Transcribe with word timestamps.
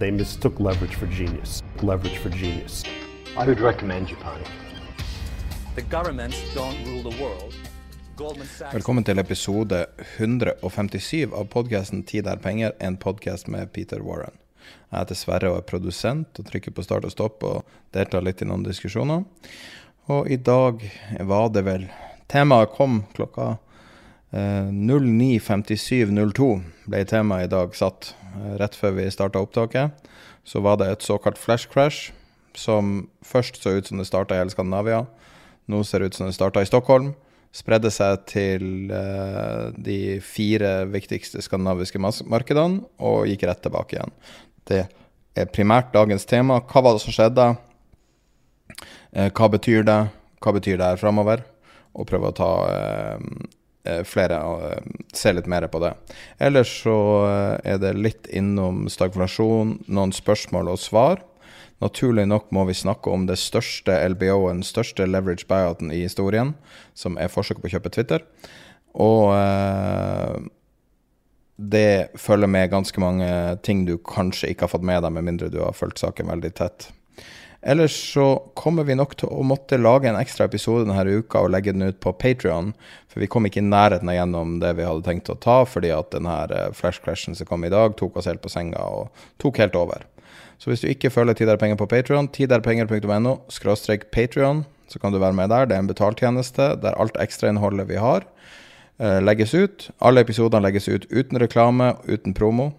They 0.00 0.10
mistook 0.10 0.60
leverage 0.60 0.94
for 0.96 1.06
genius. 1.06 1.62
Leverage 1.82 2.16
for 2.18 2.30
genius. 2.30 2.84
I 3.36 3.44
would 3.46 3.60
recommend 3.60 4.08
Japan. 4.08 4.40
The 5.74 5.82
governments 5.82 6.38
don't 6.54 6.76
rule 6.86 7.10
the 7.10 7.22
world. 7.22 7.54
Velkommen 8.72 9.04
til 9.04 9.18
episode 9.18 9.86
157 10.16 11.32
av 11.32 11.44
podkasten 11.44 12.02
'Tid 12.02 12.26
er 12.26 12.36
penger', 12.36 12.72
en 12.80 12.96
podkast 12.96 13.48
med 13.48 13.72
Peter 13.72 14.00
Warren. 14.00 14.38
Jeg 14.92 14.98
heter 14.98 15.14
Sverre 15.14 15.50
og 15.50 15.56
er 15.56 15.68
produsent 15.68 16.38
og 16.38 16.46
trykker 16.46 16.70
på 16.70 16.82
start 16.82 17.04
og 17.04 17.10
stopp 17.10 17.44
og 17.44 17.64
deltar 17.92 18.22
litt 18.22 18.42
i 18.42 18.44
noen 18.44 18.64
diskusjoner. 18.64 19.24
Og 20.08 20.30
i 20.30 20.36
dag 20.36 20.80
var 21.20 21.48
det 21.48 21.64
vel 21.64 21.90
Temaet 22.28 22.72
kom 22.72 23.04
klokka 23.12 23.58
09.57.02 24.32 26.62
ble 26.90 27.04
temaet 27.08 27.48
i 27.48 27.50
dag 27.50 27.74
satt. 27.74 28.14
Eh, 28.36 28.54
rett 28.60 28.74
før 28.78 28.92
vi 28.98 29.10
starta 29.10 29.42
opptaket, 29.42 29.90
så 30.46 30.60
var 30.62 30.76
det 30.80 30.88
et 30.90 31.06
såkalt 31.06 31.38
flash 31.38 31.68
crash, 31.70 32.12
som 32.54 33.08
først 33.26 33.62
så 33.62 33.70
ut 33.78 33.86
som 33.86 33.98
det 33.98 34.06
starta 34.06 34.34
i 34.36 34.40
hele 34.42 34.54
Skandinavia. 34.54 35.06
Nå 35.70 35.82
ser 35.86 35.98
det 36.00 36.06
ut 36.10 36.16
som 36.18 36.26
det 36.26 36.38
starta 36.38 36.62
i 36.62 36.68
Stockholm. 36.68 37.14
Spredde 37.54 37.90
seg 37.90 38.22
til 38.30 38.90
eh, 38.94 39.74
de 39.74 40.20
fire 40.22 40.86
viktigste 40.86 41.42
skandinaviske 41.42 41.98
markedene 41.98 42.84
og 43.02 43.26
gikk 43.26 43.42
rett 43.48 43.62
tilbake 43.64 43.96
igjen. 43.96 44.12
Det 44.70 44.84
er 45.34 45.50
primært 45.50 45.90
dagens 45.94 46.26
tema. 46.30 46.60
Hva 46.62 46.80
var 46.86 46.92
det 46.94 47.02
som 47.02 47.14
skjedde? 47.14 47.46
Eh, 49.10 49.30
hva 49.34 49.48
betyr 49.50 49.82
det? 49.86 50.00
Hva 50.40 50.54
betyr 50.54 50.78
det 50.78 50.92
her 50.92 51.00
framover? 51.00 51.42
Og 51.98 52.06
prøve 52.06 52.30
å 52.30 52.36
ta 52.36 52.50
eh, 52.70 53.16
eh, 53.18 53.59
flere 54.04 54.38
og 54.44 54.64
eh, 54.68 55.32
litt 55.36 55.48
mer 55.48 55.66
på 55.72 55.80
det. 55.82 55.94
Ellers 56.38 56.72
så 56.82 56.96
eh, 57.28 57.72
er 57.74 57.80
det 57.80 57.96
litt 57.96 58.28
innom 58.28 58.88
stagflasjon, 58.92 59.78
noen 59.88 60.12
spørsmål 60.12 60.72
og 60.74 60.80
svar. 60.82 61.24
Naturlig 61.80 62.26
nok 62.28 62.50
må 62.52 62.66
vi 62.68 62.76
snakke 62.76 63.08
om 63.08 63.24
det 63.28 63.38
største 63.40 63.94
LBO-en, 64.12 64.60
største 64.66 65.06
leverage 65.08 65.48
buyouten 65.48 65.92
i 65.94 66.02
historien, 66.04 66.54
som 66.92 67.16
er 67.16 67.32
forsøket 67.32 67.64
på 67.64 67.70
å 67.70 67.74
kjøpe 67.78 67.94
Twitter. 67.96 68.26
Og 69.00 69.32
eh, 69.32 70.36
det 71.60 72.12
følger 72.20 72.52
med 72.52 72.72
ganske 72.72 73.00
mange 73.00 73.32
ting 73.64 73.86
du 73.88 73.96
kanskje 73.96 74.52
ikke 74.52 74.66
har 74.66 74.74
fått 74.76 74.86
med 74.86 75.02
deg, 75.04 75.12
med 75.16 75.28
mindre 75.28 75.52
du 75.52 75.60
har 75.64 75.76
fulgt 75.76 76.04
saken 76.04 76.28
veldig 76.32 76.52
tett. 76.60 76.90
Ellers 77.60 78.12
så 78.12 78.42
kommer 78.56 78.86
vi 78.88 78.96
nok 78.96 79.18
til 79.20 79.28
å 79.28 79.42
måtte 79.44 79.76
lage 79.76 80.08
en 80.08 80.16
ekstra 80.16 80.46
episode 80.48 80.86
denne 80.88 81.20
uka 81.20 81.42
og 81.44 81.50
legge 81.52 81.74
den 81.74 81.84
ut 81.90 81.98
på 82.00 82.14
Patrion, 82.16 82.72
for 83.10 83.20
vi 83.20 83.28
kom 83.28 83.44
ikke 83.44 83.60
i 83.60 83.66
nærheten 83.66 84.08
av 84.08 84.16
gjennom 84.16 84.54
det 84.62 84.72
vi 84.78 84.86
hadde 84.88 85.04
tenkt 85.04 85.28
å 85.28 85.36
ta, 85.36 85.58
fordi 85.68 85.92
at 85.92 86.08
denne 86.14 86.70
flash 86.76 87.04
crashen 87.04 87.36
som 87.36 87.48
kom 87.50 87.66
i 87.68 87.72
dag, 87.72 87.98
tok 88.00 88.16
oss 88.16 88.30
helt 88.30 88.40
på 88.40 88.52
senga 88.52 88.80
og 88.80 89.26
tok 89.42 89.60
helt 89.60 89.76
over. 89.76 90.06
Så 90.60 90.72
hvis 90.72 90.84
du 90.84 90.88
ikke 90.88 91.12
følger 91.12 91.36
Tid 91.36 91.52
er 91.52 91.60
penger 91.60 91.76
på 91.80 91.88
Patrion, 91.88 92.28
tiderpenger.no 92.32 93.38
skråstrek 93.52 94.08
så 94.90 94.98
kan 94.98 95.12
du 95.12 95.20
være 95.22 95.36
med 95.38 95.52
der. 95.52 95.68
Det 95.68 95.76
er 95.76 95.84
en 95.84 95.88
betaltjeneste 95.90 96.74
der 96.82 96.96
alt 96.98 97.16
ekstrainnholdet 97.22 97.86
vi 97.88 98.00
har, 98.02 98.24
eh, 98.98 99.20
legges 99.22 99.54
ut. 99.54 99.90
Alle 100.00 100.20
episodene 100.20 100.62
legges 100.62 100.88
ut 100.88 101.06
uten 101.12 101.38
reklame, 101.38 101.94
uten 102.08 102.34
promo. 102.34 102.72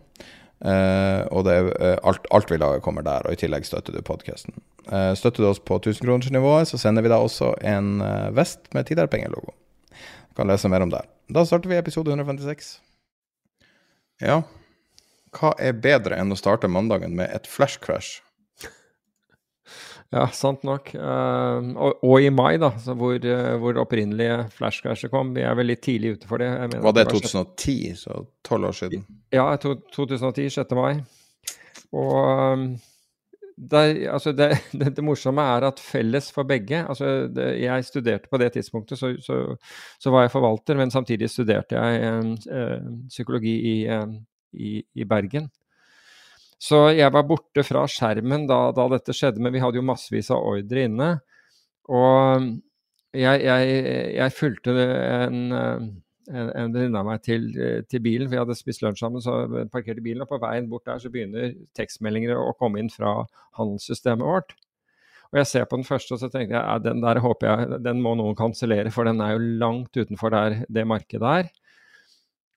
Eh, 0.62 1.24
og 1.34 1.46
det 1.48 1.56
eh, 1.82 1.98
alt, 2.06 2.28
alt 2.30 2.52
vi 2.52 2.60
lager, 2.62 2.84
kommer 2.86 3.06
der, 3.06 3.26
og 3.26 3.34
i 3.34 3.40
tillegg 3.40 3.66
støtter 3.66 3.96
du 3.96 4.04
podkasten. 4.06 4.54
Uh, 4.92 5.14
støtter 5.18 5.44
du 5.44 5.50
oss 5.50 5.62
på 5.62 5.78
1000-kronersnivået, 5.80 6.70
så 6.70 6.78
sender 6.82 7.06
vi 7.06 7.12
deg 7.12 7.22
også 7.22 7.54
en 7.66 8.02
eh, 8.06 8.30
vest 8.38 8.70
med 8.76 8.90
Tiderpenger-logo. 8.90 9.54
Du 9.92 10.38
kan 10.38 10.50
lese 10.50 10.70
mer 10.72 10.86
om 10.86 10.94
det. 10.94 11.02
Da 11.32 11.46
starter 11.48 11.72
vi 11.72 11.80
episode 11.80 12.14
156. 12.14 12.74
Ja, 14.22 14.42
hva 15.38 15.54
er 15.64 15.78
bedre 15.82 16.18
enn 16.20 16.34
å 16.34 16.38
starte 16.38 16.70
mandagen 16.70 17.16
med 17.18 17.32
et 17.34 17.50
flash 17.50 17.82
crash? 17.82 18.20
Ja, 20.12 20.26
sant 20.36 20.66
nok. 20.68 20.90
Uh, 20.92 21.72
og, 21.80 22.02
og 22.04 22.20
i 22.20 22.28
mai, 22.36 22.58
da, 22.60 22.74
så 22.84 22.96
hvor, 23.00 23.16
eh, 23.16 23.54
hvor 23.62 23.72
det 23.72 23.80
opprinnelige 23.80 24.42
flashcrashet 24.58 25.12
kom. 25.14 25.32
Vi 25.38 25.46
er 25.48 25.56
vel 25.56 25.72
litt 25.72 25.84
tidlig 25.86 26.18
ute 26.18 26.28
for 26.28 26.44
det. 26.44 26.50
Mener 26.66 26.84
Var 26.84 26.98
det 26.98 27.06
2010, 27.14 27.78
så 28.02 28.18
tolv 28.44 28.68
år 28.74 28.76
siden? 28.76 29.06
Ja, 29.32 29.48
to, 29.62 29.78
2010, 29.96 30.50
6. 30.58 30.76
mai. 30.76 31.00
Og 31.96 32.18
um, 32.28 32.66
der, 33.56 34.12
altså 34.12 34.32
det, 34.36 34.50
det, 34.80 34.96
det 34.98 35.04
morsomme 35.04 35.42
er 35.42 35.68
at 35.70 35.80
felles 35.80 36.32
for 36.34 36.48
begge 36.48 36.82
altså 36.82 37.28
det, 37.32 37.48
Jeg 37.62 37.86
studerte 37.86 38.30
på 38.32 38.38
det 38.38 38.52
tidspunktet, 38.54 39.00
så, 39.00 39.16
så, 39.22 39.56
så 40.00 40.12
var 40.12 40.22
jeg 40.26 40.32
forvalter, 40.32 40.76
men 40.76 40.92
samtidig 40.92 41.30
studerte 41.30 41.76
jeg 41.76 42.04
eh, 42.04 42.58
eh, 42.58 42.92
psykologi 43.10 43.56
i, 43.74 43.76
eh, 43.88 44.08
i, 44.54 44.84
i 44.96 45.06
Bergen. 45.06 45.50
Så 46.62 46.84
jeg 46.94 47.10
var 47.14 47.26
borte 47.26 47.64
fra 47.66 47.88
skjermen 47.90 48.46
da, 48.50 48.68
da 48.76 48.86
dette 48.92 49.16
skjedde, 49.18 49.42
men 49.42 49.54
vi 49.56 49.62
hadde 49.64 49.80
jo 49.80 49.88
massevis 49.88 50.30
av 50.34 50.44
ordre 50.46 50.86
inne. 50.86 51.10
Og 51.90 52.48
jeg, 53.18 53.42
jeg, 53.44 53.80
jeg 54.16 54.36
fulgte 54.38 54.76
en, 54.78 55.40
eh, 55.58 55.88
en, 56.30 56.52
en 56.62 56.76
venninne 56.76 57.02
av 57.02 57.08
meg 57.10 57.24
til, 57.26 57.50
til 57.90 58.04
bilen, 58.06 58.30
vi 58.32 58.40
hadde 58.40 58.56
spist 58.56 58.86
lunsj 58.86 59.02
sammen, 59.02 59.24
så 59.26 59.66
parkerte 59.74 60.04
bilen, 60.06 60.22
og 60.24 60.30
på 60.30 60.40
veien 60.44 60.70
bort 60.72 60.86
der 60.88 61.02
så 61.02 61.12
begynner 61.12 61.56
tekstmeldinger 61.78 62.38
å 62.38 62.54
komme 62.60 62.84
inn 62.84 62.94
fra 62.94 63.24
handelssystemet 63.58 64.28
vårt. 64.28 64.56
Og 65.32 65.40
jeg 65.40 65.48
ser 65.48 65.68
på 65.72 65.80
den 65.80 65.88
første, 65.88 66.14
og 66.14 66.22
så 66.22 66.28
tenkte 66.28 66.58
jeg 66.58 66.60
ja, 66.60 66.78
den 66.84 67.02
der 67.04 67.22
håper 67.24 67.48
jeg, 67.48 67.82
den 67.88 68.02
må 68.04 68.14
noen 68.20 68.36
kansellere, 68.38 68.92
for 68.94 69.08
den 69.08 69.24
er 69.24 69.34
jo 69.34 69.52
langt 69.64 69.96
utenfor 69.96 70.34
der, 70.36 70.62
det 70.68 70.86
markedet 70.88 71.36
er. 71.42 71.52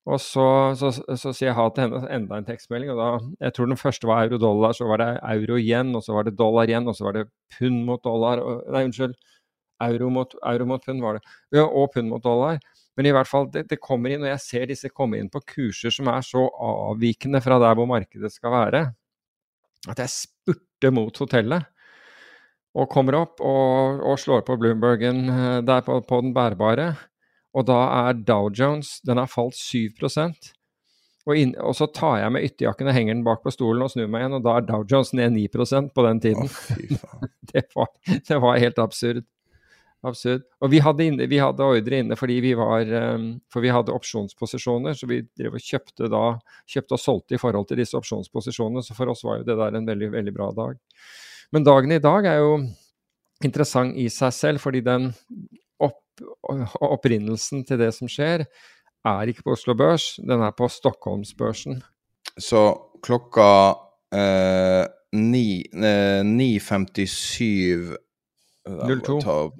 Og 0.04 0.20
så, 0.20 0.46
så, 0.76 0.90
så 0.92 1.30
sier 1.32 1.48
jeg 1.48 1.56
ha 1.56 1.64
til 1.72 1.86
henne 1.86 2.00
enda 2.12 2.36
en 2.36 2.44
tekstmelding, 2.44 2.90
og 2.92 2.98
da 3.00 3.46
Jeg 3.46 3.54
tror 3.56 3.70
den 3.70 3.80
første 3.80 4.08
var 4.08 4.26
euro-dollar, 4.26 4.74
så 4.76 4.88
var 4.90 5.00
det 5.00 5.10
euro 5.32 5.56
igjen, 5.56 5.94
og 5.96 6.04
så 6.04 6.12
var 6.16 6.26
det 6.28 6.36
dollar 6.36 6.68
igjen, 6.68 6.88
og 6.90 6.96
så 6.98 7.06
var 7.06 7.16
det 7.16 7.28
pund 7.56 7.84
mot 7.88 8.02
dollar 8.04 8.42
og, 8.42 8.66
Nei, 8.74 8.84
unnskyld. 8.90 9.16
Euro 9.84 10.10
mot, 10.12 10.36
euro 10.52 10.66
mot 10.68 10.84
pund 10.84 11.02
var 11.02 11.16
det. 11.16 11.24
Ja, 11.56 11.64
og 11.64 11.94
pund 11.94 12.12
mot 12.12 12.24
dollar. 12.24 12.60
Men 12.94 13.08
i 13.08 13.14
hvert 13.16 13.30
fall, 13.30 13.48
det, 13.54 13.64
det 13.72 13.80
kommer 13.82 14.12
inn, 14.12 14.22
og 14.22 14.30
jeg 14.30 14.42
ser 14.44 14.68
disse 14.70 14.92
komme 14.92 15.18
inn 15.18 15.32
på 15.32 15.42
kurser 15.54 15.94
som 15.94 16.12
er 16.12 16.26
så 16.26 16.44
avvikende 16.52 17.40
fra 17.42 17.58
der 17.62 17.78
hvor 17.78 17.88
markedet 17.90 18.30
skal 18.32 18.54
være, 18.54 18.84
at 19.90 20.04
jeg 20.04 20.12
spurter 20.12 20.94
mot 20.94 21.16
hotellet. 21.24 21.66
Og 22.74 22.90
kommer 22.90 23.16
opp 23.20 23.40
og, 23.40 24.00
og 24.02 24.18
slår 24.18 24.42
på 24.46 24.56
Bloombergen 24.58 25.28
eh, 25.30 25.58
der 25.66 25.84
på, 25.86 26.00
på 26.02 26.20
den 26.24 26.32
bærbare. 26.34 26.92
Og 27.54 27.66
da 27.68 27.80
er 28.08 28.20
Dow 28.26 28.50
Jones 28.50 28.98
Den 29.06 29.20
har 29.22 29.30
falt 29.30 29.56
7 29.58 29.94
og, 31.24 31.38
inn, 31.40 31.54
og 31.56 31.72
så 31.72 31.86
tar 31.88 32.18
jeg 32.20 32.32
med 32.34 32.44
ytterjakken 32.44 32.90
og 32.90 32.96
henger 32.96 33.14
den 33.14 33.22
bak 33.24 33.40
på 33.44 33.52
stolen 33.54 33.84
og 33.86 33.92
snur 33.94 34.10
meg 34.12 34.26
igjen, 34.26 34.34
og 34.36 34.42
da 34.44 34.58
er 34.58 34.66
Dow 34.68 34.82
Jones 34.84 35.14
ned 35.16 35.32
9% 35.32 35.94
på 35.96 36.04
den 36.04 36.18
tiden. 36.20 36.50
fy 36.52 36.90
faen. 37.00 37.30
det, 37.48 37.62
var, 37.72 37.88
det 38.28 38.40
var 38.44 38.60
helt 38.60 38.80
absurd. 38.82 39.22
Absurd. 40.04 40.44
Og 40.60 40.68
vi 40.68 40.82
hadde, 40.84 41.06
inne, 41.08 41.24
vi 41.30 41.40
hadde 41.40 41.64
ordre 41.64 42.02
inne 42.02 42.18
fordi 42.20 42.34
vi 42.44 42.50
var 42.58 42.90
um, 43.16 43.38
For 43.48 43.64
vi 43.64 43.72
hadde 43.72 43.94
opsjonsposisjoner, 43.96 44.92
så 44.92 45.08
vi 45.08 45.22
drev 45.24 45.56
og 45.56 45.64
kjøpte 45.64 46.10
da 46.12 46.24
kjøpte 46.68 46.98
og 46.98 47.00
solgte 47.00 47.38
i 47.38 47.40
forhold 47.40 47.70
til 47.70 47.80
disse 47.80 47.96
opsjonsposisjonene. 47.96 48.84
Så 48.84 48.92
for 48.98 49.08
oss 49.08 49.24
var 49.24 49.40
jo 49.40 49.48
det 49.48 49.56
der 49.62 49.78
en 49.80 49.88
veldig, 49.88 50.10
veldig 50.18 50.34
bra 50.36 50.50
dag. 50.52 50.76
Men 51.56 51.64
dagen 51.64 51.96
i 51.96 52.02
dag 52.04 52.28
er 52.28 52.42
jo 52.42 52.58
interessant 53.44 53.96
i 53.96 54.10
seg 54.12 54.36
selv, 54.36 54.60
fordi 54.60 54.84
den 54.84 55.14
opprinnelsen 56.80 57.64
til 57.68 57.78
det 57.80 57.94
som 57.96 58.08
skjer, 58.10 58.44
er 59.04 59.28
ikke 59.28 59.42
på 59.46 59.52
Oslo 59.56 59.74
Børs, 59.76 60.04
den 60.24 60.42
er 60.42 60.52
på 60.56 60.68
Stockholmsbørsen. 60.70 61.82
Så 62.40 62.74
klokka 63.04 63.74
eh, 64.14 64.84
eh, 64.84 64.88
9.57 65.14 67.96
Da 68.64 68.86
må 68.88 69.20
02. 69.20 69.52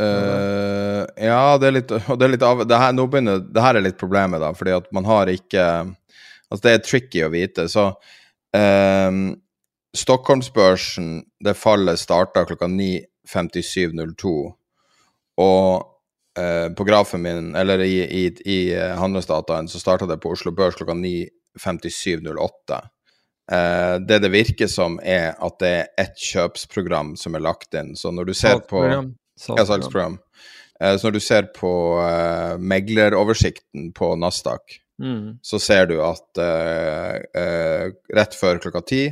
Uh, 0.00 1.04
ja, 1.20 1.58
det 1.60 1.66
er 1.68 1.74
litt, 1.76 1.90
det 1.92 2.24
er 2.24 2.32
litt 2.32 2.44
av 2.46 2.62
det 2.66 2.78
her, 2.80 2.92
begynner, 2.96 3.38
det 3.44 3.62
her 3.62 3.74
er 3.76 3.84
litt 3.84 4.00
problemet, 4.00 4.40
da, 4.42 4.52
fordi 4.56 4.72
at 4.78 4.86
man 4.94 5.04
har 5.08 5.26
ikke 5.30 5.64
Altså, 6.52 6.62
det 6.66 6.72
er 6.72 6.84
tricky 6.84 7.20
å 7.24 7.32
vite. 7.32 7.64
Så 7.72 7.82
uh, 7.96 9.12
Stockholmsbørsen, 9.96 11.22
det 11.40 11.54
fallet 11.56 12.00
starta 12.00 12.44
klokka 12.44 12.66
9.57,02, 12.68 14.52
og 15.40 15.86
uh, 16.38 16.68
på 16.76 16.84
grafen 16.88 17.22
min, 17.24 17.54
eller 17.56 17.84
i, 17.84 17.98
i, 18.04 18.24
i 18.44 18.58
handelsdataen, 18.98 19.68
så 19.68 19.80
starta 19.80 20.08
det 20.10 20.20
på 20.22 20.32
Oslo 20.34 20.52
Børs 20.56 20.76
klokka 20.78 20.96
9.57,08. 20.98 22.82
Uh, 23.52 23.98
det 24.06 24.20
det 24.22 24.30
virker 24.32 24.70
som, 24.70 24.98
er 25.02 25.34
at 25.34 25.58
det 25.60 25.70
er 25.76 25.88
ett 26.00 26.20
kjøpsprogram 26.30 27.16
som 27.18 27.34
er 27.34 27.44
lagt 27.44 27.74
inn. 27.74 27.96
Så 27.98 28.12
når 28.14 28.30
du 28.30 28.34
ser 28.38 28.62
på 28.68 28.84
ja, 28.86 29.02
salgsprogram. 29.66 30.20
Uh, 30.78 30.94
så 30.96 31.08
når 31.08 31.16
du 31.18 31.24
ser 31.24 31.50
på 31.56 31.72
uh, 31.98 32.54
megleroversikten 32.58 33.90
på 33.96 34.14
Nasdaq, 34.16 34.78
mm. 35.02 35.42
så 35.42 35.58
ser 35.58 35.90
du 35.90 35.98
at 36.04 36.38
rett 38.12 38.34
før 38.38 38.60
klokka 38.62 38.82
ti 38.86 39.02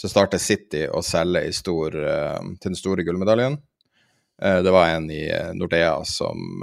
så 0.00 0.08
starter 0.08 0.40
City 0.40 0.86
å 0.88 1.02
selge 1.04 1.50
stor, 1.52 1.92
til 1.92 2.70
den 2.70 2.78
store 2.78 3.04
gullmedaljen. 3.04 3.58
Det 4.40 4.72
var 4.72 4.88
en 4.88 5.10
i 5.12 5.26
Nordea 5.52 5.98
som 6.08 6.62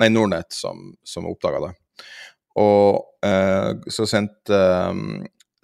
Nei, 0.00 0.08
Nordnett 0.08 0.54
som, 0.56 0.94
som 1.04 1.26
oppdaga 1.28 1.60
det. 1.66 1.72
Og 2.56 3.02
så 3.92 4.06
sendte 4.08 4.60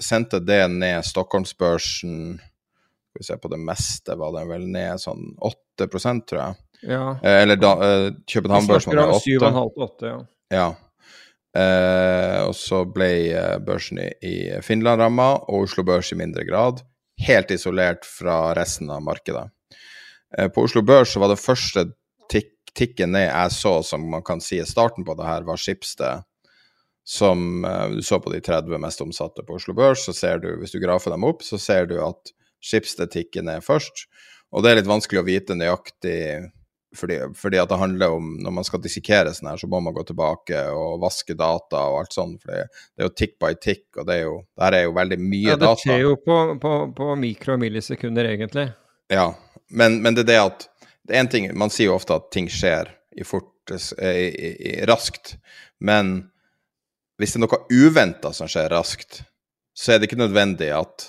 sendte 0.02 0.40
det 0.43 0.69
ned 0.69 1.05
Stockholmsbørsen 1.06 2.37
Skal 2.38 3.20
vi 3.20 3.25
se 3.25 3.38
på 3.38 3.50
det 3.52 3.61
meste, 3.61 4.17
var 4.17 4.34
den 4.37 4.50
vel 4.50 4.69
ned 4.73 5.00
sånn 5.00 5.34
8% 5.81 6.25
tror 6.29 6.40
jeg. 6.40 6.61
Ja. 6.94 7.02
Eh, 7.20 7.43
eller 7.43 7.58
da, 7.61 7.73
eh, 7.85 8.06
København-børsen 8.32 8.96
var 8.96 9.12
ned 9.12 9.58
8. 9.85 10.08
Ja. 10.08 10.23
ja. 10.56 10.69
Eh, 11.52 12.38
og 12.46 12.55
så 12.56 12.82
ble 12.88 13.11
eh, 13.37 13.58
børsen 13.61 14.00
i, 14.00 14.08
i 14.25 14.37
Finland 14.64 15.05
ramma, 15.05 15.35
og 15.44 15.67
Oslo 15.69 15.85
Børs 15.85 16.14
i 16.14 16.19
mindre 16.19 16.46
grad. 16.49 16.81
Helt 17.20 17.52
isolert 17.52 18.08
fra 18.08 18.55
resten 18.56 18.88
av 18.90 19.05
markedet. 19.05 19.44
Eh, 20.38 20.49
på 20.49 20.67
Oslo 20.67 20.82
Børs 20.87 21.12
så 21.14 21.23
var 21.23 21.32
det 21.32 21.40
første 21.43 21.87
tikk, 22.32 22.52
tikken 22.76 23.12
ned 23.17 23.29
jeg 23.29 23.56
så, 23.56 23.79
som 23.87 24.05
man 24.11 24.25
kan 24.26 24.40
si 24.40 24.61
starten 24.67 25.05
på 25.05 25.17
det 25.19 25.29
her, 25.29 25.46
var 25.49 25.61
Skipsted 25.61 26.29
som 27.05 27.64
uh, 27.64 27.90
du 27.90 28.02
så 28.02 28.20
på 28.20 28.31
de 28.32 28.40
30 28.40 28.79
mest 28.79 29.00
omsatte 29.00 29.43
på 29.43 29.56
Oslo 29.58 29.75
Børs, 29.75 30.05
så 30.06 30.12
ser 30.14 30.38
du, 30.38 30.52
hvis 30.61 30.75
du 30.75 30.81
grafer 30.82 31.11
dem 31.11 31.26
opp, 31.26 31.43
så 31.43 31.58
ser 31.58 31.88
du 31.90 31.99
at 32.02 32.32
Schibsted 32.62 33.11
tikker 33.11 33.43
ned 33.43 33.64
først. 33.67 34.06
Og 34.55 34.62
det 34.62 34.70
er 34.70 34.79
litt 34.79 34.90
vanskelig 34.90 35.23
å 35.23 35.26
vite 35.26 35.56
nøyaktig, 35.58 36.19
fordi, 36.94 37.17
fordi 37.35 37.58
at 37.58 37.70
det 37.70 37.78
handler 37.81 38.12
om 38.19 38.26
Når 38.44 38.52
man 38.52 38.67
skal 38.69 38.82
dissekere 38.85 39.31
sånn 39.32 39.49
her, 39.49 39.56
så 39.58 39.67
må 39.67 39.81
man 39.81 39.94
gå 39.96 40.02
tilbake 40.05 40.58
og 40.76 41.00
vaske 41.00 41.35
data 41.35 41.87
og 41.88 42.02
alt 42.02 42.14
sånt. 42.14 42.43
For 42.44 42.52
det, 42.52 42.67
er 43.00 43.08
jo 43.08 43.14
tick 43.17 43.38
by 43.40 43.56
tick, 43.56 43.87
og 43.96 44.06
det 44.06 44.19
er 44.20 44.26
jo, 44.26 44.37
der 44.61 44.76
er 44.76 44.85
jo 44.85 44.93
veldig 45.00 45.19
mye 45.23 45.56
data. 45.56 45.73
Ja, 45.73 45.73
det 45.73 45.87
skjer 45.87 46.05
jo 46.05 46.14
på, 46.20 46.38
på, 46.62 46.75
på 47.00 47.14
mikro- 47.19 47.56
og 47.56 47.64
millisekunder, 47.64 48.28
egentlig. 48.31 48.69
Ja, 49.11 49.32
men, 49.73 50.01
men, 50.03 50.15
det 50.15 50.27
er 50.27 50.31
det 50.31 50.41
at 50.43 50.69
det 51.09 51.17
er 51.17 51.25
en 51.25 51.33
ting, 51.33 51.49
Man 51.59 51.73
sier 51.73 51.91
jo 51.91 51.97
ofte 51.97 52.15
at 52.15 52.31
ting 52.35 52.49
skjer 52.53 52.93
i 53.17 53.25
fort, 53.27 53.51
i, 53.73 54.29
i, 54.33 54.77
raskt, 54.89 55.37
men 55.81 56.31
hvis 57.19 57.35
det 57.35 57.41
er 57.41 57.45
noe 57.45 57.59
uventa 57.71 58.33
som 58.35 58.49
skjer 58.51 58.71
raskt, 58.73 59.23
så 59.75 59.93
er 59.93 60.01
det 60.01 60.09
ikke 60.09 60.21
nødvendig 60.21 60.71
at, 60.75 61.09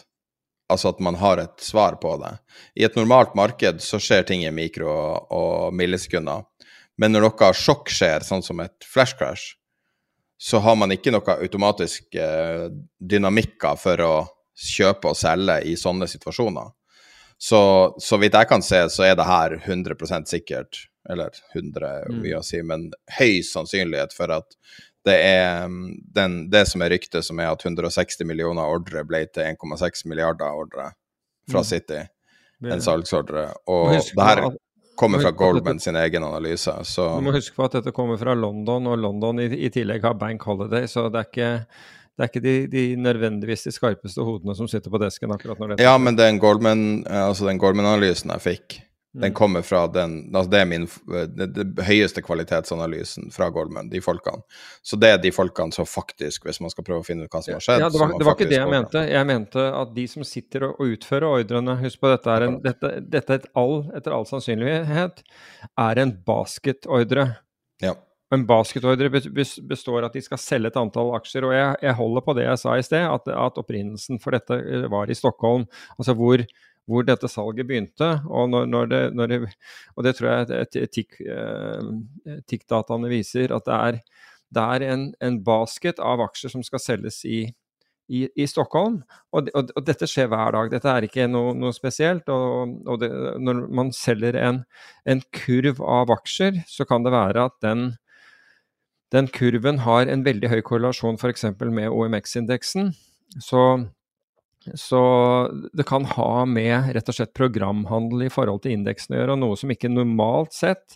altså 0.72 0.92
at 0.94 1.02
man 1.04 1.18
har 1.22 1.42
et 1.42 1.64
svar 1.64 1.98
på 2.02 2.16
det. 2.22 2.36
I 2.80 2.86
et 2.88 2.98
normalt 3.00 3.34
marked 3.38 3.82
så 3.84 4.00
skjer 4.02 4.28
ting 4.28 4.44
i 4.46 4.54
mikro- 4.54 4.94
og 5.34 5.74
millisekunder. 5.76 6.46
Men 7.02 7.16
når 7.16 7.26
noe 7.26 7.50
sjokk 7.58 7.90
skjer, 7.90 8.26
sånn 8.26 8.46
som 8.46 8.62
et 8.62 8.86
flash 8.86 9.18
crash, 9.18 9.56
så 10.38 10.60
har 10.60 10.76
man 10.76 10.92
ikke 10.92 11.14
noe 11.14 11.38
automatisk 11.40 12.16
eh, 12.20 12.68
dynamikker 13.00 13.78
for 13.80 14.04
å 14.04 14.14
kjøpe 14.54 15.14
og 15.14 15.18
selge 15.18 15.62
i 15.70 15.76
sånne 15.80 16.08
situasjoner. 16.12 16.70
Så, 17.44 17.60
så 18.00 18.18
vidt 18.22 18.38
jeg 18.40 18.48
kan 18.48 18.62
se, 18.64 18.78
så 18.88 19.04
er 19.04 19.18
det 19.20 19.28
her 19.28 19.58
100% 19.58 20.30
sikkert, 20.32 20.86
eller 21.12 21.34
100 21.52 21.88
er 21.90 22.14
mye 22.16 22.38
å 22.40 22.46
si, 22.46 22.62
men 22.64 22.86
høy 23.18 23.42
sannsynlighet 23.44 24.16
for 24.16 24.32
at 24.32 24.56
det 25.04 25.18
er 25.26 25.66
mm, 25.68 25.90
den, 26.16 26.38
det 26.54 26.62
som 26.72 26.86
er 26.86 26.94
ryktet, 26.96 27.26
som 27.28 27.42
er 27.44 27.52
at 27.52 27.66
160 27.68 28.24
millioner 28.30 28.72
ordre 28.72 29.04
ble 29.04 29.26
til 29.28 29.44
1,6 29.58 30.06
milliarder 30.08 30.56
ordre 30.56 30.94
fra 31.52 31.66
mm. 31.66 31.68
City. 31.68 32.00
En 32.64 32.86
salgsordre. 32.86 33.50
Og 33.68 33.92
det 33.92 34.30
her 34.30 34.46
kommer 34.96 35.20
fra 35.20 35.34
Goldman 35.36 35.84
sin 35.84 36.00
egen 36.00 36.24
analyse. 36.24 36.78
Så. 36.88 37.10
Du 37.18 37.28
må 37.28 37.36
huske 37.36 37.60
på 37.60 37.68
at 37.68 37.76
dette 37.76 37.92
kommer 37.92 38.22
fra 38.22 38.38
London, 38.40 38.88
og 38.88 39.04
London 39.04 39.44
i, 39.44 39.50
i 39.68 39.74
tillegg 39.74 40.08
har 40.08 40.16
Bank 40.16 40.48
Holiday, 40.48 40.88
så 40.88 41.10
det 41.12 41.26
er 41.26 41.30
ikke 41.34 41.52
det 42.14 42.24
er 42.26 42.30
ikke 42.30 42.44
de, 42.46 42.56
de, 42.70 42.82
nødvendigvis 43.02 43.66
de 43.66 43.74
skarpeste 43.74 44.22
hodene 44.22 44.54
som 44.58 44.68
sitter 44.70 44.94
på 44.94 45.02
desken 45.02 45.34
akkurat 45.34 45.62
når 45.62 45.74
det 45.74 45.86
Ja, 45.86 45.98
men 45.98 46.18
den 46.20 46.38
Goldman-analysen 46.42 47.24
altså 47.26 47.58
Goldman 47.58 48.04
jeg 48.06 48.44
fikk, 48.44 48.76
den 49.14 49.30
mm. 49.30 49.34
kommer 49.34 49.62
fra 49.62 49.88
den 49.88 50.36
altså 50.36 50.50
Det 50.50 50.60
er 50.60 50.66
min 50.66 50.88
det, 51.38 51.48
det 51.54 51.86
høyeste 51.86 52.22
kvalitetsanalysen 52.26 53.32
fra 53.34 53.50
Goldman, 53.54 53.90
de 53.90 54.02
folkene. 54.02 54.42
Så 54.82 54.98
det 54.98 55.12
er 55.14 55.20
de 55.22 55.32
folkene 55.34 55.74
som 55.74 55.86
faktisk, 55.86 56.48
hvis 56.48 56.62
man 56.62 56.74
skal 56.74 56.86
prøve 56.88 57.04
å 57.04 57.06
finne 57.06 57.28
ut 57.28 57.34
hva 57.34 57.44
som 57.46 57.54
har 57.54 57.66
skjedd 57.66 57.84
Ja, 57.86 57.90
Det 57.94 58.02
var, 58.02 58.16
det 58.18 58.30
var 58.30 58.38
ikke 58.38 58.50
det 58.50 58.58
jeg 58.58 58.72
mente. 58.72 59.04
Jeg 59.10 59.30
mente 59.30 59.68
at 59.82 59.94
de 59.98 60.08
som 60.10 60.26
sitter 60.26 60.70
og, 60.70 60.82
og 60.82 60.96
utfører 60.96 61.28
ordrene 61.30 61.78
Husk 61.84 62.02
på, 62.02 62.10
dette 62.14 62.34
er 62.34 62.48
en, 62.48 62.58
dette, 62.64 62.96
dette 63.14 63.38
et 63.42 63.46
all, 63.58 63.84
etter 63.98 64.18
all 64.18 64.26
sannsynlighet 64.30 65.22
er 65.86 66.06
en 66.06 66.18
basketordre. 66.26 67.30
Ja. 67.86 67.94
En 68.34 68.46
basketordre 68.50 69.10
består 69.14 70.08
at 70.08 70.16
de 70.16 70.22
skal 70.26 70.42
selge 70.42 70.72
et 70.72 70.78
antall 70.80 71.14
aksjer. 71.18 71.46
Og 71.48 71.56
jeg, 71.56 71.80
jeg 71.86 71.98
holder 72.00 72.26
på 72.26 72.38
det 72.38 72.48
jeg 72.48 72.62
sa 72.62 72.76
i 72.78 72.86
sted, 72.86 73.06
at, 73.06 73.30
at 73.30 73.60
opprinnelsen 73.62 74.22
for 74.24 74.36
dette 74.36 74.88
var 74.92 75.12
i 75.12 75.18
Stockholm. 75.18 75.68
Altså 75.98 76.16
hvor 76.18 76.46
hvor 76.90 77.06
dette 77.08 77.30
salget 77.32 77.68
begynte. 77.68 78.10
Og, 78.28 78.50
når, 78.52 78.68
når 78.68 78.92
det, 78.92 79.02
når 79.16 79.32
det, 79.32 79.40
og 79.96 80.06
det, 80.06 80.16
tror 80.18 80.30
jeg 80.30 80.68
TIC-dataene 82.50 83.10
eh, 83.10 83.16
viser, 83.18 83.56
at 83.56 83.68
det 83.68 83.80
er, 83.80 84.00
det 84.54 84.64
er 84.78 84.88
en, 84.92 85.10
en, 85.24 85.42
basket 85.44 86.02
av 86.04 86.24
aksjer 86.28 86.54
som 86.54 86.64
skal 86.66 86.82
selges 86.84 87.24
i, 87.26 87.46
i, 88.12 88.26
i 88.36 88.48
Stockholm. 88.50 89.02
Og, 89.34 89.50
og, 89.56 89.72
og, 89.74 89.82
dette 89.88 90.10
skjer 90.10 90.30
hver 90.32 90.56
dag. 90.58 90.72
Dette 90.76 90.92
er 90.92 91.08
ikke 91.08 91.30
noe, 91.32 91.56
noe 91.58 91.74
spesielt. 91.76 92.30
Og, 92.30 93.08
når 93.40 93.66
man 93.74 93.94
selger 93.96 94.38
en, 94.42 94.64
en, 95.10 95.24
kurv 95.34 95.82
av 95.82 96.14
aksjer, 96.20 96.64
så 96.70 96.88
kan 96.90 97.08
det 97.08 97.16
være 97.16 97.48
at 97.50 97.60
den, 97.66 97.94
den 99.14 99.30
kurven 99.34 99.84
har 99.86 100.10
en 100.10 100.26
veldig 100.26 100.50
høy 100.50 100.62
korrelasjon 100.66 101.20
f.eks. 101.22 101.46
med 101.62 101.92
OMX-indeksen. 101.94 102.94
Så 103.42 103.66
så 104.80 105.00
det 105.76 105.84
kan 105.84 106.06
ha 106.08 106.46
med 106.48 106.94
rett 106.96 107.10
og 107.12 107.18
slett 107.18 107.34
programhandel 107.36 108.28
i 108.28 108.32
forhold 108.32 108.62
til 108.64 108.78
indeksen 108.78 109.16
å 109.16 109.20
gjøre, 109.20 109.36
noe 109.36 109.58
som 109.60 109.74
ikke 109.74 109.92
normalt 109.92 110.56
sett 110.56 110.96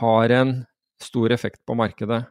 har 0.00 0.32
en 0.32 0.54
stor 1.02 1.34
effekt 1.34 1.60
på 1.68 1.76
markedet. 1.76 2.22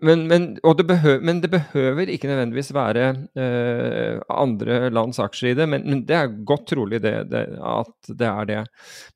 Men, 0.00 0.26
men, 0.30 0.46
det, 0.56 0.84
behøver, 0.88 1.20
men 1.24 1.40
det, 1.42 1.50
behøver, 1.52 2.10
ikke 2.10 2.28
nødvendigvis 2.30 2.72
være 2.74 3.06
eh, 3.38 4.20
andre 4.30 4.90
lands 4.90 5.20
aksjer 5.22 5.52
i 5.52 5.58
det, 5.58 5.66
men, 5.68 5.84
men 5.88 6.04
det 6.08 6.16
er 6.18 6.36
godt 6.48 6.68
trolig 6.72 7.02
det, 7.02 7.14
det, 7.32 7.42
at 7.58 8.12
det 8.18 8.28
er 8.28 8.48
det. 8.48 8.60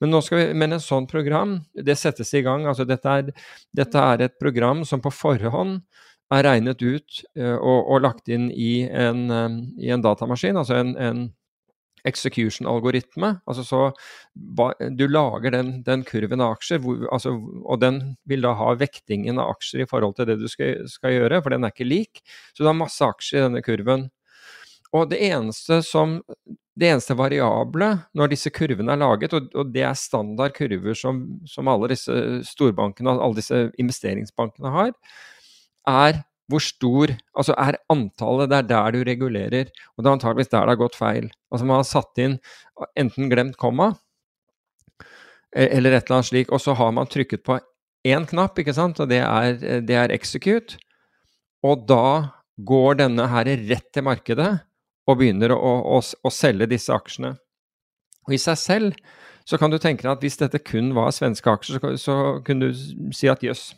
Men, 0.00 0.18
vi, 0.30 0.42
men 0.54 0.76
en 0.76 0.82
sånn 0.82 1.08
program, 1.10 1.60
det 1.74 1.98
settes 2.00 2.34
i 2.34 2.44
gang. 2.46 2.66
altså 2.66 2.86
Dette 2.88 3.16
er, 3.20 3.32
dette 3.76 4.04
er 4.12 4.26
et 4.26 4.36
program 4.42 4.84
som 4.84 5.02
på 5.04 5.14
forhånd 5.14 5.80
er 6.34 6.46
regnet 6.46 6.82
ut 6.82 7.20
uh, 7.38 7.56
og, 7.56 7.80
og, 7.80 8.00
lagt 8.02 8.30
inn 8.32 8.48
i 8.50 8.86
en, 8.90 9.26
um, 9.30 9.58
i 9.78 9.92
en 9.94 10.02
datamaskin, 10.02 10.58
altså 10.58 10.80
en, 10.80 10.96
en 10.98 11.26
execution-algoritme. 12.06 13.32
Altså 13.46 13.64
så 13.66 13.80
Du 14.98 15.06
lager 15.08 15.50
den, 15.50 15.82
den, 15.86 16.04
kurven 16.04 16.40
av 16.40 16.56
aksjer, 16.56 16.80
hvor, 16.84 17.06
altså, 17.12 17.34
og 17.64 17.80
den 17.80 18.16
vil 18.28 18.44
da 18.44 18.54
ha 18.58 18.74
vektingen 18.78 19.40
av 19.42 19.56
aksjer 19.56 19.84
i 19.84 19.88
forhold 19.90 20.16
til 20.16 20.28
det 20.30 20.38
du 20.40 20.46
skal, 20.48 20.86
skal, 20.90 21.16
gjøre, 21.16 21.42
for 21.42 21.54
den 21.54 21.64
er 21.64 21.74
ikke 21.74 21.88
lik. 21.88 22.22
Så 22.52 22.62
du 22.62 22.70
har 22.70 22.78
masse 22.78 23.04
aksjer 23.04 23.40
i 23.40 23.46
denne 23.48 23.64
kurven. 23.66 24.08
Og 24.94 25.10
det 25.10 25.20
eneste 25.26 25.82
som 25.84 26.20
det 26.76 26.90
eneste 26.92 27.16
variable 27.16 27.88
når 28.16 28.32
disse 28.34 28.52
kurvene 28.52 28.92
er 28.92 29.00
laget, 29.00 29.32
og, 29.36 29.48
og 29.56 29.72
det 29.72 29.82
er 29.88 29.96
standard 29.96 30.52
kurver 30.56 30.96
som, 30.98 31.22
som 31.48 31.68
alle 31.72 31.88
disse 31.94 32.12
storbankene 32.46 33.16
alle 33.16 33.38
disse 33.38 33.62
investeringsbankene 33.80 34.72
har, 34.74 34.92
er 35.88 36.20
hvor 36.50 36.62
stor 36.62 37.10
Altså 37.36 37.54
er 37.58 37.78
antallet 37.92 38.50
Det 38.50 38.58
er 38.58 38.68
der 38.70 38.94
du 38.94 39.00
regulerer. 39.04 39.70
Og 39.96 40.02
det 40.02 40.08
er 40.08 40.16
antageligvis 40.16 40.52
der 40.52 40.66
det 40.66 40.74
har 40.74 40.82
gått 40.82 40.98
feil. 40.98 41.30
Altså 41.50 41.66
man 41.66 41.80
har 41.80 41.88
satt 41.88 42.22
inn 42.22 42.38
enten 42.98 43.30
glemt 43.32 43.58
komma 43.60 43.94
e, 45.56 45.66
eller 45.66 45.96
et 45.96 46.06
eller 46.06 46.20
annet 46.20 46.30
slik, 46.30 46.52
og 46.52 46.62
så 46.62 46.76
har 46.76 46.92
man 46.94 47.10
trykket 47.10 47.44
på 47.46 47.58
én 48.06 48.26
knapp, 48.28 48.58
ikke 48.60 48.74
sant, 48.76 49.00
og 49.02 49.10
det 49.10 49.22
er, 49.24 49.56
det 49.82 49.96
er 49.98 50.14
execute. 50.14 50.78
Og 51.66 51.86
da 51.88 52.36
går 52.56 53.00
denne 53.02 53.26
her 53.32 53.48
rett 53.66 53.88
til 53.92 54.06
markedet 54.06 54.50
og 55.06 55.18
begynner 55.20 55.54
å, 55.54 55.72
å, 55.96 56.00
å 56.00 56.32
selge 56.32 56.68
disse 56.70 56.94
aksjene. 56.94 57.34
Og 58.26 58.34
i 58.34 58.42
seg 58.42 58.58
selv 58.58 59.00
så 59.46 59.58
kan 59.60 59.70
du 59.70 59.78
tenke 59.78 60.02
deg 60.02 60.16
at 60.16 60.24
hvis 60.24 60.40
dette 60.40 60.60
kun 60.66 60.90
var 60.96 61.12
svenske 61.14 61.50
aksjer, 61.50 61.78
så, 61.78 61.92
så 62.00 62.16
kunne 62.46 62.72
du 62.72 63.12
si 63.14 63.30
at 63.30 63.44
jøss, 63.46 63.70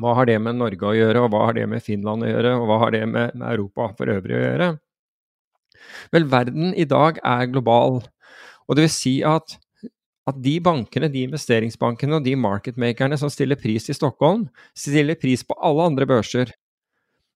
hva 0.00 0.14
har 0.16 0.28
det 0.28 0.38
med 0.40 0.56
Norge 0.56 0.88
å 0.88 0.94
gjøre, 0.96 1.24
og 1.24 1.32
hva 1.32 1.46
har 1.48 1.58
det 1.58 1.66
med 1.68 1.84
Finland 1.84 2.24
å 2.24 2.30
gjøre, 2.30 2.54
og 2.60 2.68
hva 2.70 2.78
har 2.84 2.94
det 2.94 3.02
med, 3.08 3.34
med 3.36 3.48
Europa 3.50 3.90
for 3.98 4.12
øvrig 4.12 4.38
å 4.38 4.44
gjøre? 4.44 4.70
Vel, 6.14 6.28
verden 6.30 6.72
i 6.78 6.86
dag 6.88 7.18
er 7.18 7.50
global, 7.52 8.00
og 8.66 8.78
det 8.78 8.86
vil 8.86 8.94
si 8.94 9.14
at, 9.26 9.56
at 10.28 10.38
de 10.40 10.56
bankene, 10.64 11.10
de 11.12 11.26
investeringsbankene 11.28 12.18
og 12.18 12.26
de 12.26 12.34
marketmakerne 12.38 13.18
som 13.20 13.32
stiller 13.32 13.60
pris 13.60 13.90
i 13.90 13.96
Stockholm, 13.96 14.46
stiller 14.78 15.18
pris 15.20 15.44
på 15.44 15.56
alle 15.60 15.90
andre 15.90 16.08
børser. 16.08 16.54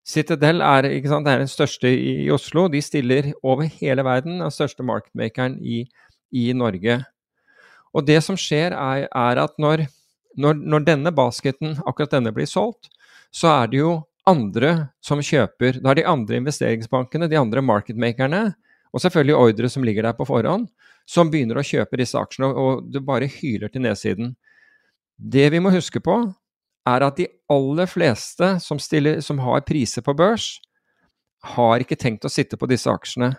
Citadel 0.06 0.62
er, 0.62 0.86
sant, 1.10 1.26
er 1.26 1.42
den 1.42 1.50
største 1.50 1.90
i, 1.90 2.30
Oslo. 2.30 2.68
De 2.70 2.78
stiller 2.84 3.32
over 3.42 3.66
hele 3.80 4.04
verden, 4.06 4.38
den 4.38 4.54
største 4.54 4.86
marketmakeren 4.86 5.58
i, 5.58 5.82
i 6.30 6.52
Norge. 6.54 7.00
Og 7.96 8.06
det 8.06 8.20
som 8.22 8.38
skjer, 8.38 8.76
er, 8.76 9.08
er 9.10 9.42
at 9.42 9.56
når 9.58 9.88
når, 10.36 10.60
når, 10.60 10.84
denne 10.86 11.12
basketen, 11.14 11.78
akkurat 11.86 12.12
denne, 12.16 12.32
blir 12.36 12.48
solgt, 12.50 12.90
så 13.34 13.50
er 13.62 13.72
det 13.72 13.80
jo 13.80 13.92
andre 14.28 14.72
som 15.04 15.22
kjøper. 15.22 15.80
Da 15.82 15.92
er 15.92 16.00
de 16.00 16.08
andre 16.08 16.40
investeringsbankene, 16.40 17.28
de 17.30 17.38
andre 17.40 17.62
marketmakerne, 17.64 18.42
og 18.92 19.02
selvfølgelig 19.02 19.36
ordre 19.36 19.70
som 19.70 19.84
ligger 19.86 20.06
der 20.06 20.16
på 20.16 20.26
forhånd, 20.28 20.68
som 21.06 21.30
begynner 21.30 21.60
å 21.60 21.66
kjøpe 21.66 21.98
disse 22.00 22.18
aksjene, 22.18 22.50
og 22.50 22.88
det 22.92 23.04
bare 23.06 23.30
hyler 23.30 23.70
til 23.70 23.84
nedsiden. 23.84 24.34
Det 25.16 25.48
vi 25.52 25.60
må 25.62 25.72
huske 25.74 26.02
på, 26.02 26.18
er 26.86 27.02
at 27.02 27.18
de 27.18 27.26
aller 27.50 27.88
fleste 27.90 28.56
som, 28.62 28.78
stiller, 28.82 29.20
som 29.24 29.40
har 29.42 29.64
priser 29.66 30.04
på 30.06 30.14
børs, 30.16 30.56
har 31.56 31.82
ikke 31.82 31.98
tenkt 31.98 32.26
å 32.26 32.32
sitte 32.32 32.58
på 32.58 32.68
disse 32.70 32.90
aksjene. 32.90 33.34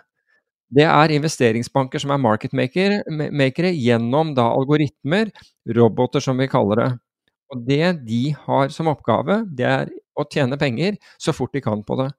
Det 0.68 0.84
er 0.84 1.14
investeringsbanker 1.16 2.02
som 2.02 2.12
er 2.12 2.20
marketmakere 2.20 3.70
gjennom 3.72 4.34
da 4.36 4.50
algoritmer, 4.52 5.30
roboter 5.76 6.20
som 6.24 6.40
vi 6.40 6.48
kaller 6.50 6.82
det. 6.82 6.88
Og 7.48 7.62
det 7.64 7.92
de 8.04 8.22
har 8.44 8.72
som 8.74 8.90
oppgave, 8.92 9.40
det 9.48 9.64
er 9.68 9.92
å 10.18 10.26
tjene 10.28 10.58
penger 10.60 10.98
så 11.16 11.32
fort 11.32 11.54
de 11.56 11.62
kan 11.64 11.80
på 11.86 11.96
det. 12.02 12.10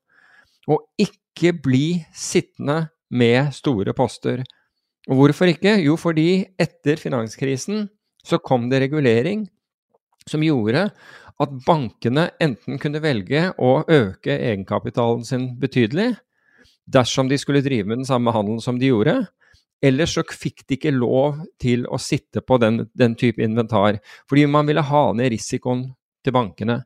Og 0.70 0.82
ikke 1.02 1.54
bli 1.62 2.02
sittende 2.16 2.88
med 3.10 3.54
store 3.54 3.94
poster. 3.98 4.42
Og 5.10 5.22
hvorfor 5.22 5.50
ikke? 5.52 5.78
Jo, 5.84 5.96
fordi 5.98 6.46
etter 6.62 7.00
finanskrisen 7.02 7.88
så 8.26 8.42
kom 8.42 8.68
det 8.70 8.82
regulering 8.84 9.46
som 10.30 10.44
gjorde 10.46 10.90
at 11.40 11.54
bankene 11.66 12.28
enten 12.44 12.80
kunne 12.82 13.02
velge 13.02 13.46
å 13.62 13.80
øke 13.88 14.34
egenkapitalen 14.36 15.24
sin 15.26 15.48
betydelig, 15.62 16.12
dersom 16.90 17.30
de 17.30 17.38
skulle 17.40 17.64
drive 17.66 17.88
med 17.88 18.02
den 18.02 18.10
samme 18.10 18.34
handelen 18.34 18.62
som 18.64 18.80
de 18.80 18.90
gjorde. 18.90 19.16
Ellers 19.86 20.14
så 20.18 20.24
fikk 20.28 20.66
de 20.68 20.76
ikke 20.76 20.92
lov 20.92 21.40
til 21.62 21.86
å 21.88 22.00
sitte 22.02 22.44
på 22.44 22.58
den, 22.60 22.84
den 22.98 23.16
type 23.20 23.44
inventar, 23.44 24.02
fordi 24.28 24.46
man 24.52 24.68
ville 24.68 24.84
ha 24.84 25.04
ned 25.16 25.32
risikoen 25.32 25.86
til 26.26 26.36
bankene. 26.36 26.82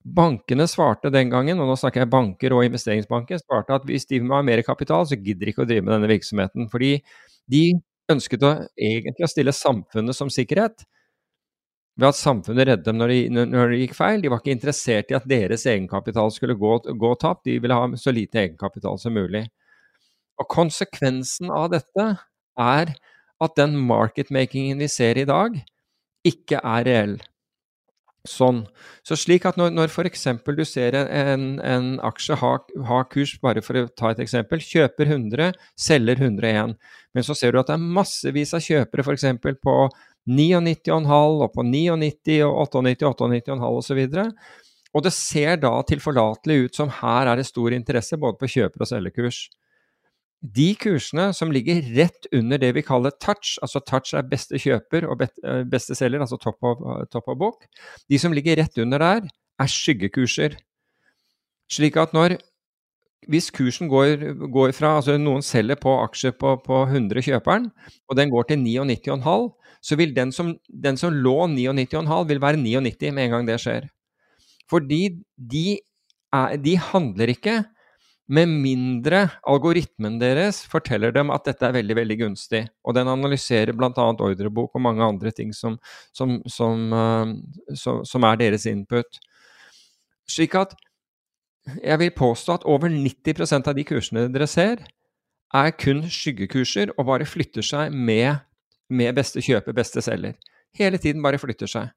Bankene 0.00 0.64
svarte 0.70 1.10
den 1.12 1.28
gangen, 1.28 1.60
og 1.60 1.68
nå 1.68 1.76
snakker 1.76 2.06
jeg 2.06 2.12
banker 2.12 2.54
og 2.56 2.64
investeringsbanker, 2.64 3.42
svarte 3.42 3.76
at 3.76 3.84
hvis 3.88 4.08
de 4.08 4.22
må 4.24 4.38
ha 4.38 4.46
mer 4.46 4.62
kapital, 4.64 5.04
så 5.04 5.18
gidder 5.18 5.44
de 5.44 5.52
ikke 5.52 5.66
å 5.66 5.68
drive 5.68 5.84
med 5.84 5.92
denne 5.98 6.08
virksomheten. 6.08 6.70
Fordi 6.72 6.94
de 7.52 7.64
ønsket 8.10 8.46
å, 8.48 8.54
egentlig 8.80 9.26
å 9.26 9.30
stille 9.30 9.54
samfunnet 9.54 10.16
som 10.16 10.32
sikkerhet 10.32 10.86
ved 12.00 12.08
at 12.08 12.18
samfunnet 12.18 12.68
reddet 12.68 12.86
dem 12.86 12.98
når 13.00 13.12
det, 13.12 13.72
de 13.72 13.80
gikk 13.82 13.94
feil. 13.98 14.22
De 14.22 14.30
var 14.32 14.40
ikke 14.40 14.54
interessert 14.56 15.12
i 15.12 15.16
at 15.18 15.28
deres 15.28 15.66
egenkapital 15.68 16.32
skulle 16.32 16.56
gå, 16.58 16.78
gå 16.96 17.10
tapt, 17.20 17.44
de 17.46 17.58
ville 17.60 17.76
ha 17.76 17.88
så 18.00 18.14
lite 18.14 18.40
egenkapital 18.40 18.98
som 19.00 19.16
mulig. 19.16 19.44
Og 20.40 20.48
konsekvensen 20.48 21.52
av 21.52 21.68
dette 21.74 22.06
er 22.60 22.94
at 23.40 23.56
den 23.56 23.76
marketmakingen 23.88 24.80
vi 24.80 24.88
ser 24.92 25.20
i 25.20 25.28
dag, 25.28 25.60
ikke 26.26 26.60
er 26.60 26.86
reell. 26.88 27.14
Sånn. 28.28 28.66
Så 29.06 29.16
slik 29.16 29.46
at 29.48 29.56
når, 29.56 29.70
når 29.72 29.88
f.eks. 29.88 30.26
du 30.44 30.64
ser 30.68 30.96
en, 30.98 31.44
en 31.64 31.86
aksje 32.04 32.36
ha, 32.36 32.50
ha, 32.90 32.98
kurs, 33.08 33.38
bare 33.40 33.62
for 33.64 33.80
å 33.80 33.86
ta 33.96 34.10
et 34.12 34.20
eksempel, 34.20 34.60
kjøper 34.60 35.08
100, 35.08 35.54
selger 35.80 36.20
101, 36.20 36.74
men 37.16 37.24
så 37.24 37.36
ser 37.38 37.54
du 37.54 37.60
at 37.62 37.70
det 37.70 37.78
er 37.78 37.92
massevis 38.00 38.52
av 38.56 38.64
kjøpere 38.66 39.06
f.eks. 39.06 39.24
på 39.64 39.76
99,5 40.28 41.08
og 41.46 41.48
på 41.54 41.64
99 41.64 42.42
og 42.44 42.76
98, 42.76 43.06
98,5 43.08 43.64
osv. 43.70 44.02
Og 44.90 45.06
det 45.06 45.14
ser 45.14 45.56
da 45.62 45.72
tilforlatelig 45.86 46.66
ut 46.66 46.82
som 46.82 46.92
her 47.00 47.30
er 47.30 47.40
det 47.40 47.48
stor 47.48 47.72
interesse 47.72 48.18
både 48.20 48.36
på 48.42 48.52
kjøper- 48.58 48.84
og 48.84 48.90
selgerkurs. 48.90 49.46
De 50.40 50.70
kursene 50.80 51.30
som 51.36 51.50
ligger 51.52 51.82
rett 51.96 52.28
under 52.32 52.60
det 52.60 52.70
vi 52.78 52.84
kaller 52.84 53.12
touch, 53.20 53.58
altså 53.60 53.82
touch 53.84 54.14
er 54.16 54.24
beste 54.28 54.56
kjøper 54.60 55.04
og 55.10 55.26
eh, 55.26 55.64
beste 55.68 55.96
selger, 55.98 56.22
altså 56.24 56.38
topp 56.40 56.64
av, 56.64 56.84
top 57.12 57.28
of 57.28 57.36
book, 57.40 57.66
de 58.08 58.20
som 58.20 58.32
ligger 58.32 58.56
rett 58.56 58.80
under 58.80 59.02
der, 59.02 59.26
er 59.60 59.68
skyggekurser. 59.68 60.56
Slik 61.70 61.98
at 62.00 62.16
når 62.16 62.38
hvis 63.28 63.50
kursen 63.52 63.90
går, 63.90 64.22
går, 64.48 64.72
fra 64.72 64.94
altså 64.96 65.18
Noen 65.20 65.44
selger 65.44 65.76
på 65.76 65.92
aksjer 66.06 66.32
på, 66.40 66.54
på 66.64 66.78
100 66.86 67.20
kjøperen, 67.26 67.68
og 68.08 68.16
den 68.16 68.32
går 68.32 68.48
til 68.48 68.62
99,5, 68.62 69.50
så 69.84 69.96
vil 70.00 70.14
den 70.16 70.32
som, 70.32 70.54
den 70.68 70.96
som 71.00 71.12
lå 71.12 71.36
99,5, 71.52 72.14
vil 72.28 72.40
være 72.40 72.60
99 72.60 73.12
med 73.12 73.26
en 73.26 73.34
gang 73.36 73.48
det 73.48 73.58
skjer. 73.60 73.90
Fordi 74.70 75.02
de, 75.36 75.66
er, 76.32 76.56
de 76.64 76.76
handler 76.80 77.34
ikke 77.34 77.58
med 78.30 78.50
mindre 78.50 79.24
algoritmen 79.48 80.20
deres 80.20 80.62
forteller 80.70 81.12
dem 81.14 81.32
at 81.34 81.48
dette 81.48 81.66
er 81.66 81.74
veldig 81.74 81.96
veldig 81.98 82.18
gunstig. 82.22 82.62
Og 82.86 82.94
den 82.94 83.10
analyserer 83.10 83.74
bl.a. 83.74 83.90
ordrebok 83.90 84.76
og 84.76 84.84
mange 84.84 85.02
andre 85.02 85.32
ting 85.34 85.50
som, 85.56 85.80
som, 86.14 86.38
som, 86.46 86.94
uh, 86.94 87.34
som, 87.74 88.28
er 88.28 88.38
deres 88.40 88.68
input. 88.70 89.18
Slik 90.30 90.54
at 90.58 90.76
jeg 91.82 91.98
vil 92.00 92.14
påstå 92.16 92.60
at 92.60 92.68
over 92.70 92.88
90% 92.92 93.68
av 93.68 93.76
de 93.76 93.84
kursene 93.86 94.28
dere 94.32 94.46
ser, 94.50 94.86
er 95.50 95.74
kun 95.74 96.04
skyggekurser 96.06 96.94
og 96.96 97.08
bare 97.10 97.26
flytter 97.26 97.66
seg 97.66 97.90
med 97.90 98.38
med 98.90 99.14
beste 99.14 99.42
kjøper, 99.42 99.74
beste 99.76 100.02
selger. 100.02 100.34
Hele 100.76 100.98
tiden 100.98 101.22
bare 101.22 101.38
flytter 101.38 101.70
seg. 101.70 101.90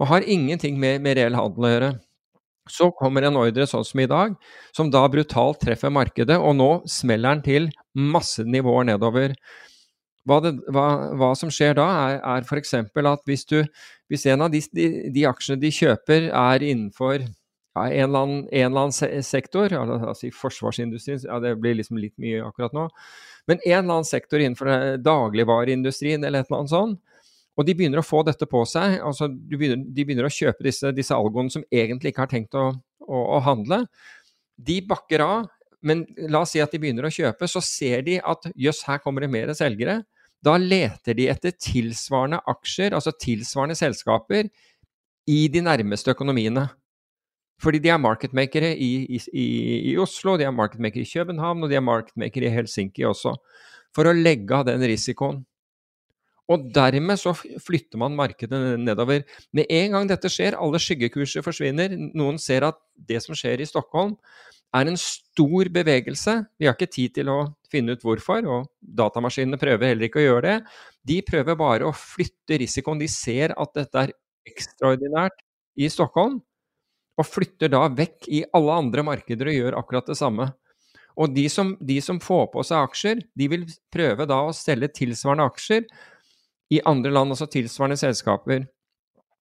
Og 0.00 0.08
har 0.10 0.24
ingenting 0.28 0.78
med, 0.80 1.00
med 1.04 1.16
reell 1.18 1.36
handel 1.36 1.66
å 1.66 1.72
gjøre. 1.72 1.90
Så 2.70 2.92
kommer 2.94 3.26
en 3.26 3.38
ordre 3.40 3.66
sånn 3.66 3.84
som 3.86 4.00
i 4.02 4.08
dag, 4.10 4.36
som 4.76 4.90
da 4.92 5.02
brutalt 5.10 5.60
treffer 5.64 5.90
markedet, 5.90 6.38
og 6.38 6.54
nå 6.58 6.70
smeller 6.90 7.34
den 7.34 7.44
til 7.46 7.68
masse 7.98 8.44
nivåer 8.46 8.86
nedover. 8.92 9.34
Hva, 10.28 10.38
det, 10.44 10.52
hva, 10.70 10.86
hva 11.18 11.32
som 11.34 11.50
skjer 11.50 11.74
da, 11.80 11.88
er, 12.06 12.20
er 12.36 12.46
f.eks. 12.46 12.74
at 12.78 13.24
hvis, 13.26 13.44
du, 13.50 13.58
hvis 14.12 14.26
en 14.30 14.46
av 14.46 14.52
de, 14.52 14.60
de, 14.70 14.88
de, 15.10 15.24
aksjene 15.26 15.58
de 15.58 15.72
kjøper 15.74 16.28
er 16.30 16.62
innenfor 16.62 17.24
ja, 17.24 17.88
en, 17.88 18.04
eller 18.04 18.20
annen, 18.20 18.44
en, 18.46 18.68
eller 18.68 18.84
annen, 18.86 19.24
sektor, 19.26 19.74
altså 19.74 20.30
forsvarsindustrien, 20.36 21.24
ja, 21.26 21.40
det 21.42 21.56
blir 21.58 21.74
liksom 21.80 21.98
litt 21.98 22.14
mye 22.22 22.44
akkurat 22.46 22.76
nå, 22.76 22.86
men 23.50 23.58
en 23.64 23.78
eller 23.80 23.96
annen 23.96 24.06
sektor 24.06 24.38
innenfor 24.38 25.00
dagligvareindustrien 25.02 26.22
eller 26.22 26.44
et 26.44 26.52
eller 26.52 26.62
annet 26.62 26.74
sånt, 26.76 27.00
og 27.58 27.66
de 27.68 27.74
begynner 27.76 28.00
å 28.00 28.06
få 28.06 28.22
dette 28.24 28.48
på 28.48 28.62
seg. 28.68 28.98
altså 29.04 29.28
De 29.28 29.58
begynner, 29.58 29.82
de 29.84 30.04
begynner 30.06 30.28
å 30.28 30.32
kjøpe 30.32 30.64
disse, 30.64 30.92
disse, 30.96 31.16
algoene 31.16 31.52
som 31.52 31.64
egentlig 31.68 32.12
ikke 32.12 32.24
har 32.24 32.32
tenkt 32.32 32.56
å, 32.56 32.70
å, 33.04 33.18
å, 33.36 33.40
handle. 33.44 33.82
De 34.56 34.78
bakker 34.88 35.24
av, 35.24 35.50
men 35.84 36.06
la 36.32 36.44
oss 36.46 36.54
si 36.54 36.62
at 36.64 36.72
de 36.72 36.80
begynner 36.80 37.08
å 37.08 37.12
kjøpe, 37.12 37.48
så 37.50 37.60
ser 37.64 38.04
de 38.06 38.18
at 38.18 38.48
jøss, 38.56 38.84
her 38.88 39.02
kommer 39.04 39.24
det 39.24 39.32
mer 39.34 39.52
selgere. 39.58 40.00
Da 40.42 40.56
leter 40.58 41.18
de 41.18 41.28
etter 41.30 41.54
tilsvarende 41.54 42.40
aksjer, 42.50 42.96
altså 42.96 43.12
tilsvarende 43.14 43.76
selskaper, 43.78 44.48
i 45.30 45.44
de 45.52 45.60
nærmeste 45.62 46.10
økonomiene. 46.16 46.66
Fordi 47.62 47.78
de 47.84 47.92
er 47.94 48.00
marketmakere 48.02 48.72
i, 48.74 48.90
i, 49.06 49.20
i, 49.92 49.92
Oslo, 50.00 50.34
de 50.38 50.48
er 50.48 50.54
marketmakere 50.56 51.04
i 51.04 51.12
København 51.12 51.62
og 51.62 51.70
de 51.70 51.78
er 51.78 51.84
marketmakere 51.84 52.48
i 52.48 52.54
Helsinki 52.56 53.04
også. 53.06 53.36
For 53.94 54.08
å 54.08 54.16
legge 54.16 54.56
av 54.56 54.66
den 54.66 54.82
risikoen. 54.88 55.44
Og 56.52 56.68
dermed 56.74 57.20
så 57.20 57.32
flytter 57.34 58.00
man 58.00 58.16
markedet 58.18 58.60
nedover. 58.80 59.24
Med 59.56 59.70
en 59.72 59.96
gang 59.96 60.08
dette 60.10 60.30
skjer, 60.32 60.58
alle 60.58 60.80
skyggekurser 60.82 61.44
forsvinner, 61.44 61.94
noen 62.12 62.40
ser 62.42 62.66
at 62.68 62.80
det 62.96 63.22
som 63.24 63.36
skjer 63.38 63.62
i 63.62 63.68
Stockholm, 63.68 64.16
er 64.72 64.88
en 64.88 64.96
stor 64.96 65.68
bevegelse. 65.72 66.38
Vi 66.60 66.68
har 66.68 66.76
ikke 66.76 66.92
tid 66.92 67.16
til 67.18 67.28
å 67.32 67.40
finne 67.72 67.96
ut 67.96 68.04
hvorfor, 68.04 68.46
og 68.48 68.70
datamaskinene 68.80 69.60
prøver 69.60 69.92
heller 69.92 70.08
ikke 70.08 70.22
å 70.22 70.26
gjøre 70.26 70.46
det. 70.46 70.56
De 71.08 71.18
prøver 71.26 71.58
bare 71.60 71.88
å 71.88 71.96
flytte 71.96 72.60
risikoen. 72.62 73.00
De 73.00 73.08
ser 73.10 73.52
at 73.52 73.74
dette 73.76 74.06
er 74.06 74.14
ekstraordinært 74.48 75.44
i 75.80 75.88
Stockholm, 75.92 76.40
og 77.20 77.28
flytter 77.28 77.70
da 77.72 77.84
vekk 77.92 78.28
i 78.32 78.40
alle 78.56 78.80
andre 78.80 79.04
markeder 79.04 79.50
og 79.52 79.58
gjør 79.58 79.78
akkurat 79.82 80.08
det 80.08 80.16
samme. 80.18 80.48
Og 81.20 81.34
de 81.36 81.44
som, 81.52 81.74
de 81.76 81.98
som, 82.00 82.16
får 82.22 82.46
på 82.54 82.64
seg 82.64 82.86
aksjer, 82.86 83.20
de 83.36 83.48
vil 83.52 83.66
prøve 83.92 84.24
da 84.28 84.38
å 84.46 84.54
selge 84.56 84.88
tilsvarende 84.96 85.44
aksjer 85.50 85.84
i 86.72 86.80
andre 86.88 87.12
land, 87.12 87.34
altså 87.34 87.48
tilsvarende 87.50 87.98
selskaper. 88.00 88.64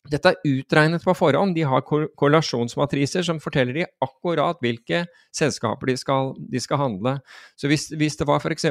Dette 0.09 0.31
er 0.31 0.50
utregnet 0.50 1.03
på 1.05 1.13
forhånd. 1.13 1.53
De 1.55 1.63
har 1.67 1.83
korrelasjonsmatriser 1.85 3.25
som 3.25 3.41
forteller 3.41 3.77
de 3.77 3.85
akkurat 4.01 4.57
hvilke 4.63 5.03
selskaper 5.35 5.91
de 5.91 5.97
skal, 6.00 6.33
de 6.51 6.61
skal 6.61 6.81
handle. 6.81 7.19
Så 7.59 7.69
hvis, 7.69 7.91
hvis 7.93 8.17
det 8.17 8.25
var 8.27 8.41
f.eks. 8.41 8.65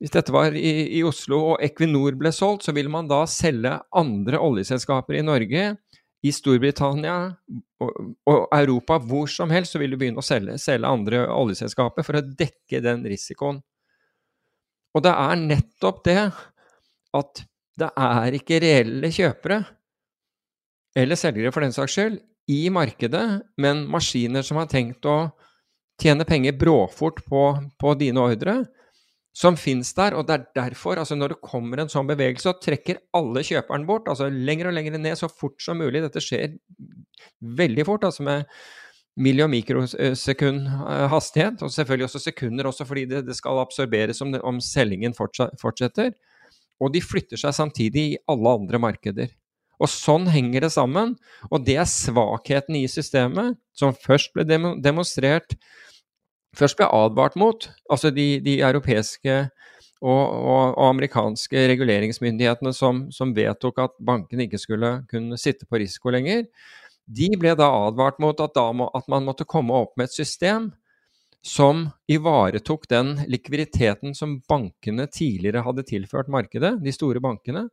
hvis 0.00 0.14
dette 0.14 0.32
var 0.32 0.56
i, 0.56 0.72
i, 0.98 1.02
Oslo 1.04 1.42
og 1.52 1.64
Equinor 1.64 2.16
ble 2.18 2.32
solgt, 2.32 2.64
så 2.64 2.72
ville 2.72 2.92
man 2.92 3.10
da 3.10 3.24
selge 3.28 3.76
andre 3.92 4.40
oljeselskaper 4.40 5.20
i 5.20 5.26
Norge, 5.26 5.68
i 6.24 6.32
Storbritannia 6.34 7.18
og, 7.84 7.98
og 8.26 8.48
Europa, 8.56 8.96
hvor 8.98 9.28
som 9.30 9.52
helst, 9.54 9.76
så 9.76 9.82
vil 9.82 9.92
du 9.92 10.00
begynne 10.00 10.18
å 10.18 10.26
selge, 10.26 10.56
selge 10.58 10.88
andre 10.88 11.26
oljeselskaper 11.30 12.06
for 12.06 12.18
å 12.18 12.24
dekke 12.24 12.80
den 12.82 13.04
risikoen. 13.06 13.60
Og 14.96 15.04
det 15.04 15.12
er 15.12 15.44
nettopp 15.44 16.02
det 16.08 16.22
at 17.14 17.44
det 17.78 17.90
er 17.94 18.36
ikke 18.38 18.60
reelle 18.62 19.10
kjøpere, 19.14 19.62
eller 20.98 21.20
selgere 21.20 21.52
for 21.54 21.64
den 21.64 21.74
saks 21.76 21.94
skyld, 21.94 22.18
i 22.48 22.62
markedet, 22.72 23.26
men 23.60 23.84
maskiner 23.92 24.44
som 24.46 24.56
har 24.60 24.70
tenkt 24.72 25.04
å 25.04 25.28
tjene 26.00 26.24
penger 26.24 26.56
bråfort 26.56 27.20
på, 27.26 27.42
på 27.80 27.94
dine 28.00 28.22
ordre, 28.24 28.62
som 29.36 29.58
fins 29.60 29.90
der. 29.94 30.16
Og 30.16 30.26
det 30.26 30.38
er 30.38 30.46
derfor, 30.56 30.98
altså 30.98 31.18
når 31.18 31.34
det 31.34 31.44
kommer 31.44 31.82
en 31.82 31.92
sånn 31.92 32.08
bevegelse, 32.08 32.48
så 32.48 32.56
trekker 32.62 33.02
alle 33.16 33.44
kjøperen 33.46 33.86
bort. 33.88 34.08
altså 34.08 34.30
Lenger 34.32 34.70
og 34.70 34.78
lenger 34.78 34.98
ned 34.98 35.18
så 35.20 35.28
fort 35.30 35.60
som 35.62 35.78
mulig. 35.78 36.02
Dette 36.06 36.22
skjer 36.24 36.56
veldig 37.60 37.86
fort, 37.86 38.08
altså 38.08 38.24
med 38.26 38.48
milli- 39.18 39.44
og 39.44 39.52
mikrosekund 39.52 40.66
eh, 40.66 41.04
hastighet. 41.12 41.62
Og 41.62 41.74
selvfølgelig 41.74 42.08
også 42.08 42.24
sekunder, 42.30 42.70
også 42.70 42.88
fordi 42.88 43.04
det, 43.12 43.26
det 43.28 43.36
skal 43.38 43.60
absorberes 43.62 44.22
om, 44.24 44.34
om 44.40 44.62
selgingen 44.64 45.14
fortsetter. 45.14 46.14
Og 46.78 46.94
de 46.94 47.02
flytter 47.02 47.40
seg 47.40 47.56
samtidig 47.56 48.04
i 48.12 48.18
alle 48.30 48.54
andre 48.60 48.80
markeder. 48.82 49.32
Og 49.78 49.90
sånn 49.90 50.26
henger 50.30 50.66
det 50.66 50.72
sammen. 50.74 51.14
Og 51.50 51.62
det 51.66 51.78
er 51.78 51.90
svakheten 51.90 52.78
i 52.78 52.86
systemet, 52.90 53.58
som 53.74 53.94
først 53.94 54.34
ble 54.34 54.46
demonstrert 54.82 55.54
først 56.56 56.78
ble 56.78 56.88
advart 56.94 57.36
mot, 57.38 57.68
altså 57.90 58.10
de, 58.14 58.38
de 58.44 58.58
europeiske 58.64 59.36
og, 59.98 60.10
og, 60.10 60.74
og, 60.78 60.84
amerikanske 60.88 61.64
reguleringsmyndighetene 61.72 62.72
som, 62.76 63.06
som, 63.14 63.34
vedtok 63.36 63.80
at 63.82 63.96
bankene 64.04 64.46
ikke 64.46 64.60
skulle 64.62 64.92
kunne 65.10 65.38
sitte 65.40 65.66
på 65.68 65.80
risiko 65.82 66.14
lenger, 66.14 66.46
de 67.08 67.30
ble 67.40 67.54
da 67.58 67.70
advart 67.88 68.20
mot 68.22 68.38
at, 68.44 68.58
må, 68.76 68.90
at 68.94 69.08
man 69.10 69.26
måtte 69.26 69.48
komme 69.48 69.74
opp 69.74 69.96
med 69.96 70.08
et 70.08 70.18
system 70.18 70.70
som 71.44 71.86
ivaretok 72.10 72.88
den 72.90 73.14
likviditeten 73.30 74.14
som 74.14 74.38
bankene 74.50 75.06
tidligere 75.06 75.62
hadde 75.64 75.86
tilført 75.86 76.30
markedet, 76.32 76.76
de 76.82 76.92
store 76.92 77.22
bankene. 77.24 77.68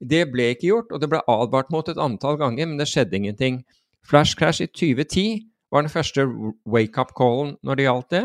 Det 0.00 0.24
ble 0.30 0.52
ikke 0.54 0.68
gjort, 0.68 0.92
og 0.92 1.02
det 1.02 1.10
ble 1.10 1.22
advart 1.30 1.72
mot 1.74 1.88
et 1.88 2.00
antall 2.00 2.38
ganger, 2.40 2.68
men 2.68 2.78
det 2.80 2.88
skjedde 2.90 3.18
ingenting. 3.18 3.62
Flash 4.06 4.38
crash 4.38 4.62
i 4.62 4.68
2010 4.70 5.44
var 5.72 5.82
den 5.84 5.92
første 5.92 6.26
wake-up-callen 6.70 7.56
når 7.66 7.78
det 7.78 7.86
gjaldt 7.88 8.10
det. 8.14 8.24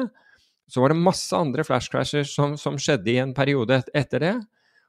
Så 0.69 0.83
var 0.83 0.93
det 0.93 1.01
masse 1.01 1.33
andre 1.33 1.65
flashcrasher 1.65 2.27
som, 2.29 2.53
som 2.57 2.77
skjedde 2.77 3.09
i 3.09 3.17
en 3.21 3.33
periode 3.33 3.79
et, 3.79 3.89
etter 3.97 4.21
det. 4.21 4.35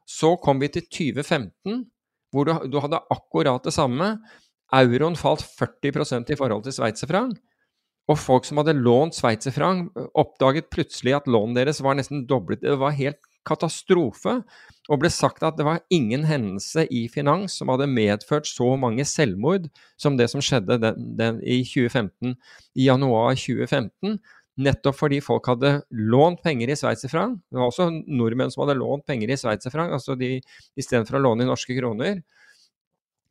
Så 0.04 0.34
kom 0.42 0.60
vi 0.60 0.68
til 0.72 0.84
2015, 0.84 1.86
hvor 2.34 2.48
du, 2.48 2.52
du 2.68 2.76
hadde 2.84 3.00
akkurat 3.14 3.64
det 3.64 3.72
samme. 3.72 4.12
Euroen 4.76 5.16
falt 5.18 5.46
40% 5.56 6.34
i 6.34 6.38
forhold 6.38 6.66
til 6.66 6.76
sveitserfranc. 6.76 7.38
Og 8.10 8.18
folk 8.18 8.46
som 8.48 8.58
hadde 8.58 8.78
lånt 8.78 9.14
sveitserfranc, 9.14 9.92
oppdaget 10.18 10.70
plutselig 10.72 11.14
at 11.20 11.28
lånet 11.30 11.60
deres 11.60 11.82
var 11.84 11.98
nesten 11.98 12.24
doblet. 12.26 12.62
Det 12.64 12.78
var 12.80 12.96
helt 12.96 13.20
katastrofe 13.46 14.40
og 14.90 14.98
ble 15.00 15.10
sagt 15.12 15.44
at 15.46 15.56
det 15.56 15.64
var 15.64 15.84
ingen 15.94 16.26
hendelse 16.28 16.84
i 16.92 17.04
finans 17.12 17.54
som 17.60 17.70
hadde 17.72 17.88
medført 17.90 18.48
så 18.50 18.74
mange 18.80 19.06
selvmord 19.08 19.68
som 20.00 20.18
det 20.18 20.26
som 20.32 20.42
skjedde 20.44 20.80
den, 20.82 21.06
den, 21.16 21.38
i 21.40 21.62
2015, 21.64 22.34
i 22.74 22.88
januar 22.88 23.38
2015. 23.38 24.18
Nettopp 24.60 24.98
fordi 24.98 25.20
folk 25.24 25.46
hadde 25.48 25.78
lånt 25.94 26.42
penger 26.44 26.72
i 26.72 26.76
sveitserfranc. 26.76 27.38
Det 27.48 27.60
var 27.60 27.70
også 27.70 27.88
nordmenn 28.10 28.52
som 28.52 28.66
hadde 28.66 28.80
lånt 28.80 29.06
penger 29.08 29.30
i 29.30 29.38
sveitserfranc, 29.40 29.94
altså 29.94 30.18
de 30.20 30.34
istedenfor 30.76 31.16
å 31.16 31.22
låne 31.28 31.46
i 31.46 31.48
norske 31.48 31.76
kroner. 31.78 32.20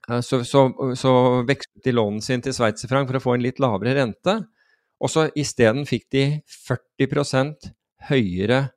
Eh, 0.09 0.21
så, 0.25 0.41
så, 0.48 0.63
så 0.98 1.13
vekslet 1.45 1.83
de 1.86 1.93
lånen 1.93 2.24
sin 2.25 2.41
til 2.45 2.55
sveitserfranc 2.55 3.12
for 3.12 3.19
å 3.19 3.24
få 3.27 3.36
en 3.36 3.45
litt 3.45 3.62
lavere 3.62 3.98
rente. 4.00 4.39
Og 5.00 5.12
så 5.12 5.29
isteden 5.39 5.86
fikk 5.88 6.10
de 6.12 6.24
40% 6.68 7.72
høyere 8.10 8.69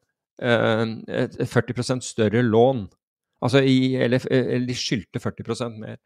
40 0.43 1.47
eh, 1.47 2.01
større 2.03 2.43
lån. 2.43 2.87
Altså 3.43 3.63
i, 3.67 3.95
eller, 3.97 4.23
eller, 4.31 4.67
de 4.67 4.75
skyldte 4.79 5.19
40% 5.23 5.79
mer. 5.79 5.99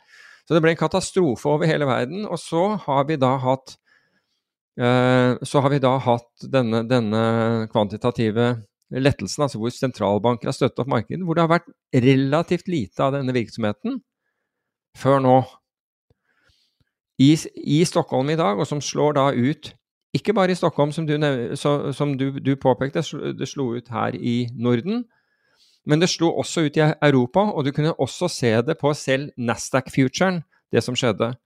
Så 0.47 0.55
det 0.55 0.62
ble 0.62 0.73
en 0.73 0.81
katastrofe 0.81 1.49
over 1.51 1.69
hele 1.69 1.88
verden. 1.88 2.25
Og 2.27 2.38
så 2.40 2.69
har 2.87 3.05
vi 3.09 3.19
da 3.21 3.35
hatt 3.43 3.77
eh, 4.81 5.37
så 5.43 5.62
har 5.64 5.73
vi 5.73 5.83
da 5.83 5.97
hatt 6.01 6.49
denne, 6.53 6.85
denne 6.88 7.69
kvantitative 7.73 8.55
lettelsen, 8.95 9.43
altså 9.43 9.59
hvor 9.59 9.73
sentralbanker 9.75 10.47
har 10.47 10.55
støttet 10.55 10.85
opp 10.85 10.90
markedet, 10.93 11.25
hvor 11.27 11.35
det 11.35 11.43
har 11.43 11.57
vært 11.57 11.73
relativt 11.90 12.69
lite 12.71 13.03
av 13.03 13.17
denne 13.17 13.35
virksomheten 13.35 13.99
før 14.97 15.19
nå. 15.25 15.40
I, 17.19 17.33
I 17.57 17.81
Stockholm 17.88 18.31
i 18.31 18.38
dag, 18.38 18.61
og 18.61 18.69
som 18.69 18.83
slår 18.85 19.17
da 19.17 19.27
ut 19.33 19.73
ikke 20.16 20.35
bare 20.37 20.55
i 20.55 20.59
Stockholm, 20.59 20.92
som 20.92 21.07
du, 21.07 21.14
som 21.57 22.16
du, 22.18 22.31
du 22.40 22.55
påpekte, 22.57 23.05
det 23.37 23.48
slo 23.50 23.70
ut 23.76 23.88
her 23.92 24.16
i 24.16 24.46
Norden. 24.57 25.05
Men 25.87 26.02
det 26.02 26.11
slo 26.11 26.33
også 26.35 26.66
ut 26.66 26.79
i 26.81 26.83
Europa, 26.83 27.44
og 27.55 27.64
du 27.64 27.72
kunne 27.72 27.94
også 27.94 28.29
se 28.33 28.52
det 28.66 28.79
på 28.81 28.92
selv 28.96 29.31
Nasdaq-futuren, 29.38 30.42
det 30.74 30.83
som 30.83 30.98
skjedde. 30.98 31.37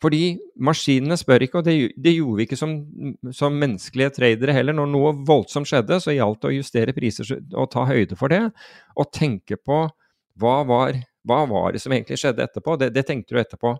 Fordi 0.00 0.38
maskinene 0.56 1.16
spør 1.20 1.44
ikke, 1.44 1.60
og 1.60 1.66
det, 1.66 1.74
det 2.00 2.14
gjorde 2.16 2.38
vi 2.38 2.46
ikke 2.48 2.56
som, 2.56 2.72
som, 3.36 3.56
menneskelige 3.60 4.14
tradere 4.16 4.54
heller. 4.56 4.76
Når 4.76 4.88
noe 4.88 5.12
voldsomt 5.28 5.68
skjedde, 5.68 5.98
så 6.00 6.14
gjaldt 6.16 6.40
det 6.40 6.48
å 6.48 6.54
justere 6.56 6.94
priser 6.96 7.34
og 7.52 7.68
ta 7.74 7.84
høyde 7.88 8.16
for 8.16 8.32
det. 8.32 8.46
Og 8.96 9.10
tenke 9.12 9.60
på 9.60 9.82
hva 10.40 10.56
var, 10.64 10.96
hva 11.28 11.42
var 11.50 11.76
det 11.76 11.82
som 11.84 11.92
egentlig 11.92 12.16
skjedde 12.22 12.46
etterpå. 12.46 12.78
Det, 12.80 12.94
det 12.96 13.04
tenkte 13.10 13.36
du 13.36 13.42
etterpå. 13.42 13.74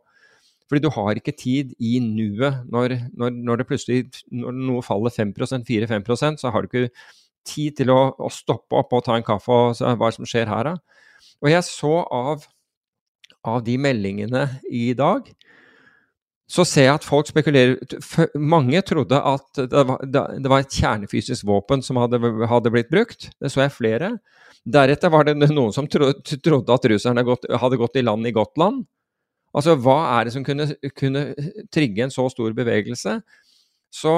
Fordi 0.70 0.84
du 0.84 0.92
har 0.94 1.18
ikke 1.18 1.34
tid 1.34 1.72
i 1.82 1.96
nuet 1.98 2.62
når, 2.70 2.94
når, 3.18 3.34
når, 3.34 3.58
det 3.58 3.66
plutselig 3.66 4.04
når 4.30 4.54
noe 4.54 4.84
faller 4.86 5.10
5% 5.10 5.66
4-5% 5.66 6.38
så 6.38 6.52
har 6.54 6.62
du 6.62 6.70
ikke 6.70 6.92
tid 7.48 7.80
til 7.80 7.90
å, 7.90 7.98
å, 8.14 8.30
stoppe 8.30 8.78
opp 8.78 8.94
og 8.94 9.02
ta 9.06 9.16
en 9.18 9.26
kaffe 9.26 9.50
og 9.50 9.74
se 9.74 9.90
hva 9.98 10.10
som 10.14 10.28
skjer 10.28 10.50
her, 10.50 10.70
da. 10.70 11.00
Og 11.40 11.50
jeg 11.50 11.64
så 11.66 11.94
av, 12.14 12.44
av 13.48 13.64
de 13.66 13.76
meldingene 13.80 14.44
i 14.70 14.92
dag, 14.94 15.26
så 16.50 16.64
ser 16.66 16.88
jeg 16.88 16.98
at 16.98 17.06
folk 17.06 17.28
spekulerer 17.30 17.78
Mange 18.34 18.82
trodde 18.86 19.18
at 19.22 19.60
det 19.70 19.84
var, 19.86 20.00
det 20.02 20.50
var 20.50 20.64
et 20.64 20.78
kjernefysisk 20.80 21.46
våpen 21.46 21.84
som 21.86 22.00
hadde, 22.02 22.18
hadde, 22.50 22.72
blitt 22.74 22.90
brukt. 22.90 23.28
Det 23.38 23.52
så 23.52 23.64
jeg 23.64 23.76
flere. 23.76 24.14
Deretter 24.66 25.12
var 25.14 25.28
det 25.28 25.36
noen 25.40 25.72
som 25.74 25.88
trodde 25.88 26.74
at 26.74 26.88
russerne 26.90 27.24
hadde 27.24 27.80
gått 27.80 28.00
i 28.00 28.04
land 28.04 28.26
i 28.28 28.34
Gotland. 28.34 28.82
Altså, 29.56 29.74
hva 29.82 29.98
er 30.16 30.26
det 30.26 30.34
som 30.34 30.44
kunne, 30.46 30.68
kunne 30.98 31.24
trigge 31.74 32.04
en 32.04 32.12
så 32.14 32.28
stor 32.30 32.54
bevegelse? 32.54 33.16
Så, 33.90 34.14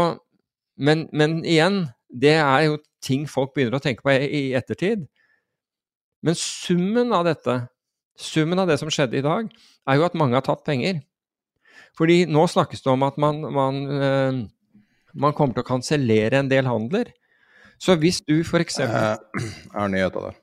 men, 0.76 1.06
men, 1.12 1.40
igjen, 1.48 1.86
det 2.12 2.36
er 2.36 2.66
jo 2.66 2.80
ting 3.02 3.24
folk 3.30 3.54
begynner 3.54 3.78
å 3.78 3.82
tenke 3.82 4.04
på 4.04 4.12
i, 4.12 4.50
ettertid. 4.58 5.06
Men 6.22 6.36
summen 6.38 7.14
av 7.16 7.24
dette, 7.26 7.56
summen 8.20 8.60
av 8.62 8.68
det 8.68 8.78
som 8.82 8.92
skjedde 8.92 9.18
i 9.18 9.24
dag, 9.24 9.48
er 9.88 9.98
jo 9.98 10.06
at 10.06 10.18
mange 10.18 10.36
har 10.36 10.44
tatt 10.46 10.62
penger. 10.68 11.00
Fordi 11.98 12.22
nå 12.30 12.44
snakkes 12.48 12.84
det 12.84 12.92
om 12.92 13.08
at 13.08 13.18
man, 13.20 13.40
man, 13.52 13.80
øh, 13.88 14.44
man 15.24 15.34
kommer 15.36 15.56
til 15.56 15.64
å 15.64 15.70
kansellere 15.72 16.40
en 16.40 16.52
del 16.52 16.68
handler. 16.68 17.10
Så 17.82 17.96
hvis 17.98 18.20
du 18.28 18.38
f.eks. 18.44 18.78
Jeg 18.84 19.18
har 19.74 19.90
nyheter 19.90 20.28
der. 20.28 20.41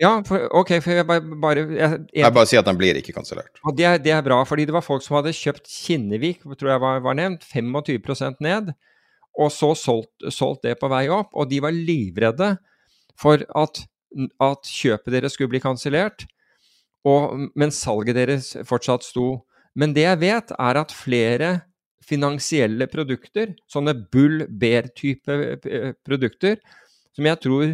Ja, 0.00 0.10
for, 0.28 0.44
ok, 0.52 0.74
for 0.84 0.92
jeg 0.92 1.06
bare, 1.08 1.22
bare 1.40 1.62
jeg, 1.72 2.00
jeg, 2.12 2.32
bare 2.36 2.48
sier 2.48 2.60
at 2.60 2.68
den 2.68 2.76
blir 2.76 2.98
ikke 3.00 3.14
kansellert. 3.16 3.54
Det, 3.78 3.86
det, 4.04 4.12
er 4.12 4.24
bra, 4.24 4.42
fordi 4.44 4.66
det 4.68 4.74
var 4.76 4.84
folk 4.84 5.04
som 5.04 5.16
hadde 5.16 5.32
kjøpt 5.36 5.70
Kinnevik, 5.72 6.44
tror 6.44 6.74
jeg 6.74 6.82
var, 6.82 7.00
var 7.04 7.16
nevnt, 7.16 7.46
25 7.48 8.36
ned, 8.44 8.74
og 9.36 9.52
så 9.52 9.72
solgt, 9.76 10.28
solgt, 10.32 10.66
det 10.68 10.76
på 10.80 10.90
vei 10.92 11.06
opp. 11.12 11.32
Og 11.32 11.48
de 11.48 11.62
var 11.64 11.72
livredde 11.72 12.54
for 13.16 13.40
at, 13.56 13.80
at 14.44 14.68
kjøpet 14.68 15.16
deres 15.16 15.36
skulle 15.36 15.54
bli 15.54 15.64
kansellert, 15.64 16.26
mens 17.56 17.80
salget 17.80 18.18
deres 18.18 18.52
fortsatt 18.68 19.04
sto. 19.06 19.46
Men 19.76 19.96
det 19.96 20.04
jeg 20.04 20.20
vet, 20.24 20.52
er 20.60 20.80
at 20.80 20.92
flere 20.92 21.50
finansielle 22.06 22.86
produkter, 22.90 23.56
sånne 23.70 23.96
bull-bear-type 24.12 25.36
eh, 25.66 25.92
produkter, 26.06 26.60
som 27.16 27.26
jeg 27.28 27.40
tror 27.42 27.72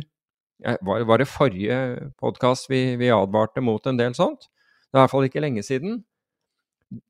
var, 0.62 1.04
var 1.08 1.18
det 1.18 1.28
forrige 1.30 1.76
podkast 2.20 2.70
vi, 2.70 2.96
vi, 2.96 3.10
advarte 3.10 3.62
mot 3.64 3.86
en 3.86 3.98
del 3.98 4.14
sånt? 4.14 4.48
Det 4.90 4.96
er 4.96 5.00
i 5.00 5.02
hvert 5.02 5.14
fall 5.14 5.28
ikke 5.28 5.42
lenge 5.42 5.64
siden. 5.66 6.00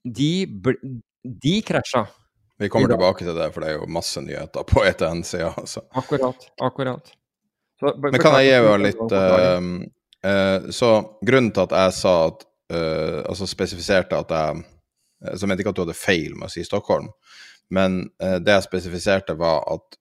De, 0.05 0.33
de 1.23 1.55
krasja. 1.67 2.07
Vi 2.63 2.69
kommer 2.71 2.93
tilbake 2.93 3.25
til 3.25 3.35
det, 3.35 3.49
for 3.55 3.65
det 3.65 3.73
er 3.73 3.81
jo 3.81 3.89
masse 3.91 4.23
nyheter 4.23 4.67
på 4.69 4.85
ETN-sida. 4.87 5.51
Altså. 5.59 5.83
Akkurat. 5.99 6.47
Akkurat. 6.63 7.11
Så, 7.81 7.95
Men 7.99 8.21
kan 8.23 8.37
jeg 8.39 8.53
gi 8.53 8.59
jo 8.63 8.75
litt 8.79 9.01
uh, 9.17 9.65
uh, 10.23 10.69
Så 10.71 10.91
grunnen 11.27 11.51
til 11.51 11.65
at 11.65 11.73
jeg 11.75 11.95
sa 11.97 12.13
at 12.29 12.45
uh, 12.71 13.17
Altså 13.27 13.49
spesifiserte 13.51 14.21
at 14.23 14.31
jeg 14.31 15.33
Så 15.35 15.49
mente 15.51 15.65
ikke 15.65 15.73
at 15.73 15.81
du 15.81 15.83
hadde 15.83 15.99
feil 15.99 16.37
med 16.37 16.47
å 16.47 16.53
si 16.53 16.63
Stockholm, 16.67 17.09
men 17.71 18.01
det 18.19 18.57
jeg 18.57 18.65
spesifiserte, 18.67 19.37
var 19.39 19.61
at 19.71 19.95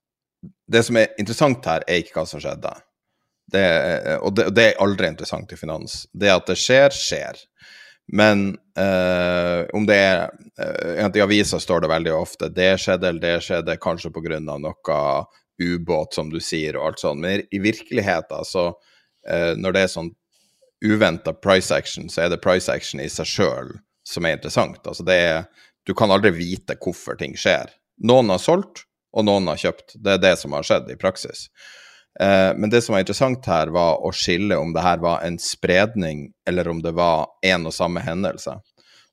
det 0.65 0.81
som 0.87 0.97
er 0.97 1.11
interessant 1.21 1.67
her, 1.69 1.85
er 1.85 2.01
ikke 2.01 2.15
hva 2.17 2.23
som 2.25 2.41
skjedde 2.41 2.71
Det, 3.51 3.65
og 4.23 4.35
det, 4.35 4.49
det, 4.55 4.67
er 4.69 4.83
aldri 4.83 5.09
interessant 5.11 5.51
i 5.51 5.59
finans. 5.59 6.05
Det 6.13 6.31
at 6.31 6.47
det 6.47 6.57
skjer, 6.59 6.93
skjer. 6.95 7.41
Men 8.11 8.55
eh, 8.77 9.65
om 9.75 9.85
det 9.87 9.97
er 9.97 10.23
eh, 10.59 11.11
I 11.15 11.23
avisa 11.23 11.59
står 11.59 11.83
det 11.83 11.91
veldig 11.91 12.13
ofte 12.15 12.49
det 12.51 12.73
skjedde 12.81 13.07
eller 13.07 13.23
det 13.23 13.45
skjedde, 13.45 13.77
kanskje 13.83 14.11
pga. 14.11 14.39
noe 14.39 14.71
ubåt, 15.61 16.13
som 16.13 16.31
du 16.31 16.39
sier, 16.41 16.77
og 16.77 16.87
alt 16.87 17.03
sånt. 17.03 17.21
Men 17.21 17.43
i 17.51 17.59
virkeligheten, 17.61 18.45
så 18.45 18.71
eh, 19.29 19.53
når 19.57 19.75
det 19.75 19.83
er 19.85 19.93
sånn 19.93 20.11
uventa 20.81 21.33
price 21.37 21.75
action, 21.75 22.09
så 22.09 22.25
er 22.25 22.33
det 22.33 22.41
price 22.41 22.71
action 22.71 23.01
i 23.01 23.09
seg 23.09 23.29
sjøl 23.29 23.75
som 24.07 24.25
er 24.25 24.39
interessant. 24.39 24.81
Altså 24.87 25.05
det 25.07 25.17
er 25.17 25.43
Du 25.83 25.95
kan 25.97 26.11
aldri 26.13 26.29
vite 26.29 26.75
hvorfor 26.77 27.15
ting 27.17 27.31
skjer. 27.33 27.71
Noen 28.05 28.29
har 28.29 28.37
solgt, 28.37 28.83
og 29.17 29.25
noen 29.25 29.47
har 29.49 29.57
kjøpt. 29.57 29.95
Det 29.97 30.11
er 30.13 30.19
det 30.21 30.35
som 30.37 30.53
har 30.53 30.65
skjedd 30.65 30.91
i 30.93 30.97
praksis. 30.99 31.47
Eh, 32.19 32.51
men 32.57 32.69
det 32.69 32.81
som 32.81 32.93
var 32.93 32.99
interessant 32.99 33.45
her, 33.47 33.71
var 33.71 34.01
å 34.03 34.11
skille 34.15 34.57
om 34.59 34.73
det 34.73 34.83
her 34.83 35.01
var 35.03 35.23
en 35.25 35.39
spredning, 35.39 36.31
eller 36.47 36.67
om 36.67 36.81
det 36.83 36.93
var 36.97 37.29
én 37.45 37.65
og 37.67 37.73
samme 37.75 38.03
hendelse. 38.03 38.57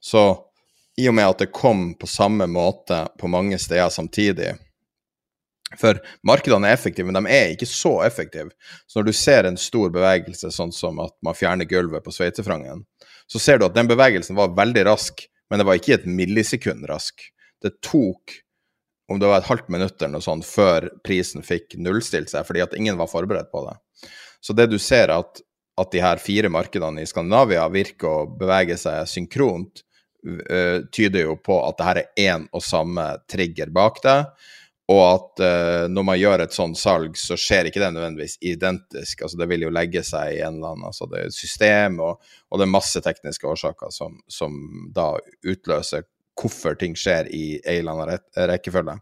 Så 0.01 0.25
i 0.99 1.07
og 1.09 1.15
med 1.15 1.31
at 1.31 1.45
det 1.45 1.53
kom 1.55 1.93
på 1.99 2.09
samme 2.11 2.49
måte 2.51 3.05
på 3.19 3.31
mange 3.31 3.59
steder 3.59 3.91
samtidig 3.95 4.57
For 5.79 5.99
markedene 6.25 6.65
er 6.65 6.79
effektive, 6.79 7.05
men 7.05 7.19
de 7.19 7.31
er 7.37 7.51
ikke 7.53 7.67
så 7.69 7.99
effektive. 8.01 8.49
Så 8.89 8.99
når 8.99 9.11
du 9.11 9.13
ser 9.13 9.45
en 9.45 9.59
stor 9.61 9.91
bevegelse, 9.93 10.49
sånn 10.49 10.73
som 10.73 10.97
at 11.05 11.13
man 11.21 11.37
fjerner 11.37 11.69
gulvet 11.69 12.07
på 12.07 12.15
sveitefrangen, 12.15 12.87
så 13.29 13.41
ser 13.43 13.61
du 13.61 13.67
at 13.67 13.75
den 13.77 13.91
bevegelsen 13.91 14.39
var 14.39 14.55
veldig 14.57 14.87
rask, 14.89 15.27
men 15.51 15.61
det 15.61 15.67
var 15.69 15.77
ikke 15.77 15.99
et 15.99 16.07
millisekund 16.09 16.89
rask. 16.89 17.21
Det 17.61 17.75
tok 17.85 18.39
om 19.09 19.21
det 19.21 19.29
var 19.31 19.41
et 19.41 19.49
halvt 19.49 19.69
minutt 19.73 19.97
eller 20.03 20.19
noe 20.19 20.25
sånt 20.25 20.47
før 20.47 20.91
prisen 21.07 21.45
fikk 21.47 21.79
nullstilt 21.81 22.33
seg, 22.33 22.45
fordi 22.47 22.65
at 22.65 22.77
ingen 22.77 22.99
var 23.01 23.11
forberedt 23.11 23.51
på 23.53 23.65
det. 23.69 23.77
Så 24.45 24.55
det 24.55 24.69
du 24.71 24.79
ser 24.79 25.13
at, 25.15 25.41
at 25.81 25.93
de 25.95 26.03
her 26.05 26.21
fire 26.23 26.51
markedene 26.53 27.03
i 27.03 27.09
Skandinavia 27.09 27.65
virker 27.73 28.09
å 28.11 28.29
bevege 28.39 28.77
seg 28.79 29.09
synkront, 29.11 29.85
tyder 30.93 31.23
jo 31.23 31.37
på 31.41 31.57
at 31.63 31.79
det 31.79 31.87
her 31.87 32.01
er 32.01 32.23
én 32.35 32.47
og 32.53 32.63
samme 32.67 33.05
trigger 33.31 33.71
bak 33.73 34.01
det, 34.05 34.19
og 34.89 35.03
at 35.05 35.43
uh, 35.45 35.85
når 35.93 36.05
man 36.09 36.17
gjør 36.17 36.43
et 36.43 36.55
sånt 36.57 36.79
salg, 36.81 37.17
så 37.21 37.37
skjer 37.37 37.69
ikke 37.69 37.81
det 37.83 37.91
nødvendigvis 37.93 38.39
identisk. 38.49 39.23
altså 39.23 39.37
Det 39.37 39.49
vil 39.51 39.67
jo 39.67 39.73
legge 39.75 40.01
seg 40.07 40.39
i 40.39 40.41
en 40.41 40.57
eller 40.57 40.73
annen 40.73 40.87
altså 40.89 41.09
det 41.13 41.27
er 41.27 41.35
system, 41.35 41.99
og, 42.05 42.25
og 42.49 42.61
det 42.61 42.65
er 42.65 42.73
masse 42.73 43.03
tekniske 43.05 43.51
årsaker 43.51 43.93
som, 43.93 44.17
som 44.33 44.57
da 44.97 45.11
utløser 45.45 46.09
hvorfor 46.39 46.79
ting 46.79 46.97
skjer 46.99 47.29
i 47.35 47.59
en 47.59 47.81
eller 47.81 47.93
annen 47.93 48.49
rekkefølge. 48.51 48.99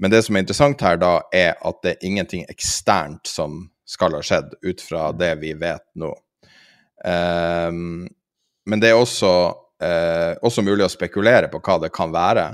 Men 0.00 0.12
det 0.12 0.22
som 0.24 0.36
er 0.36 0.44
interessant 0.44 0.80
her, 0.84 0.96
da, 1.00 1.18
er 1.34 1.58
at 1.66 1.82
det 1.84 1.92
er 1.92 2.06
ingenting 2.08 2.46
eksternt 2.48 3.28
som 3.28 3.66
skal 3.88 4.14
ha 4.16 4.22
skjedd, 4.24 4.54
ut 4.64 4.80
fra 4.80 5.10
det 5.12 5.34
vi 5.42 5.52
vet 5.58 5.84
nå. 5.98 6.12
Um, 7.04 8.06
men 8.68 8.80
det 8.80 8.92
er 8.92 9.00
også, 9.00 9.32
uh, 9.82 10.32
også, 10.46 10.64
mulig 10.64 10.86
å 10.86 10.92
spekulere 10.92 11.50
på 11.52 11.60
hva 11.64 11.76
det 11.82 11.92
kan 11.92 12.14
være. 12.14 12.46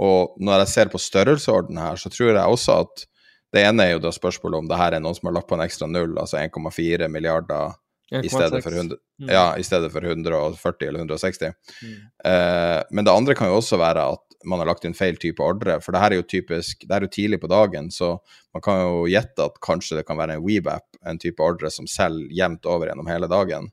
Og 0.00 0.34
når 0.42 0.64
jeg 0.64 0.72
ser 0.72 0.90
på 0.90 1.02
størrelsesorden 1.02 1.78
her, 1.78 1.98
så 2.00 2.10
tror 2.10 2.32
jeg 2.32 2.42
også 2.42 2.80
at 2.86 3.06
det 3.54 3.64
ene 3.66 3.86
er 3.86 3.96
jo 3.96 4.02
da 4.02 4.12
spørsmålet 4.14 4.62
om 4.62 4.68
det 4.70 4.78
her 4.78 4.94
er 4.94 5.02
noen 5.02 5.16
som 5.18 5.28
har 5.28 5.36
lagt 5.38 5.50
på 5.50 5.58
en 5.58 5.64
ekstra 5.64 5.88
null, 5.90 6.14
altså 6.22 6.38
1,4 6.38 7.08
milliarder 7.10 7.74
i 8.10 8.28
stedet, 8.28 8.66
100, 8.66 8.96
mm. 9.22 9.28
ja, 9.30 9.56
i 9.56 9.62
stedet, 9.62 9.92
for 9.92 10.04
140 10.04 10.88
eller 10.88 10.98
160. 10.98 11.52
Mm. 11.82 11.94
Eh, 12.24 12.82
men 12.90 13.06
det 13.06 13.14
andre 13.14 13.36
kan 13.38 13.50
jo 13.50 13.60
også 13.60 13.78
være 13.78 14.06
at 14.16 14.24
man 14.44 14.62
har 14.62 14.70
lagt 14.70 14.86
inn 14.88 14.96
feil 14.96 15.18
type 15.20 15.42
ordre. 15.44 15.78
For 15.84 15.94
det 15.94 16.00
her 16.02 16.14
er 16.14 16.22
jo 16.22 16.28
typisk, 16.28 16.86
det 16.88 16.96
er 16.96 17.06
jo 17.06 17.12
tidlig 17.12 17.40
på 17.42 17.50
dagen, 17.50 17.90
så 17.94 18.16
man 18.54 18.64
kan 18.64 18.80
jo 18.82 19.04
gjette 19.10 19.46
at 19.46 19.60
kanskje 19.62 20.00
det 20.00 20.06
kan 20.08 20.18
være 20.18 20.38
en 20.38 20.44
WeBap, 20.46 20.88
en 21.06 21.20
type 21.20 21.44
ordre 21.44 21.70
som 21.72 21.88
selger 21.90 22.32
jevnt 22.34 22.66
over 22.66 22.90
gjennom 22.90 23.10
hele 23.10 23.30
dagen. 23.30 23.70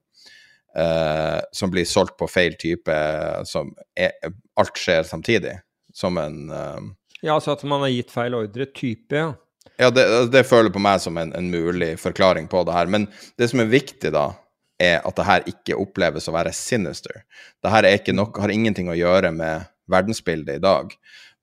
Eh, 0.78 1.40
som 1.52 1.74
blir 1.74 1.88
solgt 1.90 2.18
på 2.20 2.28
feil 2.30 2.54
type, 2.60 2.94
som 3.50 3.72
er, 3.98 4.14
alt 4.60 4.78
skjer 4.78 5.08
samtidig. 5.08 5.56
Som 5.96 6.20
en 6.22 6.52
eh, 6.54 6.82
Ja, 7.24 7.34
altså 7.40 7.56
at 7.56 7.64
man 7.66 7.82
har 7.82 7.90
gitt 7.96 8.14
feil 8.14 8.38
ordre 8.38 8.70
type, 8.70 9.18
ja. 9.18 9.34
Ja, 9.76 9.90
det, 9.94 10.08
det 10.34 10.46
føler 10.48 10.74
på 10.74 10.82
meg 10.82 11.02
som 11.04 11.18
en, 11.20 11.34
en, 11.36 11.50
mulig 11.52 11.96
forklaring 12.02 12.48
på 12.52 12.64
det 12.68 12.76
her. 12.76 12.90
Men 12.92 13.08
det 13.38 13.50
som 13.52 13.62
er 13.64 13.72
viktig, 13.72 14.12
da, 14.16 14.32
er 14.82 15.02
at 15.06 15.18
det 15.18 15.26
her 15.28 15.48
ikke 15.50 15.78
oppleves 15.82 16.30
å 16.30 16.36
være 16.36 16.54
sinister. 16.56 17.24
Det 17.64 17.72
her 17.74 17.88
har 17.88 18.54
ingenting 18.54 18.90
å 18.90 18.98
gjøre 18.98 19.32
med 19.34 19.68
verdensbildet 19.92 20.60
i 20.60 20.64
dag. 20.64 20.94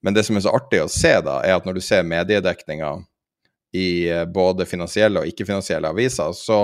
Men 0.05 0.13
det 0.13 0.23
som 0.27 0.37
er 0.37 0.45
så 0.45 0.53
artig 0.55 0.83
å 0.83 0.91
se, 0.91 1.13
da, 1.25 1.39
er 1.43 1.57
at 1.57 1.65
når 1.67 1.79
du 1.79 1.83
ser 1.83 2.07
mediedekninga 2.07 2.91
i 3.75 4.07
eh, 4.09 4.25
både 4.25 4.67
finansielle 4.69 5.21
og 5.21 5.31
ikke-finansielle 5.31 5.89
aviser, 5.91 6.31
så 6.37 6.59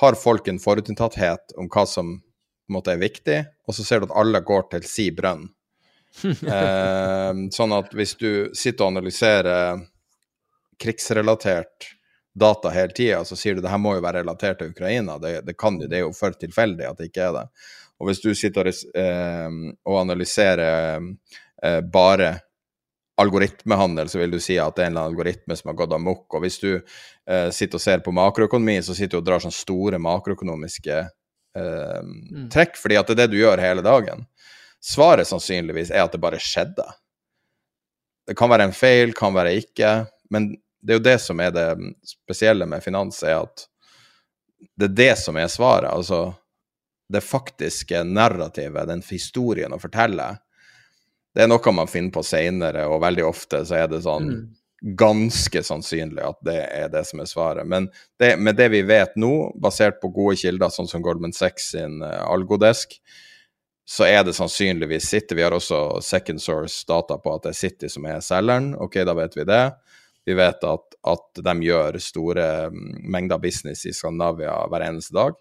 har 0.00 0.18
folk 0.20 0.48
en 0.48 0.60
forutinntatthet 0.60 1.56
om 1.56 1.70
hva 1.72 1.86
som 1.88 2.18
måte 2.72 2.92
er 2.92 3.00
viktig, 3.00 3.38
og 3.66 3.76
så 3.76 3.86
ser 3.86 4.02
du 4.02 4.08
at 4.10 4.16
alle 4.18 4.42
går 4.44 4.68
til 4.74 4.86
si 4.86 5.08
brønn. 5.14 5.46
eh, 6.22 7.32
sånn 7.52 7.74
at 7.76 7.92
hvis 7.96 8.14
du 8.20 8.30
sitter 8.56 8.86
og 8.86 8.94
analyserer 8.94 9.82
krigsrelatert 10.82 11.90
data 12.36 12.70
hele 12.70 12.92
tida, 12.92 13.24
så 13.24 13.36
sier 13.36 13.56
du 13.56 13.62
det 13.64 13.72
her 13.72 13.80
må 13.80 13.94
jo 13.96 14.04
være 14.04 14.20
relatert 14.20 14.60
til 14.60 14.74
Ukraina. 14.74 15.16
Det, 15.18 15.40
det, 15.46 15.56
kan, 15.58 15.78
det 15.80 16.00
er 16.00 16.04
jo 16.04 16.12
for 16.16 16.36
tilfeldig 16.36 16.84
at 16.84 16.98
det 17.00 17.08
ikke 17.10 17.28
er 17.30 17.36
det. 17.38 17.44
Og 17.96 18.10
hvis 18.10 18.20
du 18.20 18.34
sitter 18.36 18.68
og, 18.68 18.82
eh, 19.00 19.54
og 19.88 20.00
analyserer 20.02 21.00
eh, 21.00 21.80
bare 21.80 22.34
algoritmehandel, 23.16 24.10
så 24.12 24.20
vil 24.20 24.36
du 24.36 24.40
si 24.42 24.58
at 24.60 24.76
det 24.76 24.84
er 24.84 24.90
en 24.90 24.92
eller 24.92 25.06
annen 25.06 25.14
algoritme 25.14 25.56
som 25.56 25.70
har 25.72 25.78
gått 25.78 25.94
amok. 25.96 26.26
Og 26.36 26.44
hvis 26.44 26.58
du 26.60 26.70
eh, 26.74 27.48
sitter 27.56 27.80
og 27.80 27.84
ser 27.86 28.04
på 28.04 28.12
makroøkonomi, 28.12 28.76
så 28.84 28.96
sitter 28.96 29.16
du 29.16 29.22
og 29.22 29.30
drar 29.30 29.40
sånne 29.40 29.56
store 29.56 30.00
makroøkonomiske 30.04 30.98
eh, 31.00 32.02
mm. 32.04 32.50
trekk, 32.52 32.76
fordi 32.82 33.00
at 33.00 33.08
det 33.08 33.16
er 33.16 33.22
det 33.22 33.30
du 33.32 33.40
gjør 33.40 33.64
hele 33.64 33.84
dagen. 33.86 34.26
Svaret 34.84 35.28
sannsynligvis 35.28 35.88
er 35.94 36.04
at 36.04 36.12
det 36.12 36.20
bare 36.20 36.42
skjedde. 36.42 36.84
Det 38.28 38.36
kan 38.36 38.52
være 38.52 38.68
en 38.68 38.76
feil, 38.76 39.16
kan 39.16 39.32
være 39.32 39.56
ikke, 39.62 39.96
men 40.34 40.52
det 40.86 40.94
er 40.94 41.00
jo 41.00 41.06
det 41.06 41.18
som 41.18 41.40
er 41.42 41.50
det 41.54 41.68
spesielle 42.06 42.66
med 42.70 42.84
finans, 42.84 43.18
er 43.26 43.40
at 43.42 43.66
det 44.78 44.92
er 44.92 44.98
det 45.00 45.14
som 45.18 45.36
er 45.36 45.50
svaret. 45.50 45.90
Altså 45.90 46.30
det 47.12 47.24
faktiske 47.26 48.04
narrativet, 48.06 48.86
den 48.88 49.02
historien 49.10 49.74
å 49.74 49.80
fortelle, 49.82 50.36
det 51.34 51.44
er 51.44 51.50
noe 51.50 51.74
man 51.74 51.90
finner 51.90 52.14
på 52.14 52.22
seinere, 52.24 52.86
og 52.88 53.02
veldig 53.02 53.26
ofte 53.26 53.60
så 53.68 53.82
er 53.82 53.90
det 53.92 54.00
sånn 54.06 54.30
mm. 54.30 54.44
ganske 54.96 55.62
sannsynlig 55.66 56.22
at 56.24 56.38
det 56.46 56.60
er 56.64 56.88
det 56.94 57.02
som 57.10 57.20
er 57.20 57.28
svaret. 57.28 57.68
Men 57.68 57.90
det, 58.20 58.36
med 58.40 58.56
det 58.56 58.70
vi 58.72 58.80
vet 58.86 59.18
nå, 59.20 59.50
basert 59.60 59.98
på 60.00 60.08
gode 60.14 60.38
kilder, 60.40 60.72
sånn 60.72 60.88
som 60.88 61.04
Goldman 61.04 61.36
Sachs 61.36 61.72
sin 61.74 61.98
uh, 62.00 62.22
algodesk, 62.30 62.96
så 63.86 64.06
er 64.08 64.24
det 64.26 64.34
sannsynligvis 64.34 65.10
City. 65.12 65.36
Vi 65.36 65.44
har 65.44 65.54
også 65.54 66.00
second 66.02 66.42
source 66.42 66.80
data 66.88 67.20
på 67.22 67.36
at 67.36 67.44
det 67.44 67.52
er 67.52 67.60
City 67.60 67.90
som 67.92 68.08
er 68.08 68.24
selgeren. 68.24 68.72
Ok, 68.82 68.98
da 69.06 69.14
vet 69.14 69.36
vi 69.36 69.44
det. 69.46 69.62
Vi 70.26 70.34
vet 70.34 70.64
at, 70.66 70.96
at 71.06 71.42
de 71.46 71.54
gjør 71.62 71.98
store 72.02 72.46
mm, 72.74 72.94
mengder 73.14 73.38
business 73.38 73.86
i 73.86 73.94
Skandinavia 73.94 74.56
hver 74.70 74.84
eneste 74.88 75.14
dag. 75.14 75.36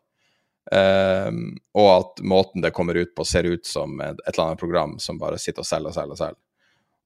Um, 0.66 1.56
og 1.78 1.88
at 1.92 2.22
måten 2.26 2.64
det 2.64 2.74
kommer 2.74 2.98
ut 2.98 3.12
på, 3.18 3.26
ser 3.26 3.46
ut 3.50 3.66
som 3.66 4.00
et, 4.02 4.18
et 4.26 4.34
eller 4.34 4.48
annet 4.48 4.62
program 4.62 4.96
som 5.02 5.20
bare 5.22 5.38
sitter 5.42 5.66
og 5.66 5.70
selger 5.70 5.92
og 5.92 5.98
selger 5.98 6.18
og 6.18 6.22
selger. 6.22 6.42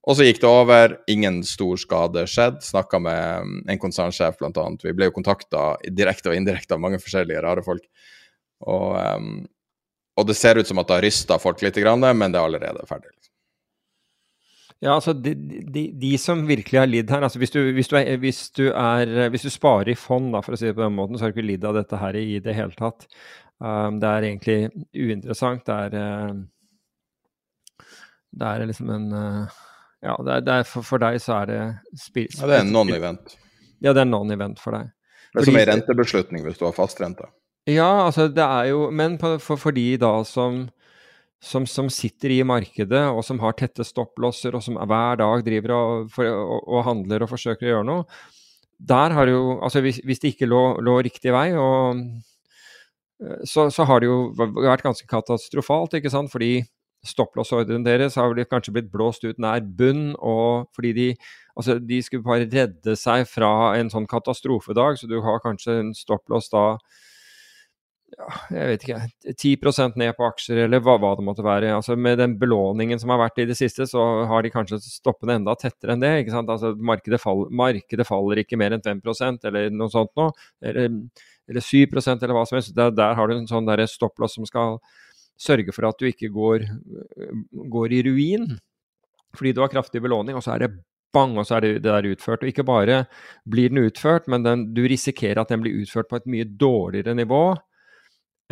Og 0.07 0.15
så 0.15 0.25
gikk 0.25 0.39
det 0.41 0.47
over, 0.47 0.95
ingen 1.11 1.41
stor 1.43 1.79
skade 1.79 2.23
skjedd. 2.31 2.61
Snakka 2.63 3.01
med 3.03 3.47
mm, 3.47 3.57
en 3.73 3.81
konsernsjef, 3.81 4.37
blant 4.39 4.59
annet. 4.59 4.85
Vi 4.87 4.95
ble 4.95 5.09
jo 5.09 5.15
kontakta 5.15 5.73
direkte 5.91 6.31
og 6.31 6.39
indirekte 6.39 6.75
av 6.75 6.83
mange 6.83 7.01
forskjellige 7.03 7.43
rare 7.45 7.63
folk. 7.65 7.83
Og, 8.67 8.95
um, 8.95 9.43
og 10.19 10.27
det 10.27 10.35
ser 10.39 10.59
ut 10.59 10.67
som 10.67 10.79
at 10.79 10.87
det 10.87 10.97
har 10.97 11.07
rysta 11.07 11.39
folk 11.39 11.63
litt, 11.63 11.79
men 11.79 12.31
det 12.31 12.39
er 12.39 12.43
allerede 12.43 12.87
ferdig. 12.87 13.11
Ja, 14.79 14.93
altså 14.95 15.11
de, 15.11 15.33
de, 15.35 15.81
de, 15.99 16.13
som 16.21 16.45
virkelig 16.47 16.79
har 16.79 16.87
lidd 16.87 17.09
her 17.11 17.25
altså 17.25 17.39
hvis 17.41 17.51
du, 17.51 17.59
hvis, 17.75 17.89
du 17.91 17.97
er, 17.99 18.13
hvis, 18.21 18.45
du 18.55 18.69
er, 18.71 19.27
hvis 19.33 19.43
du, 19.43 19.49
sparer 19.51 19.91
i 19.91 19.95
fond, 19.99 20.29
da, 20.31 20.39
for 20.45 20.55
å 20.55 20.59
si 20.59 20.69
det 20.69 20.77
på 20.77 20.85
den 20.85 20.95
måten, 20.95 21.17
så 21.19 21.25
har 21.25 21.33
du 21.33 21.35
ikke 21.35 21.49
lidd 21.49 21.67
av 21.67 21.75
dette 21.75 21.99
her 21.99 22.15
i 22.15 22.39
det 22.43 22.55
hele 22.55 22.71
tatt. 22.79 23.03
Um, 23.59 23.97
det 23.99 24.07
er 24.07 24.27
egentlig 24.29 24.57
uinteressant. 24.95 25.65
Det 25.67 25.75
er, 25.75 25.97
uh, 25.99 27.89
det 28.39 28.53
er 28.53 28.65
liksom 28.69 28.93
en 28.95 29.11
uh, 29.11 29.59
Ja, 29.99 30.15
det 30.23 30.37
er, 30.37 30.47
det 30.47 30.55
er 30.61 30.69
for, 30.69 30.87
for, 30.87 31.03
deg 31.03 31.19
så 31.19 31.41
er 31.41 31.51
det 31.51 31.59
spil, 31.99 32.31
Ja, 32.37 32.47
det 32.47 32.61
er 32.61 32.63
en 32.63 32.71
non-event. 32.71 33.35
Ja, 33.83 33.91
det 33.91 33.99
er 33.99 34.07
en 34.07 34.15
non-event 34.15 34.63
for 34.63 34.79
deg. 34.79 34.93
Det 35.33 35.43
er 35.43 35.49
som 35.51 35.59
en 35.59 35.69
rentebeslutning 35.73 36.47
hvis 36.47 36.61
du 36.61 36.69
har 36.69 36.77
fastrente. 36.77 37.27
Ja, 37.67 38.05
altså 38.05 38.29
det 38.31 38.45
er 38.45 38.71
jo 38.71 38.87
Men 38.95 39.19
på, 39.19 39.35
for, 39.43 39.59
for 39.59 39.75
de 39.75 39.91
da 39.99 40.13
som 40.25 40.69
som, 41.39 41.65
som, 41.67 41.87
sitter 41.91 42.33
i 42.35 42.41
markedet, 42.43 43.05
og 43.13 43.23
som 43.23 43.39
har 43.39 43.55
tette 43.57 43.85
stopplosser, 43.87 44.55
og 44.55 44.63
som 44.63 44.75
hver 44.79 45.19
dag 45.21 45.43
driver 45.45 45.75
og, 45.75 46.09
for, 46.13 46.27
og, 46.27 46.65
og, 46.67 46.81
handler 46.87 47.23
og 47.23 47.31
forsøker 47.31 47.67
å 47.67 47.71
gjøre 47.73 47.87
noe, 47.87 48.07
der 48.79 49.11
har 49.11 49.27
jo 49.27 49.59
Altså 49.59 49.81
hvis, 49.83 49.99
hvis 50.07 50.21
det 50.23 50.33
ikke 50.33 50.47
lå, 50.47 50.79
lå, 50.83 50.99
riktig 51.03 51.33
vei, 51.35 51.49
og, 51.59 51.99
eh, 53.23 53.41
så, 53.47 53.67
så, 53.71 53.87
har 53.87 53.99
det 53.99 54.11
jo 54.11 54.19
vært 54.37 54.85
ganske 54.85 55.07
katastrofalt, 55.07 55.97
ikke 55.99 56.11
sant. 56.11 56.31
Fordi 56.31 56.61
stopplossordren 57.07 57.83
deres 57.83 58.17
har 58.19 58.35
kanskje 58.51 58.75
blitt 58.75 58.91
blåst 58.91 59.23
ut 59.23 59.39
nær 59.39 59.63
bunn, 59.63 60.15
og 60.19 60.67
fordi 60.75 60.95
de 60.95 61.11
Altså, 61.59 61.75
de 61.83 61.97
skulle 61.99 62.23
bare 62.23 62.45
redde 62.47 62.93
seg 62.95 63.25
fra 63.27 63.73
en 63.75 63.89
sånn 63.91 64.05
katastrofedag, 64.07 64.95
så 64.95 65.09
du 65.11 65.17
har 65.25 65.41
kanskje 65.43 65.73
en 65.81 65.89
stopplås 65.91 66.47
da 66.53 66.77
jeg 68.51 68.67
vet 68.67 68.83
ikke, 68.83 68.97
10% 69.31 69.97
ned 69.99 70.11
på 70.17 70.25
aksjer, 70.27 70.63
eller 70.65 70.81
hva, 70.83 70.97
hva, 70.99 71.13
det 71.15 71.23
måtte 71.23 71.45
være. 71.45 71.71
Altså 71.75 71.95
Med 71.95 72.19
den 72.19 72.35
belåningen 72.39 72.99
som 72.99 73.13
har 73.13 73.21
vært 73.21 73.39
i 73.43 73.47
det 73.49 73.55
siste, 73.57 73.87
så 73.87 74.05
har 74.29 74.43
de 74.43 74.51
kanskje 74.53 74.81
stoppet 74.83 75.31
enda 75.33 75.55
tettere 75.59 75.95
enn 75.95 76.03
det. 76.03 76.11
ikke 76.23 76.35
sant? 76.35 76.51
Altså 76.51 76.73
Markedet, 76.75 77.21
fall, 77.23 77.45
markedet 77.51 78.07
faller 78.07 78.43
ikke 78.43 78.59
mer 78.59 78.75
enn 78.75 78.83
5% 78.85 79.47
eller 79.49 79.69
noe 79.71 79.93
sånt 79.93 80.11
nå. 80.19 80.29
Eller, 80.61 80.91
eller 81.49 81.65
7 81.65 81.85
eller 81.85 82.35
hva 82.35 82.45
som 82.49 82.59
helst. 82.59 82.75
Der, 82.75 82.91
der 82.95 83.15
har 83.15 83.29
du 83.29 83.37
en 83.37 83.49
sånn 83.49 83.71
stopplås 83.87 84.35
som 84.35 84.47
skal 84.49 84.79
sørge 85.39 85.71
for 85.71 85.87
at 85.87 85.99
du 85.99 86.09
ikke 86.09 86.31
går, 86.35 86.67
går 87.71 87.95
i 87.95 88.03
ruin 88.09 88.51
fordi 89.37 89.53
du 89.53 89.61
har 89.61 89.69
kraftig 89.69 90.01
belåning, 90.01 90.33
og 90.33 90.41
så 90.41 90.55
er 90.55 90.63
det 90.63 90.71
bang, 91.13 91.35
og 91.37 91.45
så 91.45 91.59
er 91.59 91.61
det, 91.61 91.73
det 91.83 91.91
der 91.93 92.07
utført. 92.09 92.41
Og 92.41 92.49
ikke 92.49 92.65
bare 92.65 93.03
blir 93.45 93.69
den 93.69 93.83
utført, 93.85 94.25
men 94.27 94.41
den, 94.45 94.63
du 94.73 94.81
risikerer 94.89 95.43
at 95.43 95.51
den 95.53 95.61
blir 95.61 95.77
utført 95.83 96.09
på 96.09 96.17
et 96.17 96.25
mye 96.29 96.47
dårligere 96.49 97.13
nivå 97.17 97.43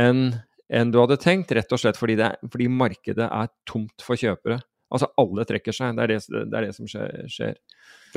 enn 0.02 0.30
en 0.68 0.90
du 0.92 0.98
hadde 1.00 1.16
tenkt, 1.22 1.54
rett 1.56 1.72
og 1.72 1.80
slett 1.80 2.00
fordi, 2.00 2.18
det, 2.20 2.34
fordi, 2.52 2.68
markedet 2.68 3.28
er 3.28 3.52
tomt 3.70 4.04
for 4.04 4.20
kjøpere. 4.20 4.60
Altså 4.92 5.08
alle 5.20 5.46
trekker 5.48 5.76
seg, 5.76 5.96
det 5.96 6.04
er 6.04 6.12
det, 6.14 6.18
det, 6.28 6.44
er 6.60 6.68
det 6.68 6.76
som 6.76 6.88
skjer. 6.88 7.56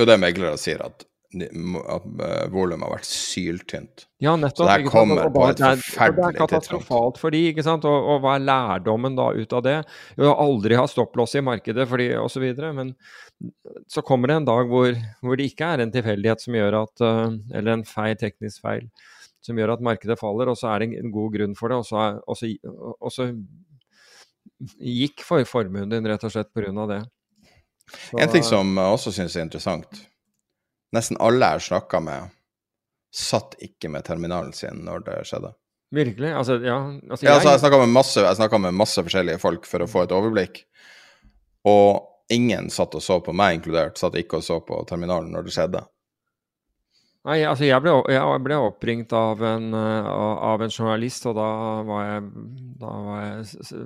er 0.02 0.08
det 0.10 0.18
meglere 0.22 0.58
sier, 0.58 0.82
at 0.82 1.06
at 1.30 2.06
eh, 2.26 2.46
volumet 2.50 2.82
har 2.82 2.94
vært 2.96 3.06
syltynt. 3.06 4.06
Ja, 4.18 4.32
nettopp. 4.34 4.64
Så 4.64 4.66
det 4.66 4.72
her 4.72 4.90
kommer 4.90 5.28
på 5.30 5.44
et 5.46 5.60
forferdelig 5.62 5.84
tidspunkt. 5.86 6.18
Det 6.18 6.26
er 6.26 6.38
katastrofalt 6.40 7.20
for 7.22 7.34
de, 7.34 7.42
ikke 7.52 7.64
sant. 7.66 7.86
Og, 7.86 8.08
og, 8.14 8.24
hva 8.24 8.34
er 8.34 8.46
lærdommen 8.48 9.18
da 9.18 9.28
ut 9.36 9.54
av 9.54 9.62
det? 9.66 9.76
Jo, 10.18 10.32
aldri 10.34 10.78
ha 10.80 10.88
stopplås 10.90 11.36
i 11.38 11.44
markedet 11.46 11.86
fordi, 11.90 12.10
videre. 12.42 12.72
Men 12.74 12.92
så 13.90 14.02
kommer 14.06 14.32
det 14.32 14.40
en 14.40 14.50
dag 14.50 14.66
hvor, 14.72 14.98
hvor 15.22 15.38
det 15.38 15.52
ikke 15.52 15.70
er 15.70 15.84
en 15.84 15.94
tilfeldighet 15.94 16.42
som 16.42 16.58
gjør 16.58 16.80
at 16.82 17.06
uh, 17.06 17.30
Eller 17.54 17.72
en 17.78 17.86
feil, 17.88 18.18
teknisk 18.20 18.66
feil 18.66 18.90
som 19.40 19.56
gjør 19.56 19.72
at 19.72 19.80
markedet 19.80 20.18
faller, 20.20 20.50
og 20.52 20.58
så 20.58 20.74
er 20.74 20.82
det 20.82 20.98
en 21.00 21.14
god 21.14 21.32
grunn 21.32 21.54
for 21.56 21.72
det. 21.72 21.78
Og 21.80 21.86
så, 21.88 22.10
og 22.28 22.36
så, 22.36 22.50
og 22.98 23.14
så 23.14 23.30
gikk 24.76 25.22
for 25.24 25.46
formuen 25.48 25.88
din 25.88 26.10
rett 26.10 26.26
og 26.26 26.34
slett 26.34 26.50
pga. 26.52 26.74
det. 26.90 27.00
Så, 27.90 28.18
en 28.20 28.34
ting 28.34 28.44
som 28.46 28.76
jeg 28.76 28.98
også 28.98 29.14
syns 29.14 29.38
er 29.38 29.46
interessant 29.46 30.02
nesten 30.96 31.18
alle 31.22 31.54
jeg 31.54 31.68
snakka 31.70 32.00
med, 32.04 32.36
satt 33.14 33.56
ikke 33.62 33.90
med 33.90 34.06
terminalen 34.06 34.54
sin 34.54 34.84
når 34.86 35.06
det 35.08 35.18
skjedde. 35.30 35.52
Virkelig? 35.90 36.30
Altså, 36.38 36.60
ja. 36.62 36.78
Altså, 37.10 37.24
jeg... 37.24 37.30
Ja, 37.30 37.36
altså, 37.38 37.50
jeg 38.22 38.36
snakka 38.38 38.58
med, 38.58 38.68
med 38.70 38.82
masse 38.84 39.02
forskjellige 39.02 39.42
folk 39.42 39.66
for 39.66 39.82
å 39.82 39.88
få 39.90 40.04
et 40.06 40.14
overblikk. 40.14 40.62
Og 41.66 42.06
ingen 42.30 42.70
satt 42.70 42.94
og 42.94 43.02
så 43.02 43.18
på 43.24 43.34
meg, 43.34 43.58
inkludert, 43.58 43.98
satt 43.98 44.18
ikke 44.18 44.38
og 44.38 44.46
så 44.46 44.60
på 44.62 44.78
terminalen 44.88 45.32
når 45.34 45.48
det 45.48 45.56
skjedde. 45.56 45.82
Nei, 47.28 47.42
altså 47.44 47.66
jeg 47.66 47.84
ble, 47.84 47.92
jeg 48.08 48.42
ble 48.46 48.56
oppringt 48.64 49.10
av 49.12 49.42
en, 49.44 49.74
av 49.74 50.62
en, 50.64 50.72
journalist, 50.72 51.26
og 51.28 51.34
da 51.36 51.48
var 51.84 52.06
jeg, 52.06 52.22
da 52.80 52.92
var 53.04 53.26
jeg 53.26 53.82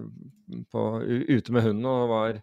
på, 0.71 0.85
ute 1.03 1.57
med 1.57 1.67
hunden 1.67 1.89
og 1.91 2.13
var 2.13 2.39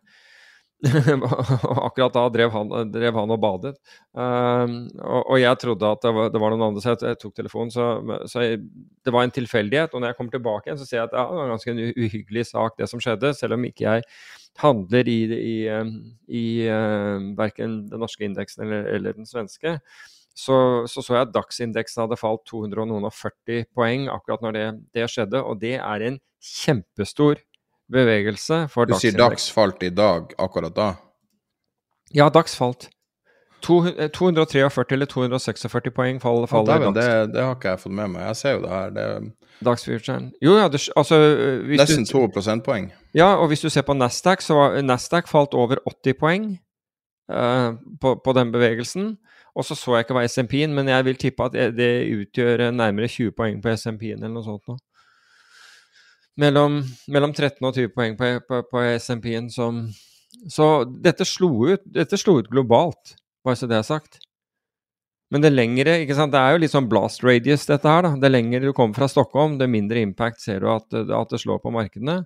Akkurat 1.87 2.13
da 2.15 2.23
drev 2.33 2.51
han, 2.55 2.71
drev 2.89 3.17
han 3.19 3.33
og 3.33 3.41
badet. 3.41 3.73
Um, 4.17 4.87
og, 4.97 5.19
og, 5.19 5.35
jeg 5.37 5.59
trodde 5.61 5.91
at 5.93 6.01
det 6.01 6.13
var, 6.15 6.31
det 6.33 6.41
var 6.41 6.53
noen 6.53 6.65
andre, 6.71 6.81
så 6.81 6.95
jeg, 6.95 7.19
tok 7.21 7.35
telefonen. 7.37 7.73
Så, 7.73 7.89
så 8.31 8.45
jeg, 8.45 8.61
det 9.05 9.13
var 9.13 9.27
en 9.27 9.35
tilfeldighet. 9.35 9.93
Og 9.93 10.01
når 10.01 10.11
jeg 10.11 10.19
kommer 10.19 10.37
tilbake 10.37 10.69
igjen, 10.69 10.79
så 10.81 10.87
ser 10.89 10.99
jeg 10.99 11.09
at 11.11 11.17
ja, 11.19 11.25
det 11.29 11.37
var 11.37 11.49
en 11.49 11.53
ganske 11.53 11.75
uhyggelig 12.05 12.47
sak, 12.49 12.79
det 12.81 12.89
som 12.89 13.03
skjedde. 13.03 13.33
Selv 13.37 13.57
om 13.57 13.67
ikke 13.69 13.85
jeg 13.85 14.07
handler 14.61 15.11
i, 15.11 15.19
i, 15.37 15.59
i 16.41 16.45
uh, 16.65 17.29
verken 17.37 17.83
den 17.91 18.01
norske 18.01 18.25
indeksen 18.25 18.65
eller, 18.65 18.89
eller 18.95 19.19
den 19.19 19.29
svenske. 19.29 19.77
Så, 20.33 20.57
så, 20.89 21.03
så 21.03 21.13
jeg 21.13 21.27
at 21.27 21.35
dagsindeksen 21.35 22.05
hadde 22.05 22.17
falt 22.17 22.41
240 22.49 23.67
poeng 23.75 24.09
akkurat 24.09 24.41
når 24.41 24.57
det, 24.57 24.65
det 24.97 25.09
skjedde. 25.13 25.43
Og 25.45 25.61
det 25.61 25.75
er 25.77 26.07
en 26.07 26.19
kjempestor 26.41 27.43
bevegelse 27.91 28.65
for 28.71 28.89
Du 28.89 28.95
sier 28.99 29.15
dags 29.17 29.49
falt 29.51 29.83
i 29.83 29.91
dag, 29.93 30.33
akkurat 30.41 30.75
da? 30.75 30.89
Ja, 32.15 32.29
dags 32.29 32.55
falt. 32.55 32.89
243 33.61 34.59
eh, 34.59 34.93
eller 34.95 35.05
246 35.05 35.91
poeng 35.93 36.21
faller, 36.21 36.47
faller 36.47 36.81
ja, 36.81 36.91
det, 36.91 37.33
det, 37.33 37.43
har 37.43 37.55
ikke 37.55 37.75
jeg 37.75 37.81
fått 37.83 37.93
med 37.93 38.09
meg. 38.15 38.25
Jeg 38.31 38.39
ser 38.39 38.55
jo 38.57 38.63
det 38.63 38.71
her. 38.73 38.93
Det... 38.95 39.05
Dagsfuturen. 39.61 40.31
Jo, 40.41 40.55
ja, 40.57 40.67
det, 40.73 40.81
altså 40.97 41.19
Nesten 41.69 42.07
to 42.09 42.25
prosentpoeng. 42.33 42.89
Ja, 43.13 43.35
og 43.35 43.51
hvis 43.51 43.61
du 43.61 43.69
ser 43.69 43.85
på 43.85 43.93
Nasdaq, 43.93 44.41
så 44.41 44.57
var 44.57 44.81
Nasdaq 44.81 45.29
falt 45.29 45.53
over 45.53 45.83
80 45.85 46.17
poeng 46.17 46.47
uh, 47.29 47.77
på, 48.01 48.15
på, 48.25 48.33
den 48.33 48.51
bevegelsen. 48.51 49.17
Og 49.53 49.67
så 49.67 49.75
så 49.75 49.99
jeg 49.99 50.07
ikke 50.07 50.17
hva 50.17 50.25
SMP-en, 50.25 50.73
men 50.73 50.89
jeg 50.89 51.05
vil 51.05 51.19
tippe 51.19 51.45
at 51.45 51.75
det 51.77 51.91
utgjør 52.15 52.71
nærmere 52.71 53.11
20 53.11 53.35
poeng 53.37 53.61
på 53.61 53.75
SMP-en 53.75 54.23
eller 54.23 54.39
noe 54.39 54.47
sånt. 54.47 54.65
Nå 54.65 54.79
mellom, 56.41 56.81
mellom 57.11 57.33
13 57.35 57.61
og 57.67 57.75
20 57.77 57.93
poeng 57.95 58.17
på, 58.19 58.33
på, 58.47 58.63
på 58.71 58.83
SMP-en 58.97 59.49
som 59.53 59.85
Så 60.49 60.67
dette 61.03 61.27
slo 61.27 61.51
ut, 61.69 61.81
dette 61.85 62.17
slo 62.17 62.39
ut 62.39 62.49
globalt, 62.49 63.15
bare 63.45 63.59
så 63.59 63.67
det 63.69 63.77
er 63.77 63.85
sagt. 63.85 64.21
Men 65.31 65.43
det 65.43 65.53
lengre, 65.53 65.99
ikke 66.03 66.15
sant, 66.17 66.33
det 66.33 66.39
er 66.41 66.55
jo 66.55 66.61
litt 66.63 66.73
sånn 66.73 66.89
blast 66.91 67.21
radius, 67.23 67.67
dette 67.69 67.87
her. 67.87 68.03
da. 68.03 68.15
Det 68.19 68.31
lengre 68.31 68.63
du 68.63 68.73
kommer 68.75 68.97
fra 68.97 69.07
Stockholm, 69.11 69.59
det 69.59 69.69
mindre 69.71 70.01
impact 70.03 70.41
ser 70.43 70.63
du 70.63 70.67
at, 70.73 70.87
at 70.91 71.31
det 71.31 71.39
slår 71.43 71.61
på 71.63 71.71
markedene. 71.71 72.23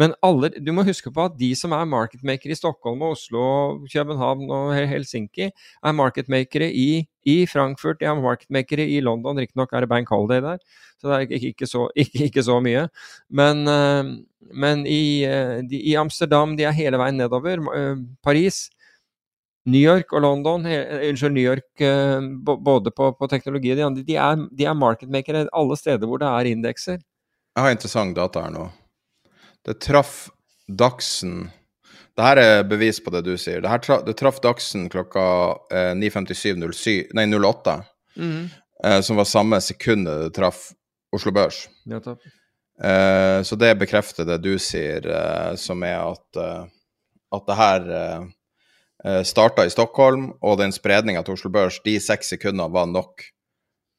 Men 0.00 0.16
alle, 0.26 0.50
du 0.58 0.72
må 0.74 0.82
huske 0.84 1.12
på 1.14 1.28
at 1.28 1.36
de 1.38 1.52
som 1.56 1.72
er 1.76 1.86
marketmakere 1.88 2.52
i 2.52 2.58
Stockholm 2.58 3.04
og 3.06 3.14
Oslo, 3.14 3.44
København 3.92 4.50
og 4.50 4.72
Helsinki, 4.74 5.52
er 5.54 5.96
marketmakere 5.96 6.68
i, 6.68 7.04
i 7.24 7.46
Frankfurt, 7.48 8.00
de 8.00 8.08
har 8.08 8.20
marketmakere 8.20 8.86
i 8.86 9.00
London. 9.04 9.38
Riktignok 9.40 9.72
er 9.72 9.84
det 9.84 9.90
bank 9.90 10.12
holiday 10.12 10.42
der, 10.44 10.60
så 11.00 11.10
det 11.10 11.16
er 11.16 11.48
ikke, 11.50 11.68
så, 11.68 11.86
ikke, 12.04 12.28
ikke 12.28 12.44
så, 12.44 12.60
mye. 12.64 12.86
Men, 13.30 13.64
uh, 13.68 14.12
men 14.52 14.86
i, 14.86 15.24
uh, 15.28 15.60
de, 15.64 15.80
i, 15.80 15.96
Amsterdam, 16.00 16.56
de 16.58 16.68
er 16.68 16.76
hele 16.76 17.00
veien 17.00 17.20
nedover. 17.20 17.64
Uh, 17.64 18.04
Paris. 18.22 18.68
New 19.64 19.80
York 19.80 20.10
og 20.12 20.20
London, 20.20 20.66
unnskyld, 20.68 21.32
New 21.32 21.40
York 21.40 21.80
både 22.44 22.90
på, 22.92 23.06
på 23.16 23.28
teknologi 23.32 23.70
og 23.72 23.78
de 23.78 23.84
andre, 23.86 24.02
de 24.04 24.18
er, 24.20 24.42
de 24.52 24.66
er 24.68 24.76
marketmakere 24.76 25.46
alle 25.56 25.78
steder 25.80 26.04
hvor 26.04 26.20
det 26.20 26.28
er 26.28 26.50
indekser. 26.50 26.98
Jeg 27.56 27.64
har 27.64 27.72
interessant 27.72 28.12
data 28.12 28.42
her 28.44 28.52
nå. 28.52 28.66
Det 29.64 29.78
traff 29.80 30.26
Dagsen 30.68 31.46
det 32.14 32.22
her 32.22 32.38
er 32.38 32.66
bevis 32.68 33.00
på 33.02 33.10
det 33.10 33.24
du 33.26 33.34
sier. 33.40 33.62
Det, 33.64 33.70
tra 33.82 33.98
det 34.06 34.14
traff 34.18 34.38
Dagsen 34.42 34.86
klokka 34.92 35.24
eh, 35.74 35.92
9.57,08, 35.98 37.74
mm. 38.16 38.44
eh, 38.84 39.00
som 39.02 39.18
var 39.18 39.26
samme 39.26 39.58
sekundet 39.64 40.28
det 40.28 40.30
traff 40.36 40.68
Oslo 41.14 41.32
Børs. 41.34 41.64
Ja, 41.90 41.98
eh, 41.98 43.42
så 43.42 43.58
det 43.58 43.72
bekrefter 43.82 44.28
det 44.28 44.38
du 44.46 44.54
sier, 44.62 45.06
eh, 45.10 45.56
som 45.58 45.82
er 45.86 45.98
at, 46.04 46.38
eh, 46.38 46.64
at 47.34 47.50
det 47.50 47.58
her 47.58 47.92
eh, 47.98 48.30
eh 49.04 49.20
starta 49.26 49.66
i 49.66 49.74
Stockholm, 49.74 50.30
og 50.40 50.58
den 50.62 50.72
spredninga 50.72 51.22
til 51.22 51.34
Oslo 51.34 51.50
Børs, 51.50 51.82
de 51.84 51.98
seks 52.00 52.30
sekundene 52.36 52.70
var 52.72 52.86
nok 52.86 53.26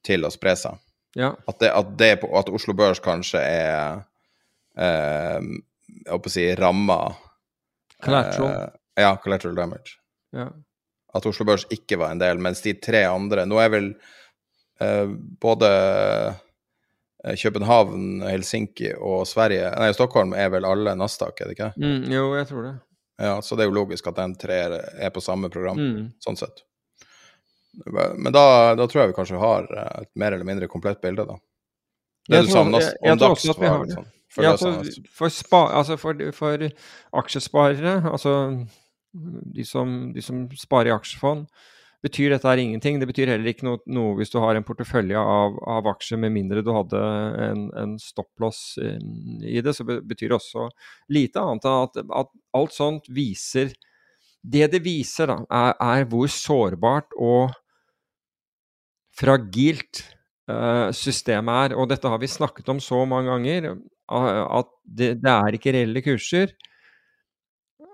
til 0.08 0.24
å 0.24 0.32
spre 0.32 0.56
seg. 0.56 0.80
Ja. 1.16 1.34
At, 1.48 1.60
det, 1.60 1.72
at, 1.72 1.94
det, 2.00 2.12
at 2.24 2.50
Oslo 2.52 2.76
Børs 2.76 3.04
kanskje 3.04 3.44
er 3.44 4.04
eh, 4.80 5.40
jeg 5.96 6.12
håper 6.12 6.32
å 6.32 6.34
si 6.34 6.50
ramma 6.60 7.00
Collateral. 8.06 8.52
Eh, 8.52 9.04
ja, 9.04 9.18
collateral 9.24 9.56
damage. 9.56 9.98
Ja. 10.36 10.50
At 11.14 11.26
Oslo 11.26 11.46
Børs 11.48 11.66
ikke 11.72 12.00
var 12.00 12.12
en 12.12 12.20
del, 12.20 12.40
mens 12.44 12.62
de 12.62 12.74
tre 12.84 13.06
andre 13.08 13.46
Nå 13.48 13.60
er 13.64 13.72
vel 13.72 13.86
eh, 14.84 15.14
både 15.42 15.70
eh, 17.24 17.38
København, 17.40 18.26
Helsinki 18.28 18.92
og 19.00 19.24
Sverige 19.30 19.72
Nei, 19.80 19.94
Stockholm 19.96 20.36
er 20.36 20.52
vel 20.52 20.68
alle 20.68 20.96
Nasdaq, 21.00 21.40
er 21.40 21.52
det 21.52 21.56
ikke? 21.56 21.72
Mm, 21.80 22.12
jo, 22.12 22.28
jeg 22.36 22.50
tror 22.52 22.68
det. 22.68 22.76
Ja, 23.24 23.36
Så 23.42 23.56
det 23.56 23.64
er 23.64 23.72
jo 23.72 23.78
logisk 23.80 24.08
at 24.12 24.20
den 24.20 24.36
tre 24.36 24.60
er 24.76 25.14
på 25.16 25.24
samme 25.24 25.50
program, 25.50 25.80
mm. 25.80 26.08
sånn 26.24 26.40
sett. 26.40 26.66
Men 27.96 28.32
da, 28.32 28.76
da, 28.76 28.88
tror 28.88 29.04
jeg 29.04 29.12
vi 29.12 29.16
kanskje 29.16 29.40
har 29.40 29.68
et 30.02 30.12
mer 30.20 30.36
eller 30.36 30.48
mindre 30.48 30.68
komplett 30.72 31.02
bilde, 31.04 31.26
da. 31.28 31.40
Det 32.28 32.42
jeg, 32.42 32.52
om 32.56 32.72
tror 33.20 33.36
også 33.36 33.54
at 33.54 33.62
vi 33.62 33.70
har 33.70 33.84
det. 33.86 33.96
Sånn. 33.98 34.12
For, 34.36 34.44
ja, 34.44 34.56
for, 34.60 34.84
for, 35.16 35.32
spa, 35.32 35.62
altså 35.80 35.96
for, 35.96 36.68
aksjesparere, 37.16 38.02
altså 38.12 38.34
de 39.56 39.64
som, 39.64 39.96
de 40.16 40.24
som, 40.24 40.44
sparer 40.60 40.92
i 40.92 40.96
aksjefond, 40.96 41.46
betyr 42.06 42.34
dette 42.34 42.48
her 42.50 42.62
ingenting. 42.62 43.00
Det 43.02 43.08
betyr 43.10 43.32
heller 43.32 43.50
ikke 43.50 43.66
noe, 43.66 43.80
noe 43.90 44.14
hvis 44.20 44.34
du 44.34 44.38
har 44.44 44.58
en 44.58 44.66
portefølje 44.68 45.18
av, 45.18 45.56
av, 45.72 45.88
aksjer, 45.96 46.20
med 46.22 46.36
mindre 46.36 46.62
du 46.66 46.72
hadde 46.76 47.02
en, 47.48 47.66
en 47.80 47.96
stopplås 48.02 48.78
i 48.84 49.62
det. 49.64 49.74
Så 49.74 49.88
betyr 49.88 50.30
det 50.30 50.38
også 50.38 50.68
lite 51.16 51.42
annet 51.42 51.66
enn 51.66 51.86
at, 51.88 52.02
at, 52.22 52.34
alt 52.56 52.76
sånt 52.76 53.10
viser 53.12 53.74
Det 54.46 54.68
det 54.70 54.84
viser, 54.86 55.32
da, 55.32 55.40
er, 55.50 55.74
er 55.82 56.06
hvor 56.12 56.30
sårbart 56.30 57.16
og 57.18 57.56
fragilt 59.16 60.04
uh, 60.52 60.92
systemet 60.94 61.72
er. 61.72 61.76
Og 61.80 61.90
dette 61.90 62.12
har 62.12 62.22
vi 62.22 62.30
snakket 62.30 62.70
om 62.70 62.84
så 62.84 63.02
mange 63.10 63.32
ganger 63.32 63.72
at 64.12 64.70
det, 64.86 65.16
det 65.24 65.32
er 65.32 65.58
ikke 65.58 65.74
reelle 65.74 66.04
kurser. 66.06 66.54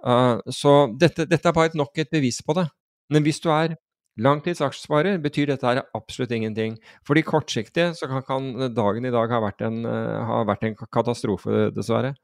Uh, 0.01 0.41
så 0.49 0.89
dette, 0.97 1.27
dette, 1.29 1.47
er 1.47 1.55
bare 1.55 1.77
nok 1.77 1.97
et 2.01 2.11
bevis 2.11 2.41
på 2.45 2.55
det. 2.57 2.67
Men 3.13 3.23
hvis 3.23 3.41
du 3.43 3.49
er 3.53 3.77
langtidsaksjesparer, 4.21 5.21
betyr 5.23 5.51
dette 5.53 5.67
her 5.67 5.83
absolutt 5.97 6.33
ingenting. 6.35 6.77
For 7.07 7.15
de 7.15 7.23
kortsiktige 7.23 7.93
så 7.97 8.09
kan, 8.11 8.25
kan 8.27 8.73
dagen 8.75 9.07
i 9.07 9.13
dag 9.13 9.31
ha 9.31 9.41
vært, 9.43 9.63
en, 9.67 9.83
uh, 9.87 10.21
ha 10.27 10.41
vært 10.49 10.67
en 10.67 10.77
katastrofe, 10.81 11.69
dessverre. 11.75 12.15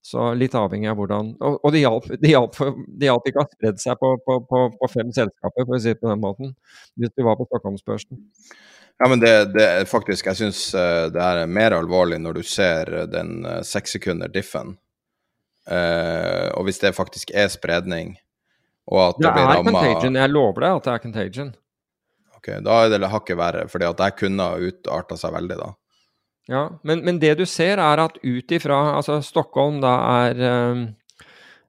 Så 0.00 0.30
litt 0.32 0.54
avhengig 0.56 0.88
av 0.88 0.96
hvordan 0.96 1.34
Og, 1.44 1.58
og 1.60 1.72
det, 1.74 1.82
hjalp, 1.82 2.06
de 2.22 2.30
hjalp, 2.32 2.54
det, 2.88 3.08
hjalp, 3.10 3.26
ikke 3.28 3.42
å 3.42 3.44
ha 3.44 3.50
spredd 3.50 3.80
seg 3.82 3.98
på, 4.00 4.14
på, 4.24 4.38
på, 4.48 4.62
på, 4.80 4.88
fem 4.88 5.10
selskaper, 5.12 5.66
for 5.66 5.76
å 5.76 5.80
si 5.82 5.92
det 5.92 6.00
på 6.00 6.08
den 6.08 6.22
måten, 6.22 6.54
hvis 6.96 7.12
du 7.12 7.24
var 7.26 7.36
på 7.36 7.44
Stockholmsbørsen. 7.50 8.22
Ja, 9.00 9.08
men 9.08 9.20
det, 9.20 9.32
det 9.56 9.66
faktisk 9.88 10.28
Jeg 10.28 10.40
syns 10.40 10.62
uh, 10.76 11.08
det 11.12 11.20
er 11.20 11.48
mer 11.48 11.76
alvorlig 11.76 12.20
når 12.20 12.40
du 12.40 12.42
ser 12.44 12.90
den 13.12 13.42
uh, 13.44 13.60
seks 13.64 13.96
sekunder 13.96 14.32
diffen. 14.32 14.78
Eh, 15.70 16.48
og 16.56 16.66
hvis 16.66 16.80
det 16.82 16.96
faktisk 16.96 17.30
er 17.36 17.50
spredning, 17.52 18.14
og 18.90 19.02
at 19.04 19.18
det, 19.20 19.26
det 19.26 19.34
blir 19.36 19.44
ramma 19.46 19.70
Det 19.70 19.76
er 19.76 19.92
contagion. 19.92 20.16
Jeg 20.18 20.32
lover 20.32 20.64
deg 20.64 20.78
at 20.78 20.86
det 20.86 20.92
er 20.92 21.02
contagion. 21.04 21.52
Ok, 22.40 22.48
Da 22.64 22.78
er 22.86 22.94
det 22.96 23.12
hakket 23.12 23.38
verre, 23.38 23.66
fordi 23.70 23.86
at 23.86 24.00
det 24.00 24.10
kunne 24.18 24.48
utarta 24.66 25.18
seg 25.20 25.34
veldig, 25.36 25.58
da. 25.60 25.70
Ja, 26.50 26.64
men, 26.82 27.04
men, 27.06 27.20
det 27.22 27.36
du 27.38 27.44
ser, 27.46 27.78
er 27.78 28.00
at 28.02 28.16
ut 28.24 28.52
ifra 28.52 28.80
Altså, 28.96 29.20
Stockholm 29.22 29.78
da 29.84 29.92
er, 30.26 30.40
eh, 30.42 30.80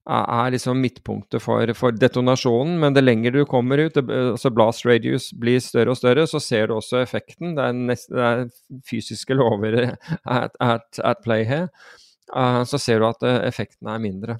er 0.09 0.53
liksom 0.55 0.79
midtpunktet 0.81 1.43
for, 1.43 1.73
for, 1.77 1.93
detonasjonen, 1.93 2.79
men 2.81 2.95
det 2.97 3.03
lenger 3.05 3.35
du 3.35 3.43
kommer 3.45 3.83
ut, 3.83 3.93
det, 3.93 4.07
altså 4.09 4.49
blast 4.49 4.87
radius 4.89 5.29
blir 5.37 5.61
større 5.61 5.93
og 5.93 5.99
større, 5.99 6.25
så 6.25 6.41
ser 6.41 6.71
du 6.71 6.79
også 6.79 7.03
effekten. 7.03 7.53
Det 7.57 7.67
er, 7.67 7.77
nest, 7.91 8.09
det 8.09 8.25
er 8.25 8.47
fysiske 8.89 9.37
lover 9.37 9.83
at, 10.39 10.57
at, 10.57 10.87
at 11.03 11.21
play 11.21 11.45
her. 11.45 11.69
Uh, 12.31 12.63
så 12.65 12.79
ser 12.81 13.03
du 13.03 13.09
at 13.11 13.21
uh, 13.27 13.37
effekten 13.45 13.89
er 13.91 14.01
mindre. 14.01 14.39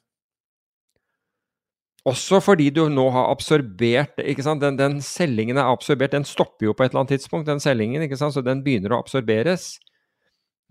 Også 2.08 2.40
fordi 2.42 2.72
du 2.74 2.88
nå 2.90 3.04
har 3.14 3.30
absorbert 3.30 4.18
ikke 4.26 4.42
sant? 4.42 4.64
Den, 4.64 4.80
den 4.80 4.98
sellingen 5.06 5.60
er 5.62 5.70
absorbert, 5.70 6.16
den 6.16 6.26
stopper 6.26 6.72
jo 6.72 6.74
på 6.74 6.82
et 6.82 6.96
eller 6.96 7.04
annet 7.04 7.20
tidspunkt, 7.20 7.46
den 7.52 7.62
sellingen, 7.62 8.02
ikke 8.02 8.18
sant? 8.18 8.34
så 8.34 8.42
den 8.42 8.64
begynner 8.66 8.96
å 8.96 9.04
absorberes 9.04 9.76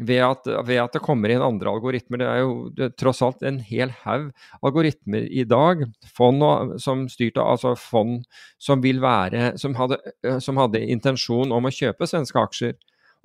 ved 0.00 0.22
at, 0.24 0.46
ved 0.64 0.80
at, 0.80 0.94
det 0.94 1.02
kommer 1.04 1.32
inn 1.32 1.42
andre 1.44 1.72
algoritmer. 1.74 2.22
Det 2.22 2.28
er 2.28 2.38
jo 2.40 2.52
det 2.76 2.86
er 2.86 2.94
tross 2.98 3.20
alt 3.24 3.42
en 3.46 3.58
hel 3.64 3.92
haug 4.04 4.30
algoritmer 4.64 5.26
i 5.28 5.44
dag, 5.48 5.84
fond 6.16 6.44
som 6.80 7.04
styrte, 7.12 7.44
altså 7.44 7.74
fond 7.78 8.22
som 8.60 8.80
vil 8.84 9.02
være 9.02 9.54
som 9.60 9.76
hadde, 9.76 10.00
som 10.40 10.60
hadde, 10.60 10.82
intensjon 10.94 11.52
om 11.52 11.68
å 11.68 11.74
kjøpe 11.74 12.08
svenske 12.08 12.40
aksjer. 12.40 12.78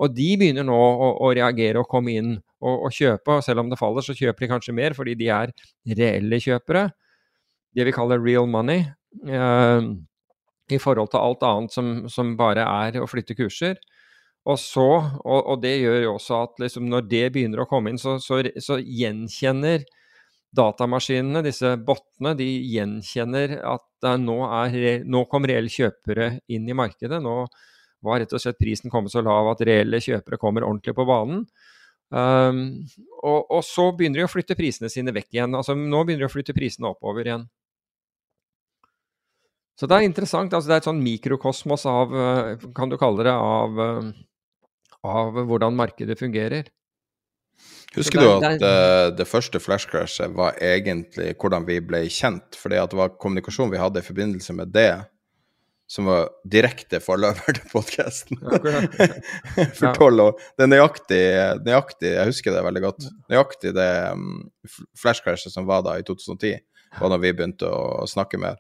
Og 0.04 0.12
de 0.12 0.28
begynner 0.40 0.68
nå 0.68 0.76
å, 0.76 1.12
å 1.24 1.32
reagere 1.36 1.80
og 1.80 1.88
komme 1.92 2.18
inn 2.20 2.34
og, 2.36 2.74
og, 2.74 2.90
kjøpe. 2.92 3.38
og 3.38 3.46
Selv 3.46 3.64
om 3.64 3.72
det 3.72 3.80
faller, 3.80 4.04
så 4.04 4.16
kjøper 4.18 4.44
de 4.44 4.52
kanskje 4.52 4.76
mer 4.76 4.96
fordi 4.98 5.16
de 5.20 5.32
er 5.32 5.54
reelle 5.96 6.42
kjøpere. 6.44 6.90
Det 7.76 7.88
vi 7.88 7.96
kaller 7.96 8.20
real 8.24 8.50
money. 8.52 8.84
Eh, 9.24 9.88
I 10.76 10.80
forhold 10.82 11.14
til 11.14 11.22
alt 11.22 11.46
annet 11.48 11.76
som, 11.76 11.94
som 12.12 12.36
bare 12.40 12.68
er 12.68 13.00
å 13.00 13.08
flytte 13.08 13.38
kurser. 13.40 13.80
Og 14.46 14.60
så, 14.62 14.88
og, 15.26 15.40
og, 15.40 15.62
det 15.64 15.74
gjør 15.80 16.02
jo 16.04 16.16
også 16.20 16.40
at 16.44 16.60
liksom 16.62 16.90
når 16.92 17.08
det 17.10 17.24
begynner 17.34 17.64
å 17.64 17.70
komme 17.70 17.90
inn, 17.92 18.02
så, 18.02 18.20
så, 18.22 18.44
så, 18.62 18.78
gjenkjenner 18.78 19.86
datamaskinene, 20.56 21.42
disse 21.44 21.74
bottene, 21.82 22.36
de 22.38 22.48
gjenkjenner 22.76 23.58
at 23.66 24.10
nå, 24.22 24.38
er, 24.46 25.02
nå 25.04 25.24
kom 25.32 25.48
reelle 25.50 25.72
kjøpere 25.72 26.36
inn 26.54 26.70
i 26.70 26.78
markedet. 26.78 27.20
Nå 27.24 27.40
var 28.06 28.22
rett 28.22 28.36
og 28.38 28.44
slett 28.44 28.62
prisen 28.62 28.94
kommet 28.94 29.12
så 29.12 29.24
lav 29.26 29.50
at 29.52 29.64
reelle 29.66 30.00
kjøpere 30.04 30.40
kommer 30.40 30.68
ordentlig 30.68 30.94
på 30.96 31.08
banen. 31.10 31.42
Um, 32.14 32.86
og, 33.26 33.50
og, 33.50 33.62
så 33.66 33.90
begynner 33.98 34.22
de 34.22 34.28
å 34.28 34.32
flytte 34.32 34.56
prisene 34.58 34.92
sine 34.94 35.14
vekk 35.16 35.34
igjen. 35.34 35.58
Altså 35.58 35.74
Nå 35.76 36.04
begynner 36.06 36.28
de 36.28 36.30
å 36.30 36.36
flytte 36.36 36.56
prisene 36.56 36.92
oppover 36.94 37.26
igjen. 37.26 37.48
Så 39.76 39.90
det 39.92 39.98
er 39.98 40.08
interessant. 40.08 40.54
altså 40.54 40.70
Det 40.70 40.78
er 40.78 40.84
et 40.84 40.88
sånn 40.88 41.04
mikrokosmos 41.04 41.84
av, 41.90 42.14
eh, 42.16 42.68
kan 42.78 42.92
du 42.92 42.96
kalle 43.02 43.26
det, 43.28 43.34
av 43.34 43.82
eh, 43.84 44.12
av 45.06 45.38
hvordan 45.48 45.78
markedet 45.78 46.18
fungerer. 46.20 46.70
Husker 47.96 48.20
du 48.20 48.30
at 48.44 48.64
uh, 48.64 49.16
det 49.16 49.28
første 49.30 49.60
flashcrashet 49.64 50.34
var 50.36 50.58
egentlig 50.64 51.32
hvordan 51.40 51.68
vi 51.68 51.80
ble 51.84 52.04
kjent? 52.12 52.58
Fordi 52.60 52.80
at 52.82 52.92
det 52.92 53.00
var 53.00 53.14
kommunikasjon 53.22 53.72
vi 53.72 53.80
hadde 53.80 54.02
i 54.02 54.06
forbindelse 54.06 54.56
med 54.58 54.74
det, 54.76 54.90
som 55.88 56.10
var 56.10 56.28
direkte 56.50 57.00
forløper 57.04 57.56
til 57.56 57.70
podkasten. 57.72 58.42
For 59.78 59.96
tolv 59.96 60.26
år. 60.26 60.46
Det 60.58 60.66
er 60.66 60.72
nøyaktig, 60.72 61.24
nøyaktig, 61.68 62.12
jeg 62.18 62.32
husker 62.32 62.56
det 62.56 62.66
veldig 62.66 62.84
godt, 62.88 63.10
nøyaktig 63.32 63.76
det 63.78 63.90
um, 64.12 64.48
flashcrashet 65.00 65.54
som 65.54 65.70
var 65.70 65.86
da 65.86 65.96
i 66.02 66.06
2010, 66.08 66.58
var 67.00 67.14
da 67.14 67.22
vi 67.22 67.36
begynte 67.38 67.70
å 67.70 68.08
snakke 68.10 68.42
mer. 68.42 68.60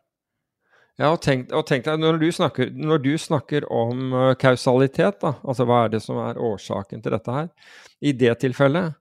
Ja, 0.95 1.09
og 1.11 1.19
tenk, 1.23 1.49
og 1.51 1.65
tenk 1.67 1.83
deg, 1.83 1.99
når 1.99 2.21
du, 2.21 2.29
snakker, 2.31 2.69
når 2.71 3.01
du 3.03 3.15
snakker 3.19 3.65
om 3.67 4.13
uh, 4.15 4.29
kausalitet, 4.39 5.17
da, 5.19 5.33
altså 5.43 5.65
hva 5.67 5.81
er 5.83 5.97
det 5.97 5.99
som 6.05 6.21
er 6.23 6.39
årsaken 6.39 7.03
til 7.03 7.11
dette 7.11 7.35
her? 7.35 7.49
I 7.99 8.13
det 8.15 8.37
tilfellet 8.45 8.95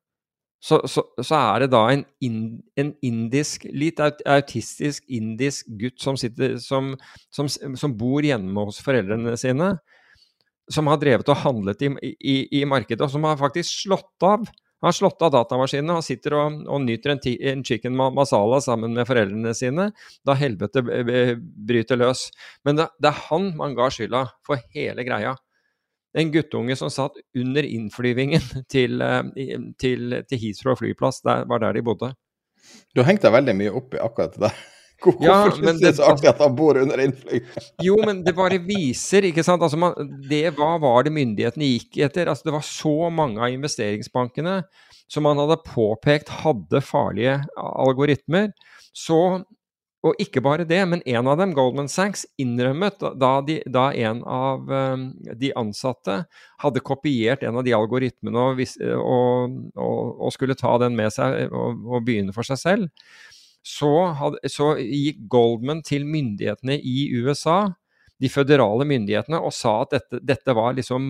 så, 0.65 0.81
så, 0.89 1.05
så 1.21 1.37
er 1.53 1.65
det 1.65 1.71
da 1.75 1.83
en, 1.93 2.03
en, 2.81 2.91
indisk, 3.05 3.67
litt 3.77 4.01
autistisk 4.01 5.05
indisk 5.13 5.69
gutt 5.79 6.01
som, 6.01 6.17
sitter, 6.17 6.57
som, 6.63 6.95
som, 7.35 7.51
som 7.53 7.97
bor 8.01 8.25
hjemme 8.25 8.65
hos 8.65 8.81
foreldrene 8.83 9.37
sine, 9.39 9.75
som 10.73 10.89
har 10.89 11.03
drevet 11.03 11.29
og 11.29 11.43
handlet 11.43 11.85
i, 11.85 11.93
i, 12.17 12.37
i 12.59 12.65
markedet, 12.65 13.05
og 13.05 13.13
som 13.13 13.27
har 13.29 13.37
faktisk 13.39 13.85
slått 13.85 14.25
av 14.25 14.49
han 14.85 14.91
har 14.91 14.97
slått 14.99 15.23
av 15.25 15.31
datamaskinene 15.33 15.95
og 15.97 16.05
sitter 16.05 16.35
og, 16.37 16.57
og 16.69 16.83
nyter 16.85 17.15
en, 17.15 17.21
en, 17.49 17.63
chicken 17.65 17.95
masala 17.97 18.59
sammen 18.61 18.93
med 18.93 19.09
foreldrene 19.09 19.55
sine 19.57 19.87
da 20.29 20.35
helvete 20.37 20.83
bryter 20.85 21.97
løs. 21.97 22.27
Men 22.69 22.77
det, 22.77 22.91
det 23.01 23.09
er 23.09 23.23
han 23.31 23.47
man 23.57 23.73
ga 23.79 23.87
skylda 23.89 24.27
for 24.45 24.61
hele 24.77 25.07
greia. 25.09 25.33
En 26.13 26.35
guttunge 26.35 26.77
som 26.77 26.93
satt 26.93 27.17
under 27.41 27.65
innflyvingen 27.65 28.45
til, 28.75 29.01
eh, 29.01 29.57
til, 29.81 30.21
til 30.29 30.45
Heathrow 30.45 30.77
flyplass, 30.83 31.25
det 31.25 31.41
var 31.49 31.65
der 31.65 31.81
de 31.81 31.87
bodde. 31.89 32.13
Du 32.93 33.01
har 33.01 33.09
hengt 33.09 33.25
deg 33.25 33.33
veldig 33.41 33.57
mye 33.57 33.73
opp 33.81 33.97
i 33.97 34.05
akkurat 34.05 34.37
det 34.37 34.45
der. 34.51 34.61
Hvorfor 35.03 35.27
ja, 35.27 35.39
syns 35.53 35.81
du 35.81 35.83
det 35.83 35.91
er 35.91 35.97
så 35.99 36.07
artig 36.13 36.29
at 36.31 36.41
han 36.41 36.55
bor 36.57 36.79
under 36.81 37.01
innflytelse? 37.03 37.73
jo, 37.85 37.97
men 38.07 38.23
det 38.25 38.35
bare 38.37 38.61
viser, 38.63 39.27
ikke 39.29 39.45
sant. 39.47 39.65
Altså 39.65 39.81
man, 39.81 39.97
det, 40.31 40.47
hva 40.59 40.75
var 40.83 41.05
det 41.07 41.15
myndighetene 41.17 41.73
gikk 41.75 41.99
etter? 42.07 42.31
Altså 42.31 42.49
det 42.49 42.55
var 42.57 42.67
så 42.69 42.95
mange 43.13 43.43
av 43.43 43.53
investeringsbankene 43.53 44.61
som 45.11 45.27
man 45.27 45.41
hadde 45.43 45.61
påpekt 45.67 46.33
hadde 46.45 46.81
farlige 46.85 47.41
algoritmer. 47.59 48.55
Så 48.95 49.43
og 50.05 50.19
ikke 50.21 50.43
bare 50.45 50.67
det, 50.69 50.83
men 50.85 51.01
en 51.09 51.29
av 51.31 51.39
dem, 51.41 51.55
Goldman 51.57 51.89
Sachs, 51.89 52.27
innrømmet 52.41 53.01
da, 53.17 53.31
de, 53.47 53.63
da 53.73 53.87
en 53.97 54.21
av 54.29 54.69
um, 54.69 55.07
de 55.41 55.49
ansatte 55.57 56.19
hadde 56.61 56.83
kopiert 56.85 57.45
en 57.45 57.57
av 57.57 57.65
de 57.65 57.73
algoritmene 57.73 58.43
og, 58.51 58.61
og, 58.99 59.55
og, 59.81 60.11
og 60.27 60.35
skulle 60.37 60.59
ta 60.61 60.75
den 60.83 60.99
med 60.99 61.15
seg 61.15 61.49
og, 61.49 62.03
begynne 62.05 62.37
for 62.37 62.45
seg 62.45 62.61
selv 62.61 63.09
så, 63.65 63.91
had, 64.19 64.37
så 64.51 64.75
gikk 64.79 65.25
Goldman 65.33 65.81
til 65.87 66.05
myndighetene 66.09 66.77
i 66.77 67.09
USA 67.17 67.73
de 68.23 68.31
føderale 68.31 68.87
myndighetene 68.89 69.41
og 69.43 69.53
sa 69.55 69.81
at 69.83 69.95
dette, 69.97 70.21
dette 70.25 70.55
var 70.57 70.77
liksom 70.77 71.09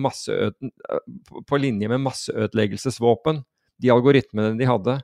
på 1.47 1.59
linje 1.61 1.89
med 1.91 2.01
masseødeleggelsesvåpen, 2.07 3.43
de 3.81 3.91
algoritmene 3.93 4.55
de 4.59 4.67
hadde. 4.69 4.97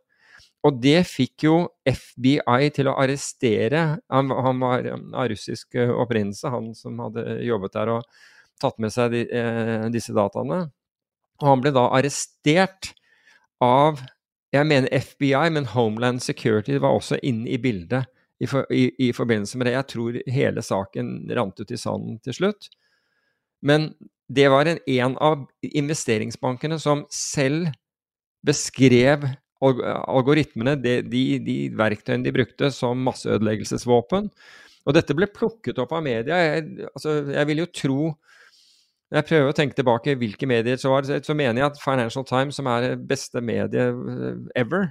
Og 0.66 0.78
det 0.82 1.00
fikk 1.10 1.46
jo 1.48 1.56
FBI 1.88 2.70
til 2.76 2.92
å 2.92 2.98
arrestere 3.02 3.80
Han, 4.14 4.30
han 4.30 4.60
var 4.62 4.86
av 4.94 5.30
russisk 5.32 5.78
opprinnelse, 5.78 6.52
han 6.54 6.72
som 6.78 7.00
hadde 7.02 7.40
jobbet 7.48 7.78
der 7.78 7.96
og 7.96 8.22
tatt 8.62 8.78
med 8.82 8.94
seg 8.94 9.14
de, 9.16 9.24
eh, 9.26 9.88
disse 9.94 10.14
dataene. 10.14 10.68
Og 11.42 11.48
han 11.48 11.64
ble 11.64 11.74
da 11.74 11.88
arrestert 11.98 12.92
av 13.62 14.02
jeg 14.52 14.68
mener 14.68 14.92
FBI, 14.92 15.50
men 15.56 15.70
Homeland 15.72 16.22
Security 16.24 16.76
var 16.82 16.98
også 16.98 17.20
inne 17.24 17.50
i 17.50 17.60
bildet 17.62 18.08
i, 18.42 18.48
for, 18.50 18.66
i, 18.74 18.90
i 19.00 19.12
forbindelse 19.16 19.58
med 19.58 19.70
det. 19.70 19.76
Jeg 19.78 19.90
tror 19.94 20.18
hele 20.34 20.64
saken 20.66 21.14
rant 21.38 21.62
ut 21.62 21.72
i 21.72 21.80
sanden 21.80 22.18
til 22.26 22.36
slutt. 22.36 22.68
Men 23.64 23.92
det 24.32 24.50
var 24.52 24.68
en, 24.68 24.82
en 24.88 25.16
av 25.22 25.46
investeringsbankene 25.62 26.80
som 26.82 27.06
selv 27.14 27.70
beskrev 28.46 29.28
algoritmene, 29.62 30.74
de, 30.82 30.98
de, 31.06 31.24
de, 31.46 31.56
verktøyene 31.78 32.26
de 32.26 32.34
brukte, 32.34 32.72
som 32.74 33.04
masseødeleggelsesvåpen. 33.06 34.32
Og 34.82 34.98
dette 34.98 35.14
ble 35.14 35.30
plukket 35.30 35.78
opp 35.84 35.94
av 35.94 36.02
media. 36.04 36.40
Jeg, 36.42 36.88
altså, 36.90 37.20
jeg 37.30 37.50
vil 37.52 37.62
jo 37.62 37.70
tro 37.78 38.00
når 39.12 39.20
jeg 39.20 39.28
prøver 39.28 39.50
å 39.52 39.56
tenke 39.56 39.76
tilbake 39.76 40.16
hvilke 40.16 40.48
medier 40.48 40.78
så 40.80 40.94
var, 40.94 41.04
så 41.04 41.34
mener 41.36 41.60
jeg 41.60 41.68
at 41.68 41.82
Financial 41.82 42.24
Times, 42.28 42.56
som 42.56 42.70
er 42.72 42.86
det 42.86 42.92
beste 43.10 43.42
mediet 43.44 43.92
eh, 43.92 44.38
ever, 44.62 44.88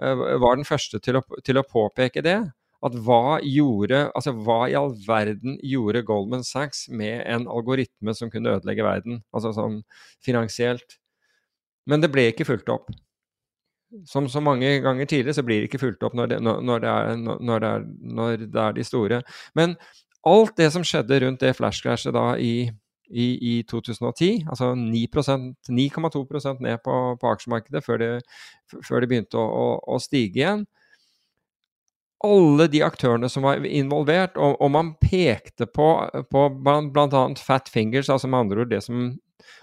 eh, 0.00 0.22
var 0.40 0.56
den 0.56 0.64
første 0.64 1.00
til 1.04 1.18
å, 1.20 1.22
til 1.44 1.60
å, 1.60 1.66
påpeke 1.68 2.24
det. 2.24 2.38
At 2.80 2.94
hva 3.04 3.36
gjorde 3.44 4.06
Altså, 4.16 4.32
hva 4.32 4.62
i 4.70 4.76
all 4.78 4.94
verden 5.04 5.58
gjorde 5.60 6.00
Goldman 6.08 6.46
Sachs 6.48 6.86
med 6.88 7.20
en 7.28 7.44
algoritme 7.44 8.14
som 8.16 8.32
kunne 8.32 8.56
ødelegge 8.56 8.86
verden? 8.86 9.20
Altså 9.36 9.52
sånn 9.52 9.82
finansielt. 10.24 10.96
Men 11.84 12.00
det 12.00 12.08
ble 12.14 12.30
ikke 12.30 12.48
fulgt 12.48 12.72
opp. 12.72 12.88
Som 14.08 14.30
så 14.32 14.40
mange 14.40 14.78
ganger 14.80 15.04
tidligere 15.04 15.36
så 15.36 15.44
blir 15.44 15.60
det 15.60 15.68
ikke 15.68 15.82
fulgt 15.84 16.08
opp 16.08 16.16
når 16.16 16.32
det, 16.32 16.40
når 16.40 16.80
det, 16.80 16.88
er, 16.94 17.16
når 17.20 17.60
det, 17.60 17.68
er, 17.68 17.88
når 18.16 18.44
det 18.46 18.64
er 18.64 18.76
de 18.78 18.88
store. 18.88 19.20
Men 19.58 19.76
alt 20.24 20.56
det 20.56 20.72
som 20.72 20.84
skjedde 20.86 21.20
rundt 21.26 21.44
det 21.44 21.58
flashcrashet 21.58 22.16
da 22.16 22.30
i, 22.40 22.70
i, 23.10 23.26
i 23.52 23.54
2010, 23.70 24.46
altså 24.50 24.72
9,2% 24.74 26.60
ned 26.64 26.82
på, 26.84 26.96
på, 27.20 27.32
aksjemarkedet 27.34 27.82
før 27.84 28.02
det, 28.02 28.10
før 28.86 29.02
det 29.02 29.10
begynte 29.10 29.40
å, 29.40 29.46
å, 29.46 29.66
å, 29.94 29.98
stige 30.02 30.42
igjen. 30.42 30.66
Alle 32.26 32.68
de 32.70 32.82
aktørene 32.84 33.30
som 33.32 33.46
var 33.48 33.64
involvert, 33.64 34.36
og, 34.36 34.58
og 34.60 34.72
man 34.74 34.94
pekte 35.00 35.66
på, 35.66 35.88
på 36.30 36.46
bl.a. 36.60 37.24
fat 37.40 37.70
fingers, 37.72 38.10
altså 38.12 38.28
med 38.28 38.44
andre 38.44 38.64
ord 38.64 38.72
det 38.74 38.82
som 38.84 39.10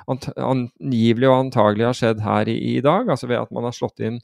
angivelig 0.08 1.28
og 1.30 1.38
antagelig 1.38 1.86
har 1.86 1.98
skjedd 1.98 2.24
her 2.24 2.50
i, 2.50 2.58
i, 2.74 2.80
dag, 2.82 3.10
altså 3.10 3.30
ved 3.30 3.42
at 3.42 3.52
man 3.54 3.68
har 3.68 3.76
slått 3.76 4.02
inn 4.04 4.22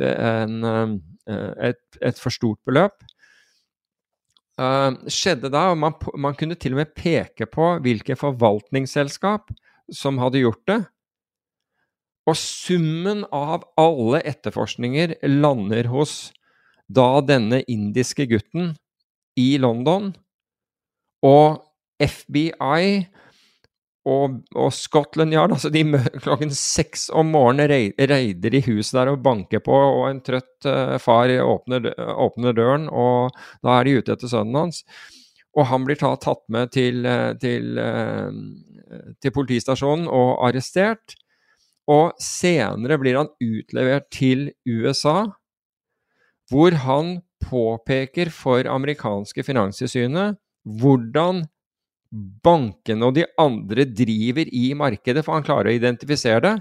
en, 0.00 1.00
et, 1.26 1.80
et 2.02 2.20
for 2.20 2.34
stort 2.34 2.60
beløp. 2.68 3.00
Uh, 4.60 4.92
skjedde 5.08 5.48
da, 5.48 5.70
man, 5.72 5.94
man, 6.20 6.34
kunne 6.36 6.58
til 6.60 6.74
og 6.74 6.82
med 6.82 6.90
peke 6.92 7.46
på 7.48 7.78
hvilke 7.80 8.16
forvaltningsselskap 8.18 9.48
som 9.94 10.20
hadde 10.20 10.42
gjort 10.42 10.60
det. 10.68 10.82
Og 12.28 12.36
summen 12.36 13.24
av 13.32 13.64
alle 13.80 14.20
etterforskninger 14.28 15.16
lander 15.30 15.88
hos 15.88 16.34
da 16.90 17.22
denne 17.24 17.62
indiske 17.70 18.26
gutten 18.28 18.74
i 19.40 19.54
London. 19.62 20.12
Og 21.24 21.62
FBI 22.02 23.06
og, 24.08 24.38
og, 24.56 24.70
Scotland 24.72 25.34
Yard 25.34 25.52
altså 25.52 25.68
de 25.72 25.82
klokken 26.24 26.52
seks 26.56 27.08
om 27.12 27.34
morgenen 27.34 27.68
reider 27.68 28.54
de 28.54 28.62
huset 28.64 28.96
der 28.96 29.12
og 29.12 29.20
banker 29.24 29.60
på, 29.64 29.76
og 29.76 30.06
en 30.08 30.22
trøtt 30.24 30.68
uh, 30.68 30.96
far 31.02 31.28
åpner, 31.44 31.90
åpner, 31.98 32.56
døren, 32.56 32.88
og 32.88 33.34
da 33.64 33.76
er 33.76 33.88
de 33.88 33.98
ute 34.00 34.16
etter 34.16 34.32
sønnen 34.32 34.56
hans. 34.56 34.84
Og 35.58 35.66
han 35.68 35.84
blir 35.84 35.98
tatt, 36.00 36.44
med 36.48 36.70
til, 36.72 37.02
eh, 37.04 37.32
til, 37.42 37.74
uh, 37.76 38.30
til, 39.20 39.32
politistasjonen 39.34 40.06
og 40.06 40.46
arrestert. 40.46 41.16
Og 41.90 42.14
senere 42.22 43.00
blir 43.02 43.18
han 43.18 43.32
utlevert 43.42 44.06
til 44.14 44.52
USA, 44.62 45.24
hvor 46.50 46.76
han 46.86 47.18
påpeker 47.42 48.30
for 48.30 48.68
amerikanske 48.68 49.42
finanstilsynet 49.42 50.38
hvordan 50.80 51.48
bankene 52.10 53.06
og 53.06 53.14
de 53.14 53.26
andre 53.38 53.86
driver 53.86 54.50
i 54.50 54.72
markedet, 54.74 55.22
for 55.24 55.36
han 55.36 55.46
klarer 55.46 55.70
å 55.70 55.76
identifisere 55.78 56.42
det. 56.44 56.56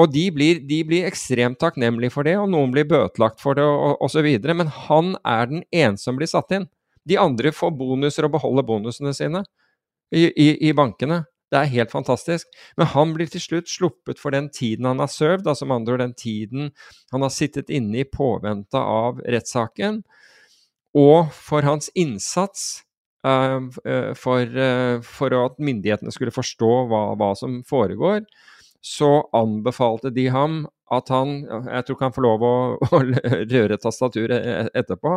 Og 0.00 0.10
de 0.10 0.24
blir, 0.34 0.58
de 0.66 0.80
blir 0.86 1.06
ekstremt 1.06 1.60
takknemlige 1.62 2.14
for 2.14 2.26
det, 2.26 2.34
og 2.38 2.48
noen 2.50 2.72
blir 2.74 2.86
bøtelagt 2.90 3.42
for 3.42 3.58
det 3.58 3.66
osv. 4.02 4.26
Men 4.50 4.70
han 4.88 5.14
er 5.22 5.50
den 5.50 5.62
ene 5.70 6.00
som 6.00 6.18
blir 6.18 6.30
satt 6.30 6.50
inn. 6.56 6.66
De 7.06 7.18
andre 7.20 7.52
får 7.54 7.74
bonuser 7.78 8.26
og 8.26 8.34
beholder 8.34 8.66
bonusene 8.66 9.12
sine 9.14 9.44
i, 10.10 10.26
i, 10.30 10.48
i, 10.68 10.72
bankene. 10.74 11.22
Det 11.52 11.60
er 11.60 11.70
helt 11.76 11.92
fantastisk. 11.94 12.48
Men 12.80 12.90
han 12.90 13.12
blir 13.14 13.30
til 13.30 13.42
slutt 13.44 13.70
sluppet 13.70 14.18
for 14.22 14.34
den 14.34 14.48
tiden 14.54 14.88
han 14.88 15.02
har 15.02 15.12
served, 15.12 15.46
altså 15.46 15.68
med 15.68 15.82
andre 15.82 15.94
ord 15.94 16.02
den 16.02 16.16
tiden 16.18 16.72
han 17.12 17.22
har 17.26 17.34
sittet 17.34 17.70
inne 17.70 18.02
i 18.02 18.08
påvente 18.08 18.80
av 18.80 19.20
rettssaken, 19.22 20.02
og 20.98 21.30
for 21.34 21.66
hans 21.66 21.90
innsats 21.98 22.84
for, 23.24 24.40
eh, 24.40 25.00
for, 25.00 25.36
at 25.46 25.56
myndighetene 25.58 26.12
skulle 26.12 26.34
forstå 26.34 26.72
hva, 26.90 27.04
hva, 27.16 27.32
som 27.38 27.62
foregår, 27.64 28.24
så 28.84 29.24
anbefalte 29.32 30.12
de 30.12 30.28
ham 30.28 30.64
at 30.92 31.08
han 31.08 31.38
Jeg 31.48 31.86
tror 31.86 31.96
ikke 31.96 32.04
han 32.04 32.14
får 32.14 32.26
lov 32.26 32.42
å, 32.44 32.56
å 32.96 32.98
røre 33.48 33.78
tastaturet 33.80 34.36
e, 34.36 34.56
etterpå. 34.76 35.14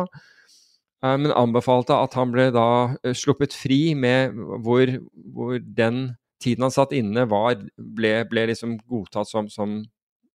Men 1.04 1.30
anbefalte 1.36 1.94
at 1.94 2.16
han 2.18 2.32
ble 2.32 2.48
da 2.50 2.96
sluppet 3.14 3.52
fri 3.54 3.92
med 3.94 4.34
hvor, 4.64 4.90
hvor 5.36 5.60
den 5.60 6.16
tiden 6.42 6.64
han 6.66 6.74
satt 6.74 6.96
inne, 6.96 7.28
var, 7.30 7.60
ble, 7.76 8.14
ble 8.30 8.48
liksom 8.50 8.78
godtatt 8.88 9.28
som, 9.30 9.46
som, 9.52 9.76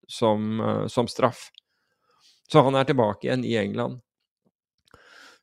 som, 0.06 0.62
som 0.92 1.10
straff. 1.10 1.48
Så 2.52 2.62
han 2.62 2.76
er 2.78 2.86
tilbake 2.86 3.26
igjen 3.26 3.48
i 3.48 3.56
England. 3.58 3.98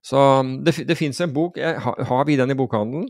Så 0.05 0.19
um, 0.39 0.51
det, 0.63 0.77
det 0.87 0.95
fins 0.95 1.21
en 1.21 1.33
bok. 1.33 1.57
Har, 1.59 2.03
har 2.07 2.27
vi 2.27 2.37
den 2.39 2.51
i 2.51 2.57
bokhandelen? 2.57 3.09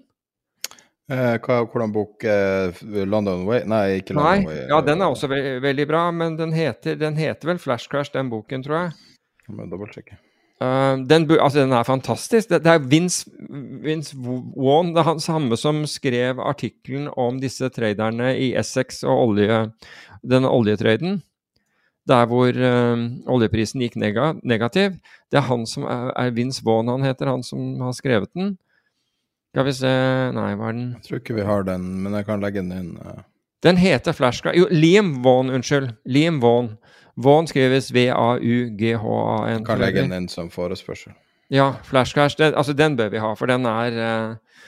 Eh, 1.09 1.35
hva, 1.41 1.63
hvordan 1.65 1.93
bok? 1.93 2.23
Eh, 2.23 2.81
London 3.09 3.45
Way? 3.47 3.63
Nei, 3.69 3.83
ikke 3.99 4.13
London 4.13 4.29
Nei, 4.29 4.45
Way. 4.45 4.63
Ja, 4.69 4.81
den 4.85 5.01
er 5.01 5.09
også 5.09 5.29
ve 5.31 5.57
veldig 5.63 5.85
bra, 5.89 6.07
men 6.13 6.35
den 6.37 6.53
heter, 6.53 6.97
den 7.01 7.17
heter, 7.17 7.49
vel 7.49 7.61
Flash 7.61 7.89
Crash, 7.89 8.13
den 8.13 8.29
boken, 8.29 8.65
tror 8.65 8.77
jeg. 8.77 8.97
Jeg 9.47 9.55
må 9.57 9.65
dobbeltsjekke. 9.71 10.19
Uh, 10.59 10.99
den, 11.07 11.25
altså, 11.39 11.63
den 11.63 11.73
er 11.73 11.87
fantastisk. 11.87 12.51
Det, 12.51 12.61
det 12.65 12.75
er 12.75 12.85
Vince, 12.91 13.31
Vince 13.85 14.17
Wan, 14.19 14.93
det 14.93 15.01
er 15.01 15.07
han 15.07 15.23
samme 15.23 15.57
som 15.57 15.81
skrev 15.89 16.41
artikkelen 16.43 17.07
om 17.17 17.39
disse 17.41 17.71
traderne 17.73 18.35
i 18.37 18.51
Essex 18.59 19.01
og 19.07 19.31
olje, 19.31 19.63
denne 20.21 20.51
oljetraden 20.51 21.21
der 22.07 22.25
hvor 22.29 22.55
uh, 22.55 23.03
oljeprisen 23.29 23.83
gikk 23.83 23.97
nega 23.99 24.33
negativ. 24.43 24.97
Det 25.29 25.41
er 25.41 25.47
han 25.49 25.65
som 25.69 25.85
er, 25.85 26.09
er 26.15 26.33
Vince 26.35 26.63
Vaughn 26.65 26.89
han 26.91 27.05
heter, 27.05 27.29
han 27.29 27.43
som 27.45 27.81
har 27.83 27.95
skrevet 27.97 28.31
den. 28.33 28.55
Skal 29.53 29.65
vi 29.65 29.73
se 29.73 29.91
Nei, 30.37 30.51
hva 30.57 30.69
er 30.69 30.77
den? 30.77 30.89
Jeg 30.99 31.07
tror 31.07 31.21
ikke 31.23 31.37
vi 31.39 31.45
har 31.47 31.65
den, 31.65 31.87
men 32.03 32.15
jeg 32.17 32.27
kan 32.27 32.41
legge 32.43 32.61
den 32.61 32.73
inn. 32.75 32.91
Uh. 33.01 33.21
Den 33.65 33.79
heter 33.81 34.15
Flashcrash 34.15 34.57
Jo, 34.57 34.67
Liam 34.71 35.17
Vaughn, 35.25 35.49
unnskyld. 35.49 35.91
Liam 36.05 36.39
Vaughn. 36.41 36.77
Vaughn 37.19 37.49
skrives 37.49 37.89
V-A-U-G-H-A-N. 37.93 39.65
Kan 39.67 39.81
legge 39.81 40.05
den 40.05 40.15
inn 40.15 40.29
som 40.31 40.51
forespørsel. 40.53 41.11
Ja, 41.51 41.73
Flashcrash. 41.83 42.37
Den, 42.37 42.53
altså, 42.53 42.73
den 42.73 42.95
bør 42.95 43.09
vi 43.09 43.19
ha, 43.19 43.33
for 43.35 43.49
den 43.49 43.65
er 43.65 43.97
uh, 43.99 44.61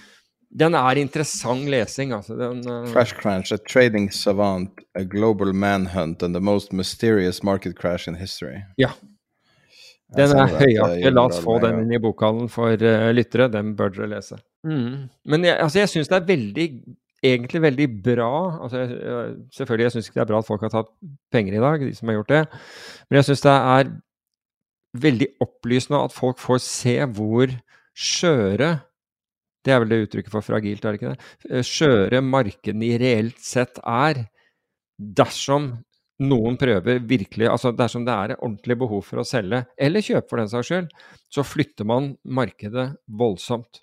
den 0.51 0.75
er 0.75 0.99
interessant 0.99 1.69
lesing, 1.71 2.11
altså. 2.15 2.35
Den, 2.35 2.59
uh... 2.67 2.83
Crash 2.91 3.15
Crunch, 3.15 3.53
a 3.53 3.57
trading 3.57 4.09
savant, 4.11 4.83
a 4.95 5.03
global 5.03 5.53
manhunt 5.53 6.23
and 6.23 6.35
the 6.35 6.41
most 6.41 6.73
mysterious 6.73 7.43
market 7.43 7.77
crash 7.79 8.07
in 8.07 8.15
history. 8.15 8.61
Ja. 8.77 8.91
Den 10.15 10.33
er 10.35 10.51
høyaktig. 10.51 11.11
La 11.15 11.27
oss 11.29 11.39
få 11.39 11.55
den 11.63 11.85
inn 11.85 11.93
i 11.95 12.01
bokhandelen 12.03 12.51
for 12.51 12.75
uh, 12.75 13.11
lyttere. 13.15 13.47
Den 13.51 13.75
bør 13.79 13.93
dere 13.95 14.09
lese. 14.17 14.41
Mm. 14.67 15.07
Men 15.31 15.47
jeg, 15.47 15.55
altså, 15.55 15.79
jeg 15.79 15.93
syns 15.93 16.11
det 16.11 16.19
er 16.19 16.27
veldig 16.27 16.67
egentlig 17.21 17.61
veldig 17.61 17.85
bra 18.01 18.33
altså, 18.63 18.79
jeg, 18.81 19.33
Selvfølgelig, 19.53 19.83
jeg 19.83 19.93
syns 19.95 20.07
ikke 20.09 20.19
det 20.19 20.23
er 20.23 20.29
bra 20.31 20.39
at 20.41 20.47
folk 20.47 20.63
har 20.65 20.73
tatt 20.73 20.91
penger 21.33 21.57
i 21.57 21.63
dag, 21.63 21.83
de 21.85 21.95
som 21.95 22.11
har 22.11 22.19
gjort 22.19 22.33
det. 22.33 22.45
Men 23.07 23.21
jeg 23.21 23.29
syns 23.29 23.43
det 23.45 23.57
er 23.57 23.91
veldig 25.01 25.27
opplysende 25.45 26.01
at 26.03 26.15
folk 26.15 26.41
får 26.41 26.63
se 26.65 26.97
hvor 27.15 27.53
skjøre 27.95 28.73
det 29.65 29.73
er 29.73 29.83
vel 29.83 29.93
det 29.93 30.01
uttrykket 30.05 30.33
for 30.33 30.45
fragilt, 30.45 30.85
er 30.85 30.95
det 30.95 31.01
ikke 31.01 31.13
det? 31.13 31.29
Eh, 31.49 31.65
skjøre 31.65 32.23
markedene 32.25 32.87
i 32.87 32.97
reelt 33.01 33.39
sett 33.41 33.81
er 33.83 34.25
dersom 34.97 35.71
noen 36.21 36.57
prøver 36.61 36.99
virkelig 37.09 37.47
Altså 37.49 37.71
dersom 37.73 38.03
det 38.05 38.13
er 38.13 38.35
ordentlig 38.37 38.77
behov 38.83 39.05
for 39.07 39.21
å 39.21 39.27
selge, 39.27 39.63
eller 39.77 40.05
kjøpe 40.05 40.29
for 40.29 40.41
den 40.41 40.51
saks 40.51 40.69
skyld, 40.69 40.91
så 41.33 41.45
flytter 41.45 41.87
man 41.89 42.11
markedet 42.23 42.91
voldsomt. 43.07 43.81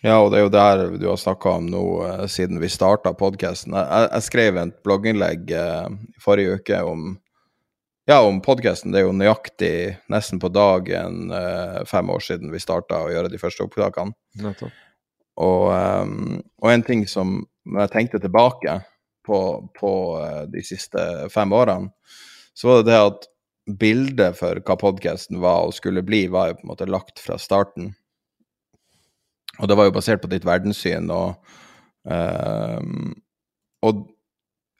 Ja, 0.00 0.16
og 0.22 0.30
det 0.32 0.38
er 0.38 0.46
jo 0.46 0.52
der 0.54 0.82
du 0.96 1.06
har 1.10 1.18
snakka 1.20 1.58
om 1.58 1.66
nå 1.68 1.82
eh, 2.06 2.26
siden 2.32 2.60
vi 2.62 2.70
starta 2.72 3.12
podkasten. 3.12 3.74
Jeg, 3.76 4.06
jeg, 4.06 4.26
skrev 4.30 4.60
et 4.62 4.78
blogginnlegg 4.86 5.52
eh, 5.52 5.90
forrige 6.24 6.56
uke 6.56 6.78
om 6.88 7.10
ja, 8.10 8.20
om 8.26 8.40
podkasten. 8.42 8.90
Det 8.90 9.00
er 9.00 9.04
jo 9.06 9.14
nøyaktig 9.14 9.74
nesten 10.10 10.40
på 10.42 10.50
dagen 10.50 11.30
uh, 11.30 11.82
fem 11.86 12.08
år 12.10 12.24
siden 12.26 12.50
vi 12.50 12.62
starta 12.62 13.04
å 13.04 13.10
gjøre 13.12 13.30
de 13.30 13.38
første 13.38 13.62
opptakene. 13.62 14.16
Og, 15.40 15.66
um, 15.70 16.40
og, 16.58 16.68
en 16.72 16.84
ting 16.86 17.04
som 17.08 17.38
når 17.70 17.84
jeg 17.84 17.92
tenkte 17.94 18.22
tilbake 18.24 18.80
på, 19.26 19.38
på 19.78 19.92
uh, 20.18 20.42
de 20.50 20.64
siste 20.66 21.06
fem 21.30 21.54
årene, 21.54 21.92
så 22.50 22.72
var 22.72 22.80
det 22.80 22.90
det 22.90 22.98
at 22.98 23.30
bildet 23.80 24.38
for 24.40 24.58
hva 24.66 24.76
podkasten 24.80 25.38
var 25.44 25.68
og 25.68 25.76
skulle 25.76 26.02
bli, 26.02 26.24
var 26.32 26.50
jo 26.50 26.58
på 26.58 26.66
en 26.66 26.72
måte 26.72 26.90
lagt 26.90 27.22
fra 27.22 27.38
starten. 27.38 27.92
Og 29.60 29.70
det 29.70 29.78
var 29.78 29.86
jo 29.86 29.94
basert 29.94 30.24
på 30.24 30.32
ditt 30.32 30.48
verdenssyn 30.48 31.12
og 31.14 31.38
uh, 32.10 32.82
og 33.86 34.02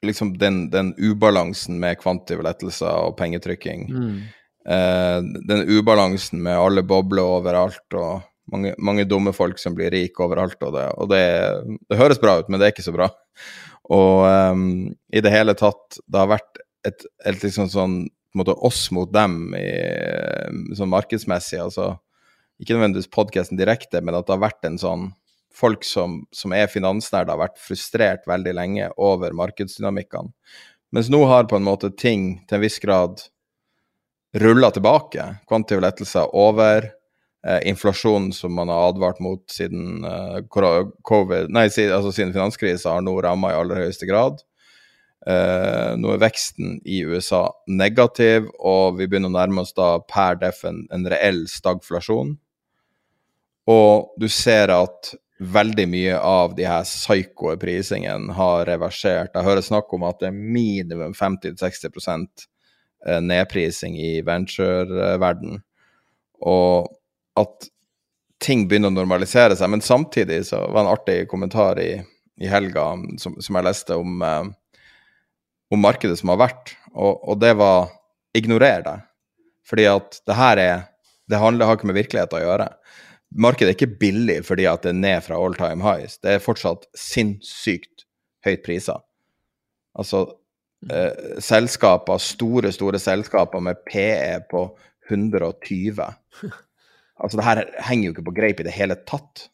liksom 0.07 0.35
den, 0.39 0.71
den, 0.71 0.95
ubalansen 0.99 1.79
med 1.81 1.99
kvantive 2.01 2.45
lettelser 2.47 3.09
og 3.09 3.17
pengetrykking. 3.19 3.87
Mm. 3.91 4.19
Eh, 4.67 5.19
den 5.49 5.65
ubalansen 5.69 6.43
med 6.45 6.59
alle 6.59 6.85
bobler 6.87 7.27
overalt 7.39 7.97
og 7.97 8.27
mange, 8.51 8.75
mange, 8.79 9.07
dumme 9.09 9.33
folk 9.37 9.61
som 9.63 9.77
blir 9.77 9.93
rike 9.95 10.25
overalt. 10.25 10.59
Og, 10.63 10.75
det, 10.77 10.87
og 10.97 11.11
det, 11.13 11.25
det, 11.87 12.01
høres 12.01 12.21
bra 12.23 12.39
ut, 12.41 12.49
men 12.49 12.61
det 12.61 12.69
er 12.69 12.75
ikke 12.75 12.89
så 12.89 12.97
bra. 12.97 13.11
Og 13.91 14.25
um, 14.27 14.65
i 15.13 15.23
det 15.23 15.33
hele 15.35 15.55
tatt, 15.59 16.01
det 16.07 16.19
har 16.21 16.31
vært 16.31 16.61
et, 16.87 17.07
et 17.27 17.43
liksom 17.43 17.71
sånn 17.71 18.03
måte 18.39 18.55
oss 18.63 18.85
mot 18.95 19.11
dem 19.11 19.55
i, 19.59 19.71
sånn 20.79 20.93
markedsmessig. 20.93 21.59
altså 21.63 21.95
Ikke 22.63 22.77
nødvendigvis 22.77 23.11
podkasten 23.13 23.59
direkte, 23.59 24.03
men 24.03 24.17
at 24.17 24.29
det 24.29 24.37
har 24.37 24.45
vært 24.45 24.69
en 24.69 24.79
sånn 24.81 25.09
folk 25.55 25.85
som, 25.85 26.25
som 26.33 26.55
er 26.57 26.71
finansnerde, 26.71 27.33
har 27.33 27.41
vært 27.41 27.61
frustrert 27.61 28.27
veldig 28.31 28.55
lenge 28.57 28.91
over 28.97 29.35
markedsdynamikkene. 29.37 30.33
Mens 30.95 31.11
nå 31.13 31.25
har 31.31 31.47
på 31.51 31.59
en 31.59 31.67
måte 31.67 31.93
ting 31.95 32.41
til 32.49 32.59
en 32.59 32.65
viss 32.65 32.81
grad 32.83 33.21
rulla 34.41 34.71
tilbake. 34.75 35.27
Kvantitative 35.51 35.85
lettelser 35.87 36.35
over. 36.35 36.93
eh, 37.47 37.69
inflasjonen 37.69 38.33
som 38.33 38.53
man 38.55 38.69
har 38.69 38.91
advart 38.91 39.21
mot 39.21 39.41
siden 39.51 40.05
eh, 40.05 40.41
covid, 41.03 41.49
nei, 41.49 41.69
siden, 41.73 41.95
altså 41.97 42.13
siden 42.13 42.35
finanskrisa, 42.35 42.93
har 42.93 43.05
nå 43.05 43.15
ramma 43.25 43.53
i 43.53 43.57
aller 43.57 43.81
høyeste 43.85 44.09
grad. 44.09 44.43
Eh, 45.27 45.97
nå 46.01 46.15
er 46.15 46.21
veksten 46.21 46.79
i 46.85 47.03
USA 47.05 47.47
negativ, 47.69 48.49
og 48.59 48.99
vi 48.99 49.09
begynner 49.09 49.33
å 49.33 49.37
nærme 49.39 49.65
oss 49.65 49.73
da 49.77 49.99
per 50.05 50.37
def 50.41 50.63
en, 50.69 50.87
en 50.93 51.09
reell 51.13 51.47
stagflasjon. 51.49 52.37
Og 53.71 54.15
du 54.21 54.29
ser 54.33 54.73
at 54.75 55.15
veldig 55.41 55.87
mye 55.89 56.19
av 56.21 56.55
de 56.55 56.67
her 56.69 56.85
psyko 56.85 57.55
prisingene 57.61 58.35
har 58.37 58.67
reversert. 58.69 59.33
Jeg 59.35 59.47
hører 59.47 59.65
snakk 59.65 59.93
om 59.97 60.05
at 60.09 60.21
det 60.21 60.29
er 60.29 60.37
minimum 60.37 61.15
50-60 61.17 61.89
eh, 63.07 63.21
nedprising 63.25 63.97
i 63.97 64.21
venture-verden. 64.27 65.63
Og 66.45 66.91
at 67.41 67.71
ting 68.41 68.67
begynner 68.69 68.93
å 68.93 68.97
normalisere 68.97 69.57
seg. 69.57 69.73
Men 69.73 69.85
samtidig 69.85 70.43
så 70.49 70.63
var 70.67 70.83
det 70.83 70.85
en 70.85 70.95
artig 70.95 71.19
kommentar 71.31 71.81
i, 71.81 71.93
i 72.41 72.51
helga 72.51 72.91
som, 73.21 73.37
som, 73.41 73.57
jeg 73.57 73.69
leste 73.69 73.97
om, 74.01 74.21
eh, 74.25 74.85
om 75.73 75.85
markedet 75.85 76.19
som 76.21 76.33
har 76.35 76.43
vært, 76.49 76.75
og, 76.93 77.21
og, 77.23 77.37
det 77.41 77.55
var 77.61 77.93
ignorer 78.37 78.85
det. 78.85 78.99
Fordi 79.69 79.87
at 79.89 80.23
det 80.27 80.37
her 80.37 80.59
er 80.59 80.87
Det 81.31 81.39
handler, 81.39 81.67
har 81.67 81.77
ikke 81.77 81.87
med 81.87 81.95
virkeligheten 81.95 82.41
å 82.41 82.43
gjøre. 82.43 82.65
Markedet 83.31 83.69
er 83.71 83.77
ikke 83.77 83.99
billig 84.01 84.41
fordi 84.47 84.67
at 84.67 84.83
det 84.83 84.91
er 84.95 85.01
ned 85.01 85.23
fra 85.27 85.39
all 85.39 85.55
time 85.55 85.85
highs. 85.85 86.19
Det 86.19 86.35
er 86.35 86.43
fortsatt 86.43 86.89
sinnssykt 86.99 88.07
høyt 88.47 88.65
priser. 88.67 89.03
Altså 89.99 90.25
eh, 90.91 91.39
selskaper, 91.43 92.19
store, 92.23 92.73
store 92.75 92.99
selskaper 93.03 93.63
med 93.63 93.83
PE 93.87 94.41
på 94.51 94.67
120 95.11 96.11
Altså, 97.21 97.37
det 97.37 97.45
her 97.45 97.65
henger 97.85 98.07
jo 98.07 98.13
ikke 98.15 98.29
på 98.31 98.33
greip 98.39 98.61
i 98.63 98.65
det 98.65 98.73
hele 98.73 98.97
tatt. 99.05 99.51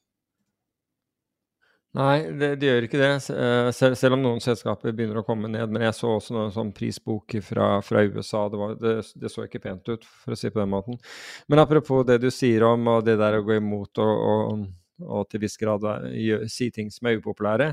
Nei, 1.96 2.26
det, 2.36 2.48
de 2.60 2.68
gjør 2.68 2.84
ikke 2.84 2.98
det, 3.00 3.10
Sel, 3.24 3.94
selv, 3.96 4.16
om 4.18 4.24
noen 4.24 4.42
selskaper 4.44 4.92
begynner 4.92 5.22
å 5.22 5.24
komme 5.24 5.48
ned. 5.48 5.70
Men 5.72 5.86
jeg 5.86 5.96
så 5.96 6.10
også 6.18 6.34
noen 6.36 6.52
sånn 6.52 6.72
prisbok 6.76 7.38
fra, 7.46 7.68
fra 7.84 8.02
USA. 8.04 8.42
Det, 8.52 8.58
var, 8.60 8.74
det, 8.80 8.96
det, 9.16 9.30
så 9.32 9.46
ikke 9.46 9.62
pent 9.64 9.88
ut, 9.88 10.04
for 10.04 10.36
å 10.36 10.38
si 10.38 10.50
på 10.52 10.60
den 10.60 10.74
måten. 10.74 10.98
Men 11.48 11.62
apropos 11.62 12.04
det 12.08 12.18
du 12.20 12.28
sier 12.34 12.66
om 12.68 12.84
og 12.92 13.06
det 13.06 13.16
der 13.20 13.38
å 13.38 13.46
gå 13.46 13.56
imot 13.56 14.02
og, 14.04 14.26
og, 14.32 14.66
og 15.06 15.24
til 15.32 15.44
viss 15.46 15.56
grad 15.60 15.86
si 16.52 16.68
ting 16.74 16.92
som 16.92 17.08
er 17.08 17.22
upopulære, 17.22 17.70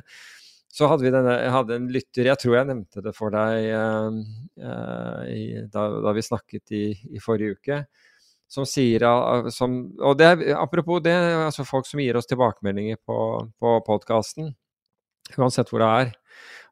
så 0.73 0.87
hadde 0.89 1.05
vi 1.05 1.11
denne, 1.13 1.35
jeg 1.43 1.53
hadde 1.53 1.75
en 1.77 1.91
lytter, 1.93 2.31
jeg 2.31 2.41
tror 2.41 2.55
jeg 2.57 2.69
nevnte 2.71 3.03
det 3.05 3.11
for 3.13 3.33
deg 3.35 3.67
uh, 3.77 4.15
uh, 4.63 5.19
i, 5.29 5.43
da, 5.69 5.83
da, 6.01 6.13
vi 6.17 6.23
snakket 6.25 6.73
i, 6.73 6.85
i 7.13 7.21
forrige 7.21 7.59
uke 7.59 7.83
som 8.53 8.67
sier 8.69 9.03
som, 9.53 9.77
Og 9.99 10.17
det, 10.19 10.29
apropos 10.53 11.01
det, 11.03 11.15
altså 11.47 11.65
folk 11.65 11.87
som 11.89 12.01
gir 12.03 12.17
oss 12.19 12.29
tilbakemeldinger 12.29 12.99
på, 13.01 13.17
på 13.59 13.77
podkasten, 13.87 14.53
uansett 15.37 15.71
hvor 15.71 15.83
det 15.83 15.93
er. 16.01 16.11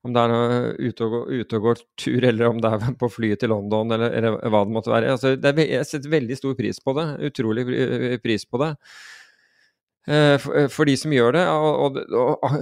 Om 0.01 0.15
det 0.15 0.21
er 0.21 0.69
ute 0.81 1.05
og, 1.05 1.17
ute 1.29 1.57
og 1.57 1.65
går 1.67 1.81
tur, 2.01 2.23
eller 2.25 2.47
om 2.49 2.61
det 2.61 2.69
er 2.73 2.93
på 2.97 3.09
flyet 3.13 3.41
til 3.43 3.51
London, 3.53 3.93
eller, 3.93 4.13
eller 4.17 4.37
hva 4.49 4.63
det 4.65 4.75
måtte 4.77 4.93
være. 4.93 5.11
Altså, 5.13 5.35
det 5.37 5.51
er, 5.51 5.61
jeg 5.75 5.89
setter 5.89 6.13
veldig 6.15 6.37
stor 6.39 6.55
pris 6.57 6.81
på 6.81 6.95
det. 6.97 7.07
Utrolig 7.29 7.65
pris 8.23 8.47
på 8.49 8.61
det. 8.63 8.71
Eh, 10.09 10.33
eh, 10.33 10.67
for, 10.71 10.89
de 10.89 10.95
som 10.97 11.13
gjør 11.13 11.35
det. 11.35 11.43
Og, 11.45 11.97
og, 12.17 12.37
og, 12.41 12.55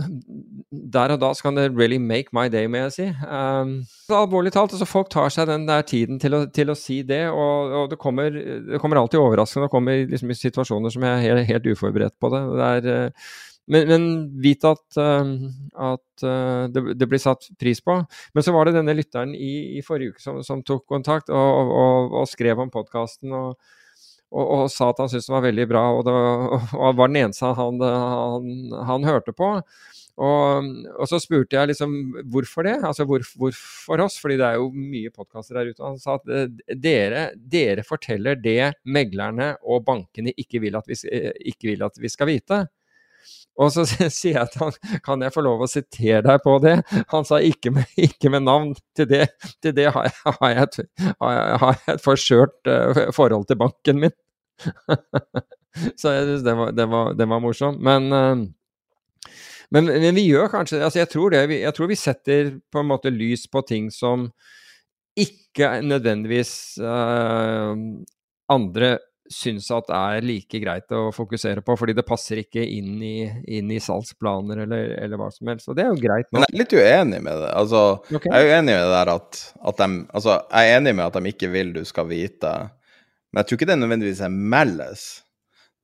der 0.96 1.16
og 1.16 1.22
da 1.22 1.32
så 1.34 1.48
kan 1.48 1.60
det 1.60 1.70
really 1.72 1.98
make 1.98 2.36
my 2.36 2.48
day, 2.52 2.68
må 2.68 2.84
jeg 2.84 2.96
si. 2.98 3.08
Um, 3.24 3.76
alvorlig 4.12 4.52
talt, 4.56 4.74
altså 4.76 4.88
folk 4.90 5.12
tar 5.14 5.32
seg 5.34 5.48
den 5.50 5.68
der 5.70 5.86
tiden 5.88 6.20
til 6.20 6.36
å, 6.36 6.42
til 6.52 6.74
å 6.74 6.78
si 6.78 7.02
det, 7.08 7.26
og, 7.32 7.76
og 7.84 7.94
det, 7.94 8.00
kommer, 8.02 8.34
det, 8.34 8.82
kommer, 8.82 9.00
alltid 9.00 9.22
overraskende. 9.22 9.70
og 9.70 9.78
kommer 9.78 10.04
liksom 10.10 10.34
i 10.34 10.40
situasjoner 10.40 10.96
som 10.96 11.06
jeg 11.08 11.16
er 11.16 11.30
helt, 11.30 11.48
helt 11.54 11.72
uforberedt 11.72 12.18
på 12.20 12.34
det. 12.36 12.44
det 12.60 12.74
er, 12.74 12.92
eh, 12.96 13.32
men, 13.70 13.86
men 13.86 14.06
vit 14.42 14.64
at, 14.66 14.98
at 14.98 16.22
det, 16.74 16.82
det, 16.98 17.06
blir 17.06 17.20
satt 17.22 17.52
pris 17.62 17.78
på. 17.86 18.00
Men 18.34 18.42
så 18.42 18.50
var 18.56 18.66
det 18.66 18.80
denne 18.80 18.96
lytteren 18.98 19.36
i, 19.38 19.78
i 19.78 19.84
forrige 19.86 20.16
uke 20.16 20.24
som, 20.24 20.40
som 20.42 20.64
tok 20.66 20.88
kontakt 20.90 21.30
og, 21.30 21.70
og 22.10 22.26
skrev 22.32 22.64
om 22.64 22.72
podkasten. 22.74 23.30
og 23.30 23.54
og, 24.30 24.44
og, 24.46 24.66
sa 24.74 24.92
at 24.92 25.00
han 25.02 25.10
syntes 25.12 25.30
det 25.30 25.36
var 25.36 25.48
veldig 25.48 25.68
bra, 25.70 25.86
og, 25.98 26.04
det, 26.06 26.18
og 26.84 27.00
var 27.00 27.12
den 27.12 27.24
eneste 27.24 27.54
han, 27.58 27.82
han, 27.82 28.52
han 28.90 29.08
hørte 29.08 29.34
på. 29.36 29.56
Og, 30.20 30.66
og, 30.98 31.06
så 31.08 31.16
spurte 31.24 31.56
jeg 31.56 31.70
liksom 31.70 31.94
hvorfor 32.32 32.66
det, 32.68 32.76
altså 32.84 33.06
hvor, 33.08 33.24
hvorfor 33.40 34.04
oss, 34.04 34.18
fordi 34.20 34.36
det 34.42 34.50
er 34.50 34.58
jo 34.60 34.68
mye 34.76 35.12
podkaster 35.16 35.56
der 35.56 35.70
ute. 35.72 35.80
Og 35.80 35.94
Han 35.94 36.02
sa 36.02 36.18
at 36.18 36.34
eh, 36.36 36.74
dere, 36.76 37.22
dere, 37.40 37.86
forteller 37.88 38.36
det 38.36 38.74
meglerne 38.84 39.54
og 39.64 39.86
bankene 39.88 40.36
ikke 40.36 40.60
vil, 40.66 40.76
vi, 40.90 41.00
ikke 41.54 41.72
vil, 41.72 41.88
at 41.88 42.02
vi, 42.04 42.12
skal 42.12 42.28
vite. 42.34 42.66
Og 43.60 43.72
så 43.74 43.86
sier 44.20 44.38
jeg 44.38 44.52
til 44.54 44.66
han 44.66 45.00
kan 45.06 45.26
jeg 45.26 45.36
få 45.36 45.44
lov 45.46 45.64
å 45.66 45.70
sitere 45.70 46.24
deg 46.26 46.44
på 46.46 46.56
det. 46.64 46.78
Han 47.14 47.28
sa 47.28 47.42
ikke 47.44 47.74
med, 47.76 47.90
ikke 48.10 48.32
med 48.34 48.46
navn. 48.48 48.74
Til 48.98 49.10
det, 49.10 49.26
til 49.64 49.76
det 49.78 49.90
har, 49.96 50.10
jeg, 50.10 50.36
har, 50.40 50.54
jeg 50.54 50.68
et, 50.68 50.80
har, 51.10 51.36
jeg, 51.36 51.82
et, 51.96 52.04
forskjørt 52.04 52.72
uh, 52.72 53.02
forhold 53.16 53.50
til 53.50 53.60
banken 53.60 54.04
min. 54.06 54.16
så 56.00 56.16
jeg 56.16 56.30
syns 56.30 56.46
det, 56.48 56.56
det, 56.78 56.88
det, 57.20 57.28
var 57.32 57.44
morsomt. 57.44 57.84
Men, 57.84 58.10
uh, 58.14 59.28
men, 59.76 59.92
men, 59.92 60.16
vi 60.18 60.30
gjør 60.30 60.50
kanskje 60.52 60.82
altså 60.82 61.04
jeg, 61.04 61.12
tror 61.12 61.36
det, 61.36 61.44
jeg 61.60 61.76
tror 61.78 61.92
vi 61.92 62.00
setter 62.00 62.56
på 62.72 62.82
en 62.82 62.90
måte 62.90 63.12
lys 63.14 63.46
på 63.52 63.62
ting 63.68 63.92
som 63.94 64.32
ikke 65.20 65.82
nødvendigvis 65.84 66.54
uh, 66.80 67.76
andre 68.50 68.96
syns 69.30 69.68
at 69.74 69.88
det 69.90 69.98
er 69.98 70.26
like 70.26 70.60
greit 70.62 70.96
å 70.96 71.02
fokusere 71.14 71.62
på, 71.66 71.76
fordi 71.78 71.94
det 71.98 72.06
passer 72.08 72.42
ikke 72.42 72.64
inn 72.64 72.98
i, 73.06 73.16
inn 73.58 73.70
i 73.72 73.80
salgsplaner 73.84 74.64
eller, 74.66 74.96
eller, 74.98 75.22
hva 75.22 75.30
som 75.34 75.52
helst. 75.52 75.70
Og 75.70 75.78
det 75.78 75.86
er 75.86 75.92
jo 75.94 76.02
greit. 76.02 76.28
nok. 76.30 76.40
Men 76.40 76.46
jeg 76.48 76.56
er 76.56 76.62
litt 76.64 76.76
uenig 76.80 77.22
med 77.28 77.42
det. 77.44 77.52
Altså, 77.62 77.84
okay. 78.10 78.32
Jeg 78.34 78.40
er 78.48 78.54
uenig 78.56 78.74
med 78.74 78.82
det 78.84 78.96
der 78.96 79.14
at, 79.14 79.42
at 79.72 79.84
de 79.84 79.90
Altså, 80.20 80.40
jeg 80.50 80.70
er 80.70 80.80
enig 80.80 80.96
med 80.98 81.06
at 81.06 81.20
de 81.20 81.34
ikke 81.34 81.52
vil 81.54 81.74
du 81.76 81.82
skal 81.88 82.10
vite, 82.10 82.54
men 83.30 83.42
jeg 83.42 83.50
tror 83.50 83.60
ikke 83.60 83.70
det 83.70 83.78
nødvendigvis 83.84 84.24
er 84.26 84.34
malice. 84.56 85.08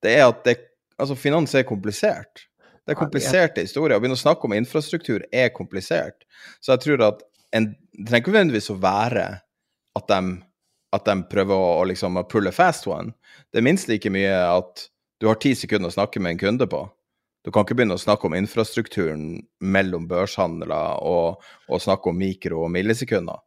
Det 0.02 0.16
er 0.18 0.26
at 0.28 0.42
det 0.48 0.58
Altså, 0.96 1.12
finans 1.20 1.52
er 1.52 1.66
komplisert. 1.68 2.46
Det 2.86 2.94
er 2.94 2.96
kompliserte 2.96 3.60
historier. 3.60 3.98
Å 3.98 4.00
begynne 4.00 4.16
å 4.16 4.20
snakke 4.20 4.46
om 4.48 4.54
infrastruktur 4.56 5.26
er 5.28 5.50
komplisert. 5.52 6.24
Så 6.64 6.72
jeg 6.72 6.84
tror 6.86 7.02
at 7.10 7.24
en, 7.52 7.66
det 7.92 8.06
trenger 8.06 8.22
ikke 8.22 8.32
nødvendigvis 8.32 8.70
å 8.72 8.78
være 8.80 9.26
at 9.98 10.06
de 10.08 10.20
at 10.94 11.06
de 11.08 11.16
prøver 11.30 11.54
å, 11.54 11.80
å 11.80 11.86
liksom 11.88 12.18
pulle 12.30 12.52
fast 12.54 12.86
one. 12.90 13.14
Det 13.50 13.60
er 13.60 13.66
minst 13.66 13.90
like 13.90 14.10
mye 14.12 14.34
at 14.34 14.86
du 15.20 15.28
har 15.30 15.40
ti 15.40 15.54
sekunder 15.56 15.90
å 15.90 15.96
snakke 15.96 16.20
med 16.22 16.36
en 16.36 16.42
kunde 16.44 16.68
på. 16.70 16.84
Du 17.46 17.52
kan 17.54 17.62
ikke 17.62 17.76
begynne 17.78 17.94
å 17.94 18.02
snakke 18.02 18.26
om 18.26 18.34
infrastrukturen 18.34 19.26
mellom 19.62 20.08
børshandler 20.10 21.02
og, 21.06 21.44
og 21.70 21.82
snakke 21.82 22.10
om 22.10 22.18
mikro- 22.18 22.64
og 22.66 22.72
millisekunder. 22.74 23.38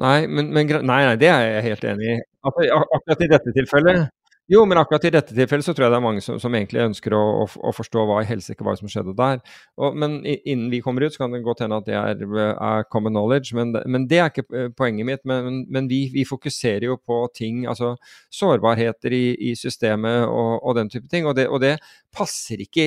Nei, 0.00 0.26
men, 0.28 0.48
men, 0.52 0.68
nei, 0.68 1.02
nei, 1.08 1.16
det 1.20 1.28
er 1.32 1.44
jeg 1.50 1.66
helt 1.70 1.84
enig 1.92 2.08
i. 2.14 2.16
Akkurat 2.48 3.24
i 3.24 3.28
dette 3.32 3.52
tilfellet 3.56 4.08
jo, 4.48 4.60
men 4.68 4.78
akkurat 4.78 5.04
i 5.08 5.10
dette 5.10 5.34
tilfellet 5.34 5.66
så 5.66 5.72
tror 5.74 5.86
jeg 5.86 5.92
det 5.92 5.98
er 5.98 6.04
mange 6.04 6.22
som, 6.22 6.36
som 6.38 6.54
egentlig 6.54 6.84
ønsker 6.84 7.14
å, 7.16 7.22
å, 7.42 7.46
å, 7.66 7.72
forstå 7.74 8.04
hva 8.06 8.20
i 8.22 8.28
helsike 8.28 8.62
var 8.66 8.76
som 8.78 8.90
skjedde 8.90 9.16
der. 9.18 9.40
Og, 9.80 9.96
men 9.98 10.20
innen 10.22 10.68
vi 10.70 10.78
kommer 10.84 11.02
ut, 11.02 11.16
så 11.16 11.24
kan 11.24 11.34
det 11.34 11.40
godt 11.42 11.64
hende 11.64 11.80
at 11.80 11.88
det 11.88 11.96
er, 11.98 12.22
er 12.54 12.86
common 12.92 13.16
knowledge, 13.16 13.56
men, 13.58 13.74
men, 13.90 14.04
det 14.06 14.20
er 14.22 14.30
ikke 14.30 14.44
eh, 14.54 14.68
poenget 14.70 15.08
mitt. 15.08 15.24
Men, 15.26 15.64
men 15.72 15.88
vi, 15.90 16.04
vi, 16.14 16.22
fokuserer 16.28 16.86
jo 16.86 16.98
på 17.02 17.18
ting, 17.34 17.64
altså 17.66 17.96
sårbarheter 18.30 19.16
i, 19.18 19.24
i 19.50 19.56
systemet 19.58 20.28
og, 20.28 20.52
og, 20.60 20.76
den 20.78 20.92
type 20.94 21.10
ting. 21.10 21.26
Og 21.26 21.34
det, 21.38 21.48
og 21.50 21.64
det, 21.64 21.76
passer 22.16 22.62
ikke 22.62 22.86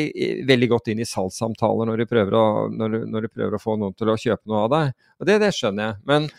veldig 0.50 0.72
godt 0.72 0.88
inn 0.90 1.04
i 1.04 1.06
salgssamtaler 1.06 1.86
når 1.86 2.02
du, 2.02 2.06
prøver 2.10 2.34
å, 2.34 2.46
prøver 3.30 3.60
å 3.60 3.62
få 3.62 3.76
noen 3.78 3.94
til 3.94 4.10
å 4.10 4.18
kjøpe 4.18 4.50
noe 4.50 4.64
av 4.64 4.72
deg. 4.74 4.96
Og 5.20 5.30
det, 5.30 5.38
det 5.44 5.52
skjønner 5.54 5.92
jeg. 5.92 6.02
Men 6.10 6.32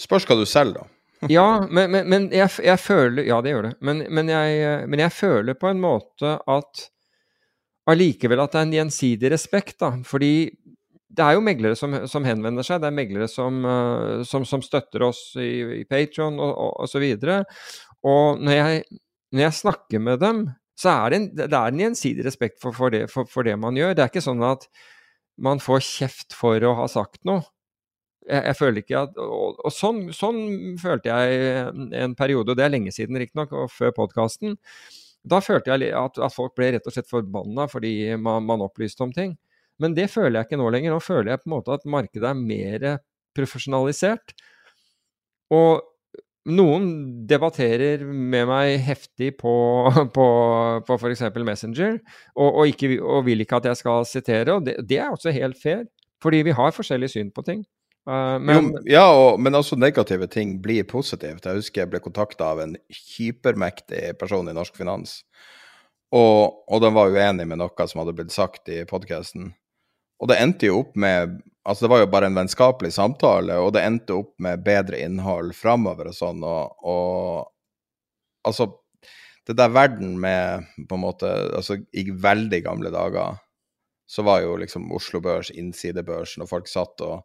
Spørs 0.00 0.24
hva 0.24 0.38
du 0.38 0.46
selger, 0.48 0.78
da 0.80 0.99
ja, 1.28 1.66
men, 1.68 1.90
men, 1.92 2.08
men 2.08 2.28
jeg, 2.32 2.48
jeg, 2.64 2.80
føler 2.80 3.26
Ja, 3.28 3.40
det 3.44 3.52
gjør 3.52 3.68
det. 3.68 3.74
Men, 3.84 4.04
men, 4.08 4.30
jeg, 4.32 4.86
jeg 5.02 5.12
føler 5.12 5.58
på 5.60 5.68
en 5.68 5.82
måte 5.82 6.38
at 6.48 6.86
allikevel 7.90 8.40
at 8.40 8.54
det 8.54 8.60
er 8.60 8.68
en 8.68 8.76
gjensidig 8.78 9.32
respekt, 9.32 9.78
da. 9.82 9.92
Fordi 10.06 10.32
det 11.10 11.26
er 11.26 11.36
jo 11.36 11.42
meglere 11.44 11.76
som, 11.76 11.96
som 12.08 12.24
henvender 12.24 12.64
seg, 12.64 12.80
det 12.80 12.88
er 12.88 12.96
meglere 12.96 13.28
som, 13.28 13.60
uh, 13.66 14.22
som, 14.26 14.46
som 14.46 14.62
støtter 14.62 15.02
oss 15.08 15.24
i, 15.42 15.80
i 15.80 15.84
Patron 15.90 16.38
og, 16.38 16.52
og, 16.54 16.72
og, 16.84 16.90
så 16.90 17.02
videre. 17.02 17.42
Og 18.06 18.40
når 18.40 18.56
jeg, 18.56 18.84
når 19.34 19.46
jeg, 19.48 19.58
snakker 19.60 20.04
med 20.06 20.22
dem, 20.22 20.44
så 20.78 20.94
er 20.94 21.12
det 21.12 21.20
en, 21.20 21.30
en 21.50 21.82
gjensidig 21.84 22.24
respekt 22.24 22.60
for, 22.62 22.76
for, 22.76 22.94
det, 22.94 23.08
for, 23.12 23.28
for 23.28 23.44
det 23.44 23.58
man 23.60 23.76
gjør. 23.76 23.96
Det 23.96 24.06
er 24.06 24.12
ikke 24.12 24.24
sånn 24.24 24.46
at 24.46 24.70
man 25.40 25.60
får 25.60 25.82
kjeft 25.84 26.36
for 26.36 26.62
å 26.64 26.76
ha 26.78 26.86
sagt 26.88 27.24
noe 27.28 27.42
jeg, 28.28 28.40
jeg, 28.44 28.56
føler 28.58 28.82
ikke 28.82 29.02
at 29.04 29.20
Og, 29.22 29.60
og 29.64 29.74
sånn, 29.74 30.00
sånn, 30.16 30.40
følte 30.80 31.12
jeg 31.12 31.92
en 32.00 32.16
periode, 32.18 32.52
og 32.52 32.58
det 32.58 32.66
er 32.66 32.74
lenge 32.74 32.94
siden 32.94 33.18
riktignok, 33.20 33.54
og 33.56 33.72
før 33.72 33.94
podkasten. 33.96 34.58
Da 35.30 35.40
følte 35.44 35.72
jeg 35.72 35.92
at, 35.96 36.16
at, 36.16 36.34
folk 36.34 36.54
ble 36.56 36.72
rett 36.74 36.86
og 36.88 36.94
slett 36.94 37.10
forbanna 37.10 37.66
fordi 37.68 37.92
man, 38.16 38.46
man, 38.48 38.64
opplyste 38.64 39.04
om 39.04 39.12
ting. 39.12 39.36
Men 39.80 39.96
det 39.96 40.08
føler 40.12 40.38
jeg 40.38 40.50
ikke 40.50 40.60
nå 40.60 40.70
lenger. 40.72 40.94
Nå 40.94 41.02
føler 41.04 41.34
jeg 41.34 41.42
på 41.42 41.50
en 41.50 41.56
måte 41.56 41.76
at 41.76 41.86
markedet 41.88 42.28
er 42.30 42.40
mer 42.40 42.86
profesjonalisert. 43.36 44.34
Og 45.54 45.80
noen 46.50 46.86
debatterer 47.28 48.02
med 48.04 48.48
meg 48.48 48.78
heftig 48.84 49.34
på, 49.40 49.52
på, 50.16 50.26
på 50.86 50.96
f.eks. 50.96 51.26
Messenger, 51.44 51.98
og, 52.34 52.48
og, 52.48 52.62
ikke, 52.70 52.94
og, 53.00 53.24
vil 53.28 53.44
ikke 53.44 53.60
at 53.60 53.68
jeg 53.70 53.80
skal 53.82 54.06
sitere. 54.08 54.56
og 54.56 54.64
det, 54.66 54.78
det, 54.88 55.00
er 55.02 55.12
også 55.12 55.34
helt 55.36 55.60
fair, 55.60 55.84
fordi 56.22 56.42
vi 56.48 56.56
har 56.56 56.76
forskjellig 56.76 57.12
syn 57.12 57.32
på 57.34 57.44
ting. 57.46 57.64
Uh, 58.08 58.38
men, 58.40 58.70
jo, 58.70 58.82
ja, 58.88 59.04
og, 59.12 59.40
men 59.42 59.58
også 59.58 59.76
negative 59.76 60.26
ting 60.32 60.56
blir 60.62 60.86
positivt. 60.88 61.44
Jeg 61.44 61.60
husker 61.60 61.84
jeg 61.84 61.92
ble 61.92 62.00
kontakta 62.02 62.52
av 62.54 62.62
en 62.64 62.74
hypermektig 63.16 64.14
person 64.20 64.48
i 64.48 64.56
Norsk 64.56 64.78
Finans, 64.78 65.20
og, 66.16 66.64
og 66.66 66.82
den 66.82 66.96
var 66.96 67.12
uenig 67.12 67.46
med 67.46 67.60
noe 67.60 67.86
som 67.86 68.02
hadde 68.02 68.16
blitt 68.16 68.34
sagt 68.34 68.70
i 68.72 68.82
podkasten. 68.88 69.52
Og 70.20 70.28
det 70.28 70.40
endte 70.40 70.70
jo 70.70 70.82
opp 70.84 70.98
med 70.98 71.40
Altså, 71.60 71.84
det 71.84 71.90
var 71.92 72.00
jo 72.00 72.06
bare 72.08 72.28
en 72.30 72.38
vennskapelig 72.38 72.88
samtale, 72.96 73.58
og 73.60 73.74
det 73.76 73.82
endte 73.84 74.14
opp 74.16 74.30
med 74.40 74.62
bedre 74.64 74.96
innhold 75.04 75.50
framover 75.54 76.08
og 76.08 76.16
sånn, 76.16 76.40
og, 76.40 76.86
og 76.88 78.48
Altså, 78.48 78.64
det 79.44 79.58
der 79.58 79.68
verden 79.68 80.14
med 80.22 80.64
på 80.88 80.96
en 80.96 81.02
måte 81.04 81.28
Altså, 81.28 81.76
i 81.92 82.06
veldig 82.10 82.62
gamle 82.64 82.92
dager 82.94 83.36
så 84.10 84.24
var 84.26 84.40
jo 84.42 84.56
liksom 84.58 84.88
Oslo 84.96 85.20
Børs 85.22 85.52
innsidebørsen, 85.54 86.42
og 86.42 86.50
folk 86.50 86.66
satt 86.66 87.04
og, 87.06 87.20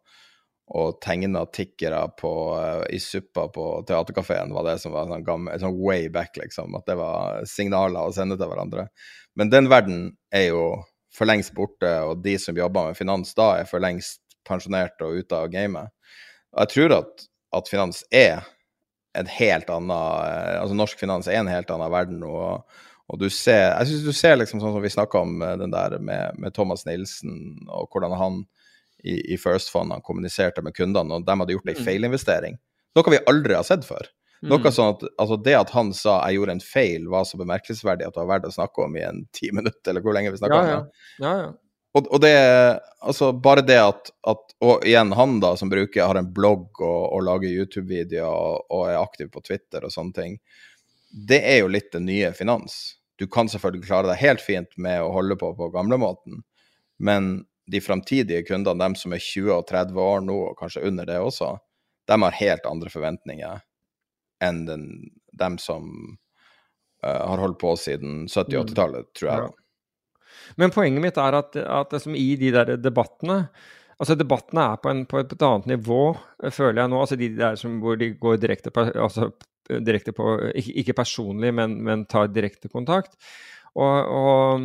og 0.66 0.98
tegna 1.04 1.44
tikkere 1.54 2.00
på, 2.18 2.32
uh, 2.58 2.82
i 2.90 2.98
suppa 3.02 3.46
på 3.54 3.68
teaterkafeen, 3.86 4.54
var 4.54 4.66
det 4.66 4.78
som 4.82 4.94
var 4.96 5.06
sånn, 5.10 5.24
gammel, 5.26 5.54
sånn 5.62 5.78
way 5.78 6.08
back, 6.12 6.34
liksom. 6.40 6.74
At 6.78 6.88
det 6.90 6.98
var 6.98 7.46
signaler 7.46 8.08
å 8.08 8.14
sende 8.14 8.38
til 8.40 8.50
hverandre. 8.50 8.88
Men 9.38 9.52
den 9.52 9.70
verden 9.70 10.08
er 10.34 10.48
jo 10.50 10.66
for 11.16 11.28
lengst 11.28 11.54
borte, 11.56 11.90
og 12.04 12.24
de 12.24 12.34
som 12.40 12.56
jobber 12.58 12.90
med 12.90 12.98
finans 12.98 13.32
da, 13.38 13.52
er 13.60 13.68
for 13.68 13.82
lengst 13.82 14.20
pensjonert 14.46 15.00
og 15.04 15.22
ute 15.22 15.38
av 15.38 15.48
gamet. 15.52 15.92
Og 16.54 16.64
jeg 16.64 16.72
tror 16.74 16.98
at, 17.00 17.26
at 17.56 17.70
finans 17.70 18.02
er 18.14 18.44
en 19.16 19.30
helt 19.30 19.70
annen 19.72 19.92
eh, 19.96 20.58
Altså 20.60 20.76
norsk 20.76 21.00
finans 21.00 21.28
er 21.30 21.40
en 21.40 21.50
helt 21.50 21.70
annen 21.72 21.92
verden. 21.92 22.22
Og, 22.26 22.66
og, 23.06 23.18
du 23.20 23.28
ser 23.32 23.70
Jeg 23.70 23.90
syns 23.90 24.04
du 24.04 24.12
ser 24.16 24.36
liksom 24.40 24.60
sånn 24.62 24.76
som 24.76 24.84
vi 24.84 24.92
snakka 24.92 25.24
om 25.24 25.40
eh, 25.42 25.56
den 25.62 25.72
der 25.74 25.98
med, 25.98 26.36
med, 26.40 26.54
Thomas 26.56 26.86
Nilsen, 26.88 27.66
og 27.68 27.88
hvordan 27.92 28.16
han 28.20 28.42
i, 29.04 29.34
i 29.34 29.38
First 29.40 29.72
Fund 29.72 29.92
han 29.92 30.04
kommuniserte 30.04 30.62
med 30.64 30.76
kundene, 30.76 31.18
og 31.18 31.26
de 31.26 31.38
hadde 31.40 31.56
gjort 31.56 31.72
ei 31.72 31.76
mm. 31.76 31.84
feilinvestering. 31.86 32.56
Noe 32.96 33.12
vi 33.12 33.24
aldri 33.28 33.56
har 33.58 33.66
sett 33.66 33.84
før. 33.86 34.08
Noe 34.44 34.60
mm. 34.60 34.72
sånn 34.72 34.94
at, 34.94 35.04
altså 35.22 35.38
Det 35.40 35.54
at 35.56 35.70
han 35.72 35.92
sa 35.96 36.18
'jeg 36.20 36.38
gjorde 36.38 36.56
en 36.56 36.64
feil', 36.64 37.06
var 37.08 37.24
så 37.24 37.38
bemerkelsesverdig 37.40 38.06
at 38.06 38.14
det 38.14 38.20
var 38.20 38.34
verdt 38.34 38.50
å 38.50 38.56
snakke 38.56 38.84
om 38.84 38.96
i 38.96 39.04
en 39.04 39.24
ti 39.36 39.52
minutter, 39.52 39.90
eller 39.90 40.04
hvor 40.04 40.16
lenge 40.16 40.32
vi 40.34 40.42
snakka 40.42 40.58
ja, 40.58 40.66
ja. 40.68 40.76
om 40.76 40.84
det. 40.84 41.24
Ja, 41.24 41.36
ja. 41.44 41.54
Og, 41.96 42.10
og, 42.12 42.20
det 42.20 42.36
Altså, 43.06 43.30
bare 43.32 43.62
det 43.62 43.78
at, 43.78 44.10
at, 44.26 44.52
Og 44.60 44.84
igjen, 44.84 45.12
han 45.16 45.38
da, 45.40 45.54
som 45.56 45.70
bruker, 45.70 46.04
har 46.04 46.18
en 46.18 46.32
blogg 46.34 46.80
og, 46.82 47.02
og 47.14 47.22
lager 47.24 47.48
YouTube-videoer 47.48 48.26
og, 48.26 48.66
og, 48.68 48.82
er 48.90 49.00
aktiv 49.00 49.30
på 49.32 49.40
Twitter 49.46 49.84
og 49.86 49.92
sånne 49.94 50.12
ting, 50.16 50.38
det 51.08 51.38
er 51.46 51.60
jo 51.62 51.70
litt 51.72 51.92
det 51.94 52.02
nye 52.04 52.32
finans. 52.36 52.98
Du 53.16 53.24
kan 53.30 53.48
selvfølgelig 53.48 53.86
klare 53.86 54.10
deg 54.10 54.20
helt 54.20 54.42
fint 54.44 54.74
med 54.76 55.00
å 55.00 55.12
holde 55.14 55.38
på 55.40 55.52
på 55.56 55.70
gamlemåten, 55.72 56.42
men 56.98 57.46
de 57.66 57.80
framtidige 57.82 58.44
kundene, 58.46 58.84
dem 58.84 58.94
som 58.98 59.14
er 59.16 59.22
20 59.22 59.52
og 59.56 59.66
30 59.68 60.02
år 60.02 60.24
nå, 60.26 60.36
og 60.50 60.58
kanskje 60.60 60.84
under 60.86 61.08
det 61.08 61.18
også, 61.22 61.56
de 62.06 62.18
har 62.22 62.40
helt 62.40 62.68
andre 62.70 62.92
forventninger 62.92 63.62
enn 64.44 64.64
den, 64.68 64.84
dem 65.34 65.56
som 65.58 65.88
uh, 67.04 67.22
har 67.30 67.40
holdt 67.42 67.58
på 67.58 67.72
siden 67.80 68.26
70- 68.28 68.60
80-tallet, 68.62 69.08
tror 69.18 69.30
jeg. 69.30 69.48
Ja. 69.48 70.52
Men 70.60 70.74
poenget 70.74 71.02
mitt 71.02 71.18
er 71.18 71.38
at, 71.38 71.56
at 71.56 71.96
i 72.12 72.28
de 72.38 72.52
der 72.54 72.76
debattene 72.78 73.46
Altså 73.96 74.12
Debattene 74.12 74.60
er 74.60 74.80
på, 74.82 74.90
en, 74.92 75.06
på, 75.08 75.22
et 75.22 75.30
annet 75.40 75.70
nivå, 75.70 76.00
føler 76.52 76.82
jeg 76.82 76.90
nå. 76.92 76.98
altså 77.00 77.16
De 77.16 77.30
der 77.32 77.54
som, 77.56 77.78
hvor 77.80 77.96
de 77.96 78.10
går 78.20 78.36
direkte 78.42 78.68
på, 78.68 78.82
altså, 78.92 79.30
direkte 79.72 80.12
på 80.12 80.34
ikke, 80.52 80.74
ikke 80.82 80.96
personlig, 80.98 81.54
men, 81.56 81.78
men 81.84 82.02
tar 82.04 82.28
direkte 82.28 82.68
kontakt. 82.68 83.16
Og, 83.76 84.08
og, 84.08 84.62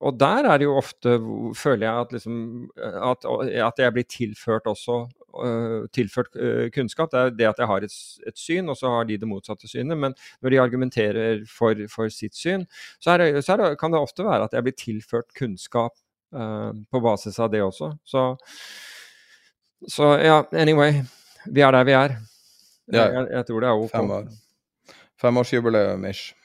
og, 0.00 0.16
der 0.18 0.48
er 0.50 0.58
det 0.58 0.66
jo 0.66 0.76
ofte, 0.80 1.12
føler 1.54 1.86
jeg, 1.86 2.00
at, 2.00 2.12
liksom, 2.12 2.38
at, 2.82 3.26
at 3.68 3.82
jeg 3.84 3.94
blir 3.94 4.06
tilført 4.10 4.66
også 4.66 4.96
uh, 5.44 5.84
tilført 5.94 6.34
uh, 6.34 6.66
kunnskap. 6.74 7.12
Det 7.12 7.20
er 7.20 7.36
det 7.38 7.46
at 7.52 7.62
jeg 7.62 7.70
har 7.70 7.86
et, 7.86 7.94
et, 8.26 8.38
syn, 8.38 8.68
og 8.68 8.76
så 8.80 8.90
har 8.96 9.06
de 9.06 9.18
det 9.22 9.28
motsatte 9.30 9.70
synet. 9.70 9.98
Men 9.98 10.16
når 10.42 10.50
de 10.50 10.60
argumenterer 10.60 11.44
for, 11.50 11.78
for 11.92 12.10
sitt 12.10 12.34
syn, 12.34 12.66
så, 12.98 13.14
det, 13.22 13.44
så 13.46 13.56
det, 13.60 13.76
kan 13.78 13.94
det 13.94 14.02
ofte 14.02 14.26
være 14.26 14.48
at 14.50 14.56
jeg 14.58 14.66
blir 14.66 14.78
tilført 14.78 15.30
kunnskap 15.38 15.94
uh, 16.34 16.72
på 16.90 17.02
basis 17.04 17.38
av 17.38 17.52
det 17.54 17.62
også. 17.62 17.92
Så, 18.04 18.24
så 19.86 20.16
ja, 20.18 20.42
anyway. 20.52 21.04
Vi 21.46 21.62
er 21.62 21.72
der 21.72 21.86
vi 21.86 21.94
er. 21.94 22.18
Ja, 22.90 23.06
jeg, 23.06 23.28
jeg, 23.36 23.46
tror 23.46 23.62
det 23.62 23.70
er 23.70 23.86
ok. 23.86 23.94
Fem 23.94 24.10
år. 24.10 24.28
Femårsjubileum 25.20 26.10
ish. 26.10 26.37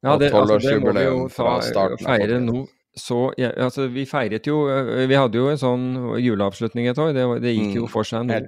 Ja, 0.00 0.16
det, 0.16 0.30
altså, 0.32 0.58
det 0.64 0.76
må 0.80 0.92
vi 0.96 1.04
jo 1.04 1.24
ta, 1.32 1.56
feire 2.00 2.38
nå. 2.42 2.64
Så, 2.98 3.18
ja, 3.38 3.52
altså, 3.62 3.84
vi 3.92 4.02
feiret 4.08 4.48
jo 4.48 4.64
Vi 5.06 5.14
hadde 5.14 5.38
jo 5.38 5.46
en 5.46 5.60
sånn 5.60 5.84
juleavslutning 6.18 6.88
et 6.90 6.98
år. 6.98 7.12
Det, 7.14 7.26
det 7.44 7.52
gikk 7.54 7.76
jo 7.78 7.84
mm, 7.86 7.92
for 7.92 8.08
seg 8.08 8.26
noe 8.26 8.40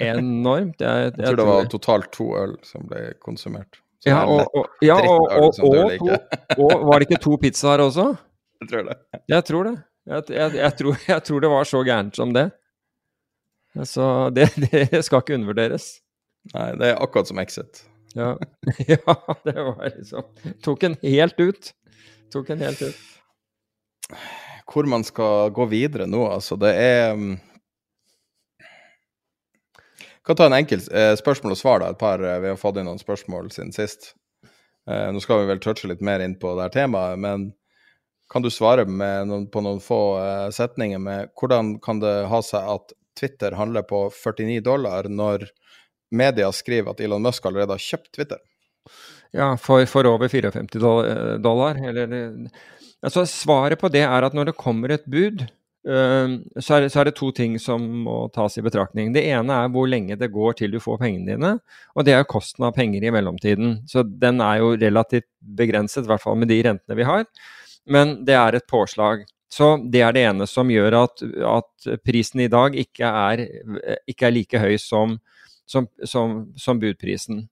enormt. 0.00 0.80
Jeg, 0.80 1.04
jeg, 1.04 1.12
jeg, 1.12 1.26
tror 1.26 1.40
det 1.40 1.48
var 1.50 1.70
totalt 1.74 2.10
to 2.14 2.30
øl 2.40 2.56
som 2.66 2.86
ble 2.88 3.10
konsumert. 3.20 3.82
Ja, 4.08 4.22
og, 4.24 4.46
og, 4.56 4.70
ja, 4.80 4.96
og, 4.96 5.26
og, 5.28 5.90
og, 6.56 6.70
var 6.88 7.02
det 7.02 7.10
ikke 7.10 7.20
to 7.20 7.36
pizzaer 7.40 7.82
også? 7.84 8.06
Jeg 8.62 8.70
tror 8.70 8.86
det. 8.88 8.96
Jeg 9.28 9.44
tror 9.50 9.68
det. 9.68 9.74
Jeg, 10.08 10.72
tror, 10.78 10.96
jeg 11.12 11.26
tror 11.28 11.44
det 11.44 11.52
var 11.52 11.68
så 11.68 11.82
gærent 11.84 12.16
som 12.16 12.32
det. 12.36 12.48
Så 13.86 14.30
det, 14.34 14.48
det 14.72 15.04
skal 15.04 15.20
ikke 15.20 15.36
undervurderes. 15.36 15.92
Nei, 16.54 16.70
det 16.80 16.94
er 16.94 17.02
akkurat 17.04 17.28
som 17.28 17.40
Exit. 17.42 17.84
Ja. 18.14 18.38
ja, 18.86 19.38
det 19.44 19.52
var 19.52 19.92
liksom 19.96 20.22
Tok 20.62 20.82
en 20.82 20.96
helt 21.02 21.40
ut. 21.40 21.72
Tok 22.32 22.50
en 22.50 22.64
helt 22.64 22.82
ut. 22.82 22.96
Hvor 24.70 24.86
man 24.86 25.04
skal 25.04 25.50
gå 25.50 25.66
videre 25.70 26.06
nå, 26.06 26.24
altså. 26.30 26.58
Det 26.58 26.74
er 26.74 27.12
um... 27.14 27.38
Kan 30.26 30.36
ta 30.36 30.46
en 30.46 30.54
enkel 30.54 30.82
eh, 30.94 31.14
spørsmål 31.18 31.56
og 31.56 31.58
svar, 31.58 31.80
da. 31.82 31.90
Et 31.90 31.98
par, 31.98 32.22
eh, 32.22 32.38
vi 32.42 32.50
har 32.52 32.58
fått 32.60 32.78
inn 32.78 32.86
noen 32.86 33.00
spørsmål 33.00 33.48
siden 33.54 33.72
sist. 33.74 34.12
Eh, 34.90 35.08
nå 35.10 35.22
skal 35.22 35.42
vi 35.42 35.48
vel 35.50 35.62
touche 35.62 35.88
litt 35.90 36.04
mer 36.04 36.22
inn 36.22 36.36
på 36.38 36.52
det 36.54 36.68
her 36.68 36.74
temaet, 36.82 37.18
men 37.18 37.48
kan 38.30 38.42
du 38.42 38.50
svare 38.52 38.84
noen, 38.86 39.48
på 39.50 39.62
noen 39.64 39.80
få 39.82 40.00
eh, 40.20 40.48
setninger 40.54 41.02
med 41.02 41.32
hvordan 41.40 41.78
kan 41.82 42.02
det 42.02 42.14
ha 42.30 42.42
seg 42.46 42.68
at 42.76 42.94
Twitter 43.18 43.56
handler 43.58 43.82
på 43.82 44.04
49 44.14 44.60
dollar 44.64 45.08
når 45.10 45.48
media 46.10 46.50
skriver 46.52 46.94
at 46.94 47.00
Elon 47.04 47.22
Musk 47.22 47.46
allerede 47.46 47.76
har 47.76 47.84
kjøpt 47.84 48.12
Twitter. 48.16 48.40
Ja, 49.36 49.54
for, 49.60 49.84
for 49.86 50.06
over 50.10 50.28
54 50.28 51.38
dollar. 51.42 51.78
Eller, 51.88 52.34
altså, 53.02 53.24
svaret 53.26 53.78
på 53.80 53.90
det 53.92 54.02
er 54.06 54.26
at 54.26 54.34
når 54.34 54.50
det 54.50 54.58
kommer 54.58 54.90
et 54.94 55.06
bud, 55.10 55.44
uh, 55.86 56.34
så, 56.58 56.80
er, 56.80 56.88
så, 56.88 57.00
er, 57.00 57.10
det 57.10 57.16
to 57.20 57.30
ting 57.34 57.54
som 57.62 57.84
må 58.06 58.24
tas 58.34 58.58
i 58.58 58.64
betraktning. 58.66 59.14
Det 59.14 59.22
ene 59.30 59.62
er 59.62 59.72
hvor 59.72 59.86
lenge 59.90 60.18
det 60.18 60.32
går 60.34 60.58
til 60.58 60.74
du 60.74 60.80
får 60.82 60.98
pengene 61.04 61.30
dine, 61.30 61.54
og 61.94 62.06
det 62.08 62.16
er 62.16 62.28
kosten 62.28 62.66
av 62.66 62.74
penger 62.78 63.06
i 63.06 63.14
mellomtiden. 63.14 63.80
Så 63.90 64.02
den 64.02 64.42
er 64.44 64.64
jo 64.64 64.74
relativt 64.74 65.28
begrenset, 65.38 66.04
i 66.06 66.10
hvert 66.10 66.26
fall 66.26 66.40
med 66.40 66.50
de 66.50 66.62
rentene 66.66 66.98
vi 66.98 67.06
har. 67.06 67.28
Men 67.90 68.20
det 68.26 68.34
er 68.38 68.58
et 68.58 68.70
påslag. 68.70 69.28
Så 69.50 69.72
det 69.90 70.02
er 70.06 70.14
det 70.14 70.22
ene 70.28 70.46
som 70.46 70.68
gjør 70.70 70.94
at, 71.00 71.22
at 71.26 71.88
prisen 72.06 72.44
i 72.44 72.50
dag 72.50 72.76
ikke 72.78 73.06
er, 73.06 73.40
ikke 74.06 74.28
er 74.28 74.34
like 74.34 74.60
høy 74.62 74.76
som 74.78 75.16
som, 75.70 75.86
som, 76.04 76.42
som 76.58 76.80
budprisen. 76.82 77.44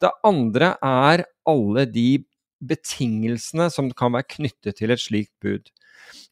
Det 0.00 0.10
andre 0.26 0.74
er 0.84 1.26
alle 1.48 1.84
de 1.92 2.24
betingelsene 2.64 3.68
som 3.70 3.90
kan 3.94 4.14
være 4.16 4.30
knyttet 4.36 4.80
til 4.80 4.94
et 4.94 5.02
slikt 5.02 5.34
bud. 5.44 5.68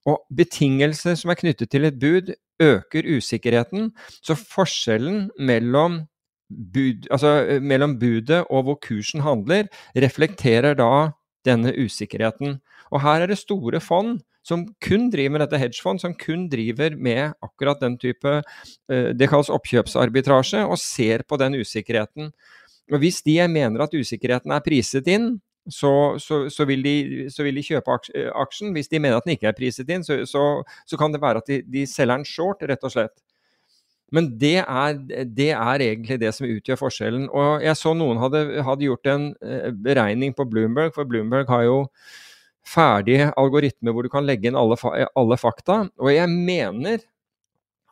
Og 0.08 0.22
betingelser 0.34 1.16
som 1.18 1.32
er 1.32 1.38
knyttet 1.38 1.70
til 1.70 1.86
et 1.86 1.98
bud, 2.00 2.32
øker 2.62 3.08
usikkerheten. 3.18 3.90
Så 4.24 4.36
forskjellen 4.38 5.26
mellom, 5.38 6.06
bud, 6.48 7.08
altså 7.10 7.60
mellom 7.60 7.98
budet 8.00 8.44
og 8.48 8.62
hvor 8.66 8.78
kursen 8.80 9.20
handler, 9.26 9.68
reflekterer 9.96 10.78
da 10.78 11.10
denne 11.46 11.74
usikkerheten. 11.76 12.60
Og 12.90 13.02
her 13.02 13.26
er 13.26 13.30
det 13.30 13.42
store 13.42 13.80
fond 13.82 14.20
som 14.46 14.62
kun 14.82 15.08
driver 15.10 15.34
med 15.34 15.42
dette 15.42 15.58
hedgefond, 15.60 16.02
som 16.02 16.14
kun 16.14 16.46
driver 16.50 16.94
med 16.94 17.34
akkurat 17.42 17.80
den 17.82 17.96
type 17.98 18.38
eh, 18.38 19.10
Det 19.16 19.28
kalles 19.30 19.50
oppkjøpsarbitrasje, 19.50 20.62
og 20.66 20.78
ser 20.78 21.26
på 21.26 21.38
den 21.40 21.58
usikkerheten. 21.58 22.30
Og 22.92 23.02
Hvis 23.02 23.22
de 23.26 23.40
mener 23.50 23.82
at 23.82 23.94
usikkerheten 23.94 24.54
er 24.54 24.62
priset 24.62 25.08
inn, 25.10 25.34
så, 25.66 26.14
så, 26.22 26.44
så, 26.50 26.64
vil, 26.64 26.82
de, 26.84 27.26
så 27.34 27.42
vil, 27.42 27.58
de, 27.58 27.64
kjøpe 27.66 27.96
eh, 28.14 28.30
aksjen. 28.38 28.70
Hvis 28.76 28.90
de 28.92 29.00
mener 29.02 29.18
at 29.18 29.26
den 29.26 29.34
ikke 29.34 29.50
er 29.50 29.56
priset 29.56 29.90
inn, 29.90 30.06
så, 30.06 30.50
kan 30.98 31.14
det 31.14 31.22
være 31.22 31.42
at 31.42 31.50
de, 31.50 31.62
de 31.66 31.86
selger 31.90 32.20
den 32.20 32.28
short, 32.28 32.62
rett 32.70 32.86
og 32.86 32.94
slett. 32.94 33.16
Men 34.14 34.28
det 34.38 34.60
er, 34.62 35.00
det 35.26 35.50
er, 35.50 35.82
egentlig 35.82 36.20
det 36.22 36.30
som 36.36 36.46
utgjør 36.46 36.78
forskjellen. 36.78 37.26
Og 37.34 37.64
jeg 37.66 37.78
så 37.80 37.96
noen 37.98 38.22
hadde, 38.22 38.44
hadde 38.62 38.86
gjort 38.86 39.10
en 39.10 39.32
eh, 39.42 39.72
beregning 39.74 40.36
på 40.38 40.46
Bloomberg, 40.46 40.94
for 40.94 41.08
Bloomberg 41.10 41.50
har 41.50 41.66
jo 41.66 41.80
ferdig 42.66 43.20
algoritme 43.38 43.92
hvor 43.94 44.06
du 44.06 44.10
kan 44.12 44.26
legge 44.26 44.50
inn 44.50 44.58
alle, 44.58 44.78
alle 45.14 45.38
fakta. 45.40 45.84
Og 46.02 46.10
jeg 46.12 46.30
mener 46.32 47.04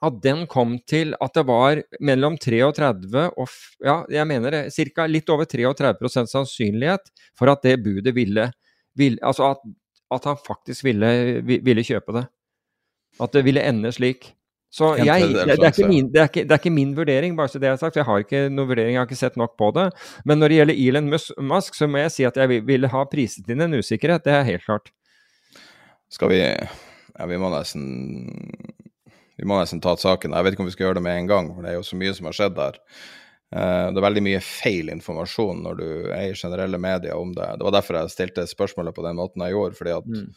at 0.04 0.20
den 0.24 0.44
kom 0.50 0.76
til 0.88 1.14
at 1.22 1.36
det 1.36 1.46
var 1.48 1.80
mellom 2.04 2.36
33 2.40 3.24
og 3.40 3.54
ja, 3.84 4.02
jeg 4.12 4.28
mener 4.28 4.52
det, 4.52 4.90
ca. 4.92 5.06
litt 5.08 5.30
over 5.32 5.48
33 5.48 6.26
sannsynlighet 6.26 7.08
for 7.38 7.52
at 7.52 7.64
det 7.64 7.78
budet 7.84 8.14
ville, 8.16 8.50
ville 8.98 9.22
Altså 9.24 9.54
at, 9.54 9.64
at, 10.12 10.28
han 10.28 10.40
faktisk 10.44 10.84
ville, 10.84 11.40
ville 11.42 11.86
kjøpe 11.86 12.18
det. 12.18 12.26
At 13.22 13.32
det 13.32 13.44
ville 13.46 13.62
ende 13.62 13.92
slik. 13.94 14.32
Så 14.74 14.88
jeg, 14.98 15.28
det, 15.30 15.54
det, 15.62 15.68
er 15.70 15.86
min, 15.86 16.08
det, 16.10 16.18
er 16.18 16.30
ikke, 16.30 16.42
det, 16.42 16.50
er 16.50 16.58
ikke 16.58 16.74
min, 16.74 16.94
vurdering, 16.96 17.36
bare 17.38 17.52
så 17.52 17.60
det 17.62 17.68
er 17.70 17.76
sagt. 17.78 17.98
Jeg 18.00 18.08
har 18.08 18.24
ikke 18.24 18.48
noen 18.50 18.72
vurdering, 18.72 18.96
jeg 18.96 19.04
har 19.04 19.06
ikke 19.06 19.20
sett 19.20 19.36
nok 19.38 19.54
på 19.60 19.68
det. 19.76 19.84
Men 20.26 20.42
når 20.42 20.50
det 20.50 20.56
gjelder 20.58 20.80
Elon 20.88 21.12
Musk, 21.52 21.78
så 21.78 21.86
må 21.90 22.02
jeg 22.02 22.14
si 22.14 22.26
at 22.26 22.40
jeg 22.40 22.64
ville 22.66 22.90
ha 22.90 23.04
priset 23.10 23.52
inn 23.54 23.62
en 23.62 23.78
usikkerhet. 23.78 24.26
Det 24.26 24.34
er 24.34 24.48
helt 24.48 24.66
klart. 24.66 24.90
Skal 26.12 26.34
vi 26.34 26.40
Ja, 26.42 27.28
vi 27.30 27.38
må 27.38 27.52
nesten 27.54 27.84
vi 29.38 29.46
må 29.46 29.58
nesten 29.58 29.82
ta 29.82 29.94
saken. 29.98 30.34
Jeg 30.34 30.46
vet 30.46 30.56
ikke 30.56 30.64
om 30.64 30.70
vi 30.70 30.74
skal 30.74 30.88
gjøre 30.88 30.98
det 30.98 31.04
med 31.06 31.20
en 31.20 31.30
gang, 31.30 31.52
for 31.54 31.62
det 31.62 31.72
er 31.72 31.78
jo 31.78 31.86
så 31.86 31.98
mye 31.98 32.14
som 32.14 32.28
har 32.30 32.36
skjedd 32.38 32.58
der. 32.58 32.80
Eh, 33.54 33.86
det 33.90 34.00
er 34.00 34.06
veldig 34.06 34.22
mye 34.26 34.42
feil 34.42 34.90
informasjon 34.94 35.62
når 35.62 35.78
du 35.78 35.86
er 36.14 36.28
i 36.28 36.36
generelle 36.38 36.78
medier 36.82 37.18
om 37.18 37.34
det. 37.36 37.48
Det 37.58 37.66
var 37.66 37.74
derfor 37.76 37.98
jeg 38.00 38.14
stilte 38.14 38.46
spørsmålet 38.50 38.96
på 38.96 39.06
den 39.06 39.18
måten 39.18 39.42
jeg 39.44 39.54
gjorde, 39.54 39.78
fordi 39.78 39.94
at 39.94 40.10
mm. 40.10 40.28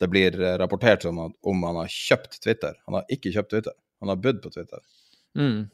Det 0.00 0.08
blir 0.10 0.36
rapportert 0.58 1.04
om, 1.08 1.18
at, 1.26 1.32
om 1.46 1.62
han 1.62 1.78
har 1.82 1.90
kjøpt 1.90 2.40
Twitter. 2.42 2.74
Han 2.88 2.98
har 2.98 3.12
ikke 3.12 3.32
kjøpt 3.34 3.52
Twitter. 3.54 3.76
Han 4.02 4.12
har 4.12 4.20
budd 4.20 4.42
på 4.42 4.50
Twitter. 4.50 4.82
Mm. 5.38 5.66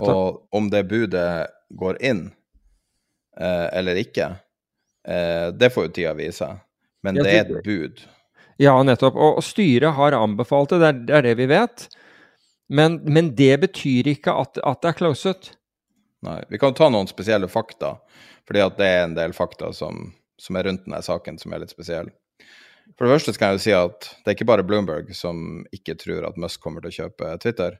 Og 0.00 0.54
om 0.54 0.70
det 0.70 0.84
budet 0.90 1.50
går 1.70 1.98
inn 2.04 2.26
eh, 3.36 3.66
eller 3.78 4.00
ikke, 4.00 4.32
eh, 5.08 5.48
det 5.52 5.70
får 5.74 5.88
jo 5.88 5.92
tida 5.98 6.14
vise. 6.18 6.48
Men 7.02 7.20
det 7.20 7.30
er 7.32 7.44
et 7.46 7.64
bud. 7.64 8.02
Ja, 8.60 8.74
nettopp. 8.84 9.16
Og, 9.16 9.40
og 9.40 9.44
styret 9.44 9.96
har 9.96 10.16
anbefalt 10.18 10.74
det, 10.74 10.80
det 10.82 10.88
er, 10.88 11.00
det 11.08 11.16
er 11.18 11.28
det 11.30 11.36
vi 11.40 11.48
vet. 11.50 11.86
Men, 12.70 13.00
men, 13.02 13.32
det 13.34 13.54
betyr 13.64 14.12
ikke 14.12 14.34
at, 14.36 14.60
at 14.62 14.82
det 14.82 14.92
er 14.92 14.98
closet. 14.98 15.52
Nei. 16.26 16.38
Vi 16.52 16.60
kan 16.60 16.76
ta 16.76 16.90
noen 16.92 17.08
spesielle 17.10 17.48
fakta, 17.50 17.96
fordi 18.46 18.62
at 18.62 18.76
det 18.78 18.88
er 18.88 19.06
en 19.06 19.16
del 19.16 19.32
fakta 19.34 19.72
som, 19.74 20.10
som 20.38 20.58
er 20.58 20.68
rundt 20.68 20.84
denne 20.84 21.00
saken 21.02 21.40
som 21.40 21.56
er 21.56 21.64
litt 21.64 21.72
spesielle. 21.72 22.12
For 22.96 23.06
det 23.06 23.14
første 23.14 23.34
skal 23.36 23.52
jeg 23.52 23.58
jo 23.58 23.64
si 23.64 23.72
at 23.76 24.08
det 24.10 24.30
er 24.30 24.36
ikke 24.36 24.48
bare 24.50 24.66
Bloomberg 24.66 25.12
som 25.16 25.62
ikke 25.74 25.96
tror 26.00 26.26
at 26.28 26.38
Musk 26.40 26.62
kommer 26.62 26.84
til 26.84 26.92
å 26.92 26.98
kjøpe 27.04 27.32
Twitter. 27.42 27.78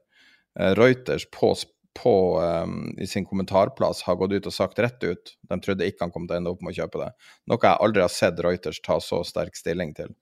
Eh, 0.58 0.72
Reuters 0.78 1.26
på, 1.34 1.52
på 1.98 2.14
um, 2.40 2.78
i 2.98 3.08
sin 3.10 3.26
kommentarplass 3.28 4.04
har 4.06 4.18
gått 4.20 4.36
ut 4.36 4.48
og 4.50 4.54
sagt 4.54 4.80
rett 4.82 5.02
ut 5.04 5.34
de 5.50 5.60
trodde 5.62 5.86
ikke 5.86 6.06
han 6.06 6.14
kom 6.14 6.26
til 6.28 6.38
å 6.38 6.40
ende 6.40 6.54
opp 6.54 6.64
med 6.64 6.74
å 6.74 6.80
kjøpe 6.82 7.02
det. 7.02 7.10
Noe 7.50 7.62
jeg 7.66 7.84
aldri 7.86 8.04
har 8.04 8.14
sett 8.14 8.42
Reuters 8.44 8.82
ta 8.86 9.00
så 9.04 9.22
sterk 9.26 9.58
stilling 9.58 9.94
til. 9.98 10.12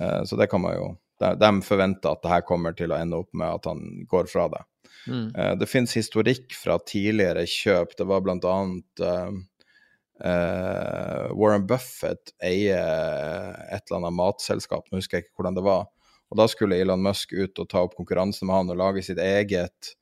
Uh, 0.00 0.22
så 0.24 0.38
det 0.40 0.50
kan 0.50 0.62
man 0.62 0.76
jo 0.78 0.90
De, 1.20 1.34
de 1.36 1.48
forventer 1.60 2.14
at 2.14 2.22
det 2.24 2.30
her 2.32 2.44
kommer 2.48 2.72
til 2.72 2.94
å 2.94 2.96
ende 2.96 3.18
opp 3.20 3.34
med 3.36 3.58
at 3.58 3.66
han 3.68 3.80
går 4.08 4.30
fra 4.30 4.46
det. 4.48 4.62
Mm. 5.04 5.26
Uh, 5.36 5.52
det 5.60 5.68
finnes 5.68 5.92
historikk 5.92 6.54
fra 6.56 6.78
tidligere 6.80 7.42
kjøp. 7.44 7.92
Det 7.98 8.06
var 8.08 8.22
blant 8.24 8.46
annet 8.48 9.02
uh, 9.04 9.28
Uh, 10.20 11.30
Warren 11.32 11.64
Buffett 11.68 12.34
eier 12.44 13.56
et 13.72 13.86
eller 13.86 14.00
annet 14.02 14.18
matselskap, 14.18 14.84
nå 14.90 15.00
husker 15.00 15.18
jeg 15.18 15.26
ikke 15.26 15.40
hvordan 15.40 15.56
det 15.56 15.64
var. 15.64 15.88
Og 16.30 16.38
da 16.38 16.46
skulle 16.50 16.78
Elon 16.78 17.02
Musk 17.02 17.32
ut 17.34 17.58
og 17.58 17.70
ta 17.70 17.82
opp 17.86 17.96
konkurransen 17.98 18.46
med 18.46 18.58
han 18.58 18.74
og 18.74 18.78
lage 18.78 19.02
sitt 19.06 19.18
eget 19.18 19.94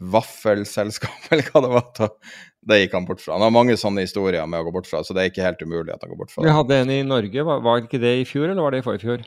vaffelselskap, 0.00 1.26
eller 1.32 1.50
hva 1.50 1.62
det 1.64 1.72
var. 1.74 2.16
Det 2.64 2.80
gikk 2.80 2.96
han 2.96 3.06
bort 3.08 3.22
fra. 3.22 3.36
Han 3.36 3.44
har 3.46 3.54
mange 3.54 3.76
sånne 3.80 4.06
historier 4.06 4.46
med 4.48 4.62
å 4.62 4.68
gå 4.68 4.74
bort 4.78 4.88
fra, 4.90 5.02
så 5.04 5.16
det 5.16 5.22
er 5.22 5.32
ikke 5.32 5.46
helt 5.46 5.62
umulig 5.62 5.94
at 5.94 6.02
han 6.04 6.12
går 6.12 6.24
bort 6.24 6.34
fra 6.34 6.44
Vi 6.46 6.56
hadde 6.56 6.80
en 6.80 6.92
i 6.92 7.02
Norge, 7.06 7.46
var, 7.46 7.62
var 7.64 7.84
ikke 7.84 8.02
det 8.02 8.14
i 8.22 8.28
fjor, 8.28 8.48
eller 8.48 8.62
var 8.64 8.74
det 8.74 8.82
i 8.82 8.86
forfjor? 8.86 9.26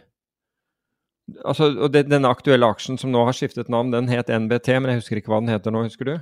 Altså, 1.43 1.69
og 1.75 1.91
det, 1.91 2.05
Denne 2.07 2.31
aktuelle 2.31 2.67
aksjen 2.71 2.99
som 2.99 3.11
nå 3.11 3.25
har 3.27 3.35
skiftet 3.35 3.71
navn, 3.71 3.91
den 3.93 4.09
het 4.11 4.31
NBT, 4.31 4.71
men 4.79 4.93
jeg 4.93 5.03
husker 5.03 5.21
ikke 5.21 5.33
hva 5.33 5.41
den 5.43 5.51
heter 5.51 5.75
nå, 5.75 5.83
husker 5.87 6.07
du? 6.07 6.15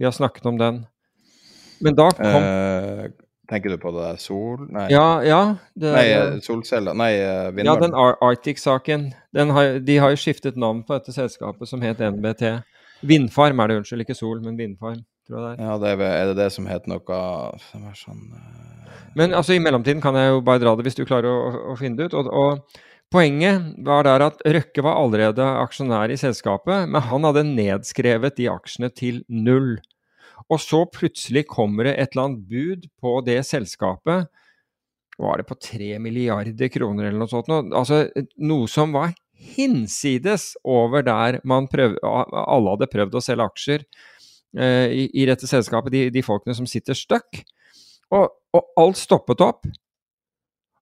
Vi 0.00 0.08
har 0.08 0.14
snakket 0.16 0.48
om 0.50 0.58
den. 0.58 0.82
Men 1.84 1.96
da 1.96 2.08
kom 2.16 2.44
eh, 2.44 3.04
Tenker 3.50 3.74
du 3.74 3.80
på 3.82 3.90
det 3.94 4.02
der 4.04 4.18
Sol... 4.22 4.66
Nei, 4.70 4.86
ja, 4.92 5.06
ja 5.26 5.40
det, 5.74 5.90
nei 5.90 6.04
eh, 6.14 6.36
solceller 6.44 6.94
Nei, 6.94 7.12
eh, 7.18 7.48
vindmøller. 7.50 7.70
Ja, 7.70 7.80
den 7.82 7.96
Ar 7.98 8.18
Arctic-saken. 8.22 9.08
De 9.34 9.96
har 9.98 10.12
jo 10.14 10.20
skiftet 10.20 10.58
navn 10.60 10.84
på 10.86 10.94
dette 10.94 11.14
selskapet 11.16 11.70
som 11.70 11.82
het 11.82 11.98
NBT. 11.98 12.60
Vindfarm 13.10 13.62
er 13.62 13.72
det, 13.72 13.80
unnskyld. 13.80 14.04
Ikke 14.06 14.14
Sol, 14.14 14.38
men 14.44 14.58
Vindfarm. 14.60 15.02
tror 15.26 15.40
jeg 15.40 15.46
det 15.48 15.50
er. 15.56 15.66
Ja, 15.66 15.78
det 15.82 15.90
er, 15.96 16.04
er, 16.06 16.30
det 16.30 16.38
det 16.44 16.50
som 16.54 16.68
het 16.70 16.86
noe 16.90 17.22
som 17.66 17.88
er 17.90 17.98
sånn 17.98 18.22
uh... 18.30 18.70
Men 19.18 19.34
altså, 19.34 19.56
i 19.56 19.62
mellomtiden 19.62 20.02
kan 20.04 20.14
jeg 20.14 20.30
jo 20.30 20.44
bare 20.46 20.62
dra 20.62 20.76
det 20.78 20.86
hvis 20.86 21.00
du 21.00 21.02
klarer 21.02 21.30
å, 21.30 21.66
å 21.72 21.76
finne 21.80 21.98
det 21.98 22.10
ut. 22.10 22.16
Og, 22.20 22.30
og, 22.30 22.80
Poenget 23.10 23.72
var 23.82 24.04
der 24.06 24.22
at 24.22 24.42
Røkke 24.46 24.84
var 24.86 25.00
allerede 25.00 25.42
aksjonær 25.42 26.12
i 26.14 26.18
selskapet, 26.20 26.84
men 26.86 27.02
han 27.02 27.24
hadde 27.26 27.42
nedskrevet 27.48 28.36
de 28.36 28.46
aksjene 28.52 28.86
til 28.94 29.24
null. 29.26 29.80
Og 30.48 30.60
så 30.62 30.84
plutselig 30.88 31.44
kommer 31.50 31.88
det 31.88 31.96
et 31.96 32.14
eller 32.14 32.30
annet 32.30 32.46
bud 32.48 32.86
på 33.00 33.18
det 33.26 33.40
selskapet. 33.48 34.30
Var 35.20 35.40
det 35.40 35.48
på 35.48 35.58
tre 35.60 35.98
milliarder 36.00 36.70
kroner 36.72 37.10
eller 37.10 37.20
noe 37.20 37.30
sånt? 37.30 37.50
Altså 37.50 38.06
noe 38.40 38.70
som 38.70 38.94
var 38.96 39.12
hinsides 39.40 40.54
over 40.64 41.04
der 41.04 41.40
prøv, 41.72 41.96
alle 42.04 42.74
hadde 42.74 42.90
prøvd 42.92 43.16
å 43.16 43.24
selge 43.24 43.46
aksjer 43.48 43.84
eh, 44.56 44.88
i, 44.92 45.04
i, 45.12 45.26
dette 45.28 45.48
selskapet, 45.48 45.92
de, 45.92 46.02
de, 46.12 46.24
folkene 46.24 46.56
som 46.56 46.68
sitter 46.68 46.96
stuck. 46.96 47.42
Og, 48.10 48.28
og, 48.56 48.72
alt 48.80 49.00
stoppet 49.00 49.40
opp. 49.44 49.68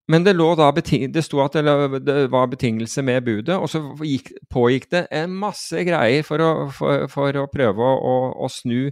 Men 0.08 0.24
det, 0.24 0.32
lå 0.38 0.54
da 0.56 0.70
det 0.72 1.22
sto 1.26 1.42
at 1.44 1.58
det, 1.58 2.00
det 2.06 2.30
var 2.32 2.48
betingelse 2.48 3.02
med 3.04 3.26
budet, 3.26 3.58
og 3.58 3.68
så 3.68 3.82
gikk, 4.00 4.32
pågikk 4.48 4.88
det 4.94 5.02
en 5.12 5.34
masse 5.36 5.84
greier 5.84 6.24
for 6.24 6.40
å, 6.40 6.52
for, 6.72 7.04
for 7.12 7.36
å 7.36 7.48
prøve 7.52 7.84
å, 7.84 7.98
å, 8.00 8.14
å 8.46 8.48
snu 8.48 8.88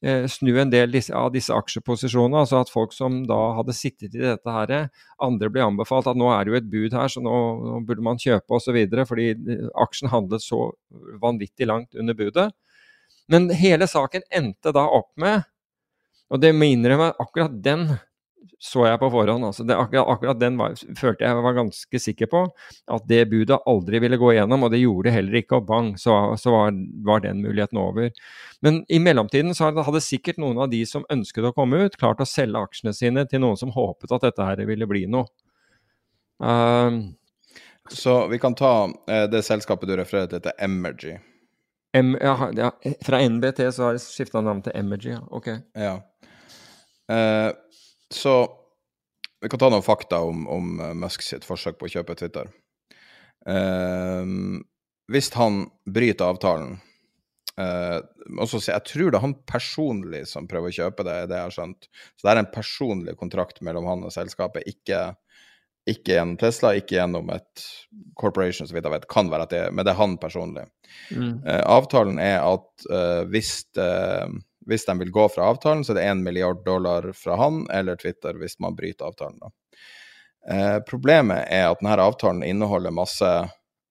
snu 0.00 0.54
en 0.56 0.70
del 0.72 0.94
av 1.12 1.28
disse 1.34 1.52
aksjeposisjonene. 1.52 2.40
Altså 2.40 2.60
at 2.62 2.72
folk 2.72 2.94
som 2.96 3.20
da 3.28 3.38
hadde 3.58 3.76
sittet 3.76 4.14
i 4.16 4.22
dette 4.22 4.54
her, 4.54 4.88
andre 5.20 5.50
ble 5.52 5.64
anbefalt 5.66 6.08
at 6.08 6.18
nå 6.18 6.30
er 6.32 6.46
det 6.46 6.52
jo 6.54 6.58
et 6.60 6.70
bud 6.72 6.96
her, 6.96 7.12
så 7.12 7.20
nå 7.24 7.34
burde 7.88 8.04
man 8.04 8.20
kjøpe 8.20 8.56
osv. 8.56 8.78
Fordi 9.10 9.28
eh, 9.36 9.66
aksjen 9.84 10.12
handlet 10.12 10.44
så 10.44 10.70
vanvittig 11.20 11.68
langt 11.68 11.98
under 11.98 12.16
budet. 12.16 12.48
Men 13.30 13.50
hele 13.54 13.86
saken 13.86 14.24
endte 14.34 14.72
da 14.74 14.86
opp 14.90 15.12
med, 15.20 15.44
og 16.30 16.40
det 16.42 16.50
må 16.54 16.70
innrømme 16.70 17.12
akkurat 17.20 17.52
den 17.62 17.88
så 18.60 18.82
jeg 18.84 19.00
på 19.00 19.08
forhånd. 19.08 19.44
Altså 19.46 19.64
det, 19.64 19.72
akkurat, 19.72 20.08
akkurat, 20.12 20.40
den 20.40 20.58
var, 20.60 20.74
følte 20.98 21.24
jeg 21.24 21.36
var 21.46 21.54
ganske 21.56 22.00
sikker 22.04 22.28
på. 22.28 22.42
At 22.92 23.06
det 23.08 23.22
budet 23.30 23.56
aldri 23.70 24.02
ville 24.04 24.18
gå 24.20 24.34
igjennom, 24.34 24.66
og 24.66 24.74
det 24.74 24.82
gjorde 24.82 25.08
det 25.08 25.14
heller 25.14 25.38
ikke. 25.40 25.62
Og 25.62 25.68
bang, 25.70 25.94
så, 26.00 26.16
så 26.40 26.52
var, 26.52 26.76
var, 27.06 27.22
den 27.24 27.40
muligheten 27.40 27.80
over. 27.80 28.10
Men 28.60 28.82
i 28.92 29.00
mellomtiden 29.00 29.56
så 29.56 29.70
hadde 29.72 30.02
sikkert 30.04 30.42
noen 30.42 30.60
av 30.60 30.68
de 30.74 30.82
som 30.88 31.06
ønsket 31.12 31.48
å 31.48 31.54
komme 31.56 31.86
ut, 31.86 31.96
klart 32.00 32.20
å 32.20 32.28
selge 32.28 32.60
aksjene 32.60 32.92
sine 32.96 33.24
til 33.30 33.40
noen 33.46 33.56
som 33.56 33.72
håpet 33.72 34.12
at 34.12 34.28
dette 34.28 34.50
her 34.50 34.60
ville 34.68 34.90
bli 34.90 35.06
noe. 35.08 35.24
Uh, 36.40 37.00
så 37.92 38.20
vi 38.28 38.42
kan 38.44 38.52
ta 38.56 38.74
uh, 38.92 39.24
det 39.32 39.40
selskapet 39.48 39.88
du 39.88 39.96
refererer 39.96 40.28
til, 40.28 40.42
heter 40.42 40.60
Emergy. 40.68 41.16
M, 41.96 42.12
ja, 42.20 42.36
ja, 42.54 42.70
fra 43.08 43.24
NBT 43.24 43.64
så 43.72 43.88
har 43.88 43.96
jeg 43.96 44.04
skifta 44.04 44.44
navn 44.44 44.60
til 44.68 44.76
Emergy, 44.76 45.14
ja. 45.16 45.24
Ok. 45.32 45.48
Ja. 45.72 45.96
Uh, 47.10 47.56
så 48.14 48.60
vi 49.40 49.48
kan 49.48 49.60
ta 49.60 49.70
noen 49.72 49.84
fakta 49.84 50.20
om, 50.26 50.44
om 50.50 50.80
eh, 50.80 50.96
Musk 50.98 51.24
sitt 51.24 51.46
forsøk 51.48 51.78
på 51.80 51.88
å 51.88 51.94
kjøpe 51.94 52.16
Twitter. 52.18 52.50
Uh, 53.48 54.60
hvis 55.08 55.30
han 55.32 55.62
bryter 55.88 56.28
avtalen 56.28 56.74
uh, 57.56 57.96
også, 58.36 58.58
Jeg 58.68 58.84
tror 58.84 59.08
det 59.08 59.16
er 59.16 59.24
han 59.24 59.32
personlig 59.48 60.20
som 60.28 60.44
prøver 60.50 60.68
å 60.68 60.76
kjøpe 60.76 61.06
det, 61.08 61.14
det 61.30 61.38
jeg 61.38 61.46
har 61.46 61.54
skjønt. 61.54 61.88
Så 62.20 62.26
det 62.26 62.34
er 62.34 62.42
en 62.42 62.50
personlig 62.52 63.16
kontrakt 63.16 63.62
mellom 63.64 63.88
han 63.88 64.04
og 64.04 64.12
selskapet, 64.12 64.68
ikke, 64.68 65.00
ikke 65.88 66.18
gjennom 66.18 66.36
Tesla, 66.42 66.74
ikke 66.76 66.98
gjennom 66.98 67.32
et 67.32 67.64
corporation, 68.20 68.68
så 68.68 68.76
vidt 68.76 68.90
jeg 68.90 68.96
vet. 68.98 69.08
Kan 69.08 69.32
være 69.32 69.48
at 69.48 69.56
det 69.56 69.64
men 69.72 69.88
det 69.88 69.94
er 69.94 70.02
han 70.02 70.20
personlig. 70.20 70.66
Mm. 71.08 71.40
Uh, 71.48 71.62
avtalen 71.78 72.20
er 72.20 72.42
at 72.44 72.88
hvis 73.32 73.56
det 73.76 73.90
hvis 74.70 74.86
de 74.86 74.96
vil 75.02 75.10
gå 75.14 75.26
fra 75.34 75.50
avtalen, 75.50 75.82
så 75.84 75.92
er 75.92 76.00
det 76.00 76.08
1 76.12 76.22
milliard 76.24 76.64
dollar 76.64 77.10
fra 77.16 77.36
han 77.40 77.64
eller 77.74 77.98
Twitter 77.98 78.38
hvis 78.38 78.58
man 78.62 78.76
bryter 78.78 79.10
avtalen. 79.10 79.40
Eh, 80.48 80.78
problemet 80.88 81.48
er 81.50 81.68
at 81.68 81.82
denne 81.82 81.98
avtalen 82.00 82.44
inneholder 82.46 82.94
masse, 82.94 83.30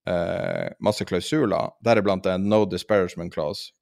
eh, 0.09 0.69
masse 0.80 1.05
klausuler, 1.05 1.75
deriblant 1.86 2.25
en 2.32 2.47
no 2.49 2.63
disparagement 2.65 3.34
clause. 3.34 3.73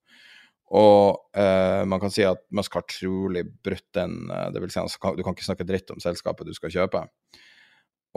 Og 0.68 1.38
eh, 1.38 1.86
man 1.88 2.00
kan 2.00 2.12
si 2.12 2.26
at 2.28 2.42
Musk 2.52 2.74
har 2.76 2.88
trolig 2.92 3.46
brutt 3.64 3.88
den 3.96 4.32
eh, 4.32 4.50
det 4.52 4.64
vil 4.64 4.74
si 4.74 4.82
at 4.82 5.16
Du 5.16 5.24
kan 5.24 5.36
ikke 5.36 5.48
snakke 5.48 5.68
dritt 5.68 5.94
om 5.94 6.02
selskapet 6.04 6.50
du 6.50 6.56
skal 6.58 6.74
kjøpe. 6.74 7.06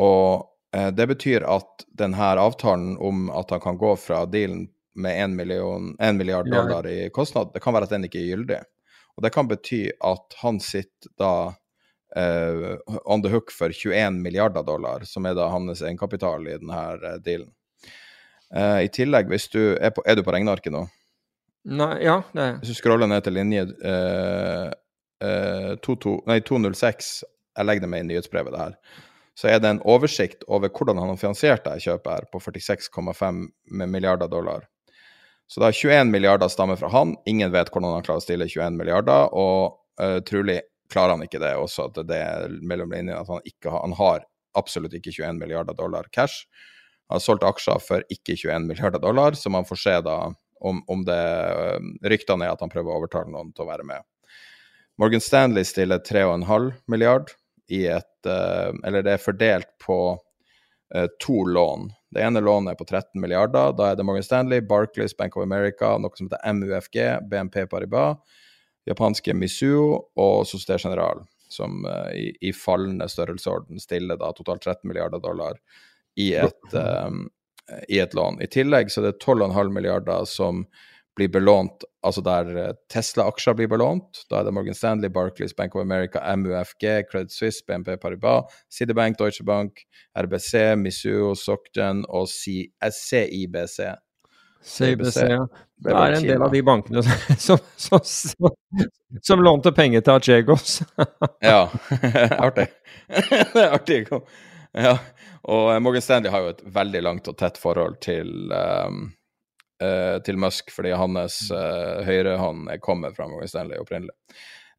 Og 0.03 0.49
eh, 0.74 0.91
det 0.91 1.07
betyr 1.12 1.47
at 1.47 1.87
denne 2.01 2.33
avtalen 2.43 2.97
om 2.99 3.28
at 3.31 3.55
han 3.55 3.62
kan 3.62 3.78
gå 3.78 3.95
fra 4.01 4.24
dealen 4.26 4.66
med 4.95 5.24
1 5.24 6.16
milliard 6.16 6.51
dollar 6.51 6.86
i 6.86 7.11
kostnad, 7.14 7.51
det 7.55 7.62
kan 7.62 7.74
være 7.74 7.88
at 7.88 7.95
den 7.95 8.07
ikke 8.09 8.20
er 8.22 8.30
gyldig. 8.34 8.61
Og 9.16 9.24
det 9.24 9.32
kan 9.34 9.49
bety 9.51 9.82
at 10.07 10.36
han 10.43 10.61
sitter 10.64 11.12
da 11.20 11.32
uh, 12.16 12.78
on 13.05 13.22
the 13.22 13.30
hook 13.30 13.51
for 13.51 13.72
21 13.72 14.22
milliarder 14.22 14.62
dollar, 14.62 15.05
som 15.05 15.26
er 15.26 15.34
da 15.38 15.51
hans 15.53 15.82
egenkapital 15.82 16.47
i 16.49 16.57
denne 16.59 16.84
eh, 16.97 17.18
dealen. 17.24 17.51
Uh, 18.51 18.80
I 18.82 18.88
tillegg, 18.91 19.28
hvis 19.30 19.49
du 19.53 19.61
er, 19.76 19.93
på, 19.95 20.03
er 20.07 20.18
du 20.18 20.24
på 20.26 20.34
regnearket 20.34 20.74
nå? 20.74 20.86
Nei, 21.70 21.93
ja, 22.03 22.22
det 22.32 22.43
er 22.43 22.57
Hvis 22.62 22.72
du 22.72 22.78
scroller 22.78 23.11
ned 23.11 23.22
til 23.26 23.36
linje 23.36 23.66
uh, 23.68 24.72
uh, 25.22 25.76
22, 25.84 26.16
nei, 26.30 26.41
206, 26.49 27.12
jeg 27.59 27.68
legger 27.68 27.84
det 27.84 27.93
med 27.93 28.07
i 28.07 28.09
nyhetsbrevet, 28.11 28.57
det 28.57 28.64
her, 28.64 29.07
så 29.38 29.49
er 29.53 29.61
det 29.61 29.70
en 29.70 29.84
oversikt 29.88 30.43
over 30.49 30.72
hvordan 30.72 30.99
han 30.99 31.12
har 31.12 31.20
finansiert 31.20 31.64
dette 31.64 31.84
kjøpet 31.84 32.11
her, 32.12 32.26
på 32.32 32.41
46,5 32.43 33.45
milliarder 33.86 34.28
dollar. 34.28 34.66
Så 35.51 35.61
da 35.61 35.73
21 35.73 36.11
milliarder 36.11 36.49
stammer 36.49 36.77
fra 36.77 36.89
han. 36.89 37.17
Ingen 37.27 37.51
vet 37.51 37.73
hvordan 37.75 37.97
han 37.97 38.05
klarer 38.07 38.23
å 38.23 38.23
stille 38.23 38.47
21 38.47 38.77
milliarder, 38.79 39.33
og 39.35 39.81
uh, 39.99 40.21
trolig 40.23 40.61
klarer 40.91 41.17
han 41.17 41.25
ikke 41.27 41.41
det 41.43 41.57
også, 41.59 41.89
at 41.89 41.99
det 42.07 42.19
er 42.23 42.53
mellom 42.63 42.93
linjene 42.95 43.19
at 43.19 43.31
han 43.31 43.43
ikke 43.43 43.73
har, 43.73 43.83
han 43.83 43.97
har 43.99 44.23
absolutt 44.59 44.95
ikke 44.95 45.11
21 45.17 45.41
milliarder 45.43 45.75
dollar 45.75 46.07
cash. 46.15 46.47
Han 47.11 47.19
har 47.19 47.25
solgt 47.25 47.47
aksjer 47.47 47.83
for 47.83 48.07
ikke 48.15 48.37
21 48.39 48.71
milliarder 48.71 49.03
dollar, 49.03 49.35
så 49.35 49.51
man 49.51 49.67
får 49.67 49.83
se 49.83 49.97
da 50.07 50.17
om, 50.61 50.83
om 50.87 51.03
det 51.09 51.19
ryktene 52.13 52.47
er 52.47 52.55
at 52.55 52.63
han 52.63 52.71
prøver 52.71 52.93
å 52.93 53.01
overtale 53.03 53.35
noen 53.35 53.51
til 53.51 53.67
å 53.67 53.71
være 53.73 53.87
med. 53.91 54.07
Morgan 55.03 55.23
Stanley 55.25 55.67
stiller 55.67 55.99
3,5 56.07 56.71
milliard 56.93 57.35
i 57.75 57.89
et 57.91 58.29
uh, 58.29 58.71
Eller 58.87 59.03
det 59.03 59.17
er 59.17 59.23
fordelt 59.23 59.73
på 59.83 59.99
to 61.23 61.45
lån. 61.47 61.85
Det 62.11 62.23
ene 62.27 62.43
lånet 62.43 62.75
er 62.75 62.79
på 62.79 62.87
13 62.89 63.21
milliarder. 63.23 63.75
Da 63.79 63.91
er 63.91 63.99
det 63.99 64.05
Morgan 64.07 64.27
Stanley, 64.27 64.61
Barclays, 64.67 65.15
Bank 65.17 65.37
of 65.37 65.45
America, 65.47 65.93
noe 65.99 66.11
som 66.19 66.27
heter 66.27 66.55
MUFG, 66.57 66.99
BNP 67.31 67.67
Paribas, 67.71 68.19
japanske 68.89 69.35
Misuo 69.37 70.01
og 70.19 70.47
Société 70.51 70.81
General, 70.83 71.23
som 71.51 71.85
uh, 71.87 72.11
i, 72.17 72.33
i, 72.41 72.53
fallende 72.57 73.07
størrelsesorden 73.11 73.79
stiller 73.83 74.19
da 74.19 74.33
totalt 74.35 74.65
13 74.65 74.89
milliarder 74.91 75.23
dollar 75.23 75.61
i 76.19 76.33
et, 76.35 76.75
um, 76.75 77.29
i 77.89 78.01
et 78.03 78.15
lån. 78.17 78.41
I 78.43 78.51
tillegg 78.51 78.91
så 78.91 79.05
er 79.05 79.13
det 79.13 79.21
12,5 79.23 79.71
milliarder 79.75 80.27
som 80.27 80.65
blir 81.21 81.31
belånt, 81.33 81.85
altså 82.07 82.25
der 82.25 82.75
Tesla-aksjer 82.93 83.57
blir 83.59 83.68
belånt. 83.68 84.25
Da 84.33 84.41
er 84.41 84.49
det 84.49 84.55
Morgan 84.57 84.77
Stanley, 84.77 85.12
Barclays, 85.12 85.53
Bank 85.57 85.77
of 85.77 85.85
America, 85.85 86.23
MUFG, 86.37 86.87
Credit 87.11 87.33
Suisse, 87.33 87.64
BNP 87.66 87.99
Paribas, 88.01 88.61
Sidebank, 88.73 89.18
Deutsche 89.21 89.45
Bank, 89.45 89.85
RBC, 90.16 90.77
Misuo, 90.81 91.35
Socgen 91.37 92.07
og 92.09 92.29
CIBC. 92.29 93.91
CIBC, 94.62 95.18
ja. 95.29 95.45
Det 95.81 95.93
er 95.97 96.14
en 96.18 96.27
del 96.27 96.43
av 96.45 96.53
de 96.53 96.61
bankene 96.62 97.03
som, 97.39 97.61
som, 97.77 98.01
som, 98.05 98.51
som 99.25 99.45
lånte 99.45 99.73
penger 99.73 100.05
til 100.05 100.18
Achegos. 100.18 100.81
ja, 101.53 101.62
artig. 102.47 102.68
det 103.09 103.62
er 103.62 103.73
artig. 103.73 104.03
Ja. 104.77 104.99
Og 105.49 105.73
Morgan 105.83 106.05
Stanley 106.05 106.33
har 106.33 106.45
jo 106.45 106.53
et 106.53 106.61
veldig 106.68 107.01
langt 107.07 107.31
og 107.33 107.39
tett 107.41 107.57
forhold 107.61 107.97
til, 108.05 108.53
um, 108.53 109.09
uh, 109.83 110.18
til 110.24 110.39
Musk, 110.41 110.70
fordi 110.74 110.93
hans 110.97 111.43
uh, 111.53 112.01
høyrehånd 112.07 112.70
kommer 112.85 113.14
fra 113.16 113.28
Morgan 113.28 113.51
Stanley 113.51 113.81
opprinnelig. 113.81 114.14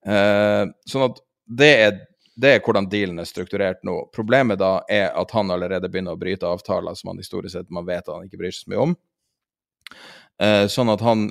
Uh, 0.07 0.71
sånn 0.89 1.05
at 1.09 1.21
det 1.61 1.69
er, 1.83 1.99
det 2.41 2.55
er 2.55 2.63
hvordan 2.65 2.89
dealen 2.91 3.21
er 3.21 3.29
strukturert 3.29 3.81
nå. 3.87 3.97
Problemet 4.15 4.61
da 4.61 4.79
er 4.89 5.11
at 5.17 5.35
han 5.35 5.51
allerede 5.53 5.89
begynner 5.91 6.17
å 6.17 6.21
bryte 6.21 6.47
avtaler 6.47 6.97
som 6.97 7.11
han 7.11 7.21
historisk 7.21 7.57
sett 7.57 7.73
man 7.73 7.87
vet 7.89 8.09
han 8.09 8.25
ikke 8.27 8.39
bryr 8.41 8.55
seg 8.55 8.65
så 8.65 8.73
mye 8.73 8.85
om. 8.89 8.97
Uh, 10.41 10.65
sånn 10.71 10.89
at 10.89 11.03
han 11.05 11.27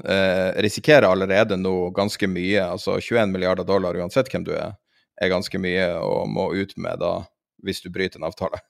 risikerer 0.62 1.08
allerede 1.08 1.58
nå 1.58 1.90
ganske 1.96 2.30
mye. 2.30 2.62
Altså 2.76 3.00
21 3.00 3.34
milliarder 3.34 3.66
dollar 3.66 3.98
uansett 3.98 4.30
hvem 4.30 4.46
du 4.46 4.54
er, 4.54 4.76
er 5.20 5.32
ganske 5.32 5.60
mye 5.60 5.92
å 5.98 6.26
må 6.30 6.52
ut 6.54 6.76
med 6.78 7.00
da, 7.02 7.16
hvis 7.64 7.82
du 7.82 7.90
bryter 7.92 8.20
en 8.20 8.28
avtale. 8.30 8.60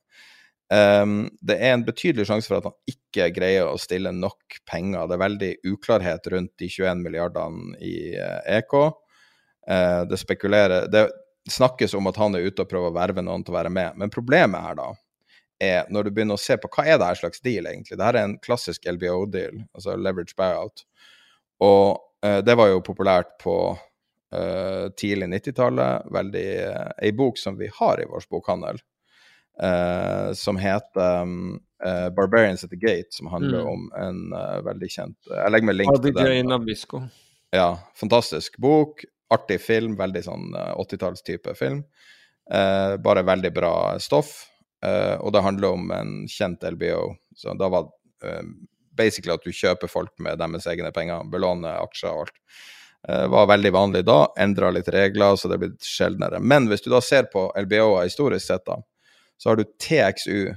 Um, 0.71 1.25
det 1.43 1.57
er 1.59 1.73
en 1.75 1.83
betydelig 1.83 2.29
sjanse 2.29 2.47
for 2.47 2.61
at 2.61 2.68
han 2.68 2.93
ikke 2.93 3.33
greier 3.35 3.66
å 3.66 3.79
stille 3.81 4.12
nok 4.14 4.61
penger. 4.71 5.09
Det 5.11 5.16
er 5.16 5.25
veldig 5.25 5.51
uklarhet 5.66 6.29
rundt 6.31 6.53
de 6.62 6.68
21 6.71 7.01
milliardene 7.03 7.75
i 7.83 7.95
uh, 8.14 8.39
EK. 8.59 8.77
Uh, 9.66 10.03
det 10.07 10.21
spekulerer 10.21 10.87
Det 10.91 11.09
snakkes 11.51 11.97
om 11.99 12.07
at 12.07 12.21
han 12.21 12.39
er 12.39 12.47
ute 12.47 12.62
og 12.62 12.71
prøver 12.71 12.93
å 12.93 12.95
verve 12.95 13.25
noen 13.27 13.43
til 13.43 13.55
å 13.55 13.59
være 13.59 13.73
med, 13.75 13.97
men 13.99 14.12
problemet 14.14 14.62
her 14.62 14.79
da 14.79 14.91
er 15.61 15.89
når 15.93 16.07
du 16.07 16.11
begynner 16.14 16.39
å 16.39 16.41
se 16.41 16.55
på 16.57 16.71
hva 16.73 16.87
er 16.87 17.01
det 17.01 17.09
her 17.09 17.18
slags 17.18 17.43
deal, 17.45 17.66
egentlig. 17.68 17.99
Det 17.99 18.07
her 18.07 18.16
er 18.16 18.29
en 18.29 18.39
klassisk 18.41 18.87
LBO-deal, 18.89 19.59
altså 19.77 19.97
leverage 19.99 20.37
buyout. 20.39 20.85
Og 21.66 21.99
uh, 22.25 22.39
det 22.47 22.57
var 22.57 22.71
jo 22.71 22.85
populært 22.87 23.39
på 23.43 23.57
tidlig 24.95 25.27
90-tallet. 25.27 26.05
Veldig 26.14 26.43
Ei 27.03 27.09
bok 27.18 27.35
som 27.41 27.57
vi 27.59 27.66
har 27.81 27.99
i 27.99 28.05
vår 28.07 28.29
bokhandel, 28.31 28.77
som 30.34 30.56
heter 30.56 31.20
um, 31.20 31.58
Barbarians 32.16 32.62
at 32.64 32.70
the 32.72 32.78
Gate, 32.80 33.11
som 33.12 33.28
handler 33.28 33.61
mm. 33.61 33.68
om 33.68 33.82
en 34.00 34.20
veldig 34.64 34.88
kjent 34.88 35.28
Jeg 35.28 35.52
legger 35.52 35.68
meg 35.68 35.76
link 35.76 35.98
til 36.00 36.14
den. 36.16 36.48
Nabisco. 36.48 37.02
Ja, 37.52 37.74
fantastisk 37.98 38.56
bok. 38.62 39.04
Artig 39.36 39.58
film, 39.61 39.98
veldig 40.00 40.22
sånn 40.24 40.54
80-tallstype 40.56 41.52
film. 41.58 41.82
bare 42.48 43.26
veldig 43.28 43.52
bra 43.52 43.74
stoff. 44.00 44.32
Uh, 44.86 45.20
og 45.20 45.32
det 45.32 45.44
handler 45.44 45.76
om 45.76 45.90
en 45.92 46.12
kjent 46.28 46.64
LBO. 46.64 47.14
Så 47.36 47.54
da 47.58 47.68
var 47.68 47.90
uh, 48.24 48.44
basically 48.96 49.34
at 49.34 49.44
du 49.44 49.52
kjøper 49.52 49.90
folk 49.92 50.12
med 50.24 50.40
deres 50.40 50.68
egne 50.70 50.92
penger, 50.96 51.26
belåner 51.30 51.82
aksjer 51.84 52.12
og 52.12 52.24
alt. 52.24 52.38
Uh, 53.08 53.26
var 53.32 53.48
veldig 53.52 53.72
vanlig 53.72 54.04
da, 54.08 54.22
endra 54.40 54.72
litt 54.72 54.88
regler, 54.92 55.36
så 55.36 55.48
det 55.48 55.58
er 55.58 55.64
blitt 55.66 55.88
sjeldnere. 55.88 56.40
Men 56.40 56.68
hvis 56.68 56.84
du 56.84 56.90
da 56.92 57.02
ser 57.04 57.28
på 57.32 57.48
LBO-er 57.56 58.08
historisk 58.08 58.46
sett, 58.46 58.64
da, 58.68 58.80
så 59.41 59.51
har 59.51 59.57
du 59.57 59.64
TXU, 59.64 60.53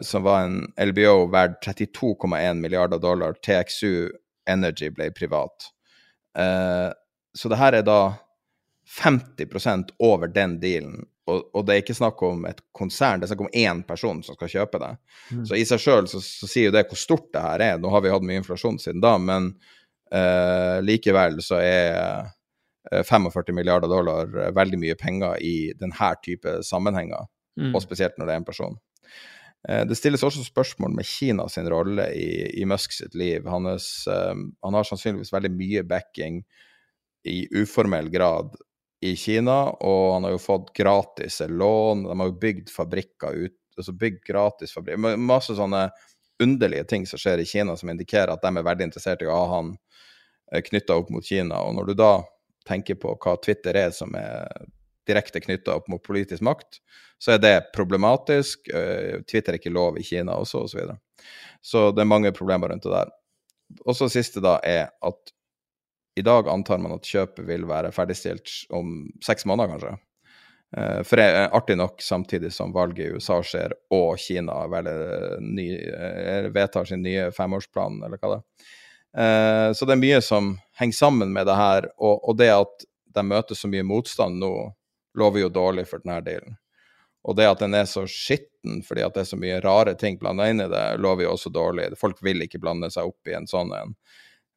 som 0.00 0.24
var 0.24 0.46
en 0.46 0.54
LBO 0.80 1.26
verdt 1.30 1.66
32,1 1.66 2.54
milliarder 2.62 2.98
dollar. 2.98 3.36
TXU 3.44 4.08
Energy 4.50 4.88
ble 4.90 5.10
privat. 5.12 5.68
så 7.36 7.50
det 7.52 7.58
her 7.60 7.76
er 7.76 7.84
da 7.84 7.98
50% 8.96 9.92
over 10.00 10.32
den 10.32 10.56
dealen 10.60 11.04
og, 11.24 11.46
og, 11.54 11.62
det 11.64 11.74
er 11.74 11.82
ikke 11.82 11.96
snakk 11.96 12.20
om 12.26 12.44
et 12.48 12.60
konsern, 12.76 13.20
det 13.20 13.26
er 13.26 13.32
snakk 13.32 13.46
om 13.46 13.54
én 13.56 13.80
person 13.88 14.20
som 14.24 14.36
skal 14.36 14.50
kjøpe 14.52 14.80
det. 14.82 14.90
Mm. 15.32 15.44
Så 15.48 15.56
i 15.56 15.64
seg 15.68 15.80
sjøl 15.80 16.08
så, 16.10 16.20
så, 16.20 16.48
sier 16.50 16.68
jo 16.68 16.74
det 16.74 16.84
hvor 16.90 17.00
stort 17.00 17.30
det 17.32 17.44
her 17.44 17.64
er. 17.64 17.78
Nå 17.80 17.92
har 17.94 18.04
vi 18.04 18.12
hatt 18.12 18.26
mye 18.28 18.42
inflasjon 18.42 18.76
siden 18.82 19.00
da, 19.04 19.14
men 19.20 19.54
eh, 20.12 20.82
likevel 20.84 21.40
så 21.44 21.62
er 21.64 22.28
45 22.92 23.40
eh, 23.40 23.56
milliarder 23.56 23.88
dollar 23.88 24.28
veldig 24.56 24.82
mye 24.82 24.98
penger 25.00 25.40
i 25.40 25.56
denne 25.80 26.10
type 26.26 26.58
sammenhenger, 26.66 27.24
mm. 27.60 27.72
og 27.72 27.82
spesielt 27.84 28.18
når 28.18 28.28
det 28.28 28.34
er 28.34 28.42
en 28.42 28.50
person. 28.50 28.76
Uh, 29.68 29.82
det 29.88 29.98
stilles 29.98 30.24
også 30.26 30.44
spørsmål 30.46 30.94
med 30.98 31.08
Kina 31.08 31.48
sin 31.52 31.68
rolle 31.72 32.10
i, 32.16 32.60
i 32.60 32.68
Musk 32.68 32.96
sitt 32.96 33.16
liv. 33.18 33.46
Hans, 33.50 33.88
uh, 34.10 34.34
han 34.34 34.78
har 34.78 34.88
sannsynligvis 34.88 35.32
veldig 35.34 35.52
mye 35.54 35.84
backing 35.88 36.42
i 37.24 37.44
uformell 37.56 38.10
grad 38.12 38.56
i 39.04 39.16
Kina, 39.16 39.68
og 39.84 40.14
han 40.14 40.24
har 40.24 40.34
jo 40.34 40.40
fått 40.40 40.72
gratis 40.76 41.40
lån. 41.48 42.06
De 42.06 42.18
har 42.20 42.28
jo 42.30 42.40
bygd 42.40 42.70
fabrikker 42.72 43.36
ut, 43.46 43.56
altså 43.76 43.92
bygd 44.00 44.22
gratis 44.24 44.72
fabrikker. 44.72 45.16
Masse 45.20 45.56
sånne 45.56 45.88
underlige 46.42 46.84
ting 46.84 47.06
som 47.06 47.20
skjer 47.20 47.42
i 47.42 47.46
Kina 47.48 47.76
som 47.76 47.90
indikerer 47.92 48.32
at 48.32 48.42
de 48.42 48.50
er 48.50 48.66
veldig 48.66 48.88
interessert 48.88 49.22
i 49.22 49.28
å 49.28 49.34
ha 49.36 49.44
han 49.56 49.74
eh, 50.52 50.62
knytta 50.64 50.96
opp 50.98 51.12
mot 51.14 51.26
Kina. 51.26 51.60
Og 51.66 51.76
når 51.76 51.90
du 51.90 51.98
da 52.00 52.14
tenker 52.68 52.98
på 53.00 53.12
hva 53.20 53.36
Twitter 53.44 53.76
er, 53.76 53.92
som 53.94 54.14
er 54.18 54.48
direkte 55.08 55.42
knytta 55.42 55.76
opp 55.78 55.88
mot 55.92 56.02
politisk 56.04 56.44
makt, 56.44 56.80
så 57.18 57.34
er 57.34 57.42
det 57.42 57.54
problematisk. 57.74 58.68
Eh, 58.68 59.20
Twitter 59.28 59.54
er 59.54 59.60
ikke 59.60 59.74
lov 59.74 59.98
i 59.98 60.04
Kina 60.06 60.36
også, 60.40 60.64
osv. 60.64 60.72
Så, 60.72 60.80
videre. 60.80 60.98
så 61.62 61.84
det 61.92 62.04
er 62.04 62.10
mange 62.10 62.32
problemer 62.36 62.72
rundt 62.72 62.84
det 62.86 62.94
der. 62.94 63.12
Og 63.84 63.96
så 63.96 64.10
siste 64.12 64.42
da 64.44 64.58
er 64.64 64.90
at 65.04 65.32
i 66.14 66.22
dag 66.22 66.48
antar 66.48 66.78
man 66.78 66.94
at 66.94 67.08
kjøpet 67.08 67.46
vil 67.48 67.64
være 67.66 67.90
ferdigstilt 67.94 68.50
om 68.76 69.08
seks 69.24 69.46
måneder, 69.50 69.72
kanskje. 69.72 69.96
Eh, 70.76 71.00
for 71.06 71.20
det 71.20 71.26
er 71.26 71.56
artig 71.56 71.78
nok, 71.80 72.02
samtidig 72.04 72.52
som 72.54 72.74
valget 72.74 73.06
i 73.06 73.18
USA 73.18 73.40
skjer 73.42 73.74
og 73.94 74.18
Kina 74.22 74.60
eh, 74.68 76.48
vedtar 76.54 76.88
sin 76.88 77.02
nye 77.02 77.30
femårsplan, 77.34 78.02
eller 78.06 78.20
hva 78.20 78.36
det 78.36 78.40
er. 78.40 78.72
Så 79.78 79.86
det 79.86 79.94
er 79.94 80.00
mye 80.00 80.16
som 80.26 80.56
henger 80.74 80.96
sammen 80.98 81.30
med 81.30 81.46
det 81.46 81.54
her, 81.54 81.84
og, 82.02 82.16
og 82.26 82.34
det 82.34 82.48
at 82.50 82.82
de 83.14 83.22
møter 83.22 83.54
så 83.58 83.70
mye 83.70 83.84
motstand 83.86 84.40
nå, 84.42 84.50
lover 85.18 85.44
jo 85.44 85.48
dårlig 85.52 85.86
for 85.88 86.02
denne 86.04 86.20
delen. 86.26 86.56
Og 87.24 87.36
det 87.38 87.46
at 87.48 87.62
den 87.64 87.74
er 87.76 87.86
så 87.88 88.04
skitten 88.10 88.82
fordi 88.84 89.04
at 89.04 89.16
det 89.16 89.24
er 89.24 89.30
så 89.30 89.38
mye 89.40 89.62
rare 89.64 89.94
ting 90.00 90.18
blanda 90.20 90.48
inn 90.50 90.60
i 90.60 90.68
det, 90.68 90.84
lover 91.00 91.26
jo 91.26 91.34
også 91.34 91.52
dårlig. 91.54 91.92
Folk 92.00 92.20
vil 92.24 92.44
ikke 92.44 92.60
blande 92.60 92.90
seg 92.92 93.08
opp 93.08 93.30
i 93.30 93.36
en 93.38 93.48
sånn 93.48 93.72
en. 93.76 93.94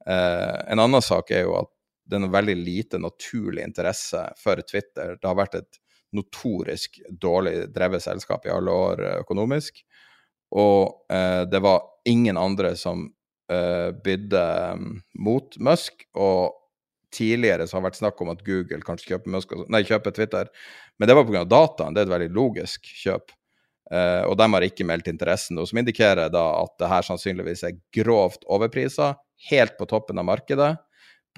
Eh, 0.07 0.55
en 0.73 0.83
annen 0.83 1.03
sak 1.03 1.31
er 1.35 1.45
jo 1.47 1.57
at 1.61 1.71
det 2.07 2.17
er 2.17 2.23
noe 2.23 2.35
veldig 2.35 2.55
lite 2.59 2.99
naturlig 3.03 3.65
interesse 3.67 4.21
for 4.39 4.59
Twitter. 4.67 5.15
Det 5.19 5.27
har 5.27 5.39
vært 5.39 5.59
et 5.59 5.79
notorisk 6.15 7.01
dårlig 7.11 7.67
drevet 7.75 8.03
selskap 8.03 8.45
i 8.47 8.53
alle 8.53 8.71
år 8.71 9.03
eh, 9.03 9.17
økonomisk. 9.23 9.81
Og 10.55 11.11
eh, 11.11 11.43
det 11.51 11.59
var 11.63 11.83
ingen 12.07 12.39
andre 12.39 12.73
som 12.79 13.09
eh, 13.51 13.91
bydde 14.03 14.45
um, 14.73 14.93
mot 15.19 15.59
Musk. 15.59 16.07
Og 16.15 16.55
tidligere 17.13 17.67
så 17.67 17.77
har 17.77 17.83
det 17.83 17.89
vært 17.91 17.99
snakk 18.01 18.21
om 18.23 18.31
at 18.33 18.43
Google 18.45 18.83
kanskje 18.85 19.13
kjøper, 19.13 19.33
Musk, 19.33 19.53
nei, 19.73 19.83
kjøper 19.87 20.15
Twitter. 20.15 20.49
Men 20.97 21.09
det 21.09 21.15
var 21.17 21.27
pga. 21.27 21.43
dataen. 21.47 21.95
Det 21.95 22.03
er 22.03 22.09
et 22.09 22.15
veldig 22.15 22.33
logisk 22.35 22.89
kjøp. 23.03 23.31
Uh, 23.87 24.27
og 24.27 24.35
de 24.35 24.47
har 24.51 24.65
ikke 24.65 24.83
meldt 24.83 25.07
interessen, 25.07 25.55
noe 25.55 25.69
som 25.69 25.79
indikerer 25.79 26.27
da 26.33 26.43
at 26.59 26.73
det 26.81 26.89
her 26.91 27.05
sannsynligvis 27.07 27.63
er 27.63 27.77
grovt 27.95 28.43
overprisa, 28.51 29.13
helt 29.47 29.77
på 29.79 29.87
toppen 29.87 30.19
av 30.19 30.27
markedet. 30.27 30.73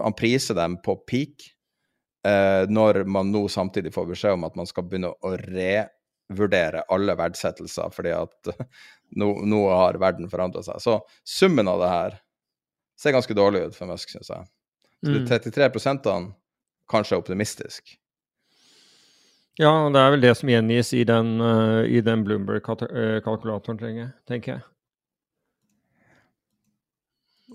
Han 0.01 0.15
priser 0.17 0.57
dem 0.57 0.80
på 0.82 0.95
peak, 1.07 1.49
eh, 2.28 2.63
når 2.72 3.03
man 3.03 3.32
nå 3.34 3.45
samtidig 3.51 3.91
får 3.93 4.05
beskjed 4.13 4.38
om 4.38 4.45
at 4.47 4.55
man 4.55 4.70
skal 4.70 4.86
begynne 4.88 5.11
å 5.11 5.34
revurdere 5.36 6.86
alle 6.95 7.15
verdsettelser, 7.20 7.91
fordi 7.91 8.13
at 8.15 8.53
nå, 9.20 9.34
nå 9.43 9.61
har 9.70 9.99
verden 10.01 10.32
forandra 10.32 10.63
seg. 10.65 10.80
Så 10.84 10.99
summen 11.28 11.67
av 11.67 11.84
det 11.84 11.91
her 11.91 12.17
ser 12.99 13.15
ganske 13.15 13.36
dårlig 13.36 13.67
ut 13.67 13.78
for 13.78 13.91
Musk, 13.91 14.15
syns 14.15 14.32
jeg. 14.32 14.47
Så 15.00 15.14
de 15.16 15.24
33 15.28 15.70
prosentene 15.72 16.34
kanskje 16.91 17.16
er 17.16 17.22
optimistisk. 17.22 17.95
Ja, 19.60 19.72
og 19.86 19.93
det 19.95 20.02
er 20.02 20.14
vel 20.14 20.24
det 20.24 20.34
som 20.39 20.50
gjengis 20.52 20.93
i 20.95 21.04
den, 21.08 21.34
uh, 21.43 21.84
den 21.84 22.22
Bloomberg-kalkulatoren, 22.28 23.80
tenker 24.28 24.54
jeg. 24.54 24.62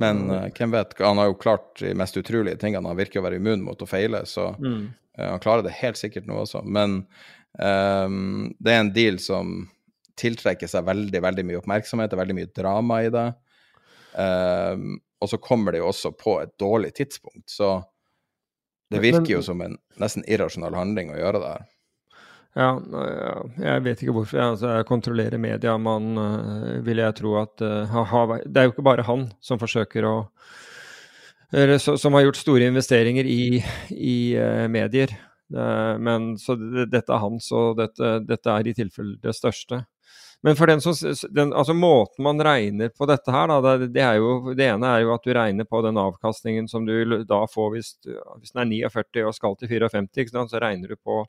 Men 0.01 0.27
uh, 0.29 0.51
hvem 0.53 0.75
vet? 0.75 0.93
Han 1.01 1.21
har 1.23 1.31
jo 1.31 1.39
klart 1.41 1.79
de 1.81 1.95
mest 1.97 2.19
utrolige 2.21 2.61
tingene. 2.61 2.91
Han 2.91 2.99
virker 2.99 3.23
å 3.23 3.25
være 3.25 3.39
immun 3.41 3.65
mot 3.65 3.81
å 3.81 3.89
feile, 3.89 4.25
så 4.29 4.51
mm. 4.59 4.83
uh, 5.21 5.31
han 5.31 5.41
klarer 5.45 5.65
det 5.65 5.79
helt 5.81 6.01
sikkert 6.01 6.29
nå 6.29 6.43
også. 6.43 6.65
Men 6.67 7.05
um, 7.57 8.53
det 8.59 8.75
er 8.75 8.83
en 8.83 8.93
deal 8.97 9.21
som 9.23 9.57
tiltrekker 10.21 10.71
seg 10.71 10.85
veldig 10.87 11.25
veldig 11.25 11.45
mye 11.49 11.61
oppmerksomhet, 11.63 12.13
det 12.13 12.19
er 12.19 12.23
veldig 12.23 12.39
mye 12.39 12.53
drama 12.55 13.01
i 13.07 13.11
det. 13.15 13.29
Um, 14.15 14.99
og 15.23 15.31
så 15.31 15.41
kommer 15.43 15.75
det 15.75 15.81
jo 15.83 15.91
også 15.91 16.13
på 16.15 16.37
et 16.43 16.53
dårlig 16.61 16.93
tidspunkt, 16.95 17.49
så 17.51 17.81
det 18.93 19.01
virker 19.03 19.33
jo 19.33 19.41
som 19.43 19.63
en 19.65 19.79
nesten 19.99 20.23
irrasjonell 20.31 20.77
handling 20.77 21.11
å 21.11 21.19
gjøre 21.19 21.41
det 21.43 21.53
her. 21.55 21.71
Ja, 22.55 22.69
jeg 23.59 23.83
vet 23.83 24.03
ikke 24.03 24.15
hvorfor. 24.15 24.39
Altså, 24.39 24.69
jeg 24.77 24.87
kontrollerer 24.87 25.41
media. 25.43 25.75
Man 25.81 26.15
uh, 26.15 26.77
vil 26.87 27.03
jeg 27.03 27.17
tro 27.19 27.35
at 27.41 27.65
uh, 27.67 27.97
ha, 28.13 28.23
Det 28.45 28.61
er 28.61 28.69
jo 28.69 28.75
ikke 28.77 28.87
bare 28.87 29.07
han 29.09 29.27
som 29.43 29.59
forsøker 29.59 30.07
å 30.07 30.15
eller, 31.55 31.79
Som 31.79 32.15
har 32.15 32.25
gjort 32.25 32.39
store 32.39 32.67
investeringer 32.71 33.27
i, 33.31 33.59
i 33.91 34.19
uh, 34.39 34.67
medier. 34.71 35.13
men 35.99 36.37
Så 36.41 36.57
dette 36.91 37.13
er 37.13 37.21
hans, 37.23 37.51
og 37.53 37.77
dette, 37.79 38.17
dette, 38.27 38.51
er 38.51 38.67
i 38.67 38.75
tilfelle 38.75 39.19
det 39.23 39.35
største. 39.37 39.85
Men 40.45 40.57
for 40.59 40.69
den 40.69 40.83
som, 40.85 40.95
den, 41.33 41.53
altså 41.57 41.73
måten 41.73 42.25
man 42.27 42.43
regner 42.45 42.91
på 42.93 43.07
dette 43.09 43.33
her, 43.33 43.49
da, 43.49 43.77
det, 43.81 43.89
det, 43.95 44.09
jo, 44.21 44.53
det 44.53 44.67
ene 44.75 44.91
er 44.93 45.05
jo 45.05 45.15
at 45.15 45.25
du 45.25 45.33
regner 45.33 45.69
på 45.69 45.81
den 45.87 46.01
avkastningen 46.01 46.69
som 46.69 46.85
du 46.85 47.23
da 47.25 47.45
får 47.49 47.71
hvis, 47.73 47.95
hvis 48.05 48.53
den 48.53 48.67
er 48.67 48.91
49 48.93 49.25
og 49.25 49.39
skal 49.39 49.57
til 49.57 49.73
54, 49.73 50.45
så 50.51 50.61
regner 50.61 50.93
du 50.93 51.01
på 51.01 51.25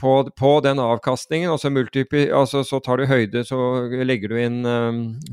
på, 0.00 0.30
på, 0.32 0.50
den 0.64 0.78
avkastningen, 0.80 1.50
og 1.52 1.60
så, 1.60 1.68
altså, 1.68 2.62
så, 2.64 2.78
tar 2.80 2.96
du 2.96 3.04
høyde, 3.04 3.42
så 3.44 3.58
legger 4.00 4.32
du 4.32 4.38
inn, 4.40 4.62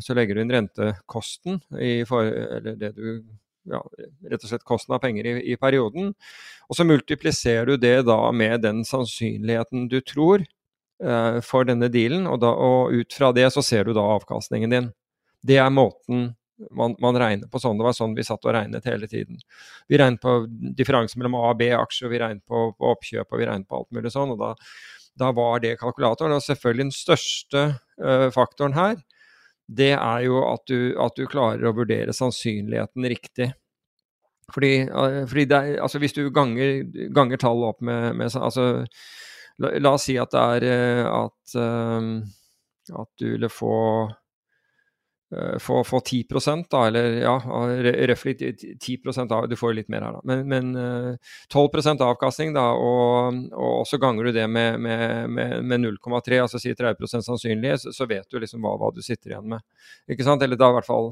så 0.04 0.12
legger 0.18 0.36
du 0.36 0.42
inn 0.44 0.52
rentekosten, 0.52 1.62
for, 2.10 2.28
eller 2.28 2.76
det 2.76 2.90
du 2.98 3.22
ja, 3.72 3.80
rett 4.32 4.44
og 4.44 4.50
slett 4.50 4.68
kosten 4.68 4.96
av 4.96 5.02
penger 5.04 5.28
i, 5.28 5.34
i, 5.54 5.58
perioden. 5.60 6.14
Og 6.68 6.78
så 6.78 6.86
multipliserer 6.88 7.68
du 7.68 7.78
det 7.80 8.02
da 8.08 8.20
med 8.36 8.64
den 8.66 8.84
sannsynligheten 8.88 9.88
du 9.92 10.00
tror 10.02 10.46
for 11.46 11.68
denne 11.68 11.92
dealen, 11.94 12.24
og, 12.26 12.40
da, 12.42 12.50
og, 12.50 12.90
ut 12.90 13.14
fra 13.14 13.28
det 13.36 13.46
så 13.54 13.62
ser 13.62 13.86
du 13.86 13.92
da 13.94 14.02
avkastningen 14.16 14.72
din. 14.74 14.88
Det 15.46 15.60
er 15.62 15.70
måten 15.70 16.32
man, 16.72 16.96
man, 17.00 17.18
regner 17.20 17.50
på 17.52 17.60
sånn. 17.62 17.78
Det 17.78 17.86
var 17.86 17.96
sånn 17.96 18.16
vi 18.18 18.26
satt 18.26 18.46
og 18.46 18.56
regnet 18.56 18.88
hele 18.90 19.10
tiden. 19.10 19.40
Vi 19.90 20.00
regnet 20.00 20.22
på 20.24 20.40
differansen 20.78 21.22
mellom 21.22 21.38
A 21.40 21.52
og 21.52 21.60
B-aksjer, 21.60 22.12
vi 22.12 22.22
regnet 22.22 22.46
på, 22.48 22.70
på, 22.78 22.94
oppkjøp 22.96 23.30
og 23.30 23.42
vi 23.42 23.50
regnet 23.50 23.70
på 23.70 23.82
alt 23.82 23.92
mulig 23.96 24.14
sånn. 24.14 24.34
og 24.34 24.42
da, 24.42 24.54
da 25.20 25.32
var 25.38 25.62
det 25.64 25.78
kalkulatoren. 25.82 26.36
Og 26.38 26.46
selvfølgelig 26.46 26.88
den 26.88 26.96
største 26.96 27.64
uh, 28.02 28.28
faktoren 28.34 28.78
her, 28.78 28.98
det 29.68 29.94
er 29.98 30.26
jo 30.26 30.42
at 30.48 30.64
du, 30.72 30.96
at 31.04 31.18
du, 31.20 31.26
klarer 31.30 31.68
å 31.68 31.76
vurdere 31.78 32.16
sannsynligheten 32.16 33.08
riktig. 33.14 33.52
Fordi, 34.54 34.74
uh, 34.90 35.24
fordi 35.30 35.48
er, 35.52 35.74
altså 35.84 36.02
hvis 36.02 36.16
du 36.18 36.26
ganger, 36.34 36.82
ganger 37.16 37.42
tallet 37.42 37.74
opp 37.76 37.84
med, 37.86 38.16
med 38.18 38.34
altså, 38.34 38.88
la, 39.60 39.74
la, 39.80 39.94
oss 39.94 40.08
si 40.08 40.18
at 40.22 40.34
det 40.34 40.44
er 40.70 41.06
uh, 41.08 41.26
at, 41.26 41.58
at 43.02 43.10
du 43.20 43.30
ville 43.34 43.50
få 43.50 43.76
Eh, 44.08 44.27
få, 45.60 45.84
få 45.84 46.00
10% 46.00 46.66
da, 46.72 46.86
eller 46.88 47.18
ja, 47.20 47.34
røftlig 48.08 48.38
10% 48.80 49.32
av, 49.36 49.50
Du 49.50 49.56
får 49.60 49.74
litt 49.74 49.90
mer 49.92 50.06
her, 50.06 50.16
da. 50.16 50.22
Men, 50.24 50.46
men 50.48 51.18
12 51.52 51.80
eh, 51.84 52.04
avkastning, 52.06 52.54
da, 52.56 52.70
og, 52.72 53.42
og, 53.52 53.82
så 53.88 54.00
ganger 54.00 54.30
du 54.30 54.32
det 54.32 54.46
med, 54.48 54.80
med, 54.80 55.30
med, 55.30 55.66
med 55.68 55.84
0,3, 55.84 56.40
altså 56.42 56.62
si 56.64 56.72
30% 56.74 57.28
sannsynlighet, 57.28 57.82
så, 57.82 57.92
så, 57.92 58.08
vet 58.08 58.30
du 58.32 58.40
liksom 58.40 58.64
hva, 58.64 58.78
hva, 58.80 58.92
du 58.96 59.02
sitter 59.04 59.34
igjen 59.34 59.50
med. 59.52 59.66
Ikke 60.08 60.24
sant? 60.28 60.44
Eller 60.44 60.60
da 60.60 60.72
i 60.72 60.78
hvert 60.78 60.88
fall 60.88 61.12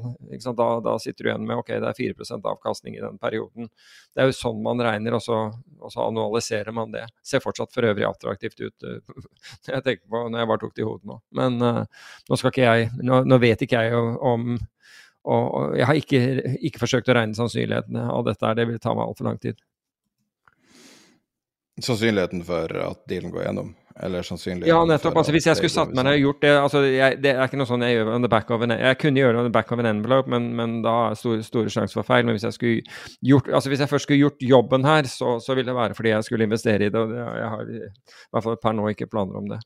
da, 0.56 0.68
da, 0.80 0.96
sitter 1.02 1.24
du 1.24 1.30
igjen 1.30 1.46
med 1.48 1.60
ok, 1.60 1.74
det 1.76 1.92
er 1.92 2.00
4% 2.00 2.50
avkastning 2.54 2.96
i 2.96 3.04
den 3.04 3.20
perioden. 3.20 3.68
Det 4.14 4.24
er 4.24 4.30
jo 4.30 4.38
sånn 4.38 4.64
man 4.64 4.80
regner, 4.80 5.18
og 5.18 5.24
så, 5.24 5.42
og 5.76 5.92
så 5.92 6.08
annualiserer 6.08 6.72
man 6.72 6.94
det. 6.94 7.04
Ser 7.26 7.44
fortsatt 7.44 7.74
for 7.74 7.84
øvrig 7.88 8.08
attraktivt 8.08 8.64
ut 8.64 8.88
eh, 8.88 9.00
jeg 9.74 9.84
tenker 9.84 10.04
på 10.08 10.24
når 10.30 10.40
jeg 10.40 10.50
bare 10.52 10.64
tok 10.64 10.74
det 10.76 10.84
i 10.84 10.88
hodet 10.88 11.10
nå. 11.12 11.20
Men 11.36 11.60
uh, 11.60 11.82
nå 12.30 12.38
skal 12.40 12.52
ikke 12.52 12.64
jeg 12.64 12.90
Nå, 13.06 13.20
nå 13.28 13.38
vet 13.42 13.60
ikke 13.62 13.80
jeg 13.84 14.05
om 14.14 14.56
og, 15.26 15.46
og 15.58 15.72
jeg 15.74 15.86
har 15.88 15.98
ikke, 15.98 16.20
ikke, 16.68 16.82
forsøkt 16.84 17.08
å 17.10 17.16
regne 17.18 17.34
sannsynlighetene 17.34 18.04
av 18.12 18.28
dette, 18.28 18.52
det 18.58 18.68
vil 18.68 18.78
ta 18.82 18.94
meg 18.94 19.08
altfor 19.08 19.26
lang 19.26 19.40
tid. 19.42 19.58
Sannsynligheten 21.82 22.44
for 22.46 22.72
at 22.80 23.02
dealen 23.10 23.32
går 23.34 23.42
gjennom? 23.48 23.74
Eller 24.00 24.24
sannsynligheten 24.24 24.68
Ja, 24.68 24.78
nettopp. 24.84 25.16
altså 25.16 25.32
Hvis 25.32 25.46
jeg 25.48 25.56
skulle 25.56 25.72
satt 25.72 25.92
meg 25.96 26.04
ned 26.04 26.18
og 26.18 26.24
gjort 26.26 26.42
det 26.44 26.50
altså 26.52 26.82
jeg, 26.84 27.16
Det 27.24 27.30
er 27.32 27.46
ikke 27.48 27.56
noe 27.56 27.68
sånn 27.68 27.84
jeg 27.84 27.94
gjør 27.96 28.10
on 28.12 28.26
the 28.26 28.28
back 28.28 28.50
of 28.52 28.64
an 28.64 28.74
Jeg 28.76 28.98
kunne 29.00 29.22
gjøre 29.22 29.32
det 29.32 29.40
on 29.40 29.48
the 29.48 29.54
back 29.54 29.72
of 29.72 29.80
an 29.80 29.88
envelope, 29.88 30.28
men, 30.28 30.50
men 30.56 30.74
da 30.84 30.94
er 31.10 31.16
store, 31.16 31.44
store 31.44 31.72
sjanser 31.72 31.96
for 31.96 32.08
feil. 32.08 32.26
Men 32.28 32.36
hvis 32.36 32.44
jeg 32.44 32.56
skulle 32.56 32.98
gjort 33.24 33.48
altså 33.48 33.72
hvis 33.72 33.84
jeg 33.84 33.92
først 33.92 34.08
skulle 34.08 34.20
gjort 34.20 34.44
jobben 34.44 34.84
her, 34.88 35.08
så, 35.08 35.38
så 35.40 35.56
ville 35.56 35.68
det 35.72 35.78
være 35.78 35.96
fordi 35.96 36.12
jeg 36.12 36.28
skulle 36.28 36.48
investere 36.48 36.88
i 36.88 36.92
det. 36.92 37.02
Og 37.02 37.16
jeg 37.16 37.50
har 37.56 37.72
i 37.72 37.80
hvert 38.36 38.46
fall 38.46 38.60
per 38.62 38.76
nå 38.76 38.92
ikke 38.92 39.08
planer 39.12 39.40
om 39.40 39.48
det. 39.52 39.60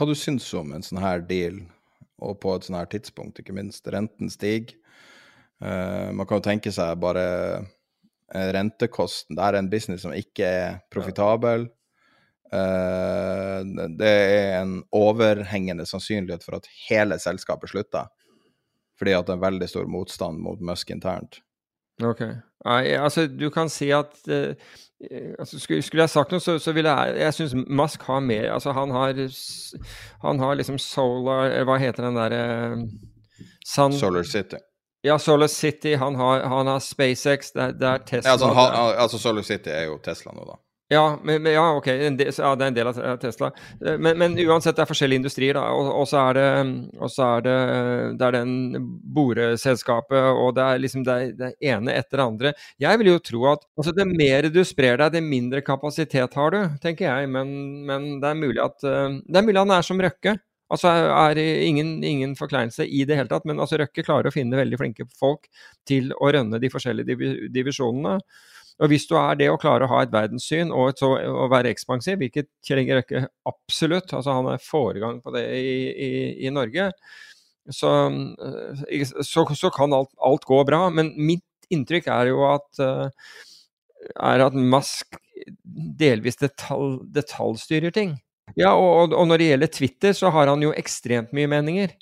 Hva 0.00 0.08
du 0.08 0.16
syns 0.16 0.46
om 0.56 0.72
en 0.72 0.84
sånn 0.84 1.02
her 1.02 1.20
deal, 1.28 1.58
og 2.24 2.38
på 2.40 2.54
et 2.56 2.64
sånn 2.64 2.78
her 2.78 2.88
tidspunkt, 2.88 3.40
ikke 3.40 3.56
minst. 3.56 3.84
Renten 3.92 4.32
stiger. 4.32 4.78
Uh, 5.60 6.08
man 6.16 6.24
kan 6.24 6.40
jo 6.40 6.46
tenke 6.46 6.72
seg 6.72 6.96
bare 7.02 7.24
uh, 7.60 8.46
rentekosten. 8.56 9.36
Det 9.36 9.44
er 9.44 9.58
en 9.58 9.68
business 9.72 10.06
som 10.06 10.14
ikke 10.16 10.48
er 10.48 10.78
profitabel. 10.92 11.68
Uh, 12.48 13.60
det 14.00 14.08
er 14.08 14.56
en 14.62 14.78
overhengende 14.96 15.84
sannsynlighet 15.86 16.46
for 16.46 16.56
at 16.56 16.70
hele 16.88 17.20
selskapet 17.20 17.74
slutter. 17.74 18.08
Fordi 18.96 19.14
at 19.16 19.28
det 19.28 19.36
er 19.36 19.44
veldig 19.44 19.68
stor 19.68 19.88
motstand 19.88 20.40
mot 20.40 20.64
Musk 20.64 20.96
internt. 20.96 21.42
Ok. 22.04 22.22
Nei, 22.64 22.92
altså, 22.92 23.26
du 23.26 23.48
kan 23.50 23.70
si 23.72 23.88
at 23.94 24.16
uh, 24.28 24.52
altså, 25.38 25.60
skulle, 25.60 25.82
skulle, 25.82 26.02
jeg 26.04 26.12
sagt 26.12 26.32
noe, 26.34 26.42
så, 26.44 26.58
så 26.60 26.74
ville 26.76 26.92
jeg 26.92 27.20
Jeg 27.22 27.36
syns 27.38 27.54
Musk 27.68 28.02
har 28.04 28.20
mer 28.20 28.50
Altså, 28.52 28.74
han 28.76 28.92
har 28.92 29.16
Han 30.26 30.42
har 30.42 30.58
liksom 30.60 30.76
Solar 30.78 31.54
Hva 31.64 31.78
heter 31.80 32.04
den 32.04 32.18
derre 32.20 32.42
uh, 32.76 32.84
Solar 33.64 34.22
City. 34.22 34.56
Ja, 35.02 35.18
Solar 35.18 35.46
City. 35.46 35.94
Han 35.94 36.14
har, 36.14 36.40
han 36.40 36.66
har 36.66 36.80
SpaceX. 36.80 37.52
Det, 37.52 37.72
det, 37.80 37.86
er 37.86 37.98
Tesla. 37.98 38.28
Ja, 38.28 38.32
altså, 38.32 38.46
han, 38.46 38.94
altså, 38.98 39.18
Solar 39.18 39.42
City 39.42 39.70
er 39.70 39.86
jo 39.88 39.98
Tesla 40.04 40.34
nå, 40.34 40.44
da. 40.44 40.58
Ja, 40.90 41.20
men, 41.22 41.44
ja 41.46 41.68
ok, 41.76 41.86
del, 42.18 42.32
ja, 42.34 42.48
det 42.58 42.64
er 42.64 42.70
en 42.72 42.74
del 42.74 42.88
av 42.90 43.18
Tesla. 43.22 43.52
Eh, 43.78 43.94
men, 43.94 44.16
men, 44.18 44.32
uansett, 44.42 44.74
det 44.74 44.82
er 44.82 44.90
forskjellige 44.90 45.22
industrier. 45.22 45.54
da, 45.54 45.68
Og, 45.70 45.90
og 46.00 46.08
så 46.10 46.24
er 46.24 46.38
det, 46.40 46.46
så 47.14 47.28
er 47.36 47.44
det, 47.46 47.54
det 48.18 48.26
er 48.26 48.36
den 48.40 48.88
boreselskapet, 49.14 50.18
og 50.34 50.56
det 50.58 50.66
er 50.66 50.82
liksom 50.82 51.06
det, 51.06 51.16
det, 51.38 51.52
ene 51.62 51.94
etter 51.94 52.18
det 52.18 52.26
andre. 52.26 52.54
Jeg 52.82 52.98
vil 52.98 53.12
jo 53.12 53.22
tro 53.30 53.46
at 53.52 53.64
altså, 53.78 53.94
det 53.94 54.08
mer 54.10 54.50
du 54.50 54.60
sprer 54.66 54.98
deg, 54.98 55.14
det 55.14 55.24
mindre 55.30 55.62
kapasitet 55.62 56.34
har 56.34 56.56
du, 56.56 56.60
tenker 56.82 57.06
jeg. 57.06 57.30
Men, 57.38 57.54
men 57.86 58.12
det, 58.18 58.34
er 58.34 58.42
mulig 58.42 58.64
at, 58.66 58.82
eh, 58.82 59.20
det 59.30 59.38
er 59.38 59.46
mulig 59.46 59.62
han 59.62 59.78
er 59.78 59.86
som 59.86 60.02
Røkke. 60.02 60.40
Altså 60.74 60.90
er 60.90 61.38
ingen, 61.38 62.00
ingen 62.06 62.36
forkleinelse 62.38 62.82
i 62.86 63.06
det 63.06 63.14
hele 63.18 63.30
tatt, 63.30 63.46
men 63.46 63.62
altså 63.62 63.78
Røkke 63.78 64.02
klarer 64.06 64.30
å 64.30 64.34
finne 64.34 64.58
veldig 64.58 64.78
flinke 64.78 65.06
folk 65.18 65.46
til 65.86 66.10
å 66.18 66.34
rønne 66.34 66.58
de 66.62 66.70
forskjellige 66.70 67.46
divisjonene. 67.54 68.18
Og 68.80 68.88
Hvis 68.88 69.04
du 69.10 69.16
er 69.20 69.36
det 69.36 69.50
og 69.52 69.60
klarer 69.60 69.84
å 69.84 69.90
ha 69.92 70.02
et 70.04 70.12
verdenssyn 70.12 70.70
og, 70.72 70.94
et, 70.94 71.02
og 71.04 71.50
være 71.52 71.72
ekspansiv, 71.74 72.16
hvilket 72.22 72.48
Kjell 72.64 72.80
Inge 72.80 72.96
Røkke 72.96 73.26
absolutt, 73.48 74.14
altså 74.16 74.38
han 74.38 74.48
er 74.54 74.62
foregang 74.64 75.18
på 75.20 75.34
det 75.34 75.44
i, 75.58 75.74
i, 75.90 76.10
i 76.48 76.52
Norge, 76.54 76.88
så, 77.68 77.90
eh, 78.08 79.04
så, 79.26 79.44
så 79.44 79.70
kan 79.74 79.92
alt, 79.92 80.12
alt, 80.16 80.46
gå 80.48 80.62
bra. 80.64 80.86
Men 80.94 81.12
mitt 81.20 81.44
inntrykk 81.72 82.08
er 82.10 82.32
jo 82.32 82.44
at, 82.48 82.68
eh, 82.80 83.28
er 84.16 84.46
at 84.46 84.56
Musk 84.56 85.20
delvis 86.00 86.40
detalj, 86.40 87.02
detaljstyrer 87.14 87.94
ting. 87.94 88.16
Ja, 88.58 88.72
og, 88.74 89.12
og, 89.12 89.26
når 89.28 89.38
det 89.38 89.50
gjelder 89.52 89.74
Twitter, 89.76 90.16
så 90.16 90.32
har 90.34 90.50
han 90.50 90.64
jo 90.64 90.72
ekstremt 90.76 91.34
mye 91.36 91.50
meninger. 91.50 91.92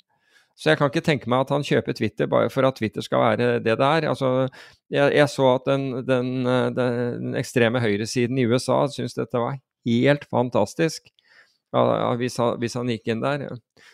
Så 0.59 0.73
jeg 0.73 0.79
kan 0.79 0.89
ikke 0.91 1.05
tenke 1.05 1.29
meg 1.31 1.45
at 1.45 1.53
han 1.55 1.63
kjøper 1.63 1.95
Twitter 1.95 2.27
bare 2.27 2.49
for 2.51 2.67
at 2.67 2.75
Twitter 2.75 3.03
skal 3.05 3.21
være 3.23 3.45
det 3.63 3.77
det 3.79 3.85
er. 3.85 4.09
Altså, 4.11 4.49
jeg, 4.91 5.13
jeg 5.15 5.31
så 5.31 5.53
at 5.53 5.69
den, 5.69 5.85
den, 6.07 6.33
den, 6.75 7.37
ekstreme 7.39 7.79
høyresiden 7.79 8.41
i 8.41 8.47
USA 8.49 8.81
syntes 8.91 9.15
dette 9.15 9.39
var 9.39 9.55
helt 9.87 10.27
fantastisk. 10.27 11.07
Ja, 11.71 12.11
hvis, 12.17 12.35
han, 12.41 12.57
hvis, 12.59 12.75
han, 12.75 12.89
gikk 12.91 13.07
inn 13.13 13.21
der. 13.23 13.45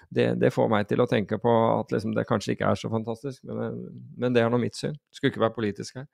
Det, 0.10 0.30
det, 0.42 0.54
får 0.56 0.72
meg 0.72 0.88
til 0.90 1.04
å 1.04 1.10
tenke 1.12 1.38
på 1.44 1.54
at 1.76 1.92
liksom, 1.94 2.16
det 2.18 2.26
kanskje 2.30 2.56
ikke 2.56 2.72
er 2.72 2.80
så 2.80 2.90
fantastisk, 2.90 3.44
men, 3.46 3.82
men 4.18 4.34
det 4.34 4.42
er 4.42 4.50
nå 4.50 4.62
mitt 4.62 4.80
syn. 4.80 4.96
Skulle 5.14 5.34
ikke 5.34 5.44
være 5.44 5.58
politisk 5.60 6.00
her. 6.00 6.10